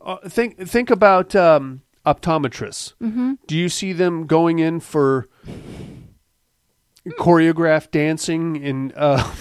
uh, 0.00 0.16
think 0.28 0.58
think 0.68 0.90
about 0.90 1.36
um, 1.36 1.82
optometrists. 2.06 2.94
Mm-hmm. 3.02 3.34
Do 3.46 3.56
you 3.56 3.68
see 3.68 3.92
them 3.92 4.26
going 4.26 4.58
in 4.58 4.80
for 4.80 5.28
choreographed 7.18 7.90
dancing 7.90 8.56
in 8.56 8.92
uh, 8.96 9.32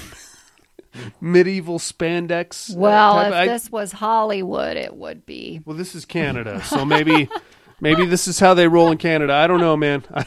medieval 1.21 1.79
spandex? 1.79 2.71
uh, 2.75 2.79
Well, 2.79 3.13
type- 3.15 3.27
if 3.27 3.33
I- 3.33 3.47
this 3.47 3.71
was 3.71 3.91
Hollywood, 3.93 4.77
it 4.77 4.95
would 4.95 5.25
be. 5.25 5.61
well, 5.65 5.77
this 5.77 5.95
is 5.95 6.05
Canada, 6.05 6.61
so 6.63 6.85
maybe 6.85 7.29
maybe 7.81 8.05
this 8.05 8.27
is 8.27 8.39
how 8.39 8.53
they 8.53 8.67
roll 8.67 8.91
in 8.91 8.97
Canada. 8.97 9.33
I 9.33 9.47
don't 9.47 9.61
know, 9.61 9.77
man. 9.77 10.03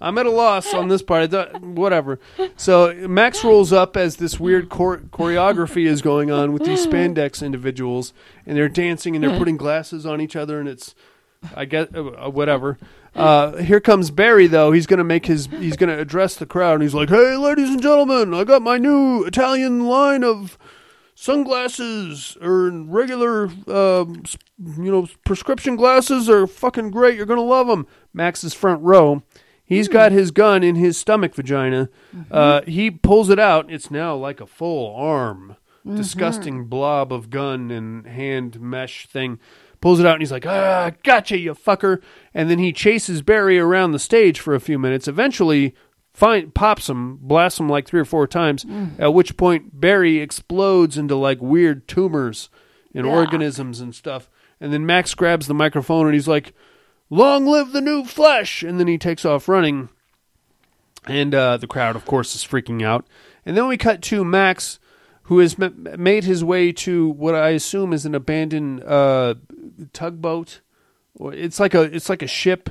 I'm 0.00 0.18
at 0.18 0.26
a 0.26 0.30
loss 0.30 0.74
on 0.74 0.88
this 0.88 1.00
part. 1.00 1.32
Whatever. 1.62 2.20
So 2.56 2.92
Max 3.08 3.42
rolls 3.42 3.72
up 3.72 3.96
as 3.96 4.16
this 4.16 4.38
weird 4.38 4.68
chor- 4.68 4.98
choreography 4.98 5.86
is 5.86 6.02
going 6.02 6.30
on 6.30 6.52
with 6.52 6.64
these 6.64 6.86
spandex 6.86 7.42
individuals, 7.42 8.12
and 8.44 8.58
they're 8.58 8.68
dancing 8.68 9.14
and 9.16 9.24
they're 9.24 9.38
putting 9.38 9.56
glasses 9.56 10.04
on 10.04 10.20
each 10.20 10.36
other, 10.36 10.60
and 10.60 10.68
it's, 10.68 10.94
I 11.54 11.64
get 11.64 11.94
uh, 11.96 12.30
whatever. 12.30 12.78
Uh, 13.14 13.56
here 13.56 13.80
comes 13.80 14.10
Barry 14.10 14.46
though. 14.46 14.72
He's 14.72 14.86
gonna 14.86 15.04
make 15.04 15.26
his. 15.26 15.46
He's 15.46 15.76
gonna 15.76 15.98
address 15.98 16.36
the 16.36 16.46
crowd, 16.46 16.74
and 16.74 16.82
he's 16.82 16.94
like, 16.94 17.08
"Hey, 17.10 17.36
ladies 17.36 17.70
and 17.70 17.80
gentlemen, 17.82 18.34
I 18.34 18.44
got 18.44 18.62
my 18.62 18.78
new 18.78 19.24
Italian 19.24 19.86
line 19.86 20.24
of." 20.24 20.58
sunglasses 21.16 22.36
or 22.42 22.70
regular, 22.70 23.44
um, 23.68 24.24
you 24.58 24.90
know, 24.90 25.06
prescription 25.24 25.76
glasses 25.76 26.28
are 26.28 26.44
fucking 26.46 26.90
great. 26.90 27.16
You're 27.16 27.24
gonna 27.24 27.40
love 27.40 27.68
them. 27.68 27.86
Max's 28.12 28.52
front 28.52 28.82
row. 28.82 29.22
He's 29.64 29.88
got 29.88 30.12
his 30.12 30.30
gun 30.30 30.62
in 30.62 30.74
his 30.74 30.98
stomach 30.98 31.34
vagina. 31.34 31.88
Uh, 32.30 32.60
he 32.62 32.90
pulls 32.90 33.30
it 33.30 33.38
out. 33.38 33.70
It's 33.70 33.90
now 33.90 34.14
like 34.14 34.40
a 34.40 34.46
full 34.46 34.94
arm, 34.94 35.56
disgusting 35.88 36.66
blob 36.66 37.12
of 37.12 37.30
gun 37.30 37.70
and 37.70 38.06
hand 38.06 38.60
mesh 38.60 39.06
thing. 39.06 39.38
Pulls 39.84 40.00
it 40.00 40.06
out 40.06 40.14
and 40.14 40.22
he's 40.22 40.32
like, 40.32 40.46
"Ah, 40.46 40.92
gotcha, 41.02 41.38
you 41.38 41.52
fucker!" 41.52 42.00
And 42.32 42.48
then 42.48 42.58
he 42.58 42.72
chases 42.72 43.20
Barry 43.20 43.58
around 43.58 43.92
the 43.92 43.98
stage 43.98 44.40
for 44.40 44.54
a 44.54 44.58
few 44.60 44.78
minutes. 44.78 45.06
Eventually, 45.06 45.74
find 46.14 46.54
pops 46.54 46.88
him, 46.88 47.18
blasts 47.18 47.60
him 47.60 47.68
like 47.68 47.86
three 47.86 48.00
or 48.00 48.06
four 48.06 48.26
times. 48.26 48.64
At 48.98 49.12
which 49.12 49.36
point 49.36 49.78
Barry 49.78 50.20
explodes 50.20 50.96
into 50.96 51.16
like 51.16 51.42
weird 51.42 51.86
tumors 51.86 52.48
and 52.94 53.04
organisms 53.04 53.80
and 53.80 53.94
stuff. 53.94 54.30
And 54.58 54.72
then 54.72 54.86
Max 54.86 55.14
grabs 55.14 55.48
the 55.48 55.52
microphone 55.54 56.06
and 56.06 56.14
he's 56.14 56.26
like, 56.28 56.54
"Long 57.10 57.44
live 57.44 57.72
the 57.72 57.82
new 57.82 58.04
flesh!" 58.04 58.62
And 58.62 58.80
then 58.80 58.88
he 58.88 58.96
takes 58.96 59.26
off 59.26 59.50
running. 59.50 59.90
And 61.06 61.34
uh, 61.34 61.58
the 61.58 61.66
crowd, 61.66 61.94
of 61.94 62.06
course, 62.06 62.34
is 62.34 62.42
freaking 62.42 62.82
out. 62.82 63.04
And 63.44 63.54
then 63.54 63.68
we 63.68 63.76
cut 63.76 64.00
to 64.04 64.24
Max, 64.24 64.78
who 65.24 65.40
has 65.40 65.60
m- 65.60 65.88
made 65.98 66.24
his 66.24 66.42
way 66.42 66.72
to 66.72 67.08
what 67.10 67.34
I 67.34 67.50
assume 67.50 67.92
is 67.92 68.06
an 68.06 68.14
abandoned 68.14 68.82
uh, 68.82 69.34
tugboat. 69.92 70.60
Or 71.16 71.32
it's 71.32 71.60
like 71.60 71.74
a 71.74 71.82
it's 71.82 72.08
like 72.08 72.22
a 72.22 72.26
ship, 72.26 72.70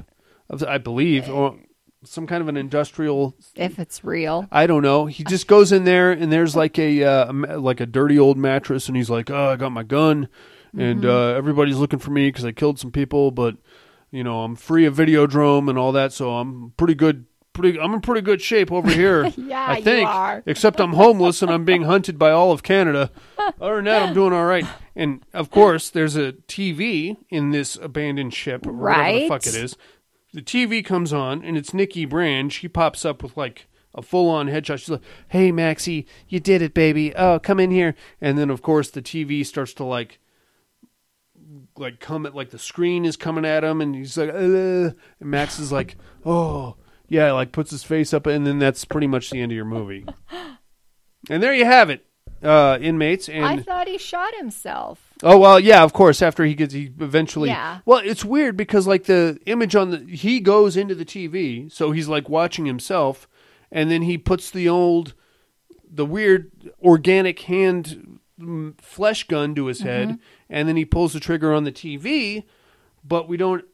of 0.49 0.63
I 0.63 0.77
believe, 0.77 1.29
or 1.29 1.57
some 2.03 2.27
kind 2.27 2.41
of 2.41 2.47
an 2.49 2.57
industrial 2.57 3.35
If 3.55 3.79
it's 3.79 4.03
real. 4.03 4.47
I 4.51 4.67
don't 4.67 4.83
know. 4.83 5.05
He 5.05 5.23
just 5.23 5.47
goes 5.47 5.71
in 5.71 5.85
there 5.85 6.11
and 6.11 6.31
there's 6.31 6.55
like 6.55 6.77
a, 6.77 7.03
uh, 7.03 7.33
like 7.59 7.79
a 7.79 7.85
dirty 7.85 8.19
old 8.19 8.37
mattress, 8.37 8.87
and 8.87 8.97
he's 8.97 9.09
like, 9.09 9.29
"Oh, 9.29 9.51
I 9.51 9.55
got 9.55 9.71
my 9.71 9.83
gun, 9.83 10.27
and 10.77 11.05
uh, 11.05 11.29
everybody's 11.29 11.77
looking 11.77 11.99
for 11.99 12.11
me 12.11 12.27
because 12.27 12.45
I 12.45 12.51
killed 12.51 12.79
some 12.79 12.91
people, 12.91 13.31
but 13.31 13.55
you 14.11 14.23
know 14.23 14.43
I'm 14.43 14.55
free 14.55 14.85
of 14.85 14.95
Videodrome 14.95 15.69
and 15.69 15.77
all 15.77 15.91
that, 15.93 16.13
so 16.13 16.31
I'm 16.31 16.73
pretty 16.77 16.95
good. 16.95 17.25
Pretty, 17.53 17.79
I'm 17.79 17.93
in 17.93 18.01
pretty 18.01 18.21
good 18.21 18.41
shape 18.41 18.71
over 18.71 18.89
here. 18.89 19.31
Yeah, 19.37 19.65
I 19.67 19.77
you 19.77 19.83
think. 19.83 20.09
are. 20.09 20.43
Except 20.45 20.79
I'm 20.79 20.93
homeless 20.93 21.41
and 21.41 21.51
I'm 21.51 21.65
being 21.65 21.83
hunted 21.83 22.17
by 22.17 22.31
all 22.31 22.51
of 22.51 22.63
Canada. 22.63 23.11
Other 23.61 23.75
than 23.75 23.85
that, 23.85 24.01
I'm 24.03 24.13
doing 24.13 24.33
all 24.33 24.45
right. 24.45 24.65
And 24.95 25.23
of 25.33 25.51
course, 25.51 25.89
there's 25.89 26.15
a 26.15 26.33
TV 26.33 27.17
in 27.29 27.51
this 27.51 27.75
abandoned 27.75 28.33
ship, 28.33 28.65
or 28.65 28.73
whatever 28.73 29.03
the 29.03 29.19
Right. 29.19 29.27
fuck 29.29 29.45
it 29.47 29.55
is 29.55 29.75
the 30.33 30.41
TV 30.41 30.83
comes 30.83 31.13
on 31.13 31.43
and 31.43 31.55
it's 31.55 31.75
Nikki 31.75 32.05
Brand. 32.05 32.51
She 32.51 32.67
pops 32.67 33.05
up 33.05 33.21
with 33.21 33.37
like 33.37 33.67
a 33.93 34.01
full 34.01 34.31
on 34.31 34.47
headshot. 34.47 34.79
She's 34.79 34.89
like, 34.89 35.01
"Hey 35.27 35.51
Maxie, 35.51 36.07
you 36.27 36.39
did 36.39 36.63
it, 36.63 36.73
baby. 36.73 37.15
Oh, 37.15 37.37
come 37.37 37.59
in 37.59 37.69
here." 37.69 37.93
And 38.19 38.35
then 38.35 38.49
of 38.49 38.63
course 38.63 38.89
the 38.89 39.03
TV 39.03 39.45
starts 39.45 39.73
to 39.75 39.83
like 39.83 40.17
like 41.77 41.99
come 41.99 42.25
at 42.25 42.33
like 42.35 42.49
the 42.49 42.57
screen 42.57 43.05
is 43.05 43.15
coming 43.15 43.45
at 43.45 43.63
him 43.63 43.79
and 43.81 43.95
he's 43.95 44.17
like 44.17 44.29
uh, 44.29 44.33
and 44.33 44.95
Max 45.21 45.59
is 45.59 45.71
like, 45.71 45.97
"Oh, 46.25 46.77
yeah," 47.07 47.31
like 47.31 47.51
puts 47.51 47.71
his 47.71 47.83
face 47.83 48.13
up 48.13 48.25
and 48.27 48.45
then 48.45 48.59
that's 48.59 48.85
pretty 48.85 49.07
much 49.07 49.29
the 49.29 49.41
end 49.41 49.51
of 49.51 49.55
your 49.55 49.65
movie. 49.65 50.05
And 51.29 51.41
there 51.41 51.53
you 51.53 51.65
have 51.65 51.89
it. 51.89 52.05
Uh 52.41 52.77
inmates 52.81 53.29
and 53.29 53.45
I 53.45 53.57
thought 53.57 53.87
he 53.87 53.97
shot 53.97 54.35
himself. 54.35 55.13
Oh 55.23 55.37
well, 55.37 55.59
yeah, 55.59 55.83
of 55.83 55.93
course. 55.93 56.21
After 56.21 56.43
he 56.43 56.53
gets, 56.53 56.73
he 56.73 56.91
eventually. 56.99 57.47
Yeah. 57.49 57.79
Well, 57.85 58.01
it's 58.03 58.25
weird 58.25 58.57
because 58.57 58.85
like 58.85 59.05
the 59.05 59.39
image 59.45 59.75
on 59.75 59.91
the 59.91 59.99
he 59.99 60.41
goes 60.41 60.75
into 60.75 60.93
the 60.95 61.05
TV, 61.05 61.71
so 61.71 61.91
he's 61.91 62.09
like 62.09 62.27
watching 62.27 62.65
himself, 62.65 63.29
and 63.71 63.89
then 63.89 64.01
he 64.01 64.17
puts 64.17 64.51
the 64.51 64.67
old, 64.67 65.13
the 65.89 66.05
weird 66.05 66.51
organic 66.81 67.39
hand 67.41 68.19
mm, 68.37 68.79
flesh 68.81 69.25
gun 69.25 69.55
to 69.55 69.67
his 69.67 69.79
head, 69.79 70.19
and 70.49 70.67
then 70.67 70.75
he 70.75 70.83
pulls 70.83 71.13
the 71.13 71.21
trigger 71.21 71.53
on 71.53 71.63
the 71.63 71.71
TV. 71.71 72.43
But 73.05 73.27
we 73.27 73.35
don't. 73.37 73.65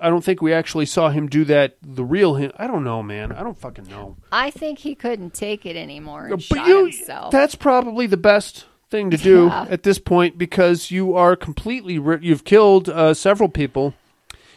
I 0.00 0.08
don't 0.08 0.24
think 0.24 0.40
we 0.40 0.52
actually 0.54 0.86
saw 0.86 1.10
him 1.10 1.28
do 1.28 1.44
that. 1.44 1.76
The 1.82 2.04
real 2.04 2.34
him. 2.34 2.50
I 2.56 2.66
don't 2.66 2.82
know, 2.84 3.02
man. 3.02 3.30
I 3.32 3.42
don't 3.42 3.58
fucking 3.58 3.88
know. 3.88 4.16
I 4.32 4.50
think 4.50 4.78
he 4.78 4.94
couldn't 4.94 5.34
take 5.34 5.66
it 5.66 5.76
anymore 5.76 6.26
and 6.28 6.42
But 6.48 6.66
you, 6.66 6.84
himself. 6.86 7.30
that's 7.30 7.54
probably 7.54 8.06
the 8.06 8.16
best 8.16 8.64
thing 8.88 9.10
to 9.10 9.16
do 9.18 9.46
Yeah. 9.46 9.66
at 9.68 9.82
this 9.82 9.98
point 9.98 10.38
because 10.38 10.90
you 10.90 11.14
are 11.14 11.36
completely 11.36 11.94
you've 12.26 12.44
killed 12.44 12.88
uh, 12.88 13.12
several 13.14 13.48
people. 13.50 13.94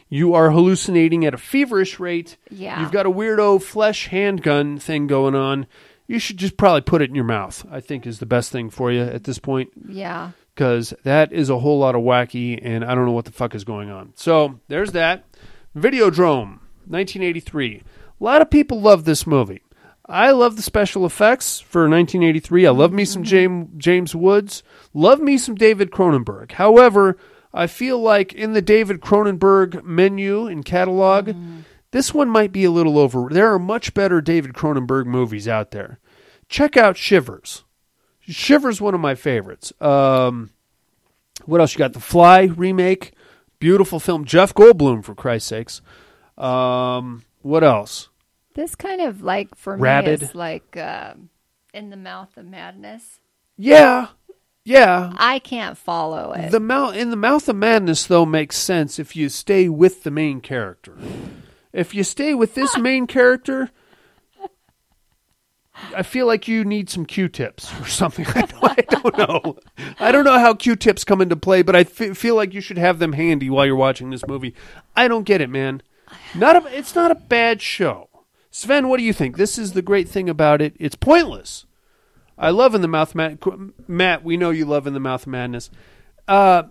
You 0.09 0.33
are 0.35 0.51
hallucinating 0.51 1.25
at 1.25 1.33
a 1.33 1.37
feverish 1.37 1.99
rate. 1.99 2.37
Yeah. 2.49 2.79
You've 2.81 2.91
got 2.91 3.05
a 3.05 3.11
weirdo 3.11 3.61
flesh 3.61 4.07
handgun 4.07 4.77
thing 4.77 5.07
going 5.07 5.35
on. 5.35 5.65
You 6.07 6.19
should 6.19 6.37
just 6.37 6.55
probably 6.55 6.81
put 6.81 7.01
it 7.01 7.09
in 7.09 7.15
your 7.15 7.23
mouth. 7.25 7.65
I 7.71 7.79
think 7.81 8.05
is 8.05 8.19
the 8.19 8.25
best 8.25 8.51
thing 8.51 8.69
for 8.69 8.91
you 8.91 9.01
at 9.01 9.23
this 9.25 9.39
point 9.39 9.71
yeah. 9.87 10.31
Because 10.53 10.93
that 11.03 11.31
is 11.31 11.49
a 11.49 11.59
whole 11.59 11.79
lot 11.79 11.95
of 11.95 12.01
wacky, 12.01 12.59
and 12.61 12.83
I 12.83 12.95
don't 12.95 13.05
know 13.05 13.11
what 13.11 13.25
the 13.25 13.31
fuck 13.31 13.55
is 13.55 13.63
going 13.63 13.89
on. 13.89 14.13
So 14.15 14.59
there's 14.67 14.91
that. 14.91 15.25
Videodrome, 15.75 16.59
1983. 16.87 17.83
A 18.19 18.23
lot 18.23 18.41
of 18.41 18.49
people 18.49 18.79
love 18.79 19.05
this 19.05 19.25
movie. 19.25 19.63
I 20.05 20.31
love 20.31 20.55
the 20.55 20.61
special 20.61 21.05
effects 21.05 21.59
for 21.59 21.89
1983. 21.89 22.67
I 22.67 22.71
love 22.71 22.91
me 22.91 23.05
some 23.05 23.23
mm-hmm. 23.23 23.29
James 23.29 23.69
James 23.77 24.15
Woods. 24.15 24.61
Love 24.93 25.19
me 25.19 25.37
some 25.37 25.55
David 25.55 25.91
Cronenberg. 25.91 26.53
However, 26.53 27.17
I 27.53 27.67
feel 27.67 27.99
like 27.99 28.33
in 28.33 28.53
the 28.53 28.61
David 28.61 28.99
Cronenberg 28.99 29.83
menu 29.83 30.47
and 30.47 30.65
catalog, 30.65 31.27
mm-hmm. 31.27 31.61
this 31.91 32.13
one 32.13 32.29
might 32.29 32.51
be 32.51 32.65
a 32.65 32.71
little 32.71 32.99
over. 32.99 33.29
There 33.31 33.53
are 33.53 33.59
much 33.59 33.93
better 33.93 34.21
David 34.21 34.53
Cronenberg 34.53 35.05
movies 35.05 35.47
out 35.47 35.71
there. 35.71 35.99
Check 36.49 36.75
out 36.75 36.97
Shivers. 36.97 37.63
Shivers 38.27 38.79
one 38.79 38.93
of 38.93 39.01
my 39.01 39.15
favorites. 39.15 39.73
Um, 39.81 40.51
what 41.45 41.59
else 41.59 41.73
you 41.73 41.79
got? 41.79 41.93
The 41.93 41.99
Fly 41.99 42.43
remake, 42.43 43.13
beautiful 43.59 43.99
film. 43.99 44.25
Jeff 44.25 44.53
Goldblum 44.53 45.03
for 45.03 45.13
Christ's 45.15 45.49
sakes. 45.49 45.81
Um, 46.37 47.23
what 47.41 47.63
else? 47.63 48.09
This 48.55 48.75
kind 48.75 49.01
of 49.01 49.21
like 49.21 49.55
for 49.55 49.75
Rabid. 49.75 50.21
me 50.21 50.27
is 50.27 50.35
like 50.35 50.77
uh, 50.77 51.15
in 51.73 51.89
the 51.89 51.97
mouth 51.97 52.37
of 52.37 52.45
madness. 52.45 53.19
Yeah, 53.57 54.07
yeah. 54.63 55.13
I 55.17 55.39
can't 55.39 55.77
follow 55.77 56.31
it. 56.33 56.51
The 56.51 56.59
mouth 56.59 56.95
in 56.95 57.09
the 57.09 57.17
mouth 57.17 57.49
of 57.49 57.55
madness 57.55 58.05
though 58.05 58.25
makes 58.25 58.57
sense 58.57 58.99
if 58.99 59.15
you 59.15 59.29
stay 59.29 59.67
with 59.69 60.03
the 60.03 60.11
main 60.11 60.39
character. 60.39 60.97
If 61.73 61.95
you 61.95 62.03
stay 62.03 62.33
with 62.33 62.53
this 62.53 62.77
main 62.77 63.07
character, 63.07 63.71
I 65.95 66.03
feel 66.03 66.25
like 66.25 66.47
you 66.47 66.63
need 66.63 66.89
some 66.89 67.05
Q-tips 67.05 67.71
or 67.79 67.85
something. 67.85 68.25
I 68.35 68.41
don't, 68.41 68.63
I 68.63 68.81
don't 68.81 69.17
know. 69.17 69.57
I 69.99 70.11
don't 70.11 70.25
know 70.25 70.39
how 70.39 70.53
Q-tips 70.53 71.03
come 71.03 71.21
into 71.21 71.35
play, 71.35 71.61
but 71.61 71.75
I 71.75 71.83
feel 71.83 72.35
like 72.35 72.53
you 72.53 72.61
should 72.61 72.77
have 72.77 72.99
them 72.99 73.13
handy 73.13 73.49
while 73.49 73.65
you're 73.65 73.75
watching 73.75 74.09
this 74.09 74.25
movie. 74.27 74.53
I 74.95 75.07
don't 75.07 75.23
get 75.23 75.41
it, 75.41 75.49
man. 75.49 75.81
Not 76.35 76.55
a, 76.65 76.77
it's 76.77 76.95
not 76.95 77.11
a 77.11 77.15
bad 77.15 77.61
show. 77.61 78.09
Sven, 78.51 78.87
what 78.87 78.97
do 78.97 79.03
you 79.03 79.13
think? 79.13 79.37
This 79.37 79.57
is 79.57 79.73
the 79.73 79.81
great 79.81 80.07
thing 80.07 80.29
about 80.29 80.61
it. 80.61 80.75
It's 80.79 80.95
pointless. 80.95 81.65
I 82.37 82.49
love 82.49 82.75
in 82.75 82.81
the 82.81 82.87
mouth, 82.87 83.15
Matt. 83.15 83.39
Matt, 83.87 84.23
we 84.23 84.37
know 84.37 84.51
you 84.51 84.65
love 84.65 84.87
in 84.87 84.93
the 84.93 84.99
mouth 84.99 85.25
madness. 85.25 85.69
Uh, 86.27 86.63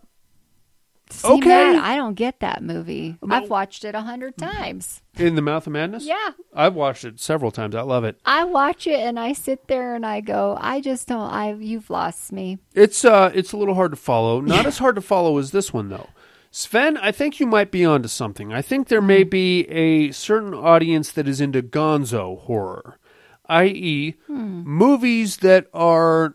See, 1.12 1.28
Okay. 1.28 1.46
Matt, 1.48 1.84
I 1.84 1.96
don't 1.96 2.14
get 2.14 2.40
that 2.40 2.62
movie. 2.62 3.16
I've 3.28 3.48
watched 3.50 3.84
it 3.84 3.94
a 3.94 4.00
hundred 4.00 4.36
times. 4.36 5.02
in 5.16 5.34
the 5.34 5.42
Mouth 5.42 5.66
of 5.66 5.72
Madness. 5.74 6.04
Yeah. 6.06 6.30
I've 6.54 6.74
watched 6.74 7.04
it 7.04 7.20
several 7.20 7.50
times. 7.50 7.74
I 7.74 7.82
love 7.82 8.04
it. 8.04 8.18
I 8.24 8.44
watch 8.44 8.86
it 8.86 9.00
and 9.00 9.18
I 9.18 9.32
sit 9.34 9.68
there 9.68 9.94
and 9.94 10.04
I 10.06 10.20
go, 10.20 10.56
I 10.60 10.80
just 10.80 11.08
don't. 11.08 11.20
I 11.30 11.52
you've 11.54 11.90
lost 11.90 12.32
me. 12.32 12.58
It's 12.74 13.04
uh, 13.04 13.30
it's 13.34 13.52
a 13.52 13.56
little 13.56 13.74
hard 13.74 13.92
to 13.92 13.96
follow. 13.96 14.40
Not 14.40 14.66
as 14.66 14.78
hard 14.78 14.94
to 14.96 15.02
follow 15.02 15.38
as 15.38 15.50
this 15.50 15.72
one 15.72 15.88
though. 15.88 16.08
Sven, 16.50 16.96
I 16.98 17.12
think 17.12 17.40
you 17.40 17.46
might 17.46 17.70
be 17.70 17.82
onto 17.84 18.08
something. 18.08 18.52
I 18.52 18.60
think 18.60 18.88
there 18.88 19.00
may 19.00 19.22
be 19.24 19.62
a 19.70 20.10
certain 20.12 20.52
audience 20.52 21.10
that 21.12 21.26
is 21.26 21.40
into 21.40 21.62
gonzo 21.62 22.40
horror, 22.42 22.98
i.e., 23.46 24.16
movies 24.28 25.38
that 25.38 25.66
are 25.72 26.34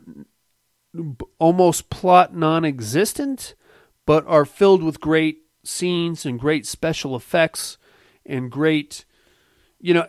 b- 0.95 1.25
almost 1.37 1.91
plot 1.91 2.35
non-existent, 2.35 3.53
but 4.07 4.25
are 4.25 4.45
filled 4.45 4.81
with 4.81 4.99
great 4.99 5.43
scenes 5.63 6.25
and 6.25 6.39
great 6.39 6.65
special 6.65 7.15
effects 7.15 7.77
and 8.25 8.49
great, 8.49 9.05
you 9.79 9.93
know. 9.93 10.07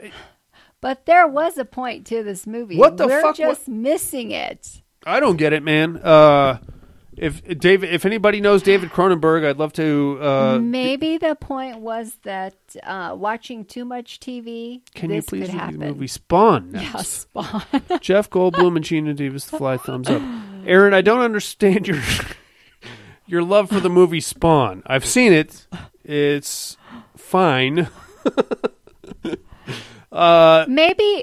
But 0.81 1.05
there 1.05 1.27
was 1.27 1.59
a 1.59 1.65
point 1.67 2.07
to 2.07 2.23
this 2.23 2.47
movie. 2.47 2.79
What 2.79 2.97
the 2.97 3.07
We're 3.07 3.21
fuck- 3.21 3.37
just 3.37 3.69
missing 3.69 4.31
it. 4.31 4.81
I 5.05 5.21
don't 5.21 5.37
get 5.37 5.53
it, 5.53 5.63
man. 5.63 5.97
Uh, 5.99 6.59
if 7.17 7.43
David, 7.59 7.93
if 7.93 8.07
anybody 8.07 8.41
knows 8.41 8.63
David 8.63 8.91
Cronenberg, 8.91 9.45
I'd 9.45 9.57
love 9.59 9.73
to. 9.73 10.19
Uh, 10.21 10.59
Maybe 10.61 11.19
the 11.19 11.35
point 11.35 11.79
was 11.81 12.17
that 12.23 12.55
uh, 12.85 13.17
watching 13.19 13.65
too 13.65 13.85
much 13.85 14.21
TV. 14.21 14.83
can 14.95 15.11
you 15.11 15.21
please 15.23 15.47
could 15.47 15.55
review 15.55 15.59
happen. 15.59 15.79
the 15.81 15.87
movie 15.87 16.07
Spawn? 16.07 16.71
Next? 16.73 16.95
Yeah, 16.95 17.03
Spawn. 17.03 17.63
Jeff 18.01 18.31
Goldblum 18.31 18.77
and 18.77 18.85
Geena 18.85 19.17
Davis 19.17 19.47
the 19.47 19.57
fly 19.59 19.77
thumbs 19.77 20.09
up. 20.09 20.23
Aaron, 20.65 20.95
I 20.95 21.01
don't 21.01 21.21
understand 21.21 21.89
your 21.89 22.01
your 23.29 23.43
love 23.43 23.69
for 23.69 23.79
the 23.81 23.91
movie 23.91 24.21
Spawn. 24.21 24.83
I've 24.87 25.05
seen 25.07 25.33
it. 25.33 25.67
It's 26.05 26.77
fine. 27.17 27.89
Uh, 30.11 30.65
maybe, 30.69 31.23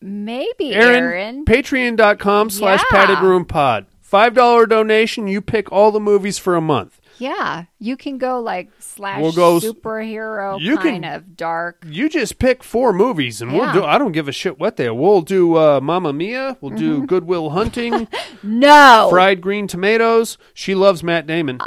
maybe 0.00 0.74
Aaron, 0.74 0.96
Aaron. 1.04 1.44
patreon.com 1.44 2.50
slash 2.50 2.80
Yeah. 2.90 3.06
padded 3.06 3.20
room 3.20 3.44
pod. 3.44 3.86
$5 4.02 4.66
donation, 4.68 5.28
you 5.28 5.40
pick 5.40 5.70
all 5.70 5.92
the 5.92 6.00
movies 6.00 6.36
for 6.36 6.56
a 6.56 6.60
month. 6.60 7.00
Yeah, 7.18 7.64
you 7.78 7.96
can 7.96 8.18
go 8.18 8.40
like 8.40 8.70
slash 8.78 9.20
We'll 9.22 9.32
go 9.32 9.58
superhero 9.60 10.60
you 10.60 10.76
kind 10.76 11.04
can- 11.04 11.14
of 11.14 11.36
dark. 11.36 11.84
You 11.88 12.08
just 12.08 12.38
pick 12.38 12.62
four 12.64 12.92
movies 12.92 13.40
and 13.40 13.52
we'll 13.52 13.72
do 13.72 13.84
I 13.84 13.98
don't 13.98 14.12
give 14.12 14.28
a 14.28 14.32
shit 14.32 14.58
what 14.58 14.76
they 14.76 14.86
are. 14.86 14.94
We'll 14.94 15.22
do 15.22 15.56
uh 15.56 15.80
Mamma 15.80 16.12
Mia, 16.12 16.56
we'll 16.60 16.76
do 16.76 16.96
Mm-hmm. 16.96 17.04
Goodwill 17.06 17.50
Hunting, 17.50 18.08
No, 18.42 19.08
fried 19.10 19.40
green 19.40 19.66
tomatoes. 19.66 20.38
She 20.54 20.74
loves 20.74 21.02
Matt 21.02 21.26
Damon. 21.26 21.60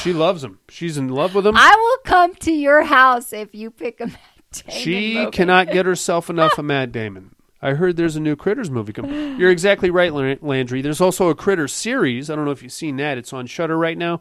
She 0.00 0.12
loves 0.12 0.42
him. 0.44 0.58
She's 0.68 0.96
in 0.96 1.08
love 1.08 1.34
with 1.34 1.46
him. 1.46 1.54
I 1.56 1.74
will 1.76 2.10
come 2.10 2.34
to 2.36 2.52
your 2.52 2.82
house 2.84 3.32
if 3.32 3.54
you 3.54 3.70
pick 3.70 4.00
a 4.00 4.06
Matt 4.06 4.18
Damon 4.52 4.80
she 4.82 5.14
movie. 5.14 5.30
cannot 5.32 5.70
get 5.70 5.84
herself 5.86 6.30
enough 6.30 6.58
of 6.58 6.64
Matt 6.64 6.92
Damon. 6.92 7.34
I 7.62 7.70
heard 7.72 7.96
there's 7.96 8.14
a 8.16 8.20
new 8.20 8.36
Critters 8.36 8.70
movie 8.70 8.92
coming. 8.92 9.38
You're 9.40 9.50
exactly 9.50 9.88
right, 9.90 10.12
Landry. 10.42 10.82
There's 10.82 11.00
also 11.00 11.30
a 11.30 11.34
Critters 11.34 11.72
series. 11.72 12.28
I 12.28 12.36
don't 12.36 12.44
know 12.44 12.50
if 12.50 12.62
you've 12.62 12.70
seen 12.72 12.96
that. 12.96 13.16
It's 13.16 13.32
on 13.32 13.46
Shudder 13.46 13.78
right 13.78 13.96
now. 13.96 14.20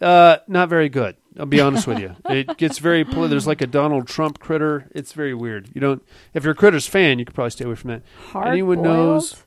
Uh, 0.00 0.38
not 0.48 0.68
very 0.68 0.88
good. 0.88 1.16
I'll 1.38 1.46
be 1.46 1.60
honest 1.60 1.86
with 1.86 1.98
you. 1.98 2.16
It 2.28 2.56
gets 2.56 2.78
very. 2.78 3.04
Poli- 3.04 3.28
there's 3.28 3.46
like 3.46 3.60
a 3.60 3.66
Donald 3.66 4.06
Trump 4.06 4.38
critter. 4.38 4.90
It's 4.94 5.12
very 5.12 5.34
weird. 5.34 5.70
You 5.74 5.80
don't. 5.80 6.02
If 6.34 6.44
you're 6.44 6.52
a 6.52 6.56
Critters 6.56 6.86
fan, 6.86 7.18
you 7.18 7.24
could 7.24 7.34
probably 7.34 7.50
stay 7.50 7.64
away 7.64 7.74
from 7.74 7.90
that. 7.90 8.02
Anyone 8.34 8.78
Hard-boiled? 8.78 8.84
knows 8.84 9.44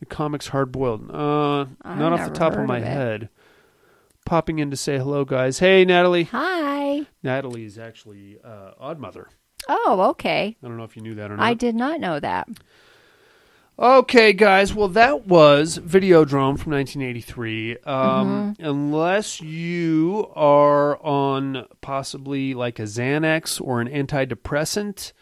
the 0.00 0.06
comics 0.06 0.48
Hard 0.48 0.72
Boiled? 0.72 1.10
Uh, 1.10 1.66
I've 1.82 1.98
not 1.98 2.12
off 2.12 2.24
the 2.28 2.38
top 2.38 2.54
of 2.54 2.66
my 2.66 2.78
of 2.78 2.84
head. 2.84 3.28
Popping 4.24 4.58
in 4.60 4.70
to 4.70 4.76
say 4.76 4.98
hello, 4.98 5.24
guys. 5.24 5.58
Hey, 5.58 5.84
Natalie. 5.84 6.24
Hi. 6.24 7.06
Natalie 7.22 7.64
is 7.64 7.76
actually 7.78 8.38
uh, 8.44 8.70
Odd 8.78 8.98
Mother. 9.00 9.28
Oh, 9.68 10.06
okay. 10.10 10.56
I 10.62 10.66
don't 10.66 10.76
know 10.76 10.84
if 10.84 10.96
you 10.96 11.02
knew 11.02 11.14
that 11.16 11.30
or 11.30 11.36
not. 11.36 11.44
I 11.44 11.54
did 11.54 11.74
not 11.74 12.00
know 12.00 12.18
that. 12.20 12.48
Okay, 13.78 14.32
guys. 14.32 14.74
Well, 14.74 14.88
that 14.88 15.26
was 15.26 15.78
Videodrome 15.78 16.58
from 16.58 16.72
1983. 16.72 17.78
Um, 17.78 18.54
Mm-hmm. 18.58 18.64
Unless 18.64 19.40
you 19.40 20.30
are 20.34 21.02
on 21.02 21.66
possibly 21.80 22.54
like 22.54 22.78
a 22.78 22.82
Xanax 22.82 23.60
or 23.60 23.80
an 23.80 23.88
antidepressant 23.88 25.12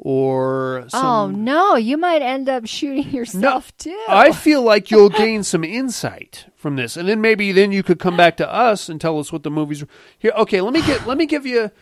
or 0.00 0.86
oh 0.92 1.26
no, 1.26 1.74
you 1.74 1.96
might 1.96 2.22
end 2.22 2.48
up 2.48 2.66
shooting 2.66 3.10
yourself 3.10 3.76
too. 3.78 4.04
I 4.08 4.30
feel 4.30 4.62
like 4.62 4.92
you'll 4.92 5.08
gain 5.08 5.42
some 5.42 5.64
insight 5.64 6.46
from 6.54 6.76
this, 6.76 6.96
and 6.96 7.08
then 7.08 7.20
maybe 7.20 7.50
then 7.50 7.72
you 7.72 7.82
could 7.82 7.98
come 7.98 8.16
back 8.16 8.36
to 8.36 8.48
us 8.48 8.88
and 8.88 9.00
tell 9.00 9.18
us 9.18 9.32
what 9.32 9.42
the 9.42 9.50
movies 9.50 9.82
are. 9.82 9.88
Here, 10.16 10.32
okay. 10.36 10.60
Let 10.60 10.72
me 10.72 10.82
get. 10.82 11.04
Let 11.06 11.18
me 11.18 11.26
give 11.26 11.44
you. 11.44 11.72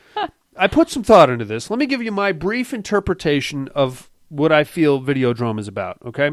I 0.57 0.67
put 0.67 0.89
some 0.89 1.03
thought 1.03 1.29
into 1.29 1.45
this. 1.45 1.69
Let 1.69 1.79
me 1.79 1.85
give 1.85 2.01
you 2.03 2.11
my 2.11 2.33
brief 2.33 2.73
interpretation 2.73 3.69
of 3.75 4.09
what 4.29 4.53
I 4.53 4.65
feel 4.65 5.01
Videodrome 5.01 5.59
is 5.59 5.69
about. 5.69 5.99
Okay, 6.05 6.33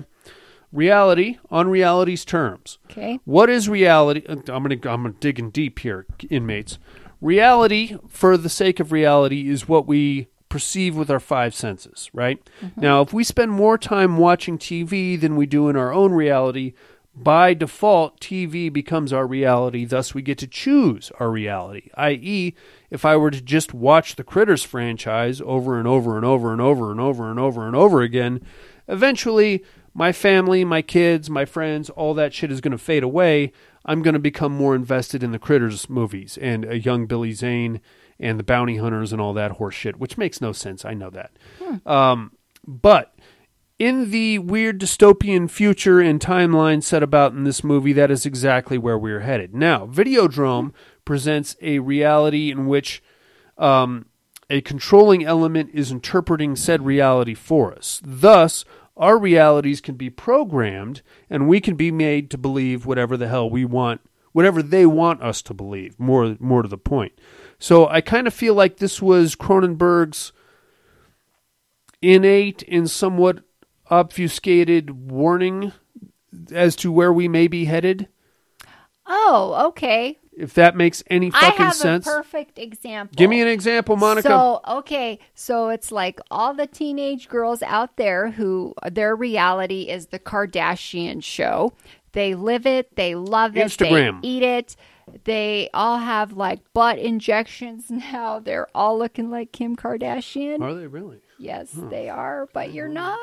reality 0.71 1.37
on 1.51 1.69
reality's 1.69 2.25
terms. 2.25 2.79
okay. 2.91 3.19
What 3.25 3.49
is 3.49 3.69
reality? 3.69 4.23
Uh, 4.27 4.37
I'm 4.47 4.63
gonna 4.63 4.75
I'm 4.75 5.03
gonna 5.03 5.13
digging 5.19 5.49
deep 5.51 5.79
here, 5.79 6.05
inmates. 6.29 6.79
Reality, 7.21 7.97
for 8.09 8.35
the 8.37 8.49
sake 8.49 8.79
of 8.81 8.91
reality, 8.91 9.49
is 9.49 9.67
what 9.67 9.87
we 9.87 10.27
perceive 10.49 10.95
with 10.95 11.09
our 11.09 11.19
five 11.21 11.55
senses, 11.55 12.11
right? 12.13 12.47
Mm-hmm. 12.61 12.81
Now, 12.81 13.01
if 13.01 13.13
we 13.13 13.23
spend 13.23 13.51
more 13.51 13.77
time 13.77 14.17
watching 14.17 14.57
TV 14.57 15.19
than 15.19 15.35
we 15.35 15.45
do 15.45 15.69
in 15.69 15.75
our 15.75 15.91
own 15.91 16.11
reality, 16.11 16.73
by 17.15 17.53
default, 17.53 18.19
TV 18.19 18.73
becomes 18.73 19.13
our 19.13 19.27
reality. 19.27 19.85
Thus, 19.85 20.15
we 20.15 20.21
get 20.21 20.39
to 20.39 20.47
choose 20.47 21.11
our 21.19 21.29
reality. 21.29 21.89
I.e., 21.95 22.55
if 22.89 23.05
I 23.05 23.15
were 23.17 23.31
to 23.31 23.41
just 23.41 23.73
watch 23.73 24.15
the 24.15 24.23
Critters 24.23 24.63
franchise 24.63 25.39
over 25.41 25.77
and 25.77 25.87
over 25.87 26.15
and 26.15 26.25
over 26.25 26.51
and 26.51 26.61
over 26.61 26.89
and 26.89 26.99
over 26.99 27.29
and 27.29 27.39
over 27.39 27.67
and 27.67 27.75
over 27.75 28.01
again, 28.01 28.41
eventually 28.87 29.63
my 29.93 30.11
family, 30.11 30.65
my 30.65 30.81
kids, 30.81 31.29
my 31.29 31.45
friends, 31.45 31.89
all 31.91 32.15
that 32.15 32.33
shit 32.33 32.51
is 32.51 32.61
going 32.61 32.71
to 32.71 32.77
fade 32.79 33.03
away. 33.03 33.51
I'm 33.85 34.01
going 34.01 34.13
to 34.13 34.19
become 34.19 34.51
more 34.51 34.73
invested 34.73 35.23
in 35.23 35.31
the 35.31 35.39
Critters 35.39 35.89
movies 35.89 36.37
and 36.41 36.65
a 36.65 36.79
young 36.79 37.05
Billy 37.05 37.33
Zane 37.33 37.79
and 38.19 38.39
the 38.39 38.43
bounty 38.43 38.77
hunters 38.77 39.11
and 39.11 39.21
all 39.21 39.33
that 39.33 39.51
horse 39.51 39.75
shit, 39.75 39.99
which 39.99 40.17
makes 40.17 40.41
no 40.41 40.51
sense. 40.51 40.83
I 40.83 40.93
know 40.93 41.11
that. 41.11 41.31
Um, 41.85 42.31
but 42.65 43.12
in 43.83 44.11
the 44.11 44.39
weird 44.39 44.79
dystopian 44.79 45.51
future 45.51 45.99
and 45.99 46.21
timeline 46.21 46.81
set 46.81 47.03
about 47.03 47.33
in 47.33 47.43
this 47.43 47.65
movie, 47.65 47.91
that 47.91 48.09
is 48.09 48.25
exactly 48.25 48.77
where 48.77 48.97
we're 48.97 49.19
headed. 49.19 49.53
Now, 49.53 49.85
Videodrome 49.85 50.71
presents 51.03 51.57
a 51.61 51.79
reality 51.79 52.49
in 52.49 52.67
which 52.67 53.03
um, 53.57 54.05
a 54.49 54.61
controlling 54.61 55.25
element 55.25 55.71
is 55.73 55.91
interpreting 55.91 56.55
said 56.55 56.85
reality 56.85 57.33
for 57.33 57.73
us. 57.73 57.99
Thus, 58.05 58.63
our 58.95 59.17
realities 59.17 59.81
can 59.81 59.95
be 59.95 60.09
programmed 60.09 61.01
and 61.29 61.49
we 61.49 61.59
can 61.59 61.75
be 61.75 61.91
made 61.91 62.31
to 62.31 62.37
believe 62.37 62.85
whatever 62.85 63.17
the 63.17 63.27
hell 63.27 63.49
we 63.49 63.65
want, 63.65 63.99
whatever 64.31 64.63
they 64.63 64.85
want 64.85 65.21
us 65.21 65.41
to 65.41 65.53
believe, 65.53 65.99
more, 65.99 66.37
more 66.39 66.61
to 66.61 66.69
the 66.69 66.77
point. 66.77 67.19
So 67.59 67.89
I 67.89 67.99
kind 67.99 68.27
of 68.27 68.33
feel 68.33 68.53
like 68.53 68.77
this 68.77 69.01
was 69.01 69.35
Cronenberg's 69.35 70.31
innate 72.01 72.63
and 72.69 72.89
somewhat 72.89 73.43
obfuscated 73.93 75.11
warning 75.11 75.71
as 76.51 76.75
to 76.77 76.91
where 76.91 77.13
we 77.13 77.27
may 77.27 77.47
be 77.47 77.65
headed. 77.65 78.07
Oh, 79.05 79.67
okay. 79.69 80.17
If 80.35 80.55
that 80.55 80.75
makes 80.75 81.03
any 81.11 81.27
I 81.33 81.41
fucking 81.51 81.65
have 81.65 81.75
sense. 81.75 82.07
a 82.07 82.09
perfect 82.09 82.57
example. 82.57 83.15
Give 83.15 83.29
me 83.29 83.41
an 83.41 83.47
example, 83.47 83.95
Monica. 83.97 84.27
So, 84.27 84.61
okay, 84.67 85.19
so 85.35 85.69
it's 85.69 85.91
like 85.91 86.19
all 86.31 86.55
the 86.55 86.65
teenage 86.65 87.29
girls 87.29 87.61
out 87.61 87.97
there 87.97 88.31
who 88.31 88.73
their 88.91 89.15
reality 89.15 89.83
is 89.83 90.07
the 90.07 90.17
Kardashian 90.17 91.23
show. 91.23 91.73
They 92.13 92.33
live 92.33 92.65
it, 92.65 92.95
they 92.95 93.13
love 93.13 93.55
it, 93.55 93.67
Instagram. 93.67 94.21
they 94.23 94.27
eat 94.27 94.43
it. 94.43 94.75
They 95.25 95.69
all 95.73 95.99
have 95.99 96.33
like 96.33 96.61
butt 96.73 96.97
injections 96.97 97.85
now. 97.91 98.39
They're 98.39 98.69
all 98.73 98.97
looking 98.97 99.29
like 99.29 99.51
Kim 99.51 99.75
Kardashian. 99.75 100.61
Are 100.61 100.73
they 100.73 100.87
really? 100.87 101.19
Yes, 101.39 101.69
they 101.73 102.09
are, 102.09 102.47
but 102.53 102.71
you're 102.73 102.87
not. 102.87 103.17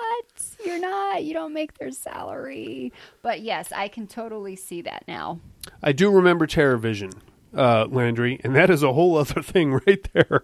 You're 0.64 0.80
not. 0.80 1.24
You 1.24 1.32
don't 1.32 1.52
make 1.54 1.78
their 1.78 1.90
salary. 1.90 2.92
But 3.22 3.40
yes, 3.40 3.72
I 3.72 3.88
can 3.88 4.06
totally 4.06 4.56
see 4.56 4.82
that 4.82 5.04
now. 5.08 5.40
I 5.82 5.92
do 5.92 6.10
remember 6.10 6.46
TerrorVision, 6.46 7.12
uh, 7.56 7.86
Landry, 7.86 8.40
and 8.44 8.54
that 8.56 8.68
is 8.70 8.82
a 8.82 8.92
whole 8.92 9.16
other 9.16 9.42
thing 9.42 9.72
right 9.86 10.06
there. 10.12 10.42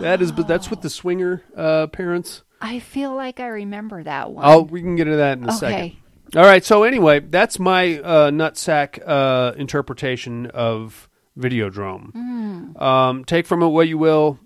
that 0.00 0.22
is, 0.22 0.32
but 0.32 0.46
that's 0.46 0.70
with 0.70 0.82
the 0.82 0.90
swinger 0.90 1.42
uh, 1.56 1.86
parents. 1.88 2.42
I 2.60 2.78
feel 2.78 3.14
like 3.14 3.40
I 3.40 3.46
remember 3.48 4.02
that 4.04 4.30
one. 4.30 4.44
I'll 4.44 4.64
we 4.64 4.80
can 4.82 4.94
get 4.94 5.04
to 5.04 5.16
that 5.16 5.38
in 5.38 5.44
a 5.44 5.48
Okay. 5.48 5.56
second. 5.58 5.96
All 6.36 6.44
right. 6.44 6.64
So 6.64 6.84
anyway, 6.84 7.20
that's 7.20 7.58
my 7.58 7.98
uh, 7.98 8.30
nutsack 8.30 9.00
uh, 9.04 9.52
interpretation 9.56 10.46
of 10.46 11.08
Videodrome. 11.38 12.12
Hmm. 12.12 12.76
Um, 12.82 13.24
take 13.24 13.46
from 13.46 13.62
it 13.62 13.68
what 13.68 13.88
you 13.88 13.98
will. 13.98 14.38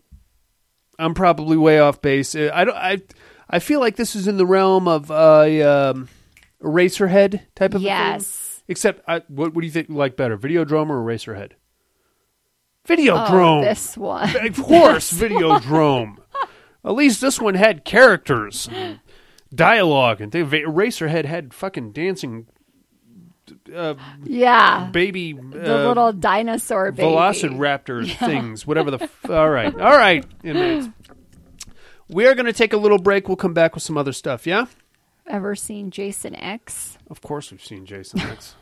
I'm 0.99 1.15
probably 1.15 1.57
way 1.57 1.79
off 1.79 2.01
base. 2.01 2.35
Uh, 2.35 2.51
I 2.53 2.65
don't. 2.65 2.77
I 2.77 3.03
I 3.49 3.59
feel 3.59 3.81
like 3.81 3.97
this 3.97 4.17
is 4.17 4.27
in 4.27 4.37
the 4.37 4.47
realm 4.47 4.89
of 4.89 5.11
a 5.11 5.63
um, 5.63 6.09
Eraserhead 6.63 7.43
type 7.55 7.75
of 7.75 7.83
a 7.83 7.85
thing. 7.85 7.87
Yes. 7.87 8.63
Except, 8.69 9.05
I, 9.07 9.23
what, 9.29 9.55
what 9.55 9.61
do 9.61 9.67
you 9.67 9.73
think 9.73 9.89
you 9.89 9.95
like 9.95 10.17
better, 10.17 10.37
Videodrome 10.37 10.91
or 10.91 11.05
Eraserhead? 11.05 11.53
Videodrome. 12.87 13.61
Oh, 13.61 13.65
this 13.65 13.97
one. 13.97 14.35
Of 14.45 14.57
course, 14.63 15.13
Videodrome. 15.13 16.17
At 16.85 16.95
least 16.95 17.21
this 17.21 17.41
one 17.41 17.55
had 17.55 17.85
characters, 17.85 18.69
and 18.73 19.01
dialogue, 19.55 20.21
and 20.21 20.33
thing. 20.33 20.45
Eraserhead 20.47 21.25
had 21.25 21.55
fucking 21.55 21.93
dancing 21.93 22.47
uh, 23.75 23.95
Yeah. 24.25 24.89
baby 24.93 25.33
The 25.33 25.85
uh, 25.85 25.89
little 25.89 26.13
dinosaur 26.13 26.93
baby. 26.93 27.09
velociraptor 27.09 28.15
things, 28.27 28.67
whatever 28.67 28.91
the. 28.91 29.03
F- 29.03 29.31
all 29.31 29.51
right, 29.51 29.75
all 29.75 29.97
right, 29.97 30.25
inmates. 30.43 30.89
We 32.09 32.27
are 32.27 32.35
going 32.35 32.47
to 32.47 32.53
take 32.53 32.73
a 32.73 32.77
little 32.77 32.99
break. 32.99 33.29
We'll 33.29 33.37
come 33.37 33.55
back 33.55 33.75
with 33.75 33.83
some 33.83 33.97
other 33.99 34.13
stuff. 34.13 34.47
Yeah, 34.47 34.67
Ever 35.27 35.55
seen 35.57 35.91
Jason 35.91 36.35
X? 36.37 36.99
of 37.11 37.21
course 37.21 37.51
we've 37.51 37.65
seen 37.65 37.85
Jason 37.87 38.21
X. 38.21 38.55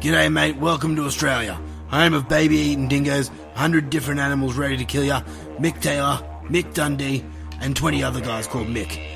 G'day, 0.00 0.30
mate. 0.32 0.56
Welcome 0.56 0.94
to 0.96 1.04
Australia, 1.04 1.54
home 1.88 2.14
of 2.14 2.28
baby 2.28 2.56
eating 2.56 2.88
dingoes, 2.88 3.28
100 3.30 3.90
different 3.90 4.20
animals 4.20 4.56
ready 4.56 4.76
to 4.76 4.84
kill 4.84 5.04
ya, 5.04 5.22
Mick 5.58 5.80
Taylor, 5.80 6.18
Mick 6.44 6.72
Dundee, 6.74 7.24
and 7.60 7.74
20 7.74 8.02
other 8.04 8.20
guys 8.20 8.46
called 8.46 8.68
Mick. 8.68 9.14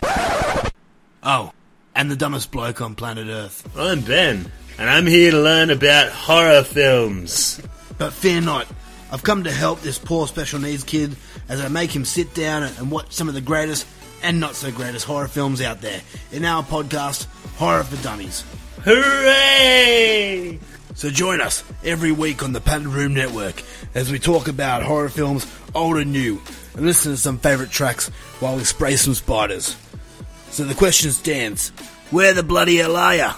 Oh, 1.22 1.52
and 1.94 2.10
the 2.10 2.16
dumbest 2.16 2.51
bloke 2.51 2.80
on 2.80 2.94
planet 2.94 3.28
Earth. 3.28 3.68
I'm 3.76 4.01
Ben, 4.01 4.51
and 4.78 4.88
I'm 4.88 5.06
here 5.06 5.32
to 5.32 5.40
learn 5.40 5.68
about 5.68 6.10
horror 6.10 6.62
films. 6.62 7.60
But 7.98 8.14
fear 8.14 8.40
not, 8.40 8.66
I've 9.12 9.22
come 9.22 9.44
to 9.44 9.52
help 9.52 9.82
this 9.82 9.98
poor 9.98 10.26
special 10.26 10.60
needs 10.60 10.82
kid 10.82 11.14
as 11.51 11.60
I 11.60 11.68
make 11.68 11.94
him 11.94 12.06
sit 12.06 12.32
down 12.32 12.62
and 12.62 12.90
watch 12.90 13.12
some 13.12 13.28
of 13.28 13.34
the 13.34 13.42
greatest 13.42 13.86
and 14.22 14.40
not 14.40 14.55
so 14.55 14.70
greatest 14.70 15.05
horror 15.05 15.28
films 15.28 15.60
out 15.60 15.82
there 15.82 16.01
in 16.32 16.47
our 16.47 16.62
podcast, 16.62 17.26
Horror 17.56 17.84
for 17.84 18.02
Dummies. 18.02 18.42
Hooray! 18.84 20.59
So 20.94 21.10
join 21.10 21.42
us 21.42 21.62
every 21.84 22.12
week 22.12 22.42
on 22.42 22.55
the 22.55 22.62
Padded 22.62 22.86
Room 22.86 23.12
Network 23.12 23.62
as 23.94 24.10
we 24.10 24.18
talk 24.18 24.48
about 24.48 24.82
horror 24.82 25.10
films, 25.10 25.47
old 25.74 25.98
and 25.98 26.12
new, 26.12 26.40
and 26.74 26.86
listen 26.86 27.12
to 27.12 27.18
some 27.18 27.38
favourite 27.38 27.70
tracks 27.70 28.09
while 28.40 28.56
we 28.56 28.64
spray 28.64 28.97
some 28.97 29.12
spiders. 29.14 29.76
So 30.51 30.64
the 30.64 30.74
question 30.74 31.12
stands, 31.12 31.68
where 32.10 32.35
the 32.35 32.43
bloody 32.43 32.77
hell 32.77 32.97
are 32.97 33.14
ya? 33.14 33.35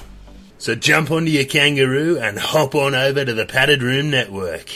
So 0.58 0.74
jump 0.74 1.10
onto 1.10 1.30
your 1.30 1.44
kangaroo 1.44 2.18
and 2.18 2.38
hop 2.38 2.74
on 2.74 2.94
over 2.94 3.24
to 3.24 3.34
the 3.34 3.44
Padded 3.44 3.82
Room 3.82 4.10
Network. 4.10 4.70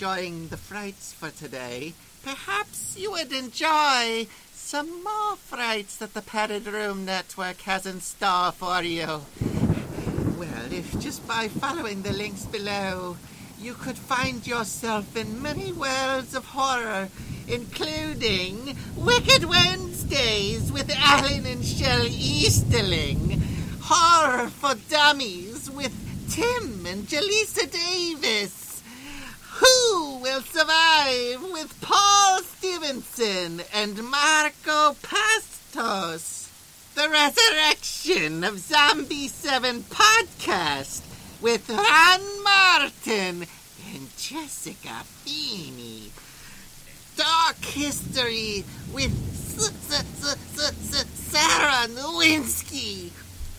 Enjoying 0.00 0.48
the 0.48 0.56
frights 0.56 1.12
for 1.12 1.28
today, 1.28 1.92
perhaps 2.24 2.96
you 2.96 3.10
would 3.10 3.30
enjoy 3.30 4.26
some 4.50 5.04
more 5.04 5.36
frights 5.36 5.98
that 5.98 6.14
the 6.14 6.22
Padded 6.22 6.66
Room 6.66 7.04
Network 7.04 7.60
has 7.62 7.84
in 7.84 8.00
store 8.00 8.50
for 8.50 8.82
you. 8.82 9.20
Well, 10.38 10.72
if 10.72 10.98
just 11.00 11.28
by 11.28 11.48
following 11.48 12.00
the 12.00 12.14
links 12.14 12.46
below, 12.46 13.18
you 13.60 13.74
could 13.74 13.98
find 13.98 14.46
yourself 14.46 15.14
in 15.14 15.42
many 15.42 15.70
worlds 15.70 16.34
of 16.34 16.46
horror, 16.46 17.10
including 17.46 18.74
Wicked 18.96 19.44
Wednesdays 19.44 20.72
with 20.72 20.90
Alan 20.96 21.44
and 21.44 21.62
Shell 21.62 22.06
Easterling, 22.06 23.42
Horror 23.82 24.48
for 24.48 24.76
Dummies 24.88 25.70
with 25.70 25.92
Tim 26.30 26.86
and 26.86 27.04
Jaleesa 27.06 27.70
Davis, 27.70 28.69
Who 29.60 30.18
Will 30.22 30.40
Survive 30.40 31.52
with 31.52 31.78
Paul 31.82 32.40
Stevenson 32.40 33.62
and 33.74 34.02
Marco 34.02 34.96
Pastos, 35.02 36.48
The 36.94 37.08
Resurrection 37.08 38.42
of 38.44 38.58
Zombie 38.58 39.28
7 39.28 39.82
podcast 39.82 41.02
with 41.42 41.68
Ron 41.68 42.42
Martin 42.42 43.46
and 43.92 44.16
Jessica 44.16 45.04
Feeney. 45.24 46.10
Dark 47.16 47.62
History 47.62 48.64
with 48.94 49.12
Sarah 51.30 51.86
Nowinski. 51.88 53.10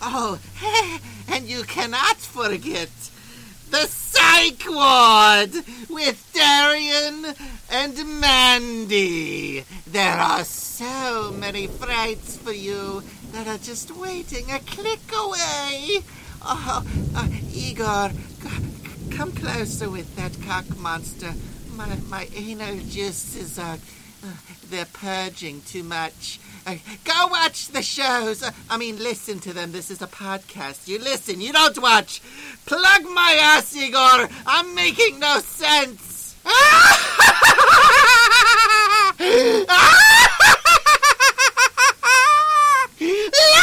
Oh, 0.01 0.39
and 1.27 1.47
you 1.47 1.61
cannot 1.63 2.17
forget 2.17 2.89
the 3.71 3.87
Psych 3.87 4.63
Ward 4.69 5.53
with 5.89 6.29
Darian 6.33 7.25
and 7.71 8.19
Mandy. 8.19 9.63
There 9.87 10.17
are 10.17 10.43
so 10.43 11.31
many 11.31 11.67
frights 11.67 12.37
for 12.37 12.51
you 12.51 13.01
that 13.31 13.47
are 13.47 13.57
just 13.57 13.95
waiting 13.95 14.51
a 14.51 14.59
click 14.59 14.99
away. 15.13 16.03
Oh, 16.41 16.83
uh, 17.15 17.27
Igor, 17.53 18.11
c- 18.41 19.09
come 19.15 19.31
closer 19.31 19.89
with 19.89 20.15
that 20.17 20.33
cock 20.45 20.77
monster. 20.77 21.33
My, 21.75 21.95
my 22.09 22.27
anal 22.35 22.77
juices 22.89 23.57
are. 23.57 23.77
Uh, 24.23 24.27
they're 24.69 24.85
purging 24.85 25.61
too 25.61 25.83
much. 25.83 26.39
Go 26.65 27.27
watch 27.27 27.67
the 27.69 27.81
shows. 27.81 28.43
I 28.69 28.77
mean, 28.77 28.97
listen 28.97 29.39
to 29.39 29.53
them. 29.53 29.71
This 29.71 29.89
is 29.89 30.01
a 30.01 30.07
podcast. 30.07 30.87
You 30.87 30.99
listen, 30.99 31.41
you 31.41 31.51
don't 31.51 31.77
watch. 31.81 32.21
Plug 32.65 33.03
my 33.03 33.37
ass, 33.41 33.75
Igor. 33.75 34.29
I'm 34.45 34.75
making 34.75 35.19
no 35.19 35.39
sense. 35.39 36.35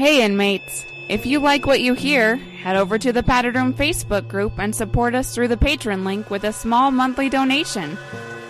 Hey, 0.00 0.24
inmates! 0.24 0.86
If 1.10 1.26
you 1.26 1.40
like 1.40 1.66
what 1.66 1.82
you 1.82 1.92
hear, 1.92 2.36
head 2.36 2.74
over 2.74 2.96
to 2.96 3.12
the 3.12 3.22
Padded 3.22 3.54
Room 3.54 3.74
Facebook 3.74 4.26
group 4.28 4.58
and 4.58 4.74
support 4.74 5.14
us 5.14 5.34
through 5.34 5.48
the 5.48 5.58
Patreon 5.58 6.04
link 6.06 6.30
with 6.30 6.44
a 6.44 6.54
small 6.54 6.90
monthly 6.90 7.28
donation. 7.28 7.98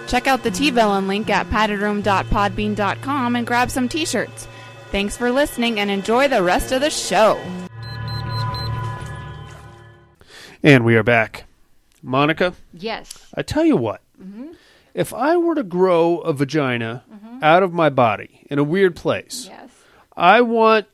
Check 0.06 0.28
out 0.28 0.44
the 0.44 0.52
T-Villain 0.52 1.08
link 1.08 1.28
at 1.28 1.46
paddedroom.podbean.com 1.46 3.34
and 3.34 3.44
grab 3.44 3.68
some 3.68 3.88
t-shirts. 3.88 4.46
Thanks 4.92 5.16
for 5.16 5.32
listening 5.32 5.80
and 5.80 5.90
enjoy 5.90 6.28
the 6.28 6.40
rest 6.40 6.70
of 6.70 6.82
the 6.82 6.88
show. 6.88 7.36
And 10.62 10.84
we 10.84 10.94
are 10.94 11.02
back. 11.02 11.46
Monica, 12.00 12.54
Yes. 12.72 13.26
I 13.34 13.42
tell 13.42 13.64
you 13.64 13.76
what. 13.76 14.02
Hmm. 14.22 14.52
If 14.94 15.12
I 15.12 15.36
were 15.36 15.56
to 15.56 15.64
grow 15.64 16.18
a 16.18 16.32
vagina 16.32 17.02
out 17.42 17.64
of 17.64 17.72
my 17.72 17.88
body 17.90 18.46
in 18.48 18.60
a 18.60 18.62
weird 18.62 18.94
place, 18.94 19.48
Yes. 19.50 19.70
I 20.16 20.42
want 20.42 20.86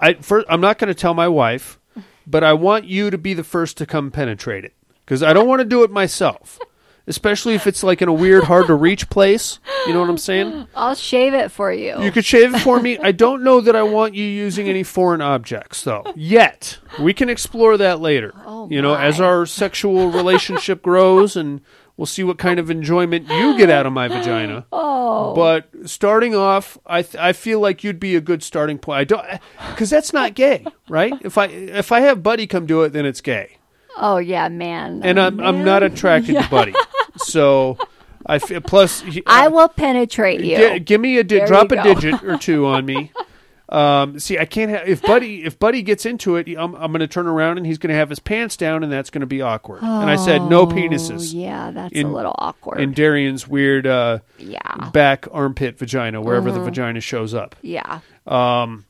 I 0.00 0.14
first 0.14 0.46
I'm 0.48 0.60
not 0.60 0.78
going 0.78 0.88
to 0.88 0.94
tell 0.94 1.14
my 1.14 1.28
wife, 1.28 1.78
but 2.26 2.42
I 2.42 2.52
want 2.54 2.84
you 2.84 3.10
to 3.10 3.18
be 3.18 3.34
the 3.34 3.44
first 3.44 3.76
to 3.78 3.86
come 3.86 4.10
penetrate 4.10 4.64
it 4.64 4.74
cuz 5.06 5.22
I 5.22 5.32
don't 5.32 5.48
want 5.48 5.60
to 5.60 5.64
do 5.64 5.82
it 5.82 5.90
myself. 5.90 6.58
Especially 7.06 7.54
if 7.54 7.66
it's 7.66 7.82
like 7.82 8.02
in 8.02 8.08
a 8.08 8.12
weird 8.12 8.44
hard 8.44 8.68
to 8.68 8.74
reach 8.74 9.10
place. 9.10 9.58
You 9.86 9.94
know 9.94 10.00
what 10.00 10.10
I'm 10.10 10.18
saying? 10.18 10.68
I'll 10.76 10.94
shave 10.94 11.34
it 11.34 11.50
for 11.50 11.72
you. 11.72 12.00
You 12.00 12.12
could 12.12 12.24
shave 12.24 12.54
it 12.54 12.60
for 12.60 12.78
me. 12.78 12.98
I 12.98 13.10
don't 13.10 13.42
know 13.42 13.60
that 13.62 13.74
I 13.74 13.82
want 13.82 14.14
you 14.14 14.22
using 14.24 14.68
any 14.68 14.84
foreign 14.84 15.20
objects, 15.20 15.82
though. 15.82 16.04
Yet 16.14 16.78
we 17.00 17.12
can 17.12 17.28
explore 17.28 17.76
that 17.78 18.00
later. 18.00 18.32
Oh, 18.46 18.68
you 18.70 18.80
know, 18.80 18.94
as 18.94 19.20
our 19.20 19.44
sexual 19.44 20.10
relationship 20.10 20.82
grows, 20.82 21.36
and 21.36 21.62
we'll 22.00 22.06
see 22.06 22.24
what 22.24 22.38
kind 22.38 22.58
of 22.58 22.70
enjoyment 22.70 23.28
you 23.28 23.58
get 23.58 23.68
out 23.68 23.84
of 23.84 23.92
my 23.92 24.08
vagina. 24.08 24.64
Oh. 25.12 25.34
But 25.34 25.68
starting 25.86 26.34
off, 26.36 26.78
I 26.86 27.02
th- 27.02 27.16
I 27.16 27.32
feel 27.32 27.58
like 27.58 27.82
you'd 27.82 27.98
be 27.98 28.14
a 28.16 28.20
good 28.20 28.42
starting 28.44 28.78
point. 28.78 28.98
I 29.00 29.04
don't 29.04 29.24
eh, 29.26 29.38
because 29.70 29.90
that's 29.90 30.12
not 30.12 30.34
gay, 30.34 30.64
right? 30.88 31.12
If 31.22 31.36
I 31.36 31.46
if 31.46 31.90
I 31.90 32.00
have 32.00 32.22
Buddy 32.22 32.46
come 32.46 32.64
do 32.64 32.82
it, 32.82 32.90
then 32.92 33.04
it's 33.04 33.20
gay, 33.20 33.58
Oh 33.96 34.18
yeah, 34.18 34.48
man. 34.48 35.00
and 35.02 35.18
I'm 35.20 35.40
I'm 35.40 35.64
not 35.64 35.82
attracted 35.82 36.36
to 36.36 36.48
Buddy. 36.50 36.74
So 37.16 37.76
I 38.24 38.36
f- 38.36 38.62
plus 38.66 39.00
he- 39.00 39.22
I 39.26 39.48
will 39.48 39.68
penetrate 39.68 40.42
you. 40.42 40.56
Gi- 40.56 40.80
give 40.80 41.00
me 41.00 41.18
a 41.18 41.24
di- 41.24 41.44
drop 41.46 41.72
a 41.72 41.82
digit 41.82 42.22
or 42.22 42.38
two 42.38 42.66
on 42.66 42.86
me. 42.86 43.10
Um, 43.70 44.18
see, 44.18 44.36
I 44.36 44.46
can't 44.46 44.70
have 44.70 44.88
if 44.88 45.00
Buddy 45.00 45.44
if 45.44 45.58
Buddy 45.58 45.82
gets 45.82 46.04
into 46.04 46.34
it, 46.36 46.48
I'm, 46.58 46.74
I'm 46.74 46.90
going 46.90 46.98
to 47.00 47.06
turn 47.06 47.28
around 47.28 47.56
and 47.58 47.64
he's 47.66 47.78
going 47.78 47.90
to 47.90 47.94
have 47.94 48.08
his 48.10 48.18
pants 48.18 48.56
down, 48.56 48.82
and 48.82 48.90
that's 48.92 49.10
going 49.10 49.20
to 49.20 49.26
be 49.26 49.40
awkward. 49.42 49.82
and 49.82 50.10
I 50.10 50.16
said 50.16 50.42
no 50.42 50.62
Oh, 50.62 50.66
penises. 50.66 51.32
Yeah, 51.32 51.70
that's 51.70 51.94
in- 51.94 52.06
a 52.06 52.12
little 52.12 52.34
awkward. 52.38 52.80
In 52.80 52.92
Darian's 52.92 53.46
weird 53.46 53.86
uh, 53.86 54.18
Yeah. 54.38 54.90
back 54.92 55.26
armpit 55.30 55.78
vagina, 55.78 56.20
wherever 56.20 56.50
the 56.50 56.58
Mhm. 56.58 56.64
vagina 56.64 57.00
shows 57.00 57.32
up. 57.32 57.54
yeah. 57.62 58.00
Um, 58.26 58.86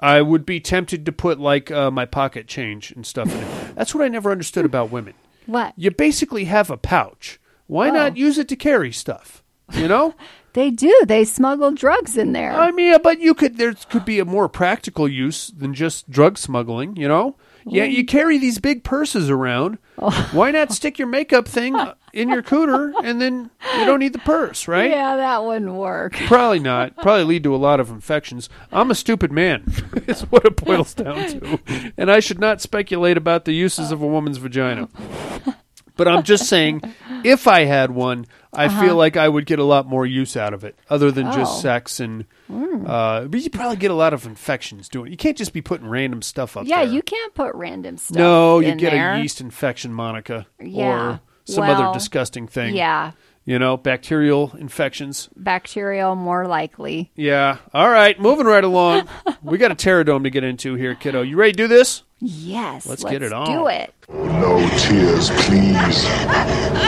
I 0.00 0.20
would 0.22 0.44
be 0.44 0.60
tempted 0.60 1.06
to 1.06 1.12
put 1.12 1.38
like 1.40 1.70
uh, 1.70 1.90
my 1.90 2.04
pocket 2.06 2.46
change 2.48 2.92
and 2.92 3.06
stuff 3.06 3.30
in 3.32 3.38
it. 3.40 3.74
That's 3.76 3.94
what 3.94 4.04
I 4.04 4.08
never 4.08 4.30
understood 4.30 4.64
about 4.64 4.90
women. 4.90 5.14
What? 5.46 5.74
You 5.76 5.90
basically 5.90 6.44
have 6.44 6.70
a 6.70 6.76
pouch. 6.76 7.38
Why 7.66 7.88
Oh. 7.90 7.92
not 7.92 8.16
use 8.16 8.38
it 8.38 8.48
to 8.48 8.56
carry 8.56 8.92
stuff? 8.92 9.42
You 9.74 9.88
know. 9.88 10.14
They 10.56 10.70
do. 10.70 11.02
They 11.06 11.24
smuggle 11.26 11.72
drugs 11.72 12.16
in 12.16 12.32
there. 12.32 12.50
I 12.52 12.70
mean, 12.70 12.96
but 13.02 13.20
you 13.20 13.34
could 13.34 13.58
there 13.58 13.74
could 13.90 14.06
be 14.06 14.18
a 14.20 14.24
more 14.24 14.48
practical 14.48 15.06
use 15.06 15.48
than 15.48 15.74
just 15.74 16.10
drug 16.10 16.38
smuggling. 16.38 16.96
You 16.96 17.08
know, 17.08 17.36
yeah, 17.66 17.84
Mm. 17.86 17.92
you 17.92 18.06
carry 18.06 18.38
these 18.38 18.58
big 18.58 18.82
purses 18.82 19.28
around. 19.28 19.76
Oh. 19.98 20.30
Why 20.32 20.50
not 20.52 20.72
stick 20.72 20.98
your 20.98 21.08
makeup 21.08 21.46
thing 21.46 21.76
in 22.14 22.30
your 22.30 22.42
cooter 22.42 22.94
and 23.04 23.20
then 23.20 23.50
you 23.78 23.84
don't 23.84 23.98
need 24.00 24.14
the 24.14 24.18
purse, 24.20 24.66
right? 24.66 24.88
Yeah, 24.90 25.16
that 25.16 25.44
wouldn't 25.44 25.74
work. 25.74 26.14
Probably 26.26 26.58
not. 26.60 26.96
Probably 26.96 27.24
lead 27.24 27.42
to 27.44 27.54
a 27.54 27.56
lot 27.56 27.78
of 27.78 27.90
infections. 27.90 28.48
I'm 28.72 28.90
a 28.90 28.94
stupid 28.94 29.30
man. 29.32 29.70
is 30.06 30.22
what 30.22 30.46
it 30.46 30.56
boils 30.56 30.94
down 30.94 31.16
to, 31.28 31.58
and 31.98 32.10
I 32.10 32.20
should 32.20 32.38
not 32.38 32.62
speculate 32.62 33.18
about 33.18 33.44
the 33.44 33.52
uses 33.52 33.92
of 33.92 34.00
a 34.00 34.06
woman's 34.06 34.38
vagina. 34.38 34.88
But 35.96 36.08
I'm 36.08 36.22
just 36.22 36.46
saying, 36.48 36.82
if 37.24 37.46
I 37.48 37.64
had 37.64 37.90
one, 37.90 38.26
I 38.52 38.66
Uh-huh. 38.66 38.80
feel 38.82 38.96
like 38.96 39.16
I 39.16 39.28
would 39.28 39.46
get 39.46 39.58
a 39.58 39.64
lot 39.64 39.86
more 39.86 40.04
use 40.06 40.36
out 40.36 40.52
of 40.54 40.62
it, 40.64 40.78
other 40.90 41.10
than 41.10 41.28
Oh. 41.28 41.32
just 41.32 41.60
sex 41.62 42.00
and. 42.00 42.24
Mm. 42.50 42.88
Uh, 42.88 43.22
but 43.28 43.40
you 43.40 43.50
probably 43.50 43.76
get 43.76 43.90
a 43.90 43.94
lot 43.94 44.12
of 44.14 44.24
infections 44.26 44.88
doing 44.88 45.08
it. 45.08 45.10
You 45.10 45.16
can't 45.16 45.36
just 45.36 45.52
be 45.52 45.60
putting 45.62 45.88
random 45.88 46.22
stuff 46.22 46.56
up 46.56 46.66
yeah, 46.66 46.84
there. 46.84 46.92
you 46.94 47.02
can't 47.02 47.34
put 47.34 47.54
random 47.54 47.96
stuff. 47.96 48.16
no, 48.16 48.60
you 48.60 48.74
get 48.76 48.92
there. 48.92 49.14
a 49.14 49.20
yeast 49.20 49.40
infection, 49.40 49.92
Monica, 49.92 50.46
Yeah. 50.62 50.84
or 50.86 51.20
some 51.44 51.66
Well, 51.66 51.82
other 51.82 51.92
disgusting 51.98 52.46
thing. 52.46 52.76
yeah. 52.76 53.12
You 53.48 53.60
know, 53.60 53.76
bacterial 53.76 54.52
infections. 54.58 55.28
Bacterial, 55.36 56.16
more 56.16 56.48
likely. 56.48 57.12
Yeah. 57.14 57.58
All 57.72 57.88
right, 57.88 58.18
moving 58.18 58.44
right 58.44 58.64
along. 58.64 59.08
we 59.42 59.56
got 59.56 59.70
a 59.70 59.76
Terradome 59.76 60.24
to 60.24 60.30
get 60.30 60.42
into 60.42 60.74
here, 60.74 60.96
kiddo. 60.96 61.22
You 61.22 61.36
ready 61.36 61.52
to 61.52 61.56
do 61.56 61.68
this? 61.68 62.02
Yes. 62.18 62.86
Let's 62.86 63.04
get 63.04 63.22
it 63.22 63.32
on. 63.32 63.46
Do 63.46 63.68
it. 63.68 63.94
No 64.08 64.58
tears, 64.78 65.30
please. 65.46 66.02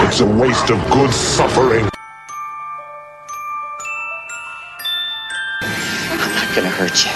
It's 0.03 0.19
a 0.19 0.27
waste 0.27 0.71
of 0.71 0.85
good 0.91 1.13
suffering. 1.13 1.89
I'm 6.11 6.35
not 6.35 6.57
gonna 6.57 6.71
hurt 6.71 7.05
you. 7.05 7.13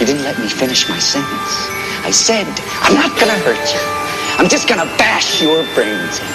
You 0.00 0.06
didn't 0.06 0.24
let 0.24 0.38
me 0.38 0.48
finish 0.48 0.86
my 0.90 0.98
sentence. 0.98 1.66
I 2.04 2.10
said, 2.10 2.46
I'm 2.82 2.94
not 2.94 3.18
gonna 3.18 3.38
hurt 3.40 3.72
you. 3.72 3.80
I'm 4.38 4.48
just 4.48 4.68
gonna 4.68 4.88
bash 4.96 5.42
your 5.42 5.62
brains 5.74 6.18
in. 6.18 6.26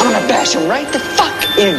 I'm 0.00 0.12
gonna 0.12 0.26
bash 0.26 0.54
him 0.54 0.68
right 0.68 0.90
the 0.92 0.98
fuck 0.98 1.38
in. 1.58 1.78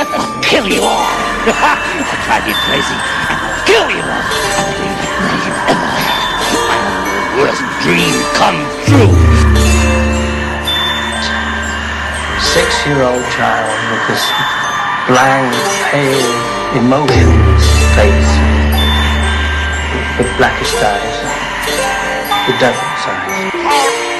I'll 0.00 0.42
kill 0.42 0.66
you 0.66 0.80
all. 0.82 1.06
I'll 1.46 2.20
drive 2.24 2.46
you 2.48 2.56
crazy. 2.64 2.98
I'll 3.28 3.64
kill 3.68 3.88
you 3.92 4.00
all. 4.00 4.24
I'll 4.24 4.72
leave 4.80 5.00
you 5.04 5.54
ever 5.68 5.88
had. 5.92 6.24
My 6.70 6.80
worst 7.36 7.64
dream 7.84 8.16
come 8.38 8.58
true. 8.88 9.12
Six-year-old 12.40 13.24
child 13.34 13.72
with 13.90 14.04
this 14.08 14.24
blank, 15.06 15.52
pale, 15.90 16.32
emotionless 16.80 17.66
face, 17.92 18.32
with 20.18 20.30
blackish 20.38 20.74
eyes, 20.80 21.16
the 22.46 22.54
devil's 22.58 22.93
eyes. 23.52 24.13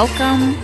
Welcome 0.00 0.56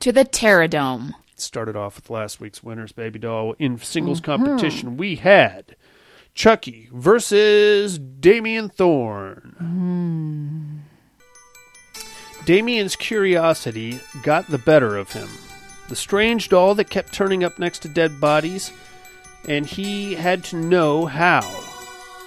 to 0.00 0.12
the 0.12 0.26
Terradome. 0.26 1.14
Started 1.36 1.74
off 1.74 1.96
with 1.96 2.10
last 2.10 2.38
week's 2.38 2.62
winners, 2.62 2.92
baby 2.92 3.18
doll. 3.18 3.54
In 3.58 3.78
singles 3.78 4.20
Mhm. 4.20 4.24
competition, 4.24 4.98
we 4.98 5.16
had 5.16 5.74
Chucky 6.34 6.90
versus 6.92 7.98
Damien 7.98 8.68
Thorn. 8.68 9.54
Damien's 12.44 12.94
curiosity 12.94 14.00
got 14.22 14.50
the 14.50 14.58
better 14.58 14.98
of 14.98 15.12
him. 15.12 15.30
The 15.88 15.96
strange 15.96 16.50
doll 16.50 16.74
that 16.74 16.90
kept 16.90 17.14
turning 17.14 17.42
up 17.42 17.58
next 17.58 17.78
to 17.84 17.88
dead 17.88 18.20
bodies, 18.20 18.70
and 19.48 19.64
he 19.64 20.16
had 20.16 20.44
to 20.44 20.56
know 20.56 21.06
how. 21.06 21.40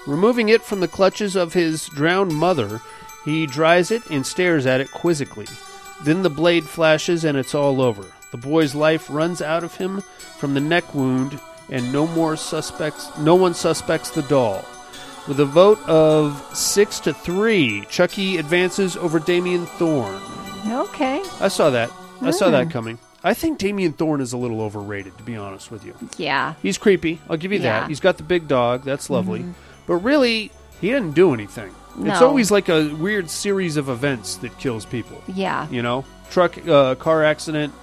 Removing 0.07 0.49
it 0.49 0.63
from 0.63 0.79
the 0.79 0.87
clutches 0.87 1.35
of 1.35 1.53
his 1.53 1.85
drowned 1.85 2.33
mother, 2.33 2.81
he 3.25 3.45
dries 3.45 3.91
it 3.91 4.01
and 4.09 4.25
stares 4.25 4.65
at 4.65 4.81
it 4.81 4.89
quizzically. 4.89 5.45
Then 6.03 6.21
the 6.23 6.29
blade 6.29 6.65
flashes 6.65 7.23
and 7.23 7.37
it's 7.37 7.55
all 7.55 7.81
over. 7.81 8.05
The 8.31 8.37
boy's 8.37 8.75
life 8.75 9.07
runs 9.09 9.41
out 9.41 9.63
of 9.63 9.75
him 9.75 10.01
from 10.37 10.53
the 10.53 10.59
neck 10.59 10.93
wound, 10.93 11.39
and 11.69 11.91
no 11.91 12.05
more 12.07 12.35
suspects. 12.35 13.09
No 13.17 13.35
one 13.35 13.53
suspects 13.53 14.09
the 14.11 14.21
doll. 14.23 14.63
With 15.27 15.39
a 15.39 15.45
vote 15.45 15.79
of 15.89 16.41
six 16.53 16.99
to 17.01 17.13
three, 17.13 17.85
Chucky 17.89 18.37
advances 18.37 18.95
over 18.95 19.19
Damien 19.19 19.65
Thorn. 19.65 20.21
Okay. 20.69 21.21
I 21.41 21.47
saw 21.47 21.69
that. 21.71 21.91
I 22.21 22.31
saw 22.31 22.49
that 22.49 22.67
Mm. 22.67 22.71
coming. 22.71 22.97
I 23.23 23.33
think 23.33 23.57
Damien 23.57 23.93
Thorn 23.93 24.21
is 24.21 24.31
a 24.31 24.37
little 24.37 24.61
overrated, 24.61 25.17
to 25.17 25.23
be 25.23 25.35
honest 25.35 25.71
with 25.71 25.83
you. 25.85 25.95
Yeah. 26.17 26.53
He's 26.61 26.77
creepy. 26.77 27.19
I'll 27.29 27.37
give 27.37 27.51
you 27.51 27.59
Yeah. 27.59 27.81
that. 27.81 27.89
He's 27.89 27.99
got 27.99 28.17
the 28.17 28.23
big 28.23 28.47
dog. 28.47 28.83
That's 28.83 29.09
lovely. 29.09 29.39
Mhm. 29.39 29.53
But 29.87 29.95
really, 29.97 30.51
he 30.79 30.89
didn't 30.91 31.11
do 31.13 31.33
anything. 31.33 31.71
It's 31.99 32.21
always 32.21 32.51
like 32.51 32.69
a 32.69 32.93
weird 32.93 33.29
series 33.29 33.77
of 33.77 33.89
events 33.89 34.35
that 34.37 34.57
kills 34.59 34.85
people. 34.85 35.21
Yeah. 35.27 35.67
You 35.69 35.81
know, 35.81 36.05
truck, 36.29 36.57
uh, 36.67 36.95
car 36.95 37.23
accident, 37.23 37.73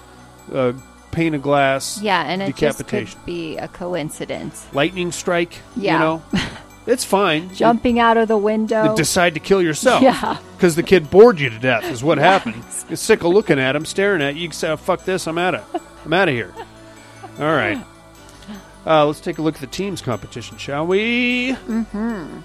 uh, 0.53 0.73
pane 1.11 1.35
of 1.35 1.43
glass. 1.43 2.01
Yeah, 2.01 2.23
and 2.23 2.43
it 2.43 2.57
just 2.57 2.87
could 2.87 3.09
be 3.25 3.57
a 3.57 3.69
coincidence. 3.69 4.67
lightning 4.73 5.13
strike. 5.13 5.59
Yeah. 5.77 5.95
You 5.95 5.99
know, 5.99 6.23
it's 6.87 7.05
fine. 7.05 7.53
Jumping 7.55 7.99
out 7.99 8.17
of 8.17 8.29
the 8.29 8.39
window. 8.39 8.95
Decide 8.97 9.35
to 9.35 9.41
kill 9.41 9.63
yourself. 9.63 10.03
Yeah. 10.03 10.39
Because 10.57 10.77
the 10.77 10.83
kid 10.83 11.11
bored 11.11 11.41
you 11.41 11.51
to 11.51 11.59
death 11.59 11.85
is 11.91 12.03
what 12.05 12.19
happened. 12.33 12.63
You're 12.89 12.97
sick 12.97 13.23
of 13.25 13.33
looking 13.33 13.59
at 13.59 13.75
him, 13.77 13.85
staring 13.85 14.23
at 14.23 14.37
you. 14.37 14.43
You 14.43 14.51
say, 14.53 14.71
oh, 14.71 14.77
"Fuck 14.77 15.05
this! 15.05 15.27
I'm 15.27 15.39
out 15.39 15.55
of. 15.57 15.83
I'm 16.05 16.13
out 16.13 16.29
of 16.29 16.35
here." 16.35 16.55
All 17.39 17.47
right. 17.47 17.85
Uh, 18.87 19.07
let's 19.07 19.19
take 19.19 19.39
a 19.39 19.43
look 19.43 19.55
at 19.55 19.63
the 19.63 19.67
teams 19.67 20.03
competition, 20.03 20.59
shall 20.59 20.87
we? 20.87 21.53
Mm-hmm. 21.67 22.41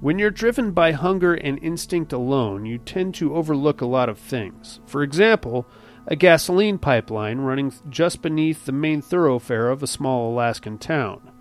When 0.00 0.20
you're 0.20 0.30
driven 0.30 0.70
by 0.70 0.92
hunger 0.92 1.34
and 1.34 1.58
instinct 1.58 2.12
alone, 2.12 2.64
you 2.64 2.78
tend 2.78 3.16
to 3.16 3.34
overlook 3.34 3.80
a 3.80 3.86
lot 3.86 4.08
of 4.08 4.16
things. 4.16 4.78
For 4.86 5.02
example, 5.02 5.66
a 6.06 6.14
gasoline 6.14 6.78
pipeline 6.78 7.38
running 7.38 7.72
just 7.90 8.22
beneath 8.22 8.64
the 8.64 8.70
main 8.70 9.02
thoroughfare 9.02 9.68
of 9.68 9.82
a 9.82 9.88
small 9.88 10.32
Alaskan 10.32 10.78
town. 10.78 11.32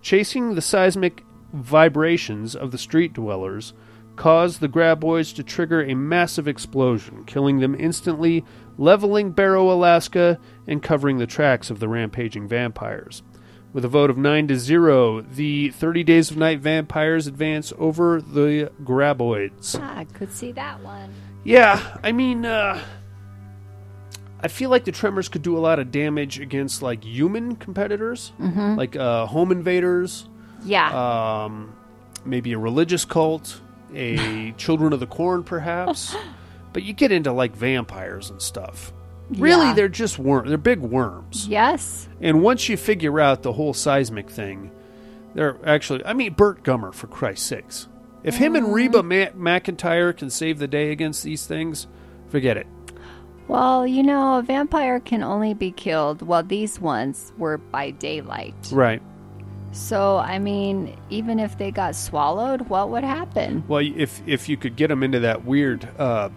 Chasing 0.00 0.54
the 0.54 0.62
seismic 0.62 1.24
vibrations 1.52 2.56
of 2.56 2.70
the 2.70 2.78
street 2.78 3.12
dwellers 3.12 3.74
caused 4.16 4.60
the 4.60 4.68
graboids 4.68 5.34
to 5.36 5.42
trigger 5.42 5.82
a 5.82 5.94
massive 5.94 6.48
explosion, 6.48 7.22
killing 7.26 7.60
them 7.60 7.76
instantly, 7.78 8.46
leveling 8.78 9.30
Barrow, 9.30 9.70
Alaska, 9.70 10.38
and 10.66 10.82
covering 10.82 11.18
the 11.18 11.26
tracks 11.26 11.68
of 11.68 11.80
the 11.80 11.88
rampaging 11.88 12.48
vampires. 12.48 13.22
With 13.76 13.84
a 13.84 13.88
vote 13.88 14.08
of 14.08 14.16
9 14.16 14.48
to 14.48 14.58
0, 14.58 15.20
the 15.20 15.68
30 15.68 16.02
Days 16.02 16.30
of 16.30 16.38
Night 16.38 16.60
vampires 16.60 17.26
advance 17.26 17.74
over 17.78 18.22
the 18.22 18.72
graboids. 18.82 19.78
Ah, 19.78 19.98
I 19.98 20.04
could 20.04 20.32
see 20.32 20.50
that 20.52 20.82
one. 20.82 21.12
Yeah, 21.44 21.98
I 22.02 22.12
mean, 22.12 22.46
uh, 22.46 22.82
I 24.40 24.48
feel 24.48 24.70
like 24.70 24.86
the 24.86 24.92
Tremors 24.92 25.28
could 25.28 25.42
do 25.42 25.58
a 25.58 25.60
lot 25.60 25.78
of 25.78 25.90
damage 25.92 26.40
against 26.40 26.80
like 26.80 27.04
human 27.04 27.56
competitors, 27.56 28.32
Mhm. 28.40 28.78
like 28.78 28.96
uh, 28.96 29.26
home 29.26 29.52
invaders. 29.52 30.26
Yeah. 30.64 31.44
Um, 31.44 31.74
maybe 32.24 32.54
a 32.54 32.58
religious 32.58 33.04
cult, 33.04 33.60
a 33.94 34.52
Children 34.56 34.94
of 34.94 35.00
the 35.00 35.06
Corn, 35.06 35.44
perhaps. 35.44 36.16
but 36.72 36.82
you 36.82 36.94
get 36.94 37.12
into 37.12 37.30
like 37.30 37.54
vampires 37.54 38.30
and 38.30 38.40
stuff. 38.40 38.94
Really, 39.30 39.66
Yeah. 39.66 39.74
they're 39.74 39.88
just 39.88 40.18
worm. 40.18 40.48
They're 40.48 40.56
big 40.58 40.80
worms. 40.80 41.46
Yes. 41.48 42.08
And 42.20 42.42
once 42.42 42.68
you 42.68 42.76
figure 42.76 43.18
out 43.20 43.42
the 43.42 43.52
whole 43.52 43.74
seismic 43.74 44.30
thing, 44.30 44.70
they're 45.34 45.56
actually. 45.66 46.04
I 46.04 46.12
mean, 46.12 46.32
Burt 46.34 46.62
Gummer, 46.62 46.94
for 46.94 47.06
Christ's 47.08 47.46
sakes. 47.46 47.88
If 48.22 48.36
him 48.36 48.56
and 48.56 48.72
Reba 48.74 49.02
Ma- 49.02 49.30
McEntire 49.36 50.16
can 50.16 50.30
save 50.30 50.58
the 50.58 50.66
day 50.68 50.90
against 50.90 51.22
these 51.22 51.46
things, 51.46 51.86
forget 52.28 52.56
it. 52.56 52.66
Well, 53.48 53.86
you 53.86 54.02
know, 54.02 54.38
a 54.38 54.42
vampire 54.42 54.98
can 54.98 55.22
only 55.22 55.54
be 55.54 55.70
killed. 55.70 56.22
Well, 56.22 56.42
these 56.42 56.80
ones 56.80 57.32
were 57.38 57.58
by 57.58 57.90
daylight. 57.92 58.54
Right. 58.72 59.00
So, 59.70 60.16
I 60.16 60.38
mean, 60.40 60.96
even 61.10 61.38
if 61.38 61.56
they 61.58 61.70
got 61.70 61.94
swallowed, 61.94 62.62
what 62.68 62.88
would 62.90 63.04
happen? 63.04 63.62
Well, 63.68 63.82
if 63.84 64.20
if 64.26 64.48
you 64.48 64.56
could 64.56 64.74
get 64.74 64.88
them 64.88 65.02
into 65.02 65.20
that 65.20 65.44
weird, 65.44 65.88
uh, 65.98 66.30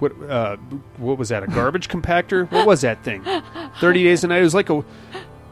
what 0.00 0.12
uh, 0.28 0.56
what 0.96 1.18
was 1.18 1.28
that? 1.28 1.42
A 1.42 1.46
garbage 1.46 1.88
compactor? 1.88 2.50
What 2.50 2.66
was 2.66 2.80
that 2.80 3.04
thing? 3.04 3.24
Thirty 3.80 4.02
days 4.02 4.24
a 4.24 4.28
night. 4.28 4.40
It 4.40 4.44
was 4.44 4.54
like 4.54 4.70
a. 4.70 4.84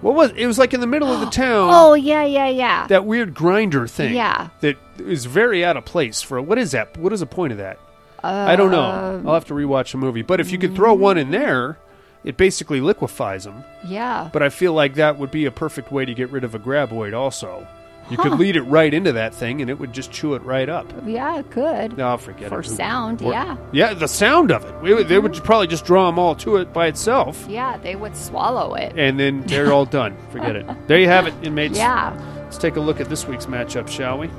What 0.01 0.15
was 0.15 0.31
it? 0.37 0.47
Was 0.47 0.59
like 0.59 0.75
in 0.75 0.81
the 0.81 0.87
middle 0.87 1.09
of 1.09 1.21
the 1.21 1.31
town. 1.31 1.71
Oh, 1.73 1.95
yeah, 1.95 2.25
yeah, 2.25 2.49
yeah. 2.49 2.87
That 2.87 3.05
weird 3.05 3.35
grinder 3.35 3.89
thing. 3.89 4.15
Yeah. 4.15 4.51
That 4.61 4.77
is 4.99 5.25
very 5.25 5.65
out 5.65 5.77
of 5.77 5.85
place 5.85 6.23
for 6.23 6.41
what 6.41 6.57
is 6.57 6.71
that? 6.71 6.97
What 6.97 7.13
is 7.13 7.21
the 7.21 7.27
point 7.27 7.53
of 7.53 7.59
that? 7.59 7.81
I 8.23 8.57
don't 8.57 8.71
know. 8.71 8.83
Um, 8.83 9.27
I'll 9.27 9.35
have 9.35 9.47
to 9.47 9.55
rewatch 9.55 9.93
the 9.93 9.99
movie. 9.99 10.23
But 10.23 10.41
if 10.41 10.51
you 10.53 10.59
could 10.59 10.75
throw 10.75 10.95
one 10.95 11.19
in 11.19 11.31
there, 11.31 11.79
it 12.25 12.37
basically 12.37 12.81
liquefies 12.81 13.45
them. 13.45 13.65
Yeah. 13.87 14.29
But 14.33 14.43
I 14.43 14.49
feel 14.51 14.73
like 14.73 14.95
that 14.95 15.19
would 15.19 15.31
be 15.31 15.47
a 15.47 15.51
perfect 15.51 15.93
way 15.93 16.05
to 16.05 16.15
get 16.15 16.31
rid 16.31 16.45
of 16.45 16.55
a 16.55 16.59
graboid. 16.59 17.13
Also, 17.13 17.67
you 18.11 18.17
Huh. 18.17 18.23
could 18.25 18.39
lead 18.39 18.57
it 18.57 18.63
right 18.63 18.93
into 18.93 19.13
that 19.13 19.35
thing, 19.35 19.61
and 19.61 19.69
it 19.71 19.79
would 19.79 19.93
just 19.93 20.11
chew 20.13 20.35
it 20.35 20.43
right 20.43 20.69
up. 20.69 20.93
Yeah, 21.07 21.39
it 21.39 21.51
could. 21.51 21.97
No, 21.99 22.17
forget 22.17 22.49
For 22.49 22.61
it. 22.61 22.67
For 22.67 22.75
sound, 22.75 23.23
Or- 23.23 23.33
yeah. 23.33 23.57
Yeah, 23.73 23.95
the 23.95 24.09
sound 24.09 24.51
of 24.51 24.65
it. 24.65 24.75
Would- 24.83 25.09
They 25.09 25.19
would 25.19 25.35
probably 25.45 25.67
just 25.67 25.85
draw 25.85 26.07
them 26.07 26.19
all 26.19 26.35
to 26.37 26.57
it 26.57 26.73
by 26.73 26.87
itself, 26.87 27.45
Yeah, 27.49 27.77
they 27.83 27.97
would 27.97 28.17
swallow 28.17 28.75
it. 28.75 28.93
and 28.97 29.19
then 29.21 29.43
they're 29.47 29.73
all 29.73 29.85
done. 29.85 30.17
Forget 30.31 30.57
it. 30.57 30.67
There 30.87 30.99
you 30.99 31.09
have 31.09 31.27
it, 31.27 31.35
inmates. 31.43 31.77
Yeah. 31.79 32.13
Let's 32.45 32.59
take 32.59 32.77
a 32.77 32.81
look 32.81 33.01
at 33.01 33.09
this 33.09 33.27
week's 33.29 33.47
matchup, 33.47 33.89
shall 33.89 34.19
we? 34.19 34.31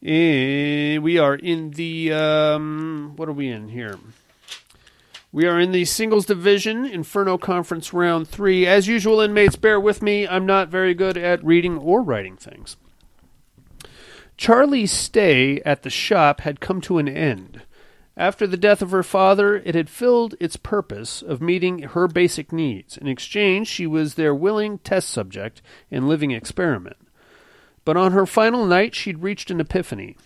And 0.00 1.02
we 1.02 1.18
are 1.18 1.34
in 1.34 1.70
the 1.72 2.12
um, 2.12 3.14
what 3.16 3.28
are 3.28 3.32
we 3.32 3.48
in 3.48 3.68
here? 3.68 3.96
We 5.30 5.44
are 5.44 5.60
in 5.60 5.72
the 5.72 5.84
singles 5.84 6.24
division, 6.24 6.86
Inferno 6.86 7.36
Conference 7.36 7.92
Round 7.92 8.26
Three. 8.26 8.66
As 8.66 8.88
usual, 8.88 9.20
inmates, 9.20 9.56
bear 9.56 9.78
with 9.78 10.00
me. 10.00 10.26
I'm 10.26 10.46
not 10.46 10.70
very 10.70 10.94
good 10.94 11.18
at 11.18 11.44
reading 11.44 11.76
or 11.76 12.00
writing 12.02 12.36
things. 12.36 12.78
Charlie's 14.38 14.90
stay 14.90 15.60
at 15.66 15.82
the 15.82 15.90
shop 15.90 16.40
had 16.40 16.60
come 16.60 16.80
to 16.80 16.96
an 16.96 17.08
end. 17.08 17.60
After 18.16 18.46
the 18.46 18.56
death 18.56 18.80
of 18.80 18.90
her 18.90 19.02
father, 19.02 19.56
it 19.66 19.74
had 19.74 19.90
filled 19.90 20.34
its 20.40 20.56
purpose 20.56 21.20
of 21.20 21.42
meeting 21.42 21.80
her 21.80 22.08
basic 22.08 22.50
needs. 22.50 22.96
In 22.96 23.06
exchange, 23.06 23.68
she 23.68 23.86
was 23.86 24.14
their 24.14 24.34
willing 24.34 24.78
test 24.78 25.10
subject 25.10 25.60
and 25.90 26.08
living 26.08 26.30
experiment. 26.30 26.96
But 27.84 27.98
on 27.98 28.12
her 28.12 28.24
final 28.24 28.64
night, 28.64 28.94
she'd 28.94 29.22
reached 29.22 29.50
an 29.50 29.60
epiphany. 29.60 30.16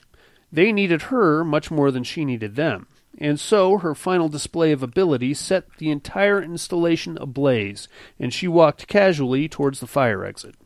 They 0.52 0.70
needed 0.70 1.02
her 1.02 1.42
much 1.42 1.72
more 1.72 1.90
than 1.90 2.04
she 2.04 2.24
needed 2.24 2.54
them. 2.54 2.86
And 3.22 3.38
so 3.38 3.78
her 3.78 3.94
final 3.94 4.28
display 4.28 4.72
of 4.72 4.82
ability 4.82 5.34
set 5.34 5.76
the 5.76 5.92
entire 5.92 6.42
installation 6.42 7.16
ablaze, 7.18 7.86
and 8.18 8.34
she 8.34 8.48
walked 8.48 8.88
casually 8.88 9.48
towards 9.48 9.78
the 9.78 9.86
fire 9.86 10.24
exit. 10.24 10.56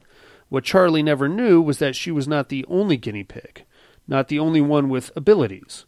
What 0.49 0.65
Charlie 0.65 1.03
never 1.03 1.29
knew 1.29 1.61
was 1.61 1.81
that 1.81 1.95
she 1.95 2.11
was 2.11 2.27
not 2.27 2.49
the 2.49 2.65
only 2.67 2.97
guinea 2.97 3.25
pig, 3.25 3.65
not 4.09 4.29
the 4.29 4.39
only 4.39 4.63
one 4.63 4.89
with 4.89 5.15
abilities. 5.15 5.85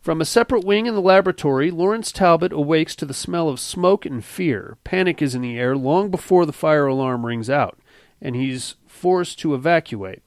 From 0.00 0.22
a 0.22 0.24
separate 0.24 0.64
wing 0.64 0.86
in 0.86 0.94
the 0.94 1.00
laboratory, 1.02 1.70
Lawrence 1.70 2.10
Talbot 2.10 2.54
awakes 2.54 2.96
to 2.96 3.04
the 3.04 3.12
smell 3.12 3.50
of 3.50 3.60
smoke 3.60 4.06
and 4.06 4.24
fear. 4.24 4.78
Panic 4.84 5.20
is 5.20 5.34
in 5.34 5.42
the 5.42 5.58
air 5.58 5.76
long 5.76 6.10
before 6.10 6.46
the 6.46 6.54
fire 6.54 6.86
alarm 6.86 7.26
rings 7.26 7.50
out, 7.50 7.78
and 8.18 8.34
he's 8.34 8.76
forced 8.86 9.38
to 9.40 9.54
evacuate. 9.54 10.22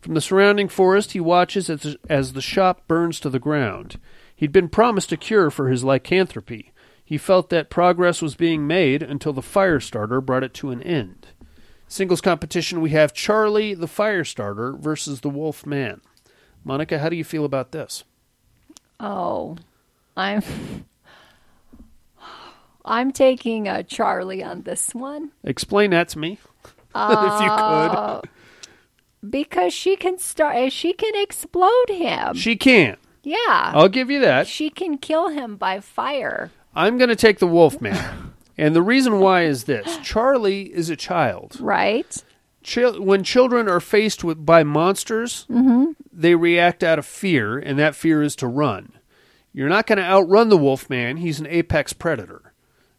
From 0.00 0.14
the 0.14 0.22
surrounding 0.22 0.68
forest, 0.68 1.12
he 1.12 1.20
watches 1.20 1.68
as, 1.68 1.94
as 2.08 2.32
the 2.32 2.40
shop 2.40 2.88
burns 2.88 3.20
to 3.20 3.28
the 3.28 3.38
ground. 3.38 4.00
He'd 4.36 4.52
been 4.52 4.68
promised 4.68 5.12
a 5.12 5.16
cure 5.16 5.50
for 5.50 5.68
his 5.68 5.84
lycanthropy. 5.84 6.72
He 7.04 7.18
felt 7.18 7.50
that 7.50 7.70
progress 7.70 8.22
was 8.22 8.34
being 8.34 8.66
made 8.66 9.02
until 9.02 9.32
the 9.32 9.42
fire 9.42 9.78
starter 9.80 10.20
brought 10.20 10.42
it 10.44 10.54
to 10.54 10.70
an 10.70 10.82
end. 10.82 11.28
Singles 11.86 12.20
competition, 12.20 12.80
we 12.80 12.90
have 12.90 13.12
Charlie 13.12 13.74
the 13.74 13.86
fire 13.86 14.24
starter 14.24 14.72
versus 14.72 15.20
the 15.20 15.28
Wolf 15.28 15.66
Man. 15.66 16.00
Monica, 16.64 16.98
how 16.98 17.08
do 17.10 17.16
you 17.16 17.24
feel 17.24 17.44
about 17.44 17.72
this? 17.72 18.04
Oh, 18.98 19.56
I'm 20.16 20.42
I'm 22.84 23.12
taking 23.12 23.68
a 23.68 23.82
Charlie 23.82 24.42
on 24.42 24.62
this 24.62 24.94
one. 24.94 25.30
Explain 25.42 25.90
that 25.90 26.08
to 26.10 26.18
me, 26.18 26.32
if 26.64 26.72
you 26.74 26.80
Uh, 26.94 28.20
could. 28.20 28.30
Because 29.28 29.72
she 29.72 29.96
can 29.96 30.18
start 30.18 30.72
she 30.72 30.92
can 30.92 31.12
explode 31.16 31.88
him. 31.90 32.34
She 32.34 32.56
can. 32.56 32.96
Yeah. 33.24 33.72
I'll 33.74 33.88
give 33.88 34.10
you 34.10 34.20
that. 34.20 34.46
She 34.46 34.70
can 34.70 34.98
kill 34.98 35.28
him 35.28 35.56
by 35.56 35.80
fire. 35.80 36.50
I'm 36.74 36.98
going 36.98 37.08
to 37.10 37.16
take 37.16 37.38
the 37.38 37.46
Wolf 37.46 37.80
Man. 37.80 38.32
and 38.56 38.74
the 38.74 38.82
reason 38.82 39.18
why 39.20 39.42
is 39.44 39.64
this 39.64 39.98
Charlie 40.02 40.72
is 40.74 40.90
a 40.90 40.96
child. 40.96 41.56
Right? 41.60 42.16
Chil- 42.62 43.02
when 43.02 43.22
children 43.24 43.68
are 43.68 43.80
faced 43.80 44.24
with 44.24 44.46
by 44.46 44.62
monsters, 44.64 45.44
Mhm. 45.50 45.96
they 46.12 46.34
react 46.34 46.82
out 46.82 46.98
of 46.98 47.04
fear, 47.04 47.58
and 47.58 47.78
that 47.78 47.94
fear 47.94 48.22
is 48.22 48.34
to 48.36 48.46
run. 48.46 48.92
You're 49.52 49.68
not 49.68 49.86
going 49.86 49.98
to 49.98 50.04
outrun 50.04 50.48
the 50.48 50.56
wolf 50.56 50.88
man; 50.88 51.18
he's 51.18 51.38
an 51.40 51.46
apex 51.46 51.92
predator. 51.92 52.53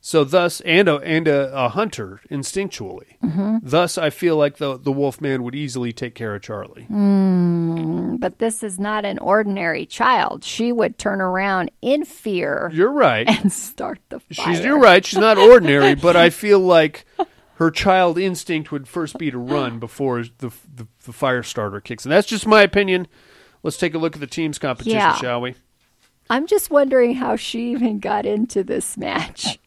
So, 0.07 0.23
thus, 0.23 0.61
and 0.61 0.88
a 0.88 0.98
and 0.98 1.27
a, 1.27 1.52
a 1.52 1.68
hunter 1.69 2.22
instinctually. 2.30 3.18
Mhm. 3.23 3.61
Thus, 3.64 3.98
I 3.98 4.11
feel 4.11 4.38
like 4.38 4.57
the 4.57 4.77
the 4.77 4.91
wolf 4.91 5.19
man 5.19 5.41
would 5.41 5.56
easily 5.56 5.91
take 5.91 6.14
care 6.14 6.36
of 6.36 6.44
Charlie. 6.44 6.86
Mm, 6.91 8.19
but 8.19 8.38
this 8.38 8.61
is 8.61 8.80
not 8.80 9.03
an 9.03 9.18
ordinary 9.18 9.84
child. 9.88 10.44
She 10.44 10.72
would 10.72 10.99
turn 10.99 11.22
around 11.22 11.72
in 11.82 12.06
fear. 12.06 12.69
You're 12.72 12.91
right. 12.91 13.27
And 13.27 13.52
start 13.52 13.98
the 14.10 14.19
fire. 14.19 14.53
She's 14.56 14.64
you're 14.64 14.77
right. 14.77 15.03
She's 15.03 15.18
not 15.18 15.40
ordinary, 15.40 15.95
but 16.07 16.15
I 16.15 16.30
feel 16.30 16.60
like 16.60 17.07
her 17.56 17.72
child 17.72 18.19
instinct 18.19 18.72
would 18.72 18.88
first 18.88 19.18
be 19.18 19.32
to 19.32 19.40
run 19.40 19.80
before 19.80 20.22
the 20.38 20.49
the, 20.72 20.86
the 21.03 21.14
fire 21.14 21.41
starter 21.41 21.82
kicks 21.82 22.06
in. 22.06 22.11
That's 22.11 22.27
just 22.27 22.45
my 22.45 22.61
opinion. 22.61 23.07
Let's 23.64 23.77
take 23.77 23.95
a 23.95 23.98
look 23.98 24.14
at 24.14 24.19
the 24.19 24.27
teams 24.27 24.60
competition, 24.60 24.99
Yeah. 24.99 25.15
shall 25.15 25.41
we? 25.41 25.56
I'm 26.30 26.45
just 26.45 26.69
wondering 26.69 27.15
how 27.15 27.38
she 27.38 27.72
even 27.72 27.98
got 27.98 28.27
into 28.27 28.64
this 28.64 28.98
match. 28.98 29.57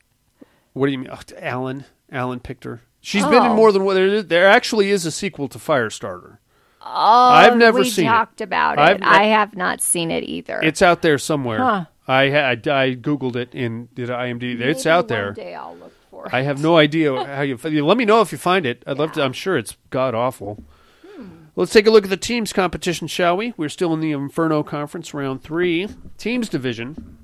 What 0.73 0.87
do 0.87 0.93
you 0.93 0.99
mean? 0.99 1.09
Oh, 1.11 1.19
Alan. 1.41 1.85
Alan 2.11 2.41
picked 2.41 2.65
her. 2.65 2.81
She's 3.01 3.25
been 3.25 3.35
in 3.35 3.53
Oh. 3.53 3.55
more 3.55 3.73
than 3.73 3.85
one. 3.85 3.95
There, 3.97 4.23
there 4.23 4.47
actually 4.49 4.91
is 4.91 5.07
a 5.07 5.11
sequel 5.11 5.49
to 5.49 5.59
Firestarter. 5.59 6.39
Oh, 6.81 7.31
I've 7.31 7.57
never 7.57 7.81
we 7.81 7.91
seen 7.91 8.07
it. 8.07 8.09
talked 8.09 8.41
about 8.41 8.79
it. 8.79 8.83
I've- 8.83 9.03
I 9.03 9.25
have 9.25 9.57
not 9.57 9.81
seen 9.81 10.11
it 10.11 10.25
either. 10.25 10.61
It's 10.63 10.81
out 10.83 11.03
there 11.03 11.19
somewhere. 11.19 11.59
Huh. 11.59 11.85
I, 12.07 12.31
ha- 12.31 12.39
I 12.39 12.53
I 12.53 12.95
googled 12.95 13.37
it 13.37 13.53
and 13.55 13.95
did 13.95 14.09
IMDb. 14.09 14.61
It's 14.61 14.85
Maybe 14.85 14.93
out 14.93 15.05
one 15.05 15.09
there. 15.09 15.33
day 15.33 15.55
I'll 15.55 15.77
look 15.77 15.93
for 16.11 16.27
I 16.33 16.41
have 16.43 16.63
no 16.63 16.77
idea 16.79 17.23
how 17.25 17.43
you. 17.43 17.59
Let 17.85 17.99
me 17.99 18.07
know 18.07 18.23
if 18.23 18.33
you 18.33 18.39
find 18.39 18.65
it. 18.65 18.83
I'd 18.87 18.99
love 18.99 19.13
to. 19.13 19.23
I'm 19.23 19.35
sure 19.35 19.59
it's 19.59 19.77
god 19.91 20.15
awful. 20.15 20.63
Hmm. 21.07 21.27
Let's 21.55 21.73
take 21.73 21.87
a 21.87 21.91
look 21.91 22.05
at 22.05 22.11
the 22.11 22.17
teams 22.17 22.55
competition, 22.55 23.09
shall 23.09 23.37
we? 23.37 23.53
We're 23.59 23.69
still 23.69 23.93
in 23.93 24.01
the 24.01 24.13
Inferno 24.13 24.63
Conference, 24.63 25.13
round 25.13 25.43
three, 25.43 25.89
teams 26.17 26.49
division. 26.49 27.18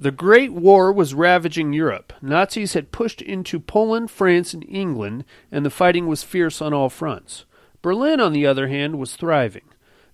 The 0.00 0.12
Great 0.12 0.52
War 0.52 0.92
was 0.92 1.12
ravaging 1.12 1.72
Europe. 1.72 2.12
Nazis 2.22 2.74
had 2.74 2.92
pushed 2.92 3.20
into 3.20 3.58
Poland, 3.58 4.12
France, 4.12 4.54
and 4.54 4.64
England, 4.68 5.24
and 5.50 5.66
the 5.66 5.70
fighting 5.70 6.06
was 6.06 6.22
fierce 6.22 6.62
on 6.62 6.72
all 6.72 6.88
fronts. 6.88 7.46
Berlin, 7.82 8.20
on 8.20 8.32
the 8.32 8.46
other 8.46 8.68
hand, 8.68 8.96
was 8.96 9.16
thriving. 9.16 9.64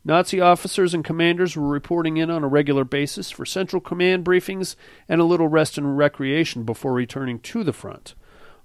Nazi 0.02 0.40
officers 0.40 0.94
and 0.94 1.05
commanders 1.05 1.55
were 1.55 1.69
reporting 1.69 2.16
in 2.16 2.31
on 2.31 2.43
a 2.43 2.48
regular 2.48 2.85
basis 2.85 3.31
for 3.31 3.44
Central 3.44 3.81
Command 3.81 4.24
briefings 4.24 4.74
and 5.06 5.20
a 5.20 5.24
little 5.24 5.48
rest 5.48 5.77
and 5.77 5.98
recreation 5.98 6.62
before 6.62 6.94
returning 6.94 7.39
to 7.40 7.62
the 7.62 7.74
front. 7.74 8.15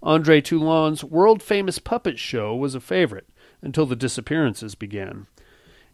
Andre 0.02 0.40
Toulon's 0.40 1.04
world 1.04 1.44
famous 1.44 1.80
puppet 1.80 2.18
show 2.18 2.56
was 2.56 2.76
a 2.76 2.80
favorite 2.80 3.28
until 3.62 3.86
the 3.86 3.98
disappearances 3.98 4.74
began. 4.74 5.28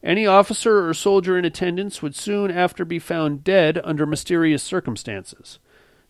Any 0.05 0.27
officer 0.27 0.87
or 0.87 0.93
soldier 0.93 1.35
in 1.35 1.45
attendance 1.45 2.03
would 2.03 2.15
soon 2.15 2.51
after 2.51 2.85
be 2.85 2.99
found 2.99 3.43
dead 3.43 3.81
under 3.83 4.05
mysterious 4.05 4.61
circumstances. 4.61 5.57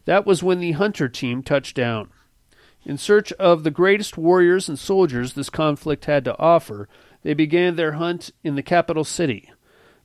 That 0.04 0.26
was 0.26 0.44
when 0.44 0.60
the 0.60 0.74
hunter 0.74 1.08
team 1.08 1.42
touched 1.42 1.78
down. 1.78 2.10
In 2.84 2.98
search 2.98 3.32
of 3.34 3.64
the 3.64 3.72
greatest 3.72 4.18
warriors 4.18 4.68
and 4.68 4.78
soldiers 4.78 5.34
this 5.34 5.50
conflict 5.50 6.06
had 6.06 6.26
to 6.26 6.38
offer, 6.38 6.90
they 7.24 7.34
began 7.34 7.78
their 7.78 7.94
hunt 7.94 8.32
in 8.44 8.56
the 8.56 8.62
capital 8.62 9.06
city. 9.06 9.50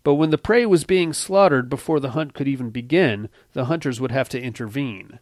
But 0.05 0.15
when 0.15 0.31
the 0.31 0.39
prey 0.39 0.65
was 0.67 0.85
being 0.85 1.13
slaughtered 1.13 1.69
before 1.69 1.99
the 1.99 2.11
hunt 2.11 2.33
could 2.33 2.47
even 2.47 2.71
begin, 2.71 3.29
the 3.55 3.65
hunters 3.65 4.01
would 4.01 4.13
have 4.13 4.29
to 4.29 4.41
intervene. 4.41 5.19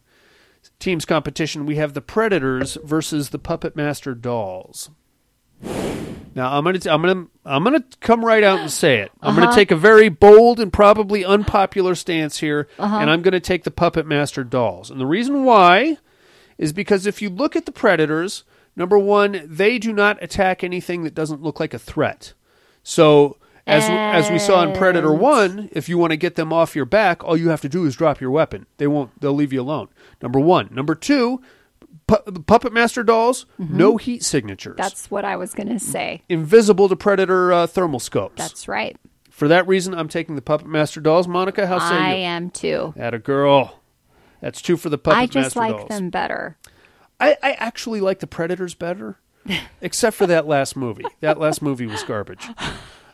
Teams 0.77 1.05
competition, 1.05 1.65
we 1.65 1.77
have 1.77 1.95
the 1.95 2.01
Predators 2.01 2.77
versus 2.83 3.29
the 3.29 3.39
Puppet 3.39 3.75
Master 3.75 4.13
Dolls. 4.13 4.91
Now 5.61 6.57
I'm 6.57 6.63
gonna 6.63 6.79
I'm 6.85 7.01
gonna 7.01 7.25
I'm 7.45 7.63
gonna 7.63 7.83
come 7.99 8.23
right 8.23 8.43
out 8.43 8.59
and 8.59 8.71
say 8.71 8.99
it. 8.99 9.11
I'm 9.21 9.31
Uh-huh. 9.31 9.41
gonna 9.41 9.55
take 9.55 9.71
a 9.71 9.75
very 9.75 10.09
bold 10.09 10.59
and 10.59 10.71
probably 10.71 11.25
unpopular 11.25 11.95
stance 11.95 12.37
here, 12.39 12.67
Uh-huh. 12.77 12.97
and 12.97 13.09
I'm 13.09 13.21
gonna 13.21 13.39
take 13.39 13.63
the 13.63 13.71
Puppet 13.71 14.05
Master 14.05 14.43
Dolls. 14.43 14.89
And 14.89 14.99
the 15.01 15.05
reason 15.05 15.43
why 15.43 15.97
is 16.57 16.71
because 16.73 17.05
if 17.05 17.21
you 17.21 17.29
look 17.29 17.55
at 17.55 17.65
the 17.65 17.71
Predators, 17.71 18.43
number 18.75 18.97
one, 18.97 19.41
they 19.45 19.79
do 19.79 19.91
not 19.91 20.21
attack 20.21 20.63
anything 20.63 21.03
that 21.03 21.15
doesn't 21.15 21.41
look 21.41 21.59
like 21.59 21.73
a 21.73 21.79
threat. 21.79 22.33
So 22.83 23.37
as 23.67 23.83
as 23.89 24.31
we 24.31 24.39
saw 24.39 24.63
in 24.63 24.73
Predator 24.73 25.13
One, 25.13 25.69
if 25.73 25.89
you 25.89 25.97
want 25.97 26.11
to 26.11 26.17
get 26.17 26.35
them 26.35 26.53
off 26.53 26.75
your 26.75 26.85
back, 26.85 27.23
all 27.23 27.35
you 27.37 27.49
have 27.49 27.61
to 27.61 27.69
do 27.69 27.85
is 27.85 27.95
drop 27.95 28.21
your 28.21 28.31
weapon. 28.31 28.65
They 28.77 28.87
won't. 28.87 29.19
They'll 29.19 29.33
leave 29.33 29.51
you 29.53 29.61
alone. 29.61 29.89
Number 30.21 30.39
one. 30.39 30.69
Number 30.71 30.95
two, 30.95 31.41
pu- 32.09 32.41
Puppet 32.41 32.73
Master 32.73 33.03
Dolls, 33.03 33.45
no 33.57 33.97
heat 33.97 34.23
signatures. 34.23 34.73
Mm-hmm. 34.73 34.81
That's 34.81 35.11
what 35.11 35.25
I 35.25 35.35
was 35.35 35.53
going 35.53 35.69
to 35.69 35.79
say. 35.79 36.23
invisible 36.29 36.89
to 36.89 36.95
Predator 36.95 37.53
uh, 37.53 37.67
thermal 37.67 37.99
scopes. 37.99 38.35
That's 38.35 38.67
right. 38.67 38.97
For 39.29 39.47
that 39.47 39.67
reason, 39.67 39.93
I'm 39.93 40.09
taking 40.09 40.35
the 40.35 40.41
Puppet 40.41 40.67
Master 40.67 40.99
Dolls. 40.99 41.27
Monica, 41.27 41.65
how 41.67 41.79
say 41.79 41.95
I 41.95 42.13
you? 42.15 42.23
am 42.23 42.49
too. 42.49 42.93
At 42.97 43.13
a 43.13 43.19
girl. 43.19 43.79
That's 44.41 44.61
two 44.61 44.75
for 44.77 44.89
the 44.89 44.97
Puppet 44.97 45.17
Master 45.17 45.33
dolls. 45.33 45.35
I 45.35 45.43
just 45.43 45.55
Master 45.55 45.59
like 45.71 45.77
Dolls. 45.77 45.89
them 45.89 46.09
better. 46.09 46.57
I, 47.19 47.37
I 47.43 47.51
actually 47.53 48.01
like 48.01 48.19
the 48.19 48.27
Predators 48.27 48.73
better, 48.73 49.17
except 49.81 50.15
for 50.15 50.27
that 50.27 50.47
last 50.47 50.75
movie. 50.75 51.05
That 51.19 51.39
last 51.39 51.61
movie 51.61 51.85
was 51.85 52.03
garbage. 52.03 52.47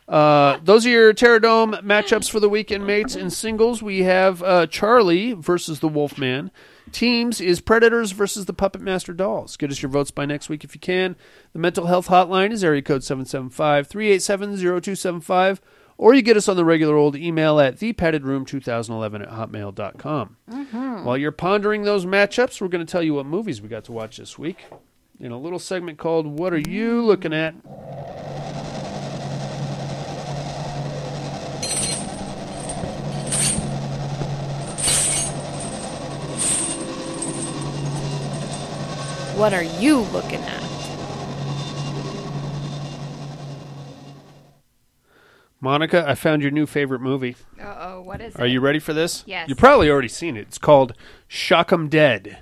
Uh, 0.08 0.58
those 0.62 0.86
are 0.86 0.90
your 0.90 1.12
Terradome 1.12 1.82
matchups 1.82 2.30
for 2.30 2.38
the 2.38 2.48
weekend, 2.48 2.86
mates. 2.86 3.16
In 3.16 3.30
singles, 3.30 3.82
we 3.82 4.04
have 4.04 4.42
uh, 4.42 4.66
Charlie 4.68 5.32
versus 5.32 5.80
the 5.80 5.88
Wolfman. 5.88 6.50
Teams 6.92 7.40
is 7.40 7.60
Predators 7.60 8.12
versus 8.12 8.46
the 8.46 8.52
Puppet 8.52 8.80
Master 8.80 9.12
Dolls. 9.12 9.56
Get 9.56 9.70
us 9.70 9.82
your 9.82 9.90
votes 9.90 10.10
by 10.10 10.24
next 10.24 10.48
week 10.48 10.64
if 10.64 10.74
you 10.74 10.80
can. 10.80 11.16
The 11.52 11.58
mental 11.58 11.86
health 11.86 12.08
hotline 12.08 12.52
is 12.52 12.62
area 12.62 12.82
code 12.82 13.02
775 13.02 13.88
387 13.88 14.56
0275, 14.56 15.60
or 15.98 16.14
you 16.14 16.22
get 16.22 16.36
us 16.36 16.48
on 16.48 16.56
the 16.56 16.64
regular 16.64 16.94
old 16.94 17.16
email 17.16 17.58
at 17.58 17.76
thepaddedroom2011 17.76 19.22
at 19.22 19.30
hotmail.com. 19.30 20.36
Mm-hmm. 20.50 21.04
While 21.04 21.16
you're 21.18 21.32
pondering 21.32 21.82
those 21.82 22.06
matchups, 22.06 22.60
we're 22.60 22.68
going 22.68 22.84
to 22.84 22.90
tell 22.90 23.02
you 23.02 23.14
what 23.14 23.26
movies 23.26 23.60
we 23.60 23.68
got 23.68 23.84
to 23.84 23.92
watch 23.92 24.16
this 24.16 24.38
week 24.38 24.66
in 25.18 25.32
a 25.32 25.38
little 25.38 25.58
segment 25.58 25.98
called 25.98 26.26
What 26.26 26.52
Are 26.52 26.58
You 26.58 27.02
Looking 27.02 27.32
At? 27.32 27.54
What 39.36 39.52
are 39.52 39.62
you 39.62 39.98
looking 40.00 40.40
at? 40.40 40.62
Monica, 45.60 46.04
I 46.06 46.14
found 46.14 46.42
your 46.42 46.50
new 46.50 46.66
favorite 46.66 47.00
movie. 47.00 47.36
Uh 47.60 47.74
oh, 47.78 48.00
what 48.02 48.20
is 48.20 48.36
Are 48.36 48.46
it? 48.46 48.50
you 48.50 48.60
ready 48.60 48.78
for 48.78 48.92
this? 48.92 49.24
Yes. 49.26 49.48
You've 49.48 49.58
probably 49.58 49.90
already 49.90 50.08
seen 50.08 50.36
it. 50.36 50.42
It's 50.48 50.58
called 50.58 50.92
Shock 51.26 51.72
'em 51.72 51.88
Dead. 51.88 52.38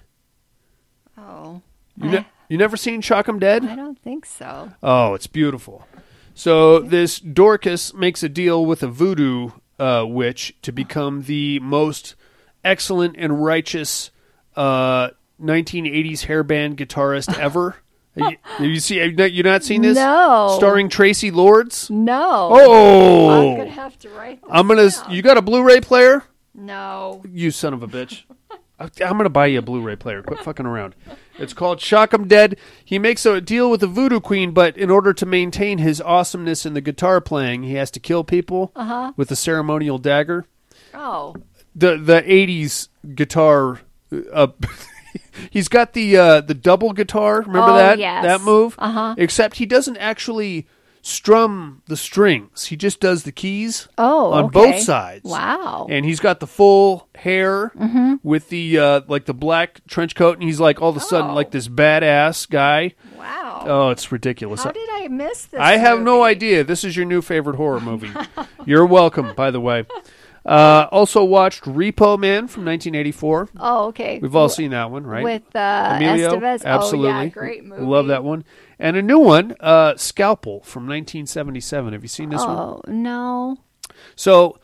Oh. 1.17 1.63
You, 1.97 2.11
ne- 2.11 2.27
you 2.49 2.59
never 2.59 2.77
seen 2.77 3.01
Shock 3.01 3.29
'em 3.29 3.39
Dead? 3.39 3.65
I 3.65 3.77
don't 3.77 3.99
think 4.01 4.27
so. 4.27 4.73
Oh, 4.83 5.15
it's 5.15 5.29
beautiful. 5.29 5.87
So 6.35 6.81
this 6.81 7.21
Dorcas 7.21 7.95
makes 7.95 8.25
a 8.25 8.29
deal 8.29 8.67
with 8.67 8.83
a 8.83 8.89
voodoo 8.89 9.51
uh, 9.79 10.05
witch 10.09 10.55
to 10.63 10.73
become 10.73 11.23
the 11.23 11.61
most 11.61 12.17
excellent 12.65 13.15
and 13.17 13.45
righteous 13.45 14.11
uh, 14.57 15.11
1980s 15.43 16.27
hairband 16.27 16.77
guitarist 16.77 17.39
ever. 17.39 17.77
You, 18.17 18.37
you 18.61 18.79
see? 18.79 18.99
Have 18.99 19.11
you 19.11 19.17
not- 19.17 19.33
you 19.33 19.43
not 19.43 19.65
seen 19.65 19.83
this? 19.83 19.97
No. 19.97 20.55
Starring 20.57 20.89
Traci 20.89 21.33
Lords. 21.33 21.91
No. 21.91 22.49
Oh. 22.53 23.29
I'm 23.31 23.57
gonna 23.59 23.71
have 23.71 23.99
to 24.01 24.09
write. 24.11 24.41
This 24.41 24.51
I'm 24.53 24.69
gonna. 24.69 24.89
down. 24.89 25.11
You 25.11 25.21
got 25.23 25.37
a 25.37 25.43
Blu-ray 25.43 25.81
player? 25.81 26.23
No. 26.55 27.23
You 27.29 27.51
son 27.51 27.75
of 27.75 27.83
a 27.83 27.89
bitch. 27.89 28.23
I- 28.79 28.85
I'm 29.05 29.17
gonna 29.17 29.31
buy 29.31 29.47
you 29.47 29.59
a 29.59 29.63
Blu-ray 29.63 29.97
player. 29.97 30.23
Quit 30.23 30.41
fucking 30.45 30.65
around. 30.67 30.95
It's 31.41 31.53
called 31.53 31.81
Shock 31.81 32.15
'Em 32.15 32.29
Dead. 32.29 32.57
He 32.85 33.01
makes 33.01 33.27
a 33.27 33.41
deal 33.41 33.69
with 33.69 33.81
the 33.81 33.89
Voodoo 33.89 34.21
Queen, 34.21 34.53
but 34.53 34.77
in 34.77 34.91
order 34.91 35.13
to 35.13 35.27
maintain 35.27 35.79
his 35.79 36.01
awesomeness 36.01 36.65
in 36.65 36.75
the 36.75 36.81
guitar 36.81 37.21
playing, 37.21 37.65
he 37.65 37.75
has 37.75 37.91
to 37.93 37.99
kill 38.01 38.23
people 38.23 38.71
Uh-huh. 38.77 39.13
with 39.17 39.29
a 39.33 39.37
ceremonial 39.37 39.99
dagger. 39.99 40.45
Oh. 40.95 41.35
The 41.75 41.97
the 41.97 42.23
'80s 42.23 42.89
guitar. 43.17 43.81
Uh, 44.33 44.49
he's 45.51 45.69
got 45.69 45.93
the 45.93 46.17
uh, 46.17 46.41
the 46.41 46.55
double 46.55 46.93
guitar. 46.93 47.41
Remember 47.41 47.73
Oh, 47.73 47.77
that 47.77 47.99
yes. 47.99 48.25
that 48.25 48.41
move? 48.41 48.75
Uh-huh. 48.79 49.15
Except 49.19 49.57
he 49.57 49.67
doesn't 49.67 49.97
actually 49.99 50.67
strum 51.07 51.83
the 51.87 51.97
strings. 51.99 52.65
He 52.65 52.77
just 52.77 52.99
does 52.99 53.25
the 53.25 53.33
keys. 53.33 53.89
Oh, 53.99 54.33
on 54.33 54.45
okay. 54.45 54.53
both 54.53 54.81
sides. 54.81 55.25
Wow. 55.25 55.87
And 55.91 56.05
he's 56.07 56.19
got 56.19 56.41
the 56.41 56.47
full 56.47 57.09
hair 57.15 57.73
Mhm. 57.79 58.21
with 58.23 58.49
the 58.49 58.79
uh, 58.79 59.01
like 59.07 59.27
the 59.27 59.35
black 59.35 59.81
trench 59.87 60.15
coat, 60.15 60.39
and 60.39 60.43
he's 60.45 60.61
like 60.61 60.81
all 60.81 60.89
of 60.89 60.97
a 60.97 61.01
sudden 61.01 61.33
Oh. 61.33 61.35
like 61.35 61.51
this 61.51 61.69
badass 61.69 62.49
guy. 62.49 62.95
Wow. 63.19 63.65
Oh, 63.67 63.91
it's 63.91 64.11
ridiculous. 64.11 64.65
How 64.65 64.73
did 64.73 64.89
I 64.93 65.09
miss 65.09 65.45
this? 65.47 65.61
I 65.61 65.77
have 65.77 66.01
no 66.01 66.23
idea. 66.23 66.65
This 66.65 66.85
is 66.85 66.97
your 66.97 67.07
new 67.07 67.21
favorite 67.23 67.57
horror 67.57 67.81
movie. 67.81 68.11
You're 68.65 68.87
welcome, 68.87 69.35
by 69.35 69.51
the 69.51 69.61
way. 69.61 69.85
Uh, 70.45 70.87
also 70.93 71.25
watched 71.25 71.65
Repo 71.65 72.19
Man 72.19 72.49
from 72.49 72.67
1984. 72.67 73.49
Oh, 73.59 73.87
okay. 73.87 74.19
We've 74.19 74.37
all 74.37 74.51
seen 74.51 74.73
that 74.73 74.91
one, 74.91 75.07
right? 75.07 75.25
with, 75.25 75.57
uh, 75.57 75.95
Emilio? 75.97 76.33
Estevez? 76.39 76.61
Oh, 76.61 76.69
yeah, 76.69 76.75
Absolutely. 76.77 77.31
great 77.31 77.65
movie. 77.65 77.83
Love 77.83 78.09
that 78.09 78.25
one. 78.25 78.45
And 78.79 78.97
a 78.97 79.03
new 79.03 79.21
one, 79.21 79.57
uh, 79.61 79.95
Scalpel 79.97 80.61
from 80.65 80.83
1977. 80.83 81.93
Have 81.95 82.03
you 82.03 82.09
seen 82.09 82.29
this 82.29 82.41
one? 82.41 82.57
Oh 82.57 82.81
no. 82.87 83.57
So, 84.17 84.59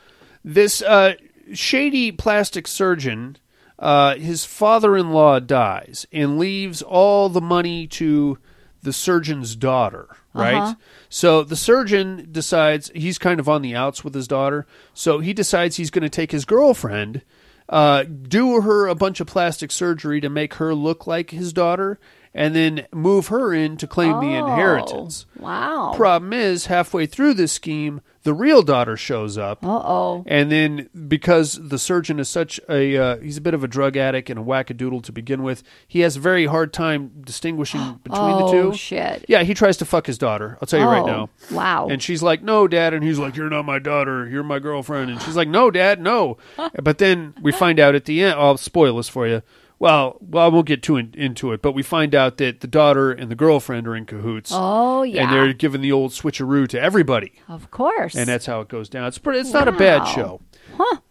this 0.45 0.83
uh, 0.83 1.15
shady 1.55 2.13
plastic 2.13 2.67
surgeon, 2.67 3.39
uh, 3.79 4.17
his 4.17 4.45
father-in-law 4.45 5.41
dies 5.41 6.07
and 6.13 6.39
leaves 6.39 6.83
all 6.83 7.29
the 7.29 7.41
money 7.41 7.87
to 7.87 8.39
the 8.83 8.93
surgeon's 8.93 9.57
daughter. 9.57 10.09
Right. 10.33 10.55
Uh-huh. 10.55 10.75
So 11.09 11.43
the 11.43 11.57
surgeon 11.57 12.29
decides 12.31 12.91
he's 12.95 13.19
kind 13.19 13.41
of 13.41 13.49
on 13.49 13.63
the 13.63 13.75
outs 13.75 14.05
with 14.05 14.15
his 14.15 14.29
daughter. 14.29 14.67
So 14.95 15.19
he 15.19 15.33
decides 15.33 15.77
he's 15.77 15.91
going 15.91 16.03
to 16.03 16.09
take 16.09 16.31
his 16.31 16.45
girlfriend, 16.45 17.23
uh, 17.69 18.05
do 18.05 18.61
her 18.61 18.87
a 18.87 18.95
bunch 18.95 19.21
of 19.21 19.27
plastic 19.27 19.71
surgery 19.73 20.21
to 20.21 20.29
make 20.29 20.55
her 20.55 20.75
look 20.75 21.07
like 21.07 21.31
his 21.31 21.53
daughter, 21.53 21.99
and 22.35 22.55
then 22.55 22.87
move 22.93 23.27
her 23.29 23.53
in 23.53 23.77
to 23.79 23.87
claim 23.87 24.21
the 24.21 24.37
Oh, 24.37 24.47
inheritance. 24.47 25.27
Wow. 25.39 25.93
Problem 25.97 26.33
is, 26.33 26.67
halfway 26.67 27.07
through 27.07 27.35
this 27.35 27.51
scheme, 27.53 28.01
the 28.23 28.35
real 28.35 28.63
daughter 28.63 28.97
shows 28.99 29.39
up. 29.39 29.65
Uh 29.65 29.81
oh. 29.83 30.25
And 30.27 30.53
then 30.53 30.91
because 31.09 31.55
the 31.55 31.79
surgeon 31.79 32.21
is 32.21 32.29
such 32.29 32.61
a 32.69 32.97
uh, 32.97 33.17
he's 33.17 33.39
a 33.39 33.41
bit 33.41 33.55
of 33.55 33.65
a 33.65 33.69
drug 33.69 33.97
addict 33.97 34.29
and 34.29 34.39
a 34.39 34.43
wackadoodle 34.43 35.03
to 35.05 35.13
begin 35.13 35.43
with, 35.43 35.63
he 35.89 36.01
has 36.01 36.17
a 36.17 36.21
very 36.21 36.45
hard 36.47 36.73
time 36.75 37.11
distinguishing 37.25 37.81
between 38.05 38.21
the 38.37 38.45
Oh, 38.45 38.53
two. 38.71 38.77
shit. 38.77 39.25
Yeah, 39.27 39.43
he 39.43 39.55
tries 39.55 39.79
to 39.79 39.85
fuck 39.87 40.07
his 40.07 40.19
daughter. 40.19 40.59
I'll 40.61 40.67
tell 40.67 40.81
you 40.81 40.87
right 40.87 41.03
Oh, 41.03 41.07
now. 41.07 41.31
wow. 41.51 41.89
And 41.91 42.03
she's 42.03 42.23
like, 42.23 42.43
"No, 42.43 42.69
dad." 42.69 42.93
And 42.93 43.03
he's 43.03 43.19
like, 43.19 43.37
"You're 43.37 43.49
not 43.51 43.65
my 43.65 43.79
daughter. 43.79 44.29
You're 44.29 44.43
my 44.45 44.59
girlfriend." 44.59 45.11
And 45.11 45.21
she's 45.23 45.35
like, 45.37 45.49
"No, 45.49 45.71
dad, 45.71 46.01
no." 46.01 46.37
but 46.83 46.99
then 46.99 47.33
we 47.41 47.53
find 47.53 47.81
out 47.81 47.95
at 47.95 48.05
the 48.05 48.23
end. 48.23 48.35
I'll 48.39 48.59
spoil 48.59 48.99
this 48.99 49.09
for 49.09 49.27
you. 49.27 49.41
Well, 49.81 50.19
well, 50.21 50.45
I 50.45 50.49
won't 50.49 50.67
get 50.67 50.83
too 50.83 50.99
in, 50.99 51.15
into 51.17 51.53
it, 51.53 51.63
but 51.63 51.73
we 51.73 51.83
find 51.83 52.15
out 52.15 52.37
that 52.37 52.61
the 52.61 52.67
daughter 52.67 53.11
and 53.11 53.31
the 53.31 53.35
girlfriend 53.35 53.89
are 53.89 53.97
in 53.97 54.05
cahoots. 54.05 54.53
Oh, 54.55 55.03
yeah. 55.03 55.23
And 55.25 55.33
they're 55.33 55.53
giving 55.55 55.81
the 55.81 55.91
old 55.91 56.13
switcheroo 56.13 56.69
to 56.69 56.79
everybody. 56.81 57.33
Of 57.49 57.71
course. 57.71 58.15
And 58.15 58.29
that's 58.29 58.45
how 58.45 58.61
it 58.61 58.69
goes 58.69 58.91
down. 58.91 59.07
It's 59.07 59.17
pretty, 59.17 59.39
it's 59.41 59.55
not 59.55 59.69
a 59.69 59.73
bad 59.73 60.01
Wow. 60.03 60.05
show. 60.05 60.41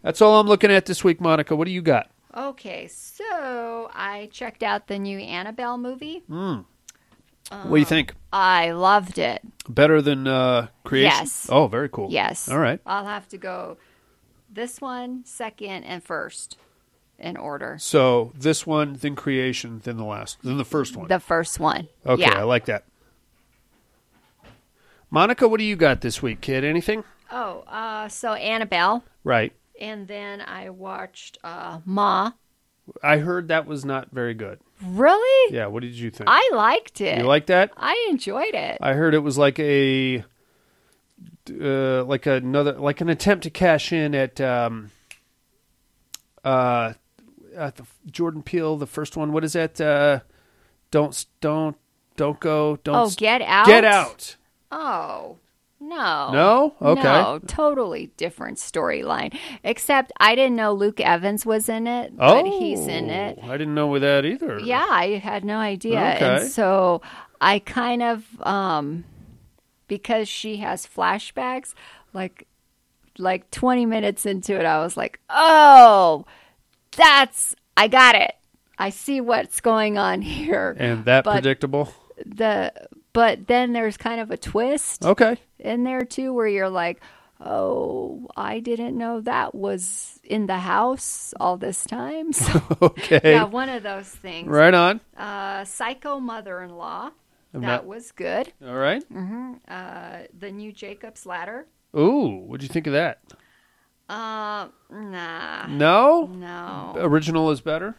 That's 0.03 0.21
all 0.21 0.39
I'm 0.39 0.45
looking 0.45 0.71
at 0.71 0.85
this 0.85 1.03
week, 1.03 1.19
Monica. 1.19 1.55
What 1.55 1.65
do 1.65 1.71
you 1.71 1.81
got? 1.81 2.11
Okay, 2.37 2.87
so 2.87 3.89
I 3.93 4.29
checked 4.31 4.61
out 4.61 4.85
the 4.87 4.99
new 4.99 5.17
Annabelle 5.17 5.79
movie. 5.79 6.21
Mm. 6.29 6.65
what 7.49 7.69
do 7.71 7.77
you 7.79 7.85
think? 7.85 8.13
I 8.31 8.69
loved 8.71 9.17
it. 9.17 9.41
Better 9.67 9.99
than 9.99 10.27
uh, 10.27 10.67
Creation? 10.83 11.17
Yes. 11.17 11.47
Oh, 11.51 11.65
very 11.65 11.89
cool. 11.89 12.11
Yes. 12.11 12.47
All 12.47 12.59
right. 12.59 12.79
I'll 12.85 13.05
have 13.05 13.27
to 13.29 13.37
go 13.39 13.77
this 14.47 14.79
one, 14.79 15.25
second, 15.25 15.85
and 15.85 16.03
first 16.03 16.57
in 17.19 17.37
order. 17.37 17.77
So 17.79 18.31
this 18.35 18.65
one, 18.65 18.93
then 18.93 19.15
Creation, 19.15 19.81
then 19.83 19.97
the 19.97 20.05
last, 20.05 20.37
then 20.43 20.57
the 20.57 20.65
first 20.65 20.95
one. 20.95 21.07
The 21.07 21.19
first 21.19 21.59
one. 21.59 21.87
Okay, 22.05 22.21
Yeah. 22.23 22.39
I 22.39 22.43
like 22.43 22.65
that. 22.65 22.85
Monica, 25.11 25.47
what 25.47 25.57
do 25.57 25.63
you 25.63 25.75
got 25.75 26.01
this 26.01 26.21
week, 26.21 26.41
kid? 26.41 26.63
Anything? 26.63 27.03
Oh, 27.31 27.59
uh, 27.67 28.07
so 28.09 28.33
Annabelle, 28.33 29.03
Right. 29.23 29.53
and 29.79 30.07
then 30.07 30.41
I 30.41 30.69
watched 30.69 31.37
uh, 31.43 31.79
Ma. 31.85 32.31
I 33.03 33.17
heard 33.17 33.47
that 33.49 33.65
was 33.67 33.85
not 33.85 34.09
very 34.11 34.33
good. 34.33 34.59
Really? 34.83 35.53
Yeah, 35.55 35.67
what 35.67 35.81
did 35.83 35.93
you 35.93 36.09
think? 36.09 36.27
I 36.31 36.49
liked 36.53 37.01
it. 37.01 37.17
You 37.19 37.23
like 37.25 37.47
that? 37.47 37.71
I 37.77 38.07
enjoyed 38.09 38.53
it. 38.55 38.77
I 38.81 38.93
heard 38.93 39.13
it 39.13 39.19
was 39.19 39.37
like 39.37 39.59
a 39.59 40.23
uh, 41.61 42.03
like 42.05 42.25
another 42.25 42.73
like 42.73 43.01
an 43.01 43.09
attempt 43.09 43.43
to 43.43 43.49
cash 43.49 43.91
in 43.91 44.15
at 44.15 44.39
um 44.39 44.89
uh 46.43 46.93
the 47.67 47.83
Jordan 48.09 48.41
Peele 48.43 48.77
the 48.77 48.87
first 48.87 49.17
one 49.17 49.33
what 49.33 49.43
is 49.43 49.53
that 49.53 49.79
uh 49.79 50.19
don't 50.91 51.25
don't 51.41 51.75
don't 52.15 52.39
go 52.39 52.77
don't 52.83 52.95
oh, 52.95 53.09
Get 53.15 53.41
Out. 53.41 53.65
Get 53.65 53.85
Out 53.85 54.35
Oh. 54.71 55.37
No. 55.81 56.31
No? 56.33 56.75
Okay. 56.81 57.01
No, 57.01 57.39
totally 57.47 58.11
different 58.17 58.57
storyline. 58.57 59.37
Except 59.63 60.11
I 60.19 60.35
didn't 60.35 60.57
know 60.57 60.73
Luke 60.73 60.99
Evans 60.99 61.45
was 61.45 61.69
in 61.69 61.87
it, 61.87 62.11
oh 62.19 62.43
he's 62.43 62.85
in 62.85 63.09
it. 63.09 63.39
I 63.41 63.53
didn't 63.57 63.75
know 63.75 63.97
that 63.97 64.25
either 64.25 64.59
Yeah, 64.59 64.85
I 64.89 65.17
had 65.19 65.45
no 65.45 65.57
idea. 65.57 65.99
Okay. 66.15 66.41
And 66.41 66.49
so 66.49 67.01
I 67.39 67.59
kind 67.59 68.03
of 68.03 68.25
um 68.41 69.05
because 69.87 70.27
she 70.27 70.57
has 70.57 70.85
flashbacks 70.85 71.73
like 72.11 72.45
like 73.17 73.49
20 73.51 73.85
minutes 73.85 74.25
into 74.25 74.59
it 74.59 74.65
I 74.65 74.83
was 74.83 74.97
like, 74.97 75.19
"Oh, 75.29 76.25
that's 76.95 77.55
I 77.77 77.87
got 77.87 78.15
it. 78.15 78.33
I 78.77 78.89
see 78.91 79.21
what's 79.21 79.61
going 79.61 79.97
on 79.97 80.21
here." 80.37 80.75
and 80.79 81.05
that 81.05 81.23
But 81.23 81.33
predictable 81.33 81.93
the 82.25 82.71
but 83.13 83.47
then 83.47 83.73
there's 83.73 83.97
kind 83.97 84.21
of 84.21 84.31
a 84.31 84.37
twist 84.37 85.05
okay 85.05 85.37
in 85.57 85.83
there 85.83 86.03
too 86.05 86.33
where 86.33 86.47
you're 86.47 86.69
like, 86.69 87.01
"Oh, 87.39 88.27
I 88.35 88.59
didn't 88.59 88.97
know 88.97 89.21
that 89.21 89.55
was 89.55 90.19
in 90.23 90.45
the 90.47 90.57
house 90.59 91.33
all 91.39 91.57
this 91.57 91.83
time." 91.85 92.33
So 92.33 92.61
Okay. 92.81 93.19
Yeah, 93.23 93.45
one 93.45 93.69
of 93.69 93.83
those 93.83 94.07
things. 94.07 94.47
Right 94.47 94.73
on. 94.73 95.01
Uh, 95.17 95.63
Psycho 95.65 96.19
Mother-in-Law. 96.19 97.11
I'm 97.53 97.61
that 97.61 97.67
not- 97.67 97.85
was 97.87 98.11
good. 98.11 98.53
all 98.65 98.75
right 98.75 99.03
mm-hmm. 99.11 99.53
Uh, 99.67 100.17
the 100.37 100.51
new 100.51 100.71
Jacob's 100.71 101.25
Ladder. 101.25 101.65
ooh 101.97 102.43
what'd 102.45 102.61
you 102.61 102.69
think 102.69 102.85
of 102.85 102.93
that 102.93 103.19
Uh, 104.09 104.67
nah. 104.89 105.67
no 105.67 106.25
No. 106.25 106.93
original 106.97 107.51
is 107.51 107.61
better 107.61 107.95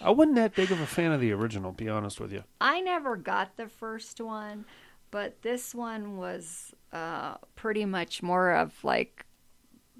I 0.00 0.10
wasn't 0.10 0.36
that 0.36 0.54
big 0.54 0.70
of 0.72 0.80
a 0.80 0.86
fan 0.86 1.12
of 1.12 1.20
the 1.20 1.32
original 1.32 1.72
be 1.72 1.88
honest 1.88 2.20
with 2.20 2.32
you 2.32 2.42
I 2.60 2.80
never 2.80 3.16
got 3.16 3.56
the 3.56 3.68
first 3.68 4.20
one, 4.20 4.64
but 5.10 5.42
this 5.42 5.74
one 5.74 6.16
was 6.16 6.74
uh, 6.92 7.36
pretty 7.54 7.84
much 7.84 8.22
more 8.22 8.52
of 8.52 8.72
like 8.82 9.24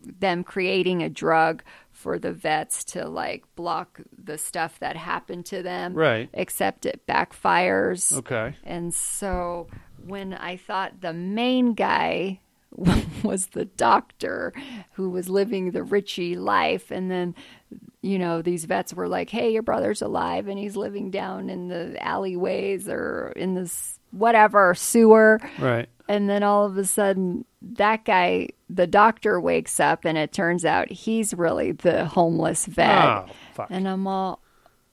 them 0.02 0.44
creating 0.44 1.02
a 1.02 1.08
drug 1.08 1.62
for 1.90 2.18
the 2.18 2.32
vets 2.32 2.84
to 2.84 3.08
like 3.08 3.44
block 3.56 4.00
the 4.16 4.38
stuff 4.38 4.78
that 4.78 4.96
happened 4.96 5.44
to 5.46 5.62
them. 5.62 5.94
Right. 5.94 6.28
Except 6.32 6.86
it 6.86 7.04
backfires. 7.08 8.16
Okay. 8.18 8.54
And 8.62 8.94
so 8.94 9.66
when 10.06 10.34
I 10.34 10.56
thought 10.56 11.00
the 11.00 11.12
main 11.12 11.74
guy 11.74 12.40
was 13.22 13.46
the 13.48 13.64
doctor 13.64 14.52
who 14.92 15.10
was 15.10 15.28
living 15.28 15.70
the 15.70 15.82
Richie 15.82 16.36
life, 16.36 16.90
and 16.90 17.10
then 17.10 17.34
you 18.02 18.18
know 18.18 18.42
these 18.42 18.64
vets 18.66 18.92
were 18.94 19.08
like, 19.08 19.30
"Hey, 19.30 19.52
your 19.52 19.62
brother's 19.62 20.02
alive, 20.02 20.48
and 20.48 20.58
he's 20.58 20.76
living 20.76 21.10
down 21.10 21.50
in 21.50 21.68
the 21.68 21.96
alleyways 22.04 22.88
or 22.88 23.32
in 23.36 23.54
this 23.54 23.98
whatever 24.10 24.74
sewer." 24.74 25.40
Right. 25.58 25.88
And 26.10 26.28
then 26.28 26.42
all 26.42 26.64
of 26.64 26.78
a 26.78 26.84
sudden, 26.84 27.44
that 27.60 28.04
guy, 28.06 28.48
the 28.70 28.86
doctor, 28.86 29.38
wakes 29.40 29.78
up, 29.78 30.04
and 30.06 30.16
it 30.16 30.32
turns 30.32 30.64
out 30.64 30.90
he's 30.90 31.34
really 31.34 31.72
the 31.72 32.06
homeless 32.06 32.64
vet. 32.64 33.04
Oh, 33.04 33.26
fuck. 33.52 33.66
And 33.70 33.86
I'm 33.86 34.06
all, 34.06 34.40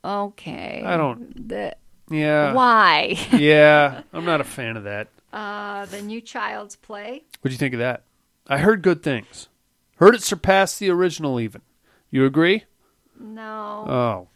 okay. 0.04 0.84
I 0.86 0.98
don't- 0.98 1.48
The, 1.48 1.76
Yeah. 2.10 2.54
Why? 2.54 3.18
yeah, 3.32 4.02
I'm 4.14 4.26
not 4.26 4.42
a 4.42 4.44
fan 4.44 4.76
of 4.76 4.84
that. 4.84 5.08
Uh, 5.36 5.86
the 5.88 6.02
new 6.02 6.22
Child's 6.22 6.78
Play. 6.78 7.24
What 7.42 7.50
do 7.50 7.52
you 7.52 7.58
think 7.58 7.74
of 7.74 7.80
that? 7.80 8.04
I 8.48 8.60
heard 8.60 8.82
good 8.82 9.04
things. 9.04 9.50
Heard 9.98 10.16
it 10.16 10.24
surpassed 10.24 10.80
the 10.80 10.90
original 10.90 11.40
even. 11.42 11.62
You 12.10 12.26
agree? 12.26 12.64
No. 13.20 13.86
Oh. 13.88 14.28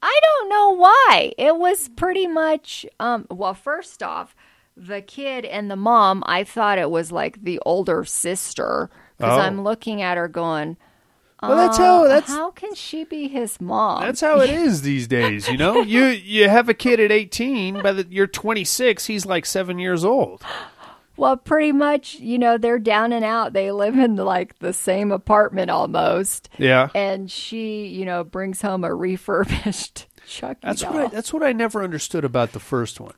I 0.00 0.20
don't 0.22 0.48
know 0.48 0.76
why. 0.76 1.32
It 1.36 1.56
was 1.56 1.88
pretty 1.88 2.28
much 2.28 2.86
um 3.00 3.26
well 3.30 3.54
first 3.54 4.00
off, 4.00 4.36
the 4.76 5.02
kid 5.02 5.44
and 5.44 5.68
the 5.68 5.76
mom, 5.76 6.22
I 6.24 6.44
thought 6.44 6.78
it 6.78 6.90
was 6.90 7.10
like 7.10 7.42
the 7.42 7.58
older 7.66 8.04
sister 8.04 8.90
cuz 9.20 9.28
Oh. 9.28 9.40
I'm 9.40 9.62
looking 9.64 10.02
at 10.02 10.16
her 10.16 10.28
going 10.28 10.76
Well, 11.42 11.56
that's 11.56 11.78
how- 11.78 12.04
"Uh, 12.04 12.08
that's- 12.08 12.30
how 12.30 12.50
can 12.50 12.74
she 12.74 13.04
be 13.04 13.28
his 13.28 13.60
mom? 13.60 14.00
That's 14.02 14.20
how 14.20 14.40
it 14.40 14.50
is 14.50 14.82
these 14.82 15.06
days, 15.06 15.48
you 15.48 15.56
know? 15.56 15.80
you 15.82 16.04
you 16.06 16.48
have 16.48 16.68
a 16.68 16.74
kid 16.74 16.98
at 17.00 17.12
18, 17.12 17.82
by 17.82 17.92
the 17.92 18.06
you're 18.10 18.26
26, 18.26 19.06
he's 19.06 19.24
like 19.26 19.46
7 19.46 19.78
years 19.78 20.04
old. 20.04 20.42
Well, 21.16 21.36
pretty 21.36 21.72
much, 21.72 22.14
you 22.20 22.38
know, 22.38 22.58
they're 22.58 22.78
down 22.78 23.12
and 23.12 23.24
out. 23.24 23.52
They 23.52 23.72
live 23.72 23.96
in 23.98 24.14
like 24.16 24.58
the 24.60 24.72
same 24.72 25.10
apartment 25.10 25.68
almost. 25.70 26.48
Yeah. 26.58 26.90
And 26.94 27.28
she, 27.28 27.86
you 27.86 28.04
know, 28.04 28.22
brings 28.22 28.62
home 28.62 28.84
a 28.84 28.94
refurbished 28.94 30.06
Chucky 30.28 30.60
That's 30.62 30.82
doll. 30.82 30.92
what 30.92 31.04
I, 31.04 31.08
that's 31.08 31.32
what 31.32 31.42
I 31.42 31.52
never 31.52 31.82
understood 31.82 32.24
about 32.24 32.52
the 32.52 32.60
first 32.60 33.00
one. 33.00 33.14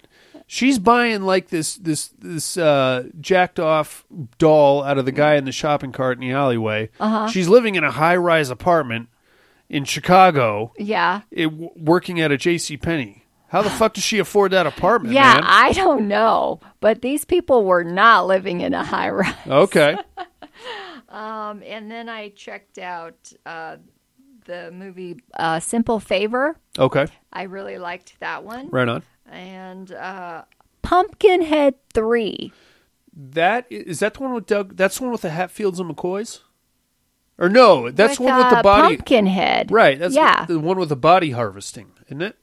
She's 0.53 0.81
buying 0.81 1.23
like 1.23 1.47
this 1.51 1.77
this 1.77 2.09
this 2.19 2.57
uh, 2.57 3.05
jacked 3.21 3.61
off 3.61 4.05
doll 4.39 4.83
out 4.83 4.99
of 4.99 5.05
the 5.05 5.13
guy 5.13 5.37
in 5.37 5.45
the 5.45 5.53
shopping 5.53 5.93
cart 5.93 6.19
in 6.21 6.23
the 6.29 6.33
alleyway. 6.33 6.91
Uh-huh. 6.99 7.29
She's 7.29 7.47
living 7.47 7.77
in 7.77 7.85
a 7.85 7.93
high 7.93 8.17
rise 8.17 8.51
apartment 8.51 9.11
in 9.69 9.85
Chicago, 9.85 10.73
yeah. 10.77 11.21
it, 11.31 11.47
working 11.79 12.21
at 12.21 12.33
a 12.33 12.37
J.C. 12.37 12.77
Penney. 12.77 13.27
How 13.47 13.63
the 13.63 13.71
fuck 13.71 13.95
does 13.95 14.03
she 14.03 14.19
afford 14.19 14.51
that 14.51 14.67
apartment, 14.67 15.15
Yeah, 15.15 15.35
man? 15.35 15.45
I 15.47 15.71
don't 15.73 16.09
know, 16.09 16.59
but 16.81 17.01
these 17.01 17.25
people 17.25 17.65
were 17.65 17.85
not 17.85 18.27
living 18.27 18.61
in 18.61 18.75
a 18.75 18.83
high 18.83 19.11
rise. 19.11 19.35
okay, 19.47 19.99
Um, 21.09 21.63
and 21.65 21.89
then 21.89 22.09
I 22.09 22.31
checked 22.31 22.79
out 22.79 23.33
uh, 23.47 23.77
the 24.47 24.73
movie 24.73 25.21
uh, 25.39 25.61
Simple 25.61 26.01
Favor. 26.01 26.57
okay, 26.77 27.07
I 27.33 27.45
really 27.45 27.79
liked 27.79 28.19
that 28.19 28.43
one. 28.43 28.69
right 28.71 28.89
on. 28.89 29.05
And 29.31 29.93
uh, 29.93 30.45
Pumpkinhead 30.83 31.75
Three. 31.95 32.53
That 33.15 33.67
is 33.71 34.01
that 34.01 34.15
the 34.15 34.23
one 34.23 34.33
with 34.35 34.47
Doug? 34.47 34.77
That's 34.77 34.97
the 34.99 35.05
one 35.05 35.13
with 35.13 35.23
the 35.23 35.31
Hatfields 35.31 35.79
and 35.81 35.91
McCoys, 35.95 36.41
or 37.39 37.49
no? 37.49 37.91
That's 37.91 38.17
the 38.17 38.23
With, 38.25 38.31
one 38.33 38.39
with 38.41 38.51
the 38.51 38.59
uh, 38.59 38.63
body. 38.63 38.97
Pumpkinhead. 38.97 39.71
Right. 39.71 39.99
That's 39.99 40.15
yeah. 40.15 40.45
the, 40.47 40.55
the 40.55 40.61
one 40.61 40.79
with 40.79 40.89
the 40.91 40.97
body 40.97 41.31
harvesting, 41.33 41.93
isn't 42.07 42.23
it? 42.23 42.37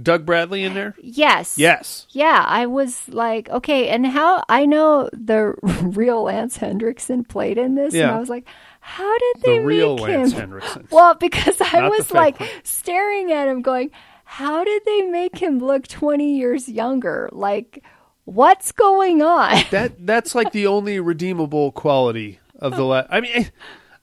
Doug 0.00 0.26
Bradley 0.26 0.64
in 0.64 0.74
there. 0.74 0.96
Yes. 1.00 1.56
Yes. 1.56 2.06
Yeah, 2.10 2.44
I 2.48 2.66
was 2.66 3.08
like, 3.08 3.48
okay, 3.48 3.88
and 3.90 4.04
how 4.04 4.42
I 4.48 4.66
know 4.66 5.08
the 5.12 5.54
real 5.62 6.24
Lance 6.24 6.56
Henriksen 6.56 7.24
played 7.24 7.58
in 7.58 7.76
this, 7.76 7.94
and 7.94 8.00
Yeah. 8.00 8.16
I 8.16 8.18
was 8.18 8.28
like, 8.28 8.44
how 8.80 9.16
did 9.18 9.42
they 9.42 9.58
The 9.58 9.64
real 9.64 9.96
make 9.96 10.06
Lance 10.08 10.32
him? 10.32 10.40
Henriksen. 10.40 10.88
Well, 10.90 11.14
because 11.14 11.60
I 11.60 11.78
Not 11.80 11.90
was 11.92 12.10
like 12.10 12.40
one. 12.40 12.48
staring 12.64 13.30
at 13.30 13.46
him, 13.46 13.62
going, 13.62 13.92
how 14.38 14.64
did 14.64 14.82
they 14.84 15.02
make 15.02 15.38
him 15.38 15.58
look 15.58 15.86
twenty 15.86 16.36
years 16.36 16.68
younger? 16.68 17.28
Like, 17.32 17.82
what's 18.24 18.72
going 18.72 19.22
on? 19.22 19.62
That 19.70 20.06
that's 20.06 20.34
like 20.34 20.52
the 20.52 20.66
only 20.66 20.98
redeemable 21.00 21.72
quality 21.72 22.40
of 22.58 22.76
the. 22.76 22.82
La- 22.84 23.06
I 23.10 23.20
mean, 23.20 23.50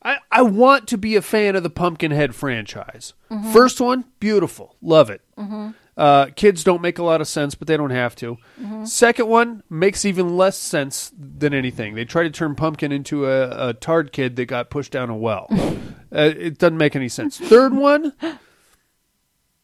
I 0.04 0.18
I 0.32 0.42
want 0.44 0.88
to 0.90 0.98
be 0.98 1.16
a 1.16 1.22
fan 1.22 1.56
of 1.56 1.64
the 1.64 1.70
Pumpkinhead 1.70 2.34
franchise. 2.36 3.14
Mhm. 3.30 3.52
First 3.52 3.82
one, 3.82 4.06
beautiful, 4.20 4.76
love 4.82 5.10
it. 5.10 5.22
Mhm. 5.38 5.74
Uh, 5.98 6.28
kids 6.36 6.64
don't 6.64 6.82
make 6.82 6.98
a 6.98 7.04
lot 7.04 7.20
of 7.20 7.28
sense, 7.28 7.54
but 7.54 7.68
they 7.68 7.76
don't 7.76 7.90
have 7.92 8.16
to. 8.16 8.38
Mhm. 8.60 8.88
Second 8.88 9.28
one 9.28 9.62
makes 9.70 10.06
even 10.06 10.38
less 10.38 10.58
sense 10.58 11.12
than 11.20 11.54
anything. 11.54 11.96
They 11.96 12.06
try 12.06 12.24
to 12.24 12.30
turn 12.32 12.56
Pumpkin 12.56 12.92
into 12.94 13.26
a, 13.28 13.70
a 13.70 13.74
tard 13.74 14.12
kid 14.14 14.38
that 14.38 14.46
got 14.46 14.70
pushed 14.70 14.94
down 14.94 15.10
a 15.10 15.16
well. 15.16 15.48
uh, 16.16 16.32
it 16.36 16.58
doesn't 16.58 16.78
make 16.78 16.96
any 16.96 17.10
sense. 17.10 17.38
Third 17.38 17.74
one, 17.74 18.14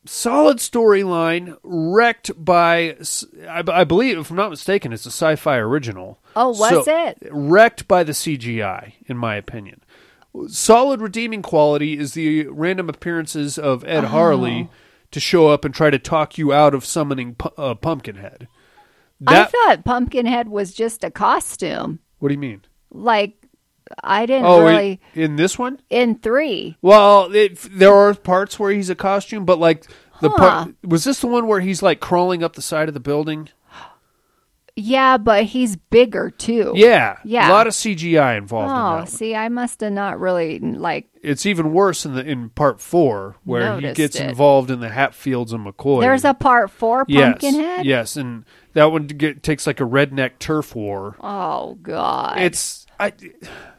solid 0.08 0.58
storyline, 0.58 1.58
wrecked 1.64 2.32
by, 2.44 2.98
I 3.48 3.84
believe, 3.84 4.18
if 4.18 4.30
I'm 4.30 4.38
not 4.38 4.50
mistaken, 4.50 4.92
it's 4.94 5.06
a 5.06 5.10
sci-fi 5.12 5.58
original. 5.58 6.20
Oh, 6.36 6.50
was 6.50 6.88
it? 6.88 7.18
Wrecked 7.32 7.88
by 7.88 8.04
the 8.04 8.12
CGI, 8.14 8.94
in 9.06 9.18
my 9.18 9.36
opinion. 9.36 9.82
Solid 10.48 11.02
redeeming 11.02 11.42
quality 11.42 11.98
is 11.98 12.14
the 12.14 12.48
random 12.48 12.90
appearances 12.90 13.58
of 13.58 13.84
Ed 13.86 14.06
Oh. 14.06 14.08
Harley 14.08 14.70
to 15.12 15.20
show 15.20 15.48
up 15.48 15.66
and 15.66 15.74
try 15.74 15.90
to 15.90 15.98
talk 16.00 16.38
you 16.38 16.54
out 16.54 16.74
of 16.76 16.86
summoning 16.86 17.36
pu- 17.36 17.50
uh, 17.58 17.74
Pumpkinhead. 17.76 18.48
I 19.26 19.34
That, 19.34 19.52
thought 19.52 19.84
Pumpkinhead 19.86 20.48
was 20.50 20.74
just 20.74 21.04
a 21.04 21.10
costume. 21.10 22.00
what 22.20 22.30
do 22.30 22.34
you 22.36 22.40
mean? 22.40 22.62
Like, 22.92 23.47
I 24.04 24.26
didn't 24.26 24.46
oh, 24.46 24.62
really 24.64 25.00
in, 25.14 25.22
in 25.24 25.36
this 25.36 25.58
one? 25.58 25.80
in 25.90 26.16
three. 26.16 26.78
Well, 26.82 27.34
it, 27.34 27.58
there 27.72 27.94
are 27.94 28.14
parts 28.14 28.60
where 28.60 28.72
he's 28.72 28.90
a 28.90 28.96
costume, 28.96 29.46
but 29.46 29.60
like 29.60 29.86
the 30.22 30.30
Huh. 30.30 30.38
part 30.38 30.76
was 30.84 31.04
this 31.04 31.20
the 31.22 31.28
one 31.28 31.48
where 31.48 31.60
he's 31.60 31.82
like 31.84 32.00
crawling 32.00 32.44
up 32.44 32.54
the 32.54 32.62
side 32.62 32.88
of 32.88 32.94
the 32.94 33.00
building? 33.00 33.50
Yeah, 34.80 35.18
but 35.18 35.46
he's 35.46 35.76
bigger 35.76 36.30
too. 36.30 36.74
Yeah, 36.76 37.18
Yeah. 37.24 37.50
a 37.50 37.52
lot 37.52 37.66
of 37.66 37.74
CGI 37.74 38.38
involved. 38.38 38.70
in 38.70 38.76
Oh, 38.78 39.00
that. 39.06 39.10
see, 39.10 39.34
I 39.34 39.50
must 39.50 39.82
have 39.82 39.92
not 39.92 40.20
really 40.20 40.60
like. 40.60 41.08
It's 41.24 41.48
even 41.48 41.74
worse 41.74 42.06
in 42.06 42.14
the 42.14 42.24
in 42.24 42.50
part 42.50 42.80
four 42.80 43.38
where 43.44 43.80
he 43.80 43.92
gets 43.94 44.16
it. 44.18 44.30
involved 44.30 44.70
in 44.70 44.80
the 44.80 44.90
Hatfields 44.90 45.52
and 45.52 45.66
McCoy. 45.66 46.02
There's 46.02 46.26
a 46.26 46.36
part 46.36 46.70
four, 46.70 47.06
yes, 47.08 47.32
Pumpkinhead. 47.42 47.86
yes, 47.88 48.16
and 48.18 48.46
that 48.74 48.92
one 48.92 49.08
get, 49.08 49.42
takes 49.42 49.66
like 49.66 49.80
a 49.80 49.84
redneck 49.84 50.34
turf 50.38 50.76
war. 50.76 51.16
Oh 51.22 51.76
God. 51.82 52.38
It's 52.40 52.86
I. 53.00 53.14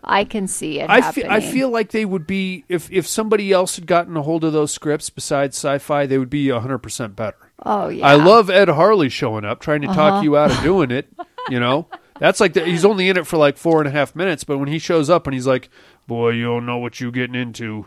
I 0.05 0.25
can 0.25 0.47
see 0.47 0.81
it 0.81 0.89
I 0.89 1.01
happening. 1.01 1.27
feel, 1.27 1.33
I 1.33 1.41
feel 1.41 1.69
like 1.71 1.91
they 1.91 2.05
would 2.05 2.27
be 2.27 2.65
if 2.69 2.91
if 2.91 3.07
somebody 3.07 3.53
else 3.53 3.77
had 3.77 3.87
gotten 3.87 4.17
a 4.17 4.23
hold 4.23 4.45
of 4.45 4.53
those 4.53 4.73
scripts 4.73 5.11
besides 5.11 5.57
sci-fi, 5.57 6.07
they 6.07 6.17
would 6.19 6.31
be 6.31 6.49
hundred 6.49 6.79
percent 6.79 7.15
better. 7.17 7.37
Oh 7.67 7.89
yeah. 7.89 8.07
I 8.07 8.15
love 8.15 8.49
Ed 8.49 8.69
Harley 8.69 9.09
showing 9.09 9.45
up, 9.45 9.61
trying 9.61 9.83
to 9.83 9.89
Uh-huh. 9.89 10.11
talk 10.11 10.25
you 10.25 10.37
out 10.37 10.51
of 10.51 10.63
doing 10.63 10.91
it. 10.91 11.13
You 11.51 11.61
know, 11.61 11.89
that's 12.21 12.41
like 12.41 12.53
the, 12.55 12.65
he's 12.65 12.85
only 12.85 13.09
in 13.09 13.17
it 13.17 13.27
for 13.27 13.37
like 13.37 13.57
four 13.59 13.81
and 13.81 13.89
a 13.89 13.91
half 13.91 14.15
minutes, 14.15 14.45
but 14.45 14.59
when 14.59 14.69
he 14.69 14.79
shows 14.79 15.11
up 15.11 15.27
and 15.27 15.35
he's 15.35 15.47
like, 15.47 15.69
"Boy, 16.07 16.31
you 16.31 16.45
don't 16.45 16.65
know 16.67 16.79
what 16.79 17.01
you're 17.01 17.11
getting 17.11 17.35
into," 17.35 17.87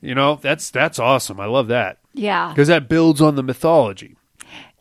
you 0.00 0.14
know, 0.14 0.38
that's 0.42 0.70
that's 0.70 0.98
awesome. 0.98 1.40
I 1.40 1.46
love 1.46 1.68
that. 1.68 1.98
Yeah. 2.12 2.48
because 2.50 2.68
that 2.68 2.88
builds 2.88 3.20
on 3.20 3.34
the 3.34 3.42
mythology. 3.42 4.16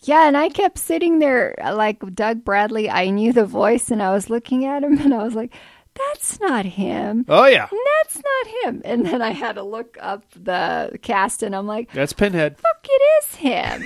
Yeah, 0.03 0.27
and 0.27 0.37
I 0.37 0.49
kept 0.49 0.77
sitting 0.77 1.17
there 1.19 1.55
like 1.73 2.13
Doug 2.13 2.43
Bradley. 2.45 2.89
I 2.91 3.09
knew 3.09 3.33
the 3.33 3.45
voice, 3.45 3.89
and 3.89 4.03
I 4.03 4.11
was 4.13 4.29
looking 4.29 4.65
at 4.65 4.83
him, 4.83 4.97
and 4.99 5.13
I 5.13 5.23
was 5.23 5.33
like, 5.35 5.53
"That's 5.95 6.39
not 6.39 6.65
him." 6.65 7.25
Oh 7.27 7.45
yeah, 7.45 7.67
That's 8.03 8.15
not 8.17 8.63
him. 8.63 8.81
And 8.85 9.05
then 9.05 9.21
I 9.21 9.31
had 9.31 9.53
to 9.55 9.63
look 9.63 9.97
up 9.99 10.23
the 10.35 10.97
cast, 11.01 11.43
and 11.43 11.55
I'm 11.55 11.67
like, 11.67 11.91
that's 11.91 12.13
Pinhead. 12.13 12.57
"Fuck, 12.57 12.85
it 12.87 13.01
is 13.23 13.35
him." 13.35 13.85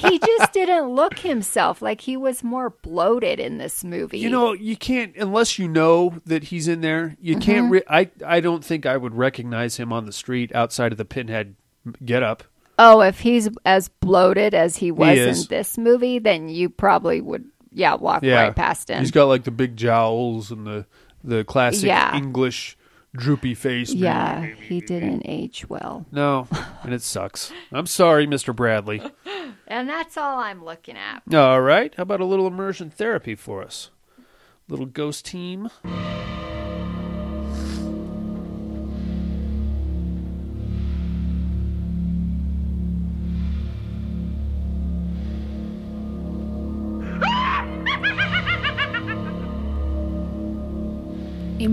he 0.10 0.18
just 0.18 0.52
didn't 0.52 0.88
look 0.88 1.18
himself. 1.18 1.82
Like 1.82 2.00
he 2.00 2.16
was 2.16 2.42
more 2.42 2.70
bloated 2.70 3.40
in 3.40 3.58
this 3.58 3.84
movie. 3.84 4.18
You 4.18 4.30
know, 4.30 4.52
you 4.52 4.76
can't 4.76 5.16
unless 5.16 5.58
you 5.58 5.68
know 5.68 6.14
that 6.26 6.44
he's 6.44 6.68
in 6.68 6.80
there. 6.80 7.16
You 7.20 7.36
can't. 7.36 7.66
Mhm. 7.66 7.70
Re- 7.70 7.82
I 7.88 8.10
I 8.26 8.40
don't 8.40 8.64
think 8.64 8.86
I 8.86 8.96
would 8.96 9.14
recognize 9.14 9.76
him 9.76 9.92
on 9.92 10.06
the 10.06 10.12
street 10.12 10.54
outside 10.54 10.92
of 10.92 10.98
the 10.98 11.04
Pinhead 11.04 11.56
get 12.04 12.22
up. 12.22 12.44
Oh, 12.78 13.02
if 13.02 13.20
he's 13.20 13.48
as 13.66 13.88
bloated 13.88 14.54
as 14.54 14.76
he 14.76 14.90
was 14.90 15.18
in 15.18 15.48
this 15.50 15.76
movie, 15.76 16.18
then 16.18 16.48
you 16.48 16.70
probably 16.70 17.20
would, 17.20 17.44
yeah, 17.72 17.94
walk 17.94 18.22
Yeah, 18.22 18.44
right 18.44 18.56
past 18.56 18.88
him. 18.88 19.00
He's 19.00 19.10
got 19.10 19.26
like 19.26 19.44
the 19.44 19.50
big 19.50 19.76
jowls 19.76 20.50
and 20.50 20.66
the 20.66 20.86
the 21.24 21.44
classic 21.44 21.86
Yeah. 21.88 22.16
English 22.16 22.76
droopy 23.16 23.54
face. 23.54 23.92
yeah, 23.92 24.44
he 24.46 24.80
didn't 24.80 25.22
age 25.24 25.68
well. 25.68 26.06
No, 26.12 26.46
and 26.82 26.94
it 26.94 27.02
sucks. 27.02 27.52
I'm 27.72 27.86
sorry, 27.86 28.26
Mr. 28.26 28.54
Bradley. 28.54 29.02
And 29.66 29.88
that's 29.88 30.16
all 30.16 30.38
I'm 30.38 30.64
looking 30.64 30.96
at. 30.96 31.22
All 31.34 31.60
right, 31.60 31.92
how 31.96 32.02
about 32.04 32.20
a 32.20 32.24
little 32.24 32.46
immersion 32.46 32.90
therapy 32.90 33.34
for 33.34 33.62
us? 33.62 33.90
Little 34.68 34.86
ghost 34.86 35.24
team. 35.26 35.68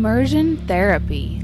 Immersion 0.07 0.55
therapy. 0.67 1.43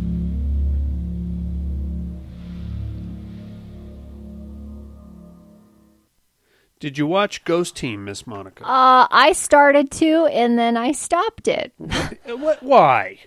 Did 6.80 6.98
you 6.98 7.06
watch 7.06 7.44
Ghost 7.44 7.76
Team, 7.76 8.06
Miss 8.06 8.26
Monica? 8.26 8.64
Uh, 8.64 9.08
I 9.12 9.34
started 9.34 9.92
to, 9.92 10.28
and 10.28 10.58
then 10.58 10.78
I 10.78 10.94
stopped 10.94 11.50
it. 11.50 11.74
what? 11.78 12.64
Why? 12.64 13.20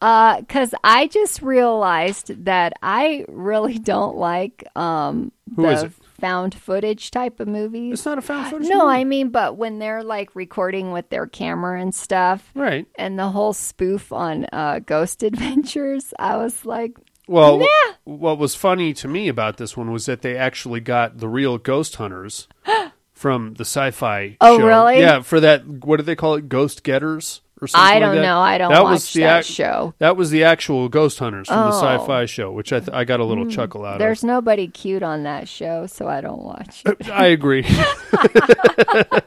Uh, 0.00 0.42
cause 0.42 0.72
I 0.84 1.08
just 1.08 1.42
realized 1.42 2.44
that 2.44 2.74
I 2.80 3.24
really 3.26 3.80
don't 3.80 4.16
like 4.16 4.64
um 4.76 5.32
Who 5.56 5.62
the 5.62 5.68
is 5.70 5.82
it? 5.82 5.92
Found 6.24 6.54
footage 6.54 7.10
type 7.10 7.38
of 7.38 7.46
movies. 7.48 7.92
It's 7.92 8.06
not 8.06 8.16
a 8.16 8.22
found 8.22 8.48
footage. 8.50 8.68
No, 8.68 8.86
movie. 8.86 8.96
I 9.00 9.04
mean, 9.04 9.28
but 9.28 9.56
when 9.58 9.78
they're 9.78 10.02
like 10.02 10.34
recording 10.34 10.90
with 10.90 11.10
their 11.10 11.26
camera 11.26 11.78
and 11.80 11.94
stuff, 11.94 12.50
right? 12.54 12.86
And 12.94 13.18
the 13.18 13.28
whole 13.28 13.52
spoof 13.52 14.10
on 14.10 14.46
uh, 14.52 14.78
Ghost 14.78 15.22
Adventures, 15.30 16.14
I 16.18 16.38
was 16.38 16.64
like, 16.64 16.96
Well, 17.28 17.60
yeah. 17.60 17.94
what 18.04 18.38
was 18.38 18.54
funny 18.54 18.94
to 18.94 19.06
me 19.08 19.28
about 19.28 19.58
this 19.58 19.76
one 19.76 19.92
was 19.92 20.06
that 20.06 20.22
they 20.22 20.34
actually 20.36 20.80
got 20.80 21.18
the 21.18 21.28
real 21.28 21.58
ghost 21.58 21.96
hunters 21.96 22.48
from 23.12 23.54
the 23.54 23.64
sci-fi. 23.66 24.38
Oh, 24.40 24.58
show. 24.58 24.66
really? 24.66 25.00
Yeah, 25.00 25.20
for 25.20 25.40
that. 25.40 25.66
What 25.84 25.98
do 25.98 26.04
they 26.04 26.16
call 26.16 26.36
it? 26.36 26.48
Ghost 26.48 26.82
getters 26.84 27.42
or 27.64 27.66
something. 27.66 27.96
I 27.96 27.98
don't 27.98 28.16
that? 28.16 28.22
know. 28.22 28.38
I 28.38 28.58
don't 28.58 28.70
that 28.72 28.82
watch 28.84 28.92
was 28.92 29.12
the 29.12 29.20
that 29.22 29.40
ac- 29.40 29.52
show. 29.52 29.94
That 29.98 30.16
was 30.16 30.30
the 30.30 30.44
actual 30.44 30.88
ghost 30.88 31.18
hunters 31.18 31.48
from 31.48 31.70
the 31.70 31.76
Oh. 31.76 31.80
sci-fi 31.80 32.26
show, 32.26 32.52
which 32.52 32.72
I 32.72 32.78
th- 32.80 32.90
I 32.92 33.04
got 33.04 33.18
a 33.20 33.24
little 33.24 33.46
Mm, 33.46 33.50
chuckle 33.50 33.84
out 33.84 33.94
of. 33.94 33.98
There's 33.98 34.22
nobody 34.22 34.68
cute 34.68 35.02
on 35.02 35.24
that 35.24 35.48
show, 35.48 35.86
so 35.86 36.06
I 36.06 36.20
don't 36.20 36.42
watch 36.42 36.82
it. 36.86 37.10
I 37.10 37.26
agree. 37.26 37.64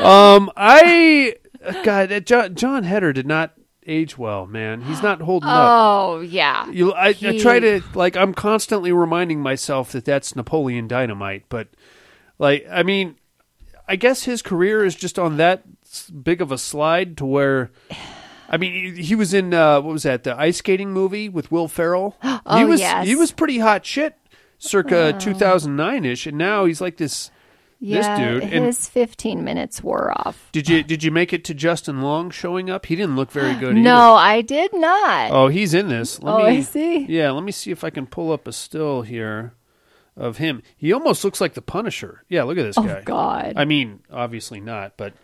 um, 0.00 0.50
I 0.56 1.34
God, 1.84 2.26
John, 2.26 2.54
Jon 2.54 2.84
Heder 2.84 3.12
did 3.12 3.26
not 3.26 3.52
age 3.86 4.16
well, 4.16 4.46
man. 4.46 4.82
He's 4.82 5.02
not 5.02 5.20
holding 5.20 5.48
up. 5.48 5.56
Oh 5.56 6.20
yeah. 6.20 6.68
You, 6.70 6.92
I, 6.92 7.08
I 7.08 7.38
try 7.38 7.60
to 7.60 7.82
like. 7.94 8.16
I'm 8.16 8.34
constantly 8.34 8.92
reminding 8.92 9.40
myself 9.40 9.92
that 9.92 10.04
that's 10.04 10.36
Napoleon 10.36 10.88
Dynamite, 10.88 11.44
but 11.48 11.68
like, 12.38 12.66
I 12.70 12.82
mean, 12.82 13.16
I 13.88 13.96
guess 13.96 14.24
his 14.24 14.42
career 14.42 14.84
is 14.84 14.94
just 14.94 15.18
on 15.18 15.36
that 15.38 15.62
big 16.22 16.40
of 16.40 16.52
a 16.52 16.58
slide 16.58 17.16
to 17.18 17.24
where. 17.26 17.70
I 18.48 18.56
mean, 18.56 18.94
he- 18.96 19.02
he 19.02 19.14
was 19.14 19.32
in 19.32 19.54
uh, 19.54 19.80
what 19.80 19.92
was 19.92 20.02
that? 20.02 20.24
The 20.24 20.36
ice 20.38 20.58
skating 20.58 20.92
movie 20.92 21.28
with 21.28 21.50
Will 21.52 21.68
Ferrell. 21.68 22.16
he 22.22 22.38
Oh, 22.46 22.66
was 22.66 22.80
yes. 22.80 23.06
he 23.06 23.14
was 23.14 23.30
pretty 23.32 23.58
hot 23.58 23.84
shit, 23.86 24.16
circa 24.58 25.14
Oh. 25.14 25.18
2009 25.18 26.04
ish, 26.04 26.26
and 26.26 26.36
now 26.38 26.64
he's 26.64 26.80
like 26.80 26.96
this 26.96 27.30
Yeah, 27.78 28.18
this 28.18 28.18
dude. 28.42 28.52
And 28.52 28.64
his 28.66 28.88
15 28.88 29.42
minutes 29.44 29.82
wore 29.84 30.12
off. 30.16 30.48
did 30.52 30.68
you 30.68 30.82
did 30.82 31.04
you 31.04 31.10
make 31.12 31.32
it 31.32 31.44
to 31.44 31.54
Justin 31.54 32.02
Long 32.02 32.30
showing 32.30 32.68
up? 32.68 32.86
He 32.86 32.96
didn't 32.96 33.14
look 33.16 33.30
very 33.30 33.54
good. 33.54 33.76
No, 33.90 34.14
I 34.14 34.42
did 34.42 34.72
not. 34.74 35.30
Oh, 35.30 35.46
he's 35.48 35.72
in 35.72 35.88
this. 35.88 36.20
Let 36.20 36.34
Oh, 36.34 36.48
me, 36.50 36.58
is 36.58 36.72
he? 36.72 36.98
Yeah, 37.06 37.30
let 37.30 37.44
me 37.44 37.52
see 37.52 37.70
if 37.70 37.84
I 37.84 37.90
can 37.90 38.06
pull 38.06 38.32
up 38.32 38.48
a 38.48 38.52
still 38.52 39.02
here 39.02 39.54
of 40.16 40.38
him. 40.38 40.60
He 40.76 40.92
almost 40.92 41.22
looks 41.24 41.40
like 41.40 41.54
the 41.54 41.62
Punisher. 41.62 42.24
Yeah, 42.28 42.42
look 42.42 42.58
at 42.58 42.64
this 42.64 42.76
Oh, 42.78 42.82
guy. 42.82 43.02
God. 43.02 43.52
I 43.56 43.64
mean, 43.64 44.00
obviously 44.12 44.60
not, 44.60 44.96
but 44.96 45.14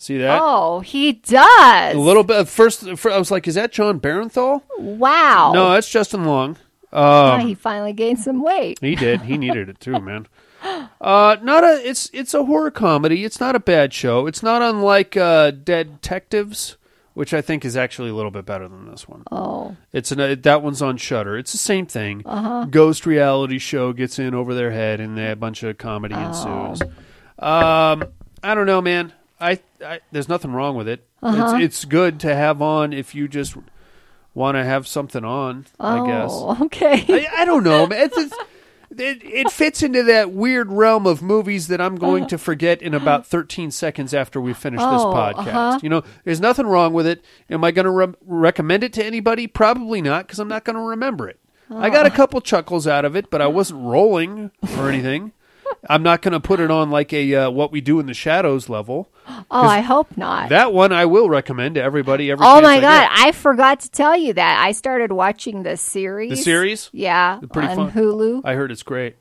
see 0.00 0.18
that? 0.18 0.40
Oh, 0.42 0.80
he 0.80 1.12
does. 1.12 1.94
A 1.94 1.98
little 1.98 2.24
bit. 2.24 2.48
First, 2.48 2.86
I 2.86 3.18
was 3.18 3.30
like, 3.30 3.46
"Is 3.48 3.54
that 3.54 3.72
Jon 3.72 4.00
Bernthal?" 4.00 4.62
Wow. 4.78 5.52
No, 5.54 5.70
that's 5.72 5.88
Justin 5.90 6.24
Long. 6.24 6.56
Ah, 6.92 7.34
Um, 7.34 7.40
he 7.46 7.54
finally 7.54 7.92
gained 7.92 8.18
some 8.18 8.42
weight. 8.42 8.78
he 8.80 8.94
did. 8.96 9.22
He 9.22 9.38
needed 9.44 9.68
it 9.68 9.78
too, 9.80 10.00
man. 10.00 10.26
Uh, 11.00 11.36
not 11.42 11.64
a. 11.64 11.80
It's 11.88 12.10
it's 12.12 12.34
a 12.34 12.44
horror 12.44 12.70
comedy. 12.70 13.24
It's 13.24 13.40
not 13.40 13.54
a 13.56 13.60
bad 13.60 13.92
show. 13.94 14.26
It's 14.26 14.42
not 14.42 14.60
unlike 14.60 15.16
uh, 15.16 15.52
Dead 15.52 16.00
Detectives, 16.02 16.76
which 17.14 17.32
I 17.32 17.40
think 17.40 17.64
is 17.64 17.76
actually 17.76 18.10
a 18.10 18.14
little 18.14 18.30
bit 18.30 18.44
better 18.44 18.68
than 18.68 18.90
this 18.90 19.08
one. 19.08 19.22
Oh. 19.30 19.76
It's 19.92 20.12
an 20.12 20.40
that 20.42 20.62
one's 20.62 20.82
on 20.82 20.96
Shudder. 20.98 21.38
It's 21.38 21.52
the 21.52 21.58
same 21.58 21.86
thing. 21.86 22.22
Uh-huh. 22.26 22.66
Ghost 22.68 23.06
reality 23.06 23.58
show 23.58 23.92
gets 23.94 24.18
in 24.18 24.34
over 24.34 24.52
their 24.54 24.70
head, 24.72 25.00
and 25.00 25.18
a 25.18 25.34
bunch 25.36 25.62
of 25.62 25.78
comedy 25.78 26.14
Oh. 26.16 26.26
ensues. 26.26 26.82
Um, 27.38 28.04
I 28.42 28.54
don't 28.54 28.66
know, 28.66 28.82
man. 28.82 29.12
I, 29.40 29.58
I 29.84 30.00
there's 30.12 30.28
nothing 30.28 30.52
wrong 30.52 30.76
with 30.76 30.88
it. 30.88 31.06
Uh-huh. 31.22 31.56
It's 31.56 31.64
it's 31.64 31.84
good 31.84 32.20
to 32.20 32.34
have 32.34 32.60
on 32.62 32.92
if 32.92 33.14
you 33.14 33.28
just 33.28 33.56
want 34.34 34.56
to 34.56 34.64
have 34.64 34.86
something 34.86 35.24
on. 35.24 35.66
I 35.78 36.06
guess. 36.06 36.30
Oh, 36.32 36.56
okay. 36.66 37.04
I, 37.08 37.42
I 37.42 37.44
don't 37.44 37.64
know. 37.64 37.88
It's, 37.90 38.16
it's, 38.16 38.34
it, 38.90 39.22
it 39.24 39.50
fits 39.50 39.82
into 39.82 40.02
that 40.04 40.32
weird 40.32 40.70
realm 40.70 41.06
of 41.06 41.22
movies 41.22 41.68
that 41.68 41.80
I'm 41.80 41.96
going 41.96 42.26
to 42.28 42.38
forget 42.38 42.82
in 42.82 42.92
about 42.94 43.26
13 43.26 43.70
seconds 43.70 44.12
after 44.14 44.40
we 44.40 44.52
finish 44.52 44.80
this 44.80 44.86
Oh, 44.88 45.12
podcast. 45.14 45.46
uh-huh. 45.46 45.78
You 45.82 45.88
know, 45.90 46.02
there's 46.24 46.40
nothing 46.40 46.66
wrong 46.66 46.92
with 46.92 47.06
it. 47.06 47.24
Am 47.48 47.62
I 47.64 47.70
going 47.70 47.84
to 47.84 47.90
re- 47.90 48.14
recommend 48.26 48.82
it 48.84 48.92
to 48.94 49.04
anybody? 49.04 49.46
Probably 49.46 50.00
not, 50.02 50.26
because 50.26 50.38
I'm 50.38 50.48
not 50.48 50.64
going 50.64 50.76
to 50.76 50.82
remember 50.82 51.28
it. 51.28 51.38
I 51.72 51.88
got 51.88 52.04
a 52.04 52.12
Oh. 52.12 52.16
couple 52.16 52.40
chuckles 52.40 52.88
out 52.88 53.04
of 53.04 53.14
it, 53.14 53.30
but 53.30 53.40
I 53.40 53.46
wasn't 53.46 53.84
rolling 53.84 54.50
or 54.76 54.88
anything. 54.88 55.32
I'm 55.88 56.02
not 56.02 56.20
going 56.22 56.32
to 56.32 56.40
put 56.40 56.60
it 56.60 56.70
on 56.70 56.90
like 56.90 57.12
a 57.12 57.34
uh, 57.34 57.50
what 57.50 57.72
we 57.72 57.80
do 57.80 58.00
in 58.00 58.06
the 58.06 58.14
shadows 58.14 58.68
level. 58.68 59.08
Oh, 59.52 59.62
I 59.66 59.80
hope 59.80 60.16
not. 60.16 60.48
That 60.50 60.72
one 60.72 60.92
I 60.92 61.06
will 61.06 61.28
recommend 61.28 61.74
to 61.76 61.82
everybody. 61.82 62.30
Every 62.30 62.44
Oh 62.46 62.60
my 62.60 62.76
I 62.76 62.80
god, 62.80 63.00
get. 63.08 63.10
I 63.26 63.32
forgot 63.32 63.80
to 63.80 63.90
tell 63.90 64.16
you 64.16 64.32
that. 64.34 64.62
I 64.64 64.72
started 64.72 65.10
watching 65.12 65.62
the 65.62 65.76
series. 65.76 66.30
The 66.30 66.36
series? 66.36 66.90
Yeah, 66.92 67.40
Pretty 67.52 67.68
on 67.68 67.76
fun. 67.76 67.90
Hulu. 67.92 68.42
I 68.44 68.54
heard 68.54 68.70
it's 68.70 68.82
great. 68.82 69.16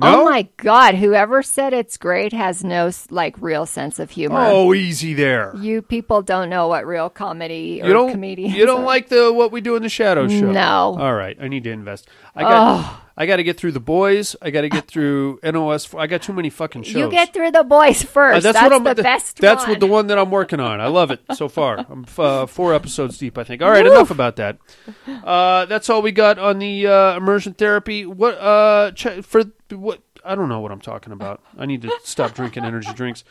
Oh 0.00 0.24
my 0.24 0.48
god, 0.56 0.96
whoever 0.96 1.42
said 1.42 1.72
it's 1.72 1.96
great 1.96 2.32
has 2.32 2.64
no 2.64 2.90
like 3.10 3.36
real 3.40 3.64
sense 3.64 3.98
of 4.00 4.10
humor. 4.10 4.40
Oh, 4.40 4.74
easy 4.74 5.14
there. 5.14 5.54
You 5.56 5.82
people 5.82 6.20
don't 6.22 6.50
know 6.50 6.66
what 6.68 6.84
real 6.86 7.08
comedy 7.08 7.80
or 7.82 7.86
You 7.86 7.92
don't. 7.92 8.10
comedians 8.10 8.54
You 8.56 8.66
don't 8.66 8.80
are. 8.82 8.86
like 8.86 9.08
the 9.08 9.32
what 9.32 9.52
we 9.52 9.60
do 9.60 9.76
in 9.76 9.82
the 9.84 9.88
shadow 9.88 10.26
show. 10.28 10.50
No. 10.50 10.96
All 10.98 11.14
right, 11.14 11.36
I 11.40 11.46
need 11.48 11.64
to 11.64 11.70
invest. 11.70 12.08
I 12.34 12.42
got. 12.42 12.78
Ugh. 12.84 13.00
I 13.16 13.26
got 13.26 13.36
to 13.36 13.44
get 13.44 13.56
through 13.56 13.72
the 13.72 13.80
boys. 13.80 14.34
I 14.42 14.50
got 14.50 14.62
to 14.62 14.68
get 14.68 14.88
through 14.88 15.38
NOS. 15.42 15.94
I 15.94 16.08
got 16.08 16.22
too 16.22 16.32
many 16.32 16.50
fucking 16.50 16.82
shows. 16.82 16.96
You 16.96 17.10
get 17.10 17.32
through 17.32 17.52
the 17.52 17.62
boys 17.62 18.02
first. 18.02 18.38
Uh, 18.44 18.52
that's 18.52 18.62
what 18.62 18.72
I'm. 18.72 18.82
the 18.84 18.94
th- 18.94 19.04
best 19.04 19.36
That's 19.38 19.62
one. 19.62 19.70
what 19.70 19.80
the 19.80 19.86
one 19.86 20.06
that 20.08 20.18
I'm 20.18 20.30
working 20.30 20.58
on. 20.58 20.80
I 20.80 20.88
love 20.88 21.10
it 21.12 21.20
so 21.34 21.48
far. 21.48 21.78
I'm 21.88 22.04
uh, 22.18 22.46
four 22.46 22.74
episodes 22.74 23.16
deep, 23.18 23.38
I 23.38 23.44
think. 23.44 23.62
All 23.62 23.70
right, 23.70 23.86
enough 23.86 24.10
about 24.10 24.36
that. 24.36 24.58
Uh, 25.06 25.64
that's 25.66 25.88
all 25.88 26.02
we 26.02 26.10
got 26.12 26.38
on 26.38 26.58
the 26.58 26.86
uh, 26.88 27.16
immersion 27.16 27.54
therapy. 27.54 28.04
What 28.04 28.34
uh, 28.34 28.90
ch- 28.92 29.22
for 29.22 29.44
what? 29.70 30.00
I 30.24 30.34
don't 30.34 30.48
know 30.48 30.60
what 30.60 30.72
I'm 30.72 30.80
talking 30.80 31.12
about. 31.12 31.42
I 31.58 31.66
need 31.66 31.82
to 31.82 31.92
stop 32.02 32.34
drinking 32.34 32.64
energy 32.64 32.92
drinks. 32.94 33.24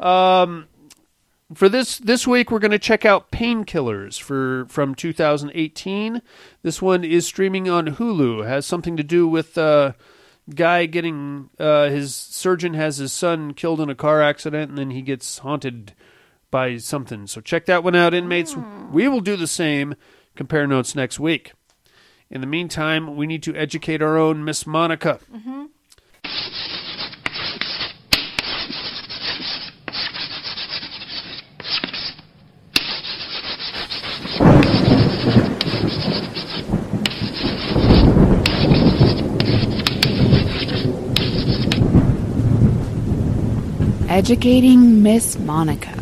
Um, 0.00 0.66
for 1.54 1.68
this 1.68 1.98
this 1.98 2.26
week, 2.26 2.50
we're 2.50 2.58
going 2.58 2.70
to 2.70 2.78
check 2.78 3.04
out 3.04 3.30
Painkillers 3.30 4.20
for 4.20 4.66
from 4.68 4.94
2018. 4.94 6.22
This 6.62 6.80
one 6.80 7.04
is 7.04 7.26
streaming 7.26 7.68
on 7.68 7.86
Hulu. 7.86 8.44
It 8.44 8.48
has 8.48 8.66
something 8.66 8.96
to 8.96 9.02
do 9.02 9.26
with 9.26 9.58
uh, 9.58 9.92
guy 10.54 10.86
getting 10.86 11.50
uh, 11.58 11.88
his 11.88 12.14
surgeon 12.14 12.74
has 12.74 12.98
his 12.98 13.12
son 13.12 13.54
killed 13.54 13.80
in 13.80 13.90
a 13.90 13.94
car 13.94 14.22
accident, 14.22 14.70
and 14.70 14.78
then 14.78 14.90
he 14.90 15.02
gets 15.02 15.38
haunted 15.38 15.94
by 16.50 16.76
something. 16.76 17.26
So 17.26 17.40
check 17.40 17.66
that 17.66 17.84
one 17.84 17.96
out, 17.96 18.14
inmates. 18.14 18.56
We 18.92 19.08
will 19.08 19.20
do 19.20 19.36
the 19.36 19.46
same. 19.46 19.94
Compare 20.36 20.66
notes 20.66 20.94
next 20.94 21.20
week. 21.20 21.52
In 22.30 22.40
the 22.40 22.46
meantime, 22.46 23.16
we 23.16 23.26
need 23.26 23.42
to 23.42 23.54
educate 23.56 24.00
our 24.02 24.16
own 24.16 24.44
Miss 24.44 24.66
Monica. 24.66 25.18
Educating 44.20 45.02
Miss 45.02 45.38
Monica. 45.38 45.98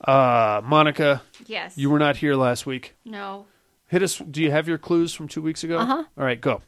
Uh, 0.00 0.60
Monica. 0.62 1.20
Yes. 1.46 1.76
You 1.76 1.90
were 1.90 1.98
not 1.98 2.16
here 2.18 2.36
last 2.36 2.64
week. 2.64 2.94
No. 3.04 3.46
Hit 3.88 4.04
us. 4.04 4.18
Do 4.18 4.40
you 4.40 4.52
have 4.52 4.68
your 4.68 4.78
clues 4.78 5.12
from 5.12 5.26
two 5.26 5.42
weeks 5.42 5.64
ago? 5.64 5.78
Uh-huh. 5.78 6.04
All 6.16 6.24
right, 6.24 6.40
go. 6.40 6.62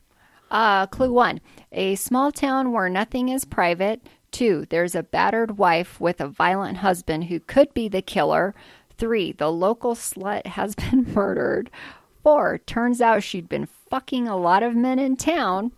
Uh, 0.50 0.88
clue 0.88 1.12
one 1.12 1.40
a 1.70 1.94
small 1.94 2.32
town 2.32 2.72
where 2.72 2.88
nothing 2.88 3.28
is 3.28 3.44
private. 3.44 4.04
Two, 4.32 4.66
there's 4.70 4.96
a 4.96 5.04
battered 5.04 5.56
wife 5.56 6.00
with 6.00 6.20
a 6.20 6.26
violent 6.26 6.78
husband 6.78 7.26
who 7.26 7.38
could 7.38 7.72
be 7.74 7.88
the 7.88 8.02
killer. 8.02 8.56
Three, 8.98 9.30
the 9.30 9.52
local 9.52 9.94
slut 9.94 10.46
has 10.46 10.74
been 10.90 11.04
murdered. 11.14 11.70
Four, 12.24 12.58
turns 12.58 13.00
out 13.00 13.22
she'd 13.22 13.48
been 13.48 13.66
fucking 13.92 14.26
a 14.26 14.38
lot 14.38 14.62
of 14.62 14.74
men 14.74 14.98
in 14.98 15.14
town. 15.14 15.70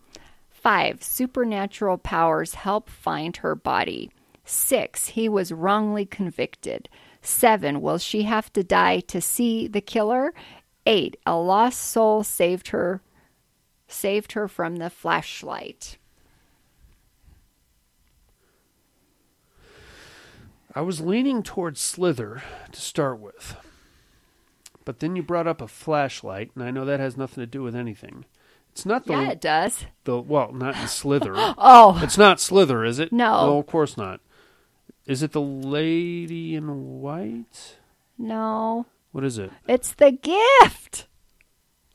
Five, 0.49 1.03
supernatural 1.03 1.99
powers 1.99 2.55
help 2.55 2.89
find 2.89 3.37
her 3.39 3.57
body. 3.57 4.09
Six, 4.45 5.09
he 5.09 5.29
was 5.29 5.51
wrongly 5.51 6.07
convicted. 6.07 6.89
Seven, 7.23 7.83
will 7.83 7.99
she 7.99 8.23
have 8.23 8.53
to 8.53 8.63
die 8.63 9.01
to 9.01 9.21
see 9.21 9.67
the 9.67 9.81
killer? 9.81 10.33
Eight, 10.87 11.17
a 11.27 11.35
lost 11.35 11.81
soul 11.81 12.23
saved 12.23 12.69
her 12.69 13.03
saved 13.89 14.33
her 14.33 14.47
from 14.47 14.77
the 14.77 14.91
flashlight. 14.91 15.99
I 20.73 20.83
was 20.83 21.01
leaning 21.01 21.43
towards 21.43 21.81
Slither 21.81 22.45
to 22.71 22.81
start 22.81 23.19
with. 23.19 23.57
But 24.85 25.01
then 25.01 25.17
you 25.17 25.23
brought 25.23 25.47
up 25.47 25.61
a 25.63 25.69
flashlight, 25.69 26.51
and 26.55 26.63
I 26.65 26.71
know 26.71 26.85
that 26.85 27.01
has 27.01 27.17
nothing 27.17 27.43
to 27.43 27.47
do 27.47 27.63
with 27.63 27.75
anything. 27.75 28.25
It's 28.73 28.85
not 28.85 29.07
the 29.07 29.13
Yeah, 29.13 29.31
it 29.31 29.41
does. 29.41 29.87
the 30.05 30.21
well, 30.21 30.53
not 30.53 30.77
in 30.77 30.89
Slither. 30.89 31.35
Oh. 31.59 32.01
it's 32.03 32.19
not 32.19 32.41
Slither, 32.41 32.85
is 32.85 32.99
it? 32.99 33.13
No. 33.13 33.47
no, 33.47 33.59
of 33.59 33.67
course 33.67 33.97
not. 33.97 34.21
Is 35.07 35.23
it 35.23 35.33
the 35.33 35.41
lady 35.41 36.55
in 36.55 37.01
white? 37.01 37.77
No. 38.19 38.87
What 39.13 39.25
is 39.25 39.39
it? 39.39 39.53
It's 39.69 39.93
the 39.95 40.11
gift. 40.11 41.07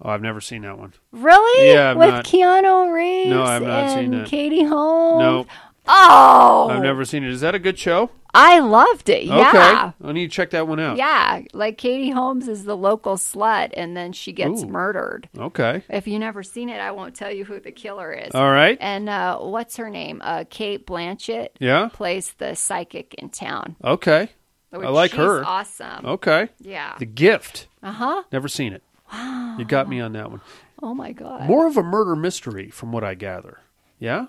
Oh, 0.01 0.09
I've 0.09 0.21
never 0.21 0.39
seen 0.39 0.61
that 0.61 0.77
one. 0.77 0.93
Really? 1.11 1.73
Yeah, 1.73 1.91
I've 1.91 1.97
with 1.97 2.09
not. 2.09 2.25
Keanu 2.25 2.93
Reeves 2.93 3.29
No, 3.29 3.43
I've 3.43 3.61
not 3.61 3.83
and 3.83 3.91
seen 3.91 4.13
it. 4.13 4.27
Katie 4.29 4.63
Holmes. 4.63 5.19
No, 5.21 5.45
Oh, 5.91 6.67
I've 6.69 6.83
never 6.83 7.03
seen 7.03 7.23
it. 7.23 7.31
Is 7.31 7.41
that 7.41 7.55
a 7.55 7.59
good 7.59 7.79
show? 7.79 8.11
I 8.31 8.59
loved 8.59 9.09
it. 9.09 9.23
Yeah. 9.23 9.49
Okay, 9.49 10.07
I 10.07 10.11
need 10.11 10.29
to 10.29 10.35
check 10.35 10.51
that 10.51 10.67
one 10.67 10.79
out. 10.79 10.97
Yeah, 10.97 11.41
like 11.53 11.79
Katie 11.79 12.11
Holmes 12.11 12.47
is 12.47 12.63
the 12.65 12.77
local 12.77 13.15
slut, 13.15 13.71
and 13.75 13.97
then 13.97 14.13
she 14.13 14.31
gets 14.31 14.61
Ooh. 14.61 14.67
murdered. 14.67 15.27
Okay. 15.35 15.83
If 15.89 16.07
you 16.07 16.19
never 16.19 16.43
seen 16.43 16.69
it, 16.69 16.79
I 16.79 16.91
won't 16.91 17.15
tell 17.15 17.31
you 17.31 17.43
who 17.43 17.59
the 17.59 17.71
killer 17.71 18.11
is. 18.13 18.35
All 18.35 18.51
right. 18.51 18.77
And 18.79 19.09
uh, 19.09 19.39
what's 19.39 19.77
her 19.77 19.89
name? 19.89 20.21
Uh, 20.23 20.43
Cate 20.47 20.85
Blanchett. 20.85 21.49
Yeah? 21.59 21.89
Plays 21.91 22.33
the 22.33 22.55
psychic 22.55 23.15
in 23.15 23.29
town. 23.29 23.75
Okay. 23.83 24.29
I 24.71 24.77
like 24.77 25.11
she's 25.11 25.17
her. 25.17 25.43
awesome. 25.43 26.05
Okay. 26.05 26.49
Yeah. 26.59 26.95
The 26.99 27.05
Gift. 27.05 27.67
Uh 27.81 27.91
huh. 27.91 28.23
Never 28.31 28.47
seen 28.47 28.73
it. 28.73 28.83
Wow. 29.11 29.55
You 29.57 29.65
got 29.65 29.89
me 29.89 29.99
on 29.99 30.13
that 30.13 30.29
one. 30.29 30.41
Oh 30.83 30.93
my 30.93 31.11
god. 31.11 31.47
More 31.47 31.65
of 31.65 31.77
a 31.77 31.83
murder 31.83 32.15
mystery, 32.15 32.69
from 32.69 32.91
what 32.91 33.03
I 33.03 33.15
gather. 33.15 33.61
Yeah. 33.97 34.27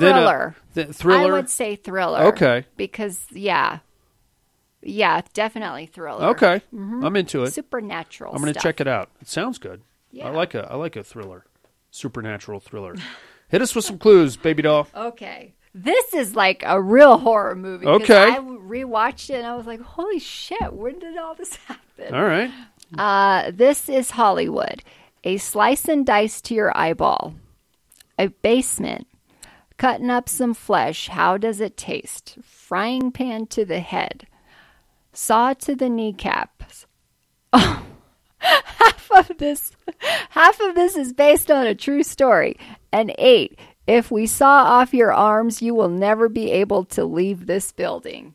Thriller. 0.00 0.56
th- 0.74 0.88
thriller. 0.90 1.32
I 1.32 1.32
would 1.32 1.50
say 1.50 1.76
thriller. 1.76 2.20
Okay. 2.26 2.64
Because 2.76 3.24
yeah, 3.32 3.78
yeah, 4.82 5.22
definitely 5.34 5.86
thriller. 5.86 6.26
Okay. 6.28 6.62
Mhm. 6.74 7.04
I'm 7.04 7.16
into 7.16 7.42
it. 7.44 7.52
Supernatural. 7.52 8.32
I'm 8.34 8.40
going 8.42 8.52
to 8.54 8.60
check 8.60 8.80
it 8.80 8.86
out. 8.88 9.10
It 9.20 9.28
sounds 9.28 9.58
good. 9.58 9.82
Yeah. 10.12 10.28
I 10.28 10.30
like 10.30 10.54
a 10.54 10.66
I 10.70 10.76
like 10.76 10.96
a 10.96 11.02
thriller, 11.04 11.44
supernatural 11.90 12.60
thriller. 12.60 12.94
Hit 13.48 13.62
us 13.62 13.74
with 13.74 13.84
some 13.84 13.98
clues, 13.98 14.36
baby 14.36 14.62
doll. 14.62 14.88
Okay. 14.94 15.54
This 15.74 16.14
is 16.14 16.34
like 16.34 16.62
a 16.66 16.80
real 16.80 17.18
horror 17.18 17.54
movie. 17.54 17.86
Okay. 17.86 18.30
I 18.32 18.38
rewatched 18.38 19.28
it 19.30 19.34
and 19.34 19.46
I 19.46 19.54
was 19.56 19.66
like, 19.66 19.80
holy 19.80 20.18
shit, 20.18 20.72
when 20.72 20.98
did 20.98 21.16
all 21.18 21.34
this 21.34 21.54
happen? 21.66 22.14
All 22.14 22.24
right. 22.24 22.50
Uh, 22.96 23.50
this 23.54 23.88
is 23.88 24.10
Hollywood. 24.10 24.82
A 25.24 25.36
slice 25.36 25.86
and 25.86 26.06
dice 26.06 26.40
to 26.42 26.54
your 26.54 26.76
eyeball. 26.76 27.34
A 28.18 28.28
basement. 28.28 29.06
Cutting 29.78 30.10
up 30.10 30.28
some 30.28 30.54
flesh. 30.54 31.08
How 31.08 31.36
does 31.36 31.60
it 31.60 31.76
taste? 31.76 32.38
Frying 32.42 33.10
pan 33.12 33.46
to 33.48 33.64
the 33.64 33.80
head. 33.80 34.26
Saw 35.12 35.52
to 35.54 35.74
the 35.74 35.88
kneecaps. 35.88 36.86
Oh, 37.52 37.82
half 38.38 39.10
of 39.30 39.38
this, 39.38 39.72
half 40.30 40.60
of 40.60 40.74
this 40.74 40.94
is 40.96 41.12
based 41.14 41.50
on 41.50 41.66
a 41.66 41.74
true 41.74 42.02
story. 42.02 42.56
And 42.92 43.12
eight. 43.18 43.58
If 43.86 44.10
we 44.10 44.26
saw 44.26 44.64
off 44.64 44.92
your 44.94 45.12
arms, 45.12 45.62
you 45.62 45.74
will 45.74 45.88
never 45.88 46.28
be 46.28 46.50
able 46.50 46.84
to 46.86 47.04
leave 47.04 47.46
this 47.46 47.72
building. 47.72 48.34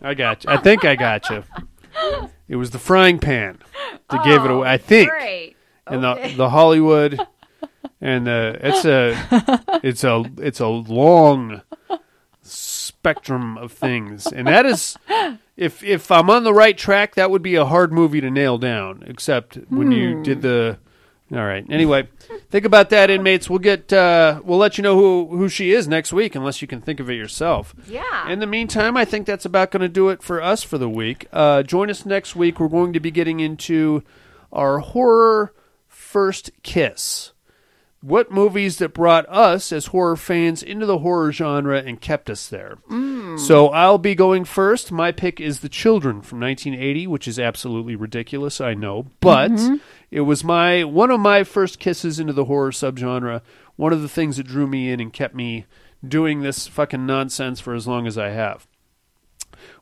I 0.00 0.14
got 0.14 0.44
you. 0.44 0.50
I 0.50 0.56
think 0.56 0.84
I 0.84 0.96
got 0.96 1.28
you. 1.30 1.44
It 2.48 2.56
was 2.56 2.70
the 2.70 2.78
frying 2.78 3.18
pan 3.18 3.58
that 4.10 4.24
gave 4.24 4.44
it 4.44 4.50
away. 4.50 4.68
I 4.68 4.78
think. 4.78 5.10
Oh, 5.12 5.16
great. 5.18 5.56
And 5.86 6.04
Okay. 6.04 6.30
the 6.30 6.36
the 6.36 6.50
Hollywood, 6.50 7.20
and 8.00 8.26
the 8.26 8.58
it's 8.62 8.84
a 8.84 9.60
it's 9.82 10.04
a 10.04 10.24
it's 10.38 10.60
a 10.60 10.66
long 10.68 11.62
spectrum 12.42 13.58
of 13.58 13.72
things, 13.72 14.26
and 14.26 14.46
that 14.46 14.66
is 14.66 14.96
if 15.56 15.82
if 15.82 16.10
I'm 16.10 16.30
on 16.30 16.44
the 16.44 16.54
right 16.54 16.76
track, 16.76 17.14
that 17.16 17.30
would 17.30 17.42
be 17.42 17.54
a 17.56 17.64
hard 17.64 17.92
movie 17.92 18.20
to 18.20 18.30
nail 18.30 18.58
down. 18.58 19.02
Except 19.06 19.56
when 19.68 19.92
you 19.92 20.16
Hmm. 20.16 20.22
did 20.22 20.42
the. 20.42 20.78
All 21.32 21.38
right. 21.44 21.66
Anyway, 21.68 22.08
think 22.50 22.64
about 22.64 22.90
that, 22.90 23.10
inmates. 23.10 23.50
We'll 23.50 23.58
get 23.58 23.92
uh, 23.92 24.40
we'll 24.44 24.58
let 24.58 24.78
you 24.78 24.82
know 24.82 24.94
who 24.96 25.36
who 25.36 25.48
she 25.48 25.72
is 25.72 25.88
next 25.88 26.12
week, 26.12 26.36
unless 26.36 26.62
you 26.62 26.68
can 26.68 26.80
think 26.80 27.00
of 27.00 27.10
it 27.10 27.14
yourself. 27.14 27.74
Yeah. 27.88 28.28
In 28.30 28.38
the 28.38 28.46
meantime, 28.46 28.96
I 28.96 29.04
think 29.04 29.26
that's 29.26 29.44
about 29.44 29.72
going 29.72 29.80
to 29.80 29.88
do 29.88 30.08
it 30.10 30.22
for 30.22 30.40
us 30.40 30.62
for 30.62 30.78
the 30.78 30.88
week. 30.88 31.26
Uh, 31.32 31.64
join 31.64 31.90
us 31.90 32.06
next 32.06 32.36
week. 32.36 32.60
We're 32.60 32.68
going 32.68 32.92
to 32.92 33.00
be 33.00 33.10
getting 33.10 33.40
into 33.40 34.04
our 34.52 34.78
horror 34.78 35.52
first 35.88 36.50
kiss. 36.62 37.32
What 38.02 38.30
movies 38.30 38.78
that 38.78 38.94
brought 38.94 39.28
us 39.28 39.72
as 39.72 39.86
horror 39.86 40.16
fans 40.16 40.62
into 40.62 40.86
the 40.86 40.98
horror 40.98 41.32
genre 41.32 41.78
and 41.82 42.00
kept 42.00 42.30
us 42.30 42.46
there? 42.48 42.78
Mm. 42.90 43.38
So 43.38 43.68
I'll 43.68 43.98
be 43.98 44.14
going 44.14 44.44
first. 44.44 44.92
My 44.92 45.12
pick 45.12 45.40
is 45.40 45.60
The 45.60 45.68
Children 45.68 46.20
from 46.22 46.38
1980, 46.40 47.06
which 47.06 47.26
is 47.26 47.38
absolutely 47.38 47.96
ridiculous, 47.96 48.60
I 48.60 48.74
know, 48.74 49.06
but 49.20 49.50
Mhm. 49.50 49.80
it 50.10 50.20
was 50.20 50.44
my 50.44 50.84
one 50.84 51.10
of 51.10 51.20
my 51.20 51.42
first 51.42 51.78
kisses 51.78 52.20
into 52.20 52.32
the 52.32 52.44
horror 52.44 52.70
subgenre. 52.70 53.40
One 53.76 53.92
of 53.92 54.02
the 54.02 54.08
things 54.08 54.36
that 54.36 54.46
drew 54.46 54.66
me 54.66 54.90
in 54.90 55.00
and 55.00 55.12
kept 55.12 55.34
me 55.34 55.64
doing 56.06 56.42
this 56.42 56.66
fucking 56.68 57.04
nonsense 57.06 57.58
for 57.60 57.74
as 57.74 57.86
long 57.88 58.06
as 58.06 58.16
I 58.16 58.28
have. 58.28 58.66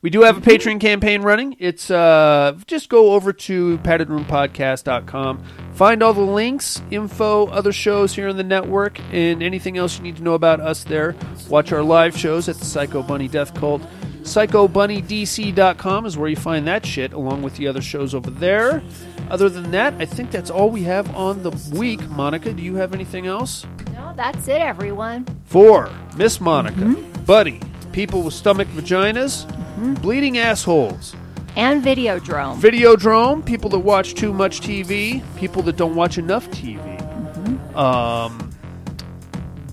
We 0.02 0.10
do 0.10 0.22
have 0.22 0.38
a 0.38 0.40
Patreon 0.40 0.80
campaign 0.80 1.22
running. 1.22 1.56
It's 1.58 1.90
uh, 1.90 2.58
just 2.66 2.88
go 2.88 3.12
over 3.12 3.32
to 3.32 3.78
paddedroompodcast.com. 3.78 5.44
Find 5.72 6.02
all 6.02 6.14
the 6.14 6.20
links, 6.20 6.82
info, 6.90 7.46
other 7.46 7.72
shows 7.72 8.14
here 8.14 8.28
on 8.28 8.36
the 8.36 8.44
network, 8.44 9.00
and 9.12 9.42
anything 9.42 9.76
else 9.76 9.96
you 9.96 10.02
need 10.04 10.16
to 10.16 10.22
know 10.22 10.34
about 10.34 10.60
us 10.60 10.84
there. 10.84 11.16
Watch 11.48 11.72
our 11.72 11.82
live 11.82 12.16
shows 12.16 12.48
at 12.48 12.56
the 12.56 12.64
Psycho 12.64 13.02
Bunny 13.02 13.28
Death 13.28 13.54
Cult. 13.54 13.82
PsychoBunnyDC.com 14.22 16.06
is 16.06 16.16
where 16.16 16.28
you 16.28 16.36
find 16.36 16.66
that 16.66 16.86
shit, 16.86 17.12
along 17.12 17.42
with 17.42 17.56
the 17.56 17.68
other 17.68 17.82
shows 17.82 18.14
over 18.14 18.30
there. 18.30 18.82
Other 19.28 19.48
than 19.50 19.70
that, 19.72 19.94
I 19.98 20.06
think 20.06 20.30
that's 20.30 20.50
all 20.50 20.70
we 20.70 20.82
have 20.84 21.14
on 21.14 21.42
the 21.42 21.50
week. 21.74 22.00
Monica, 22.10 22.52
do 22.52 22.62
you 22.62 22.76
have 22.76 22.94
anything 22.94 23.26
else? 23.26 23.66
No, 23.92 24.14
that's 24.16 24.48
it, 24.48 24.62
everyone. 24.62 25.26
Four, 25.44 25.90
Miss 26.16 26.40
Monica, 26.40 26.94
Buddy, 27.26 27.60
people 27.94 28.22
with 28.22 28.34
stomach 28.34 28.66
vaginas, 28.68 29.46
mm-hmm. 29.46 29.94
bleeding 29.94 30.36
assholes, 30.36 31.14
And 31.56 31.82
Videodrome. 31.82 32.58
Videodrome, 32.58 33.46
people 33.46 33.70
that 33.70 33.78
watch 33.78 34.14
too 34.14 34.32
much 34.32 34.60
TV, 34.60 35.22
people 35.36 35.62
that 35.62 35.76
don't 35.76 35.94
watch 35.94 36.18
enough 36.18 36.48
TV. 36.48 36.82
Mm-hmm. 36.82 37.76
Um, 37.78 38.50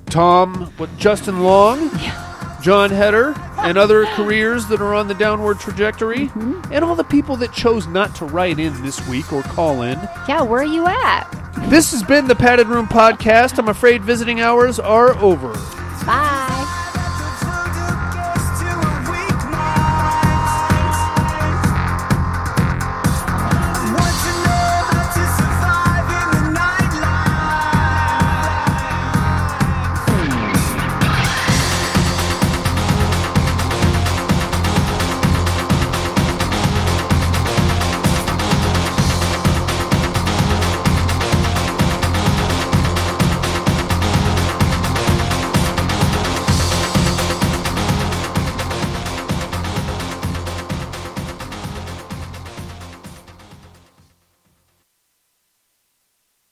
Tom, 0.05 0.71
what 0.77 0.95
Justin 0.97 1.41
Long, 1.41 1.89
Jon 2.61 2.91
Heder, 2.91 3.33
and 3.57 3.75
other 3.75 4.05
careers 4.05 4.67
that 4.67 4.81
are 4.81 4.93
on 4.93 5.07
the 5.07 5.15
downward 5.15 5.59
trajectory, 5.59 6.27
mm-hmm. 6.27 6.71
and 6.71 6.85
all 6.85 6.95
the 6.95 7.03
people 7.03 7.35
that 7.37 7.51
chose 7.53 7.87
not 7.87 8.15
to 8.17 8.25
write 8.25 8.59
in 8.59 8.79
this 8.83 9.05
week 9.07 9.33
or 9.33 9.41
call 9.41 9.81
in. 9.81 9.97
Yeah, 10.29 10.43
where 10.43 10.61
are 10.61 10.63
you 10.63 10.85
at? 10.85 11.27
This 11.71 11.91
has 11.91 12.03
been 12.03 12.27
the 12.27 12.35
Padded 12.35 12.67
Room 12.67 12.85
Podcast. 12.85 13.57
I'm 13.57 13.69
afraid 13.69 14.03
visiting 14.03 14.41
hours 14.41 14.79
are 14.79 15.17
over. 15.17 15.53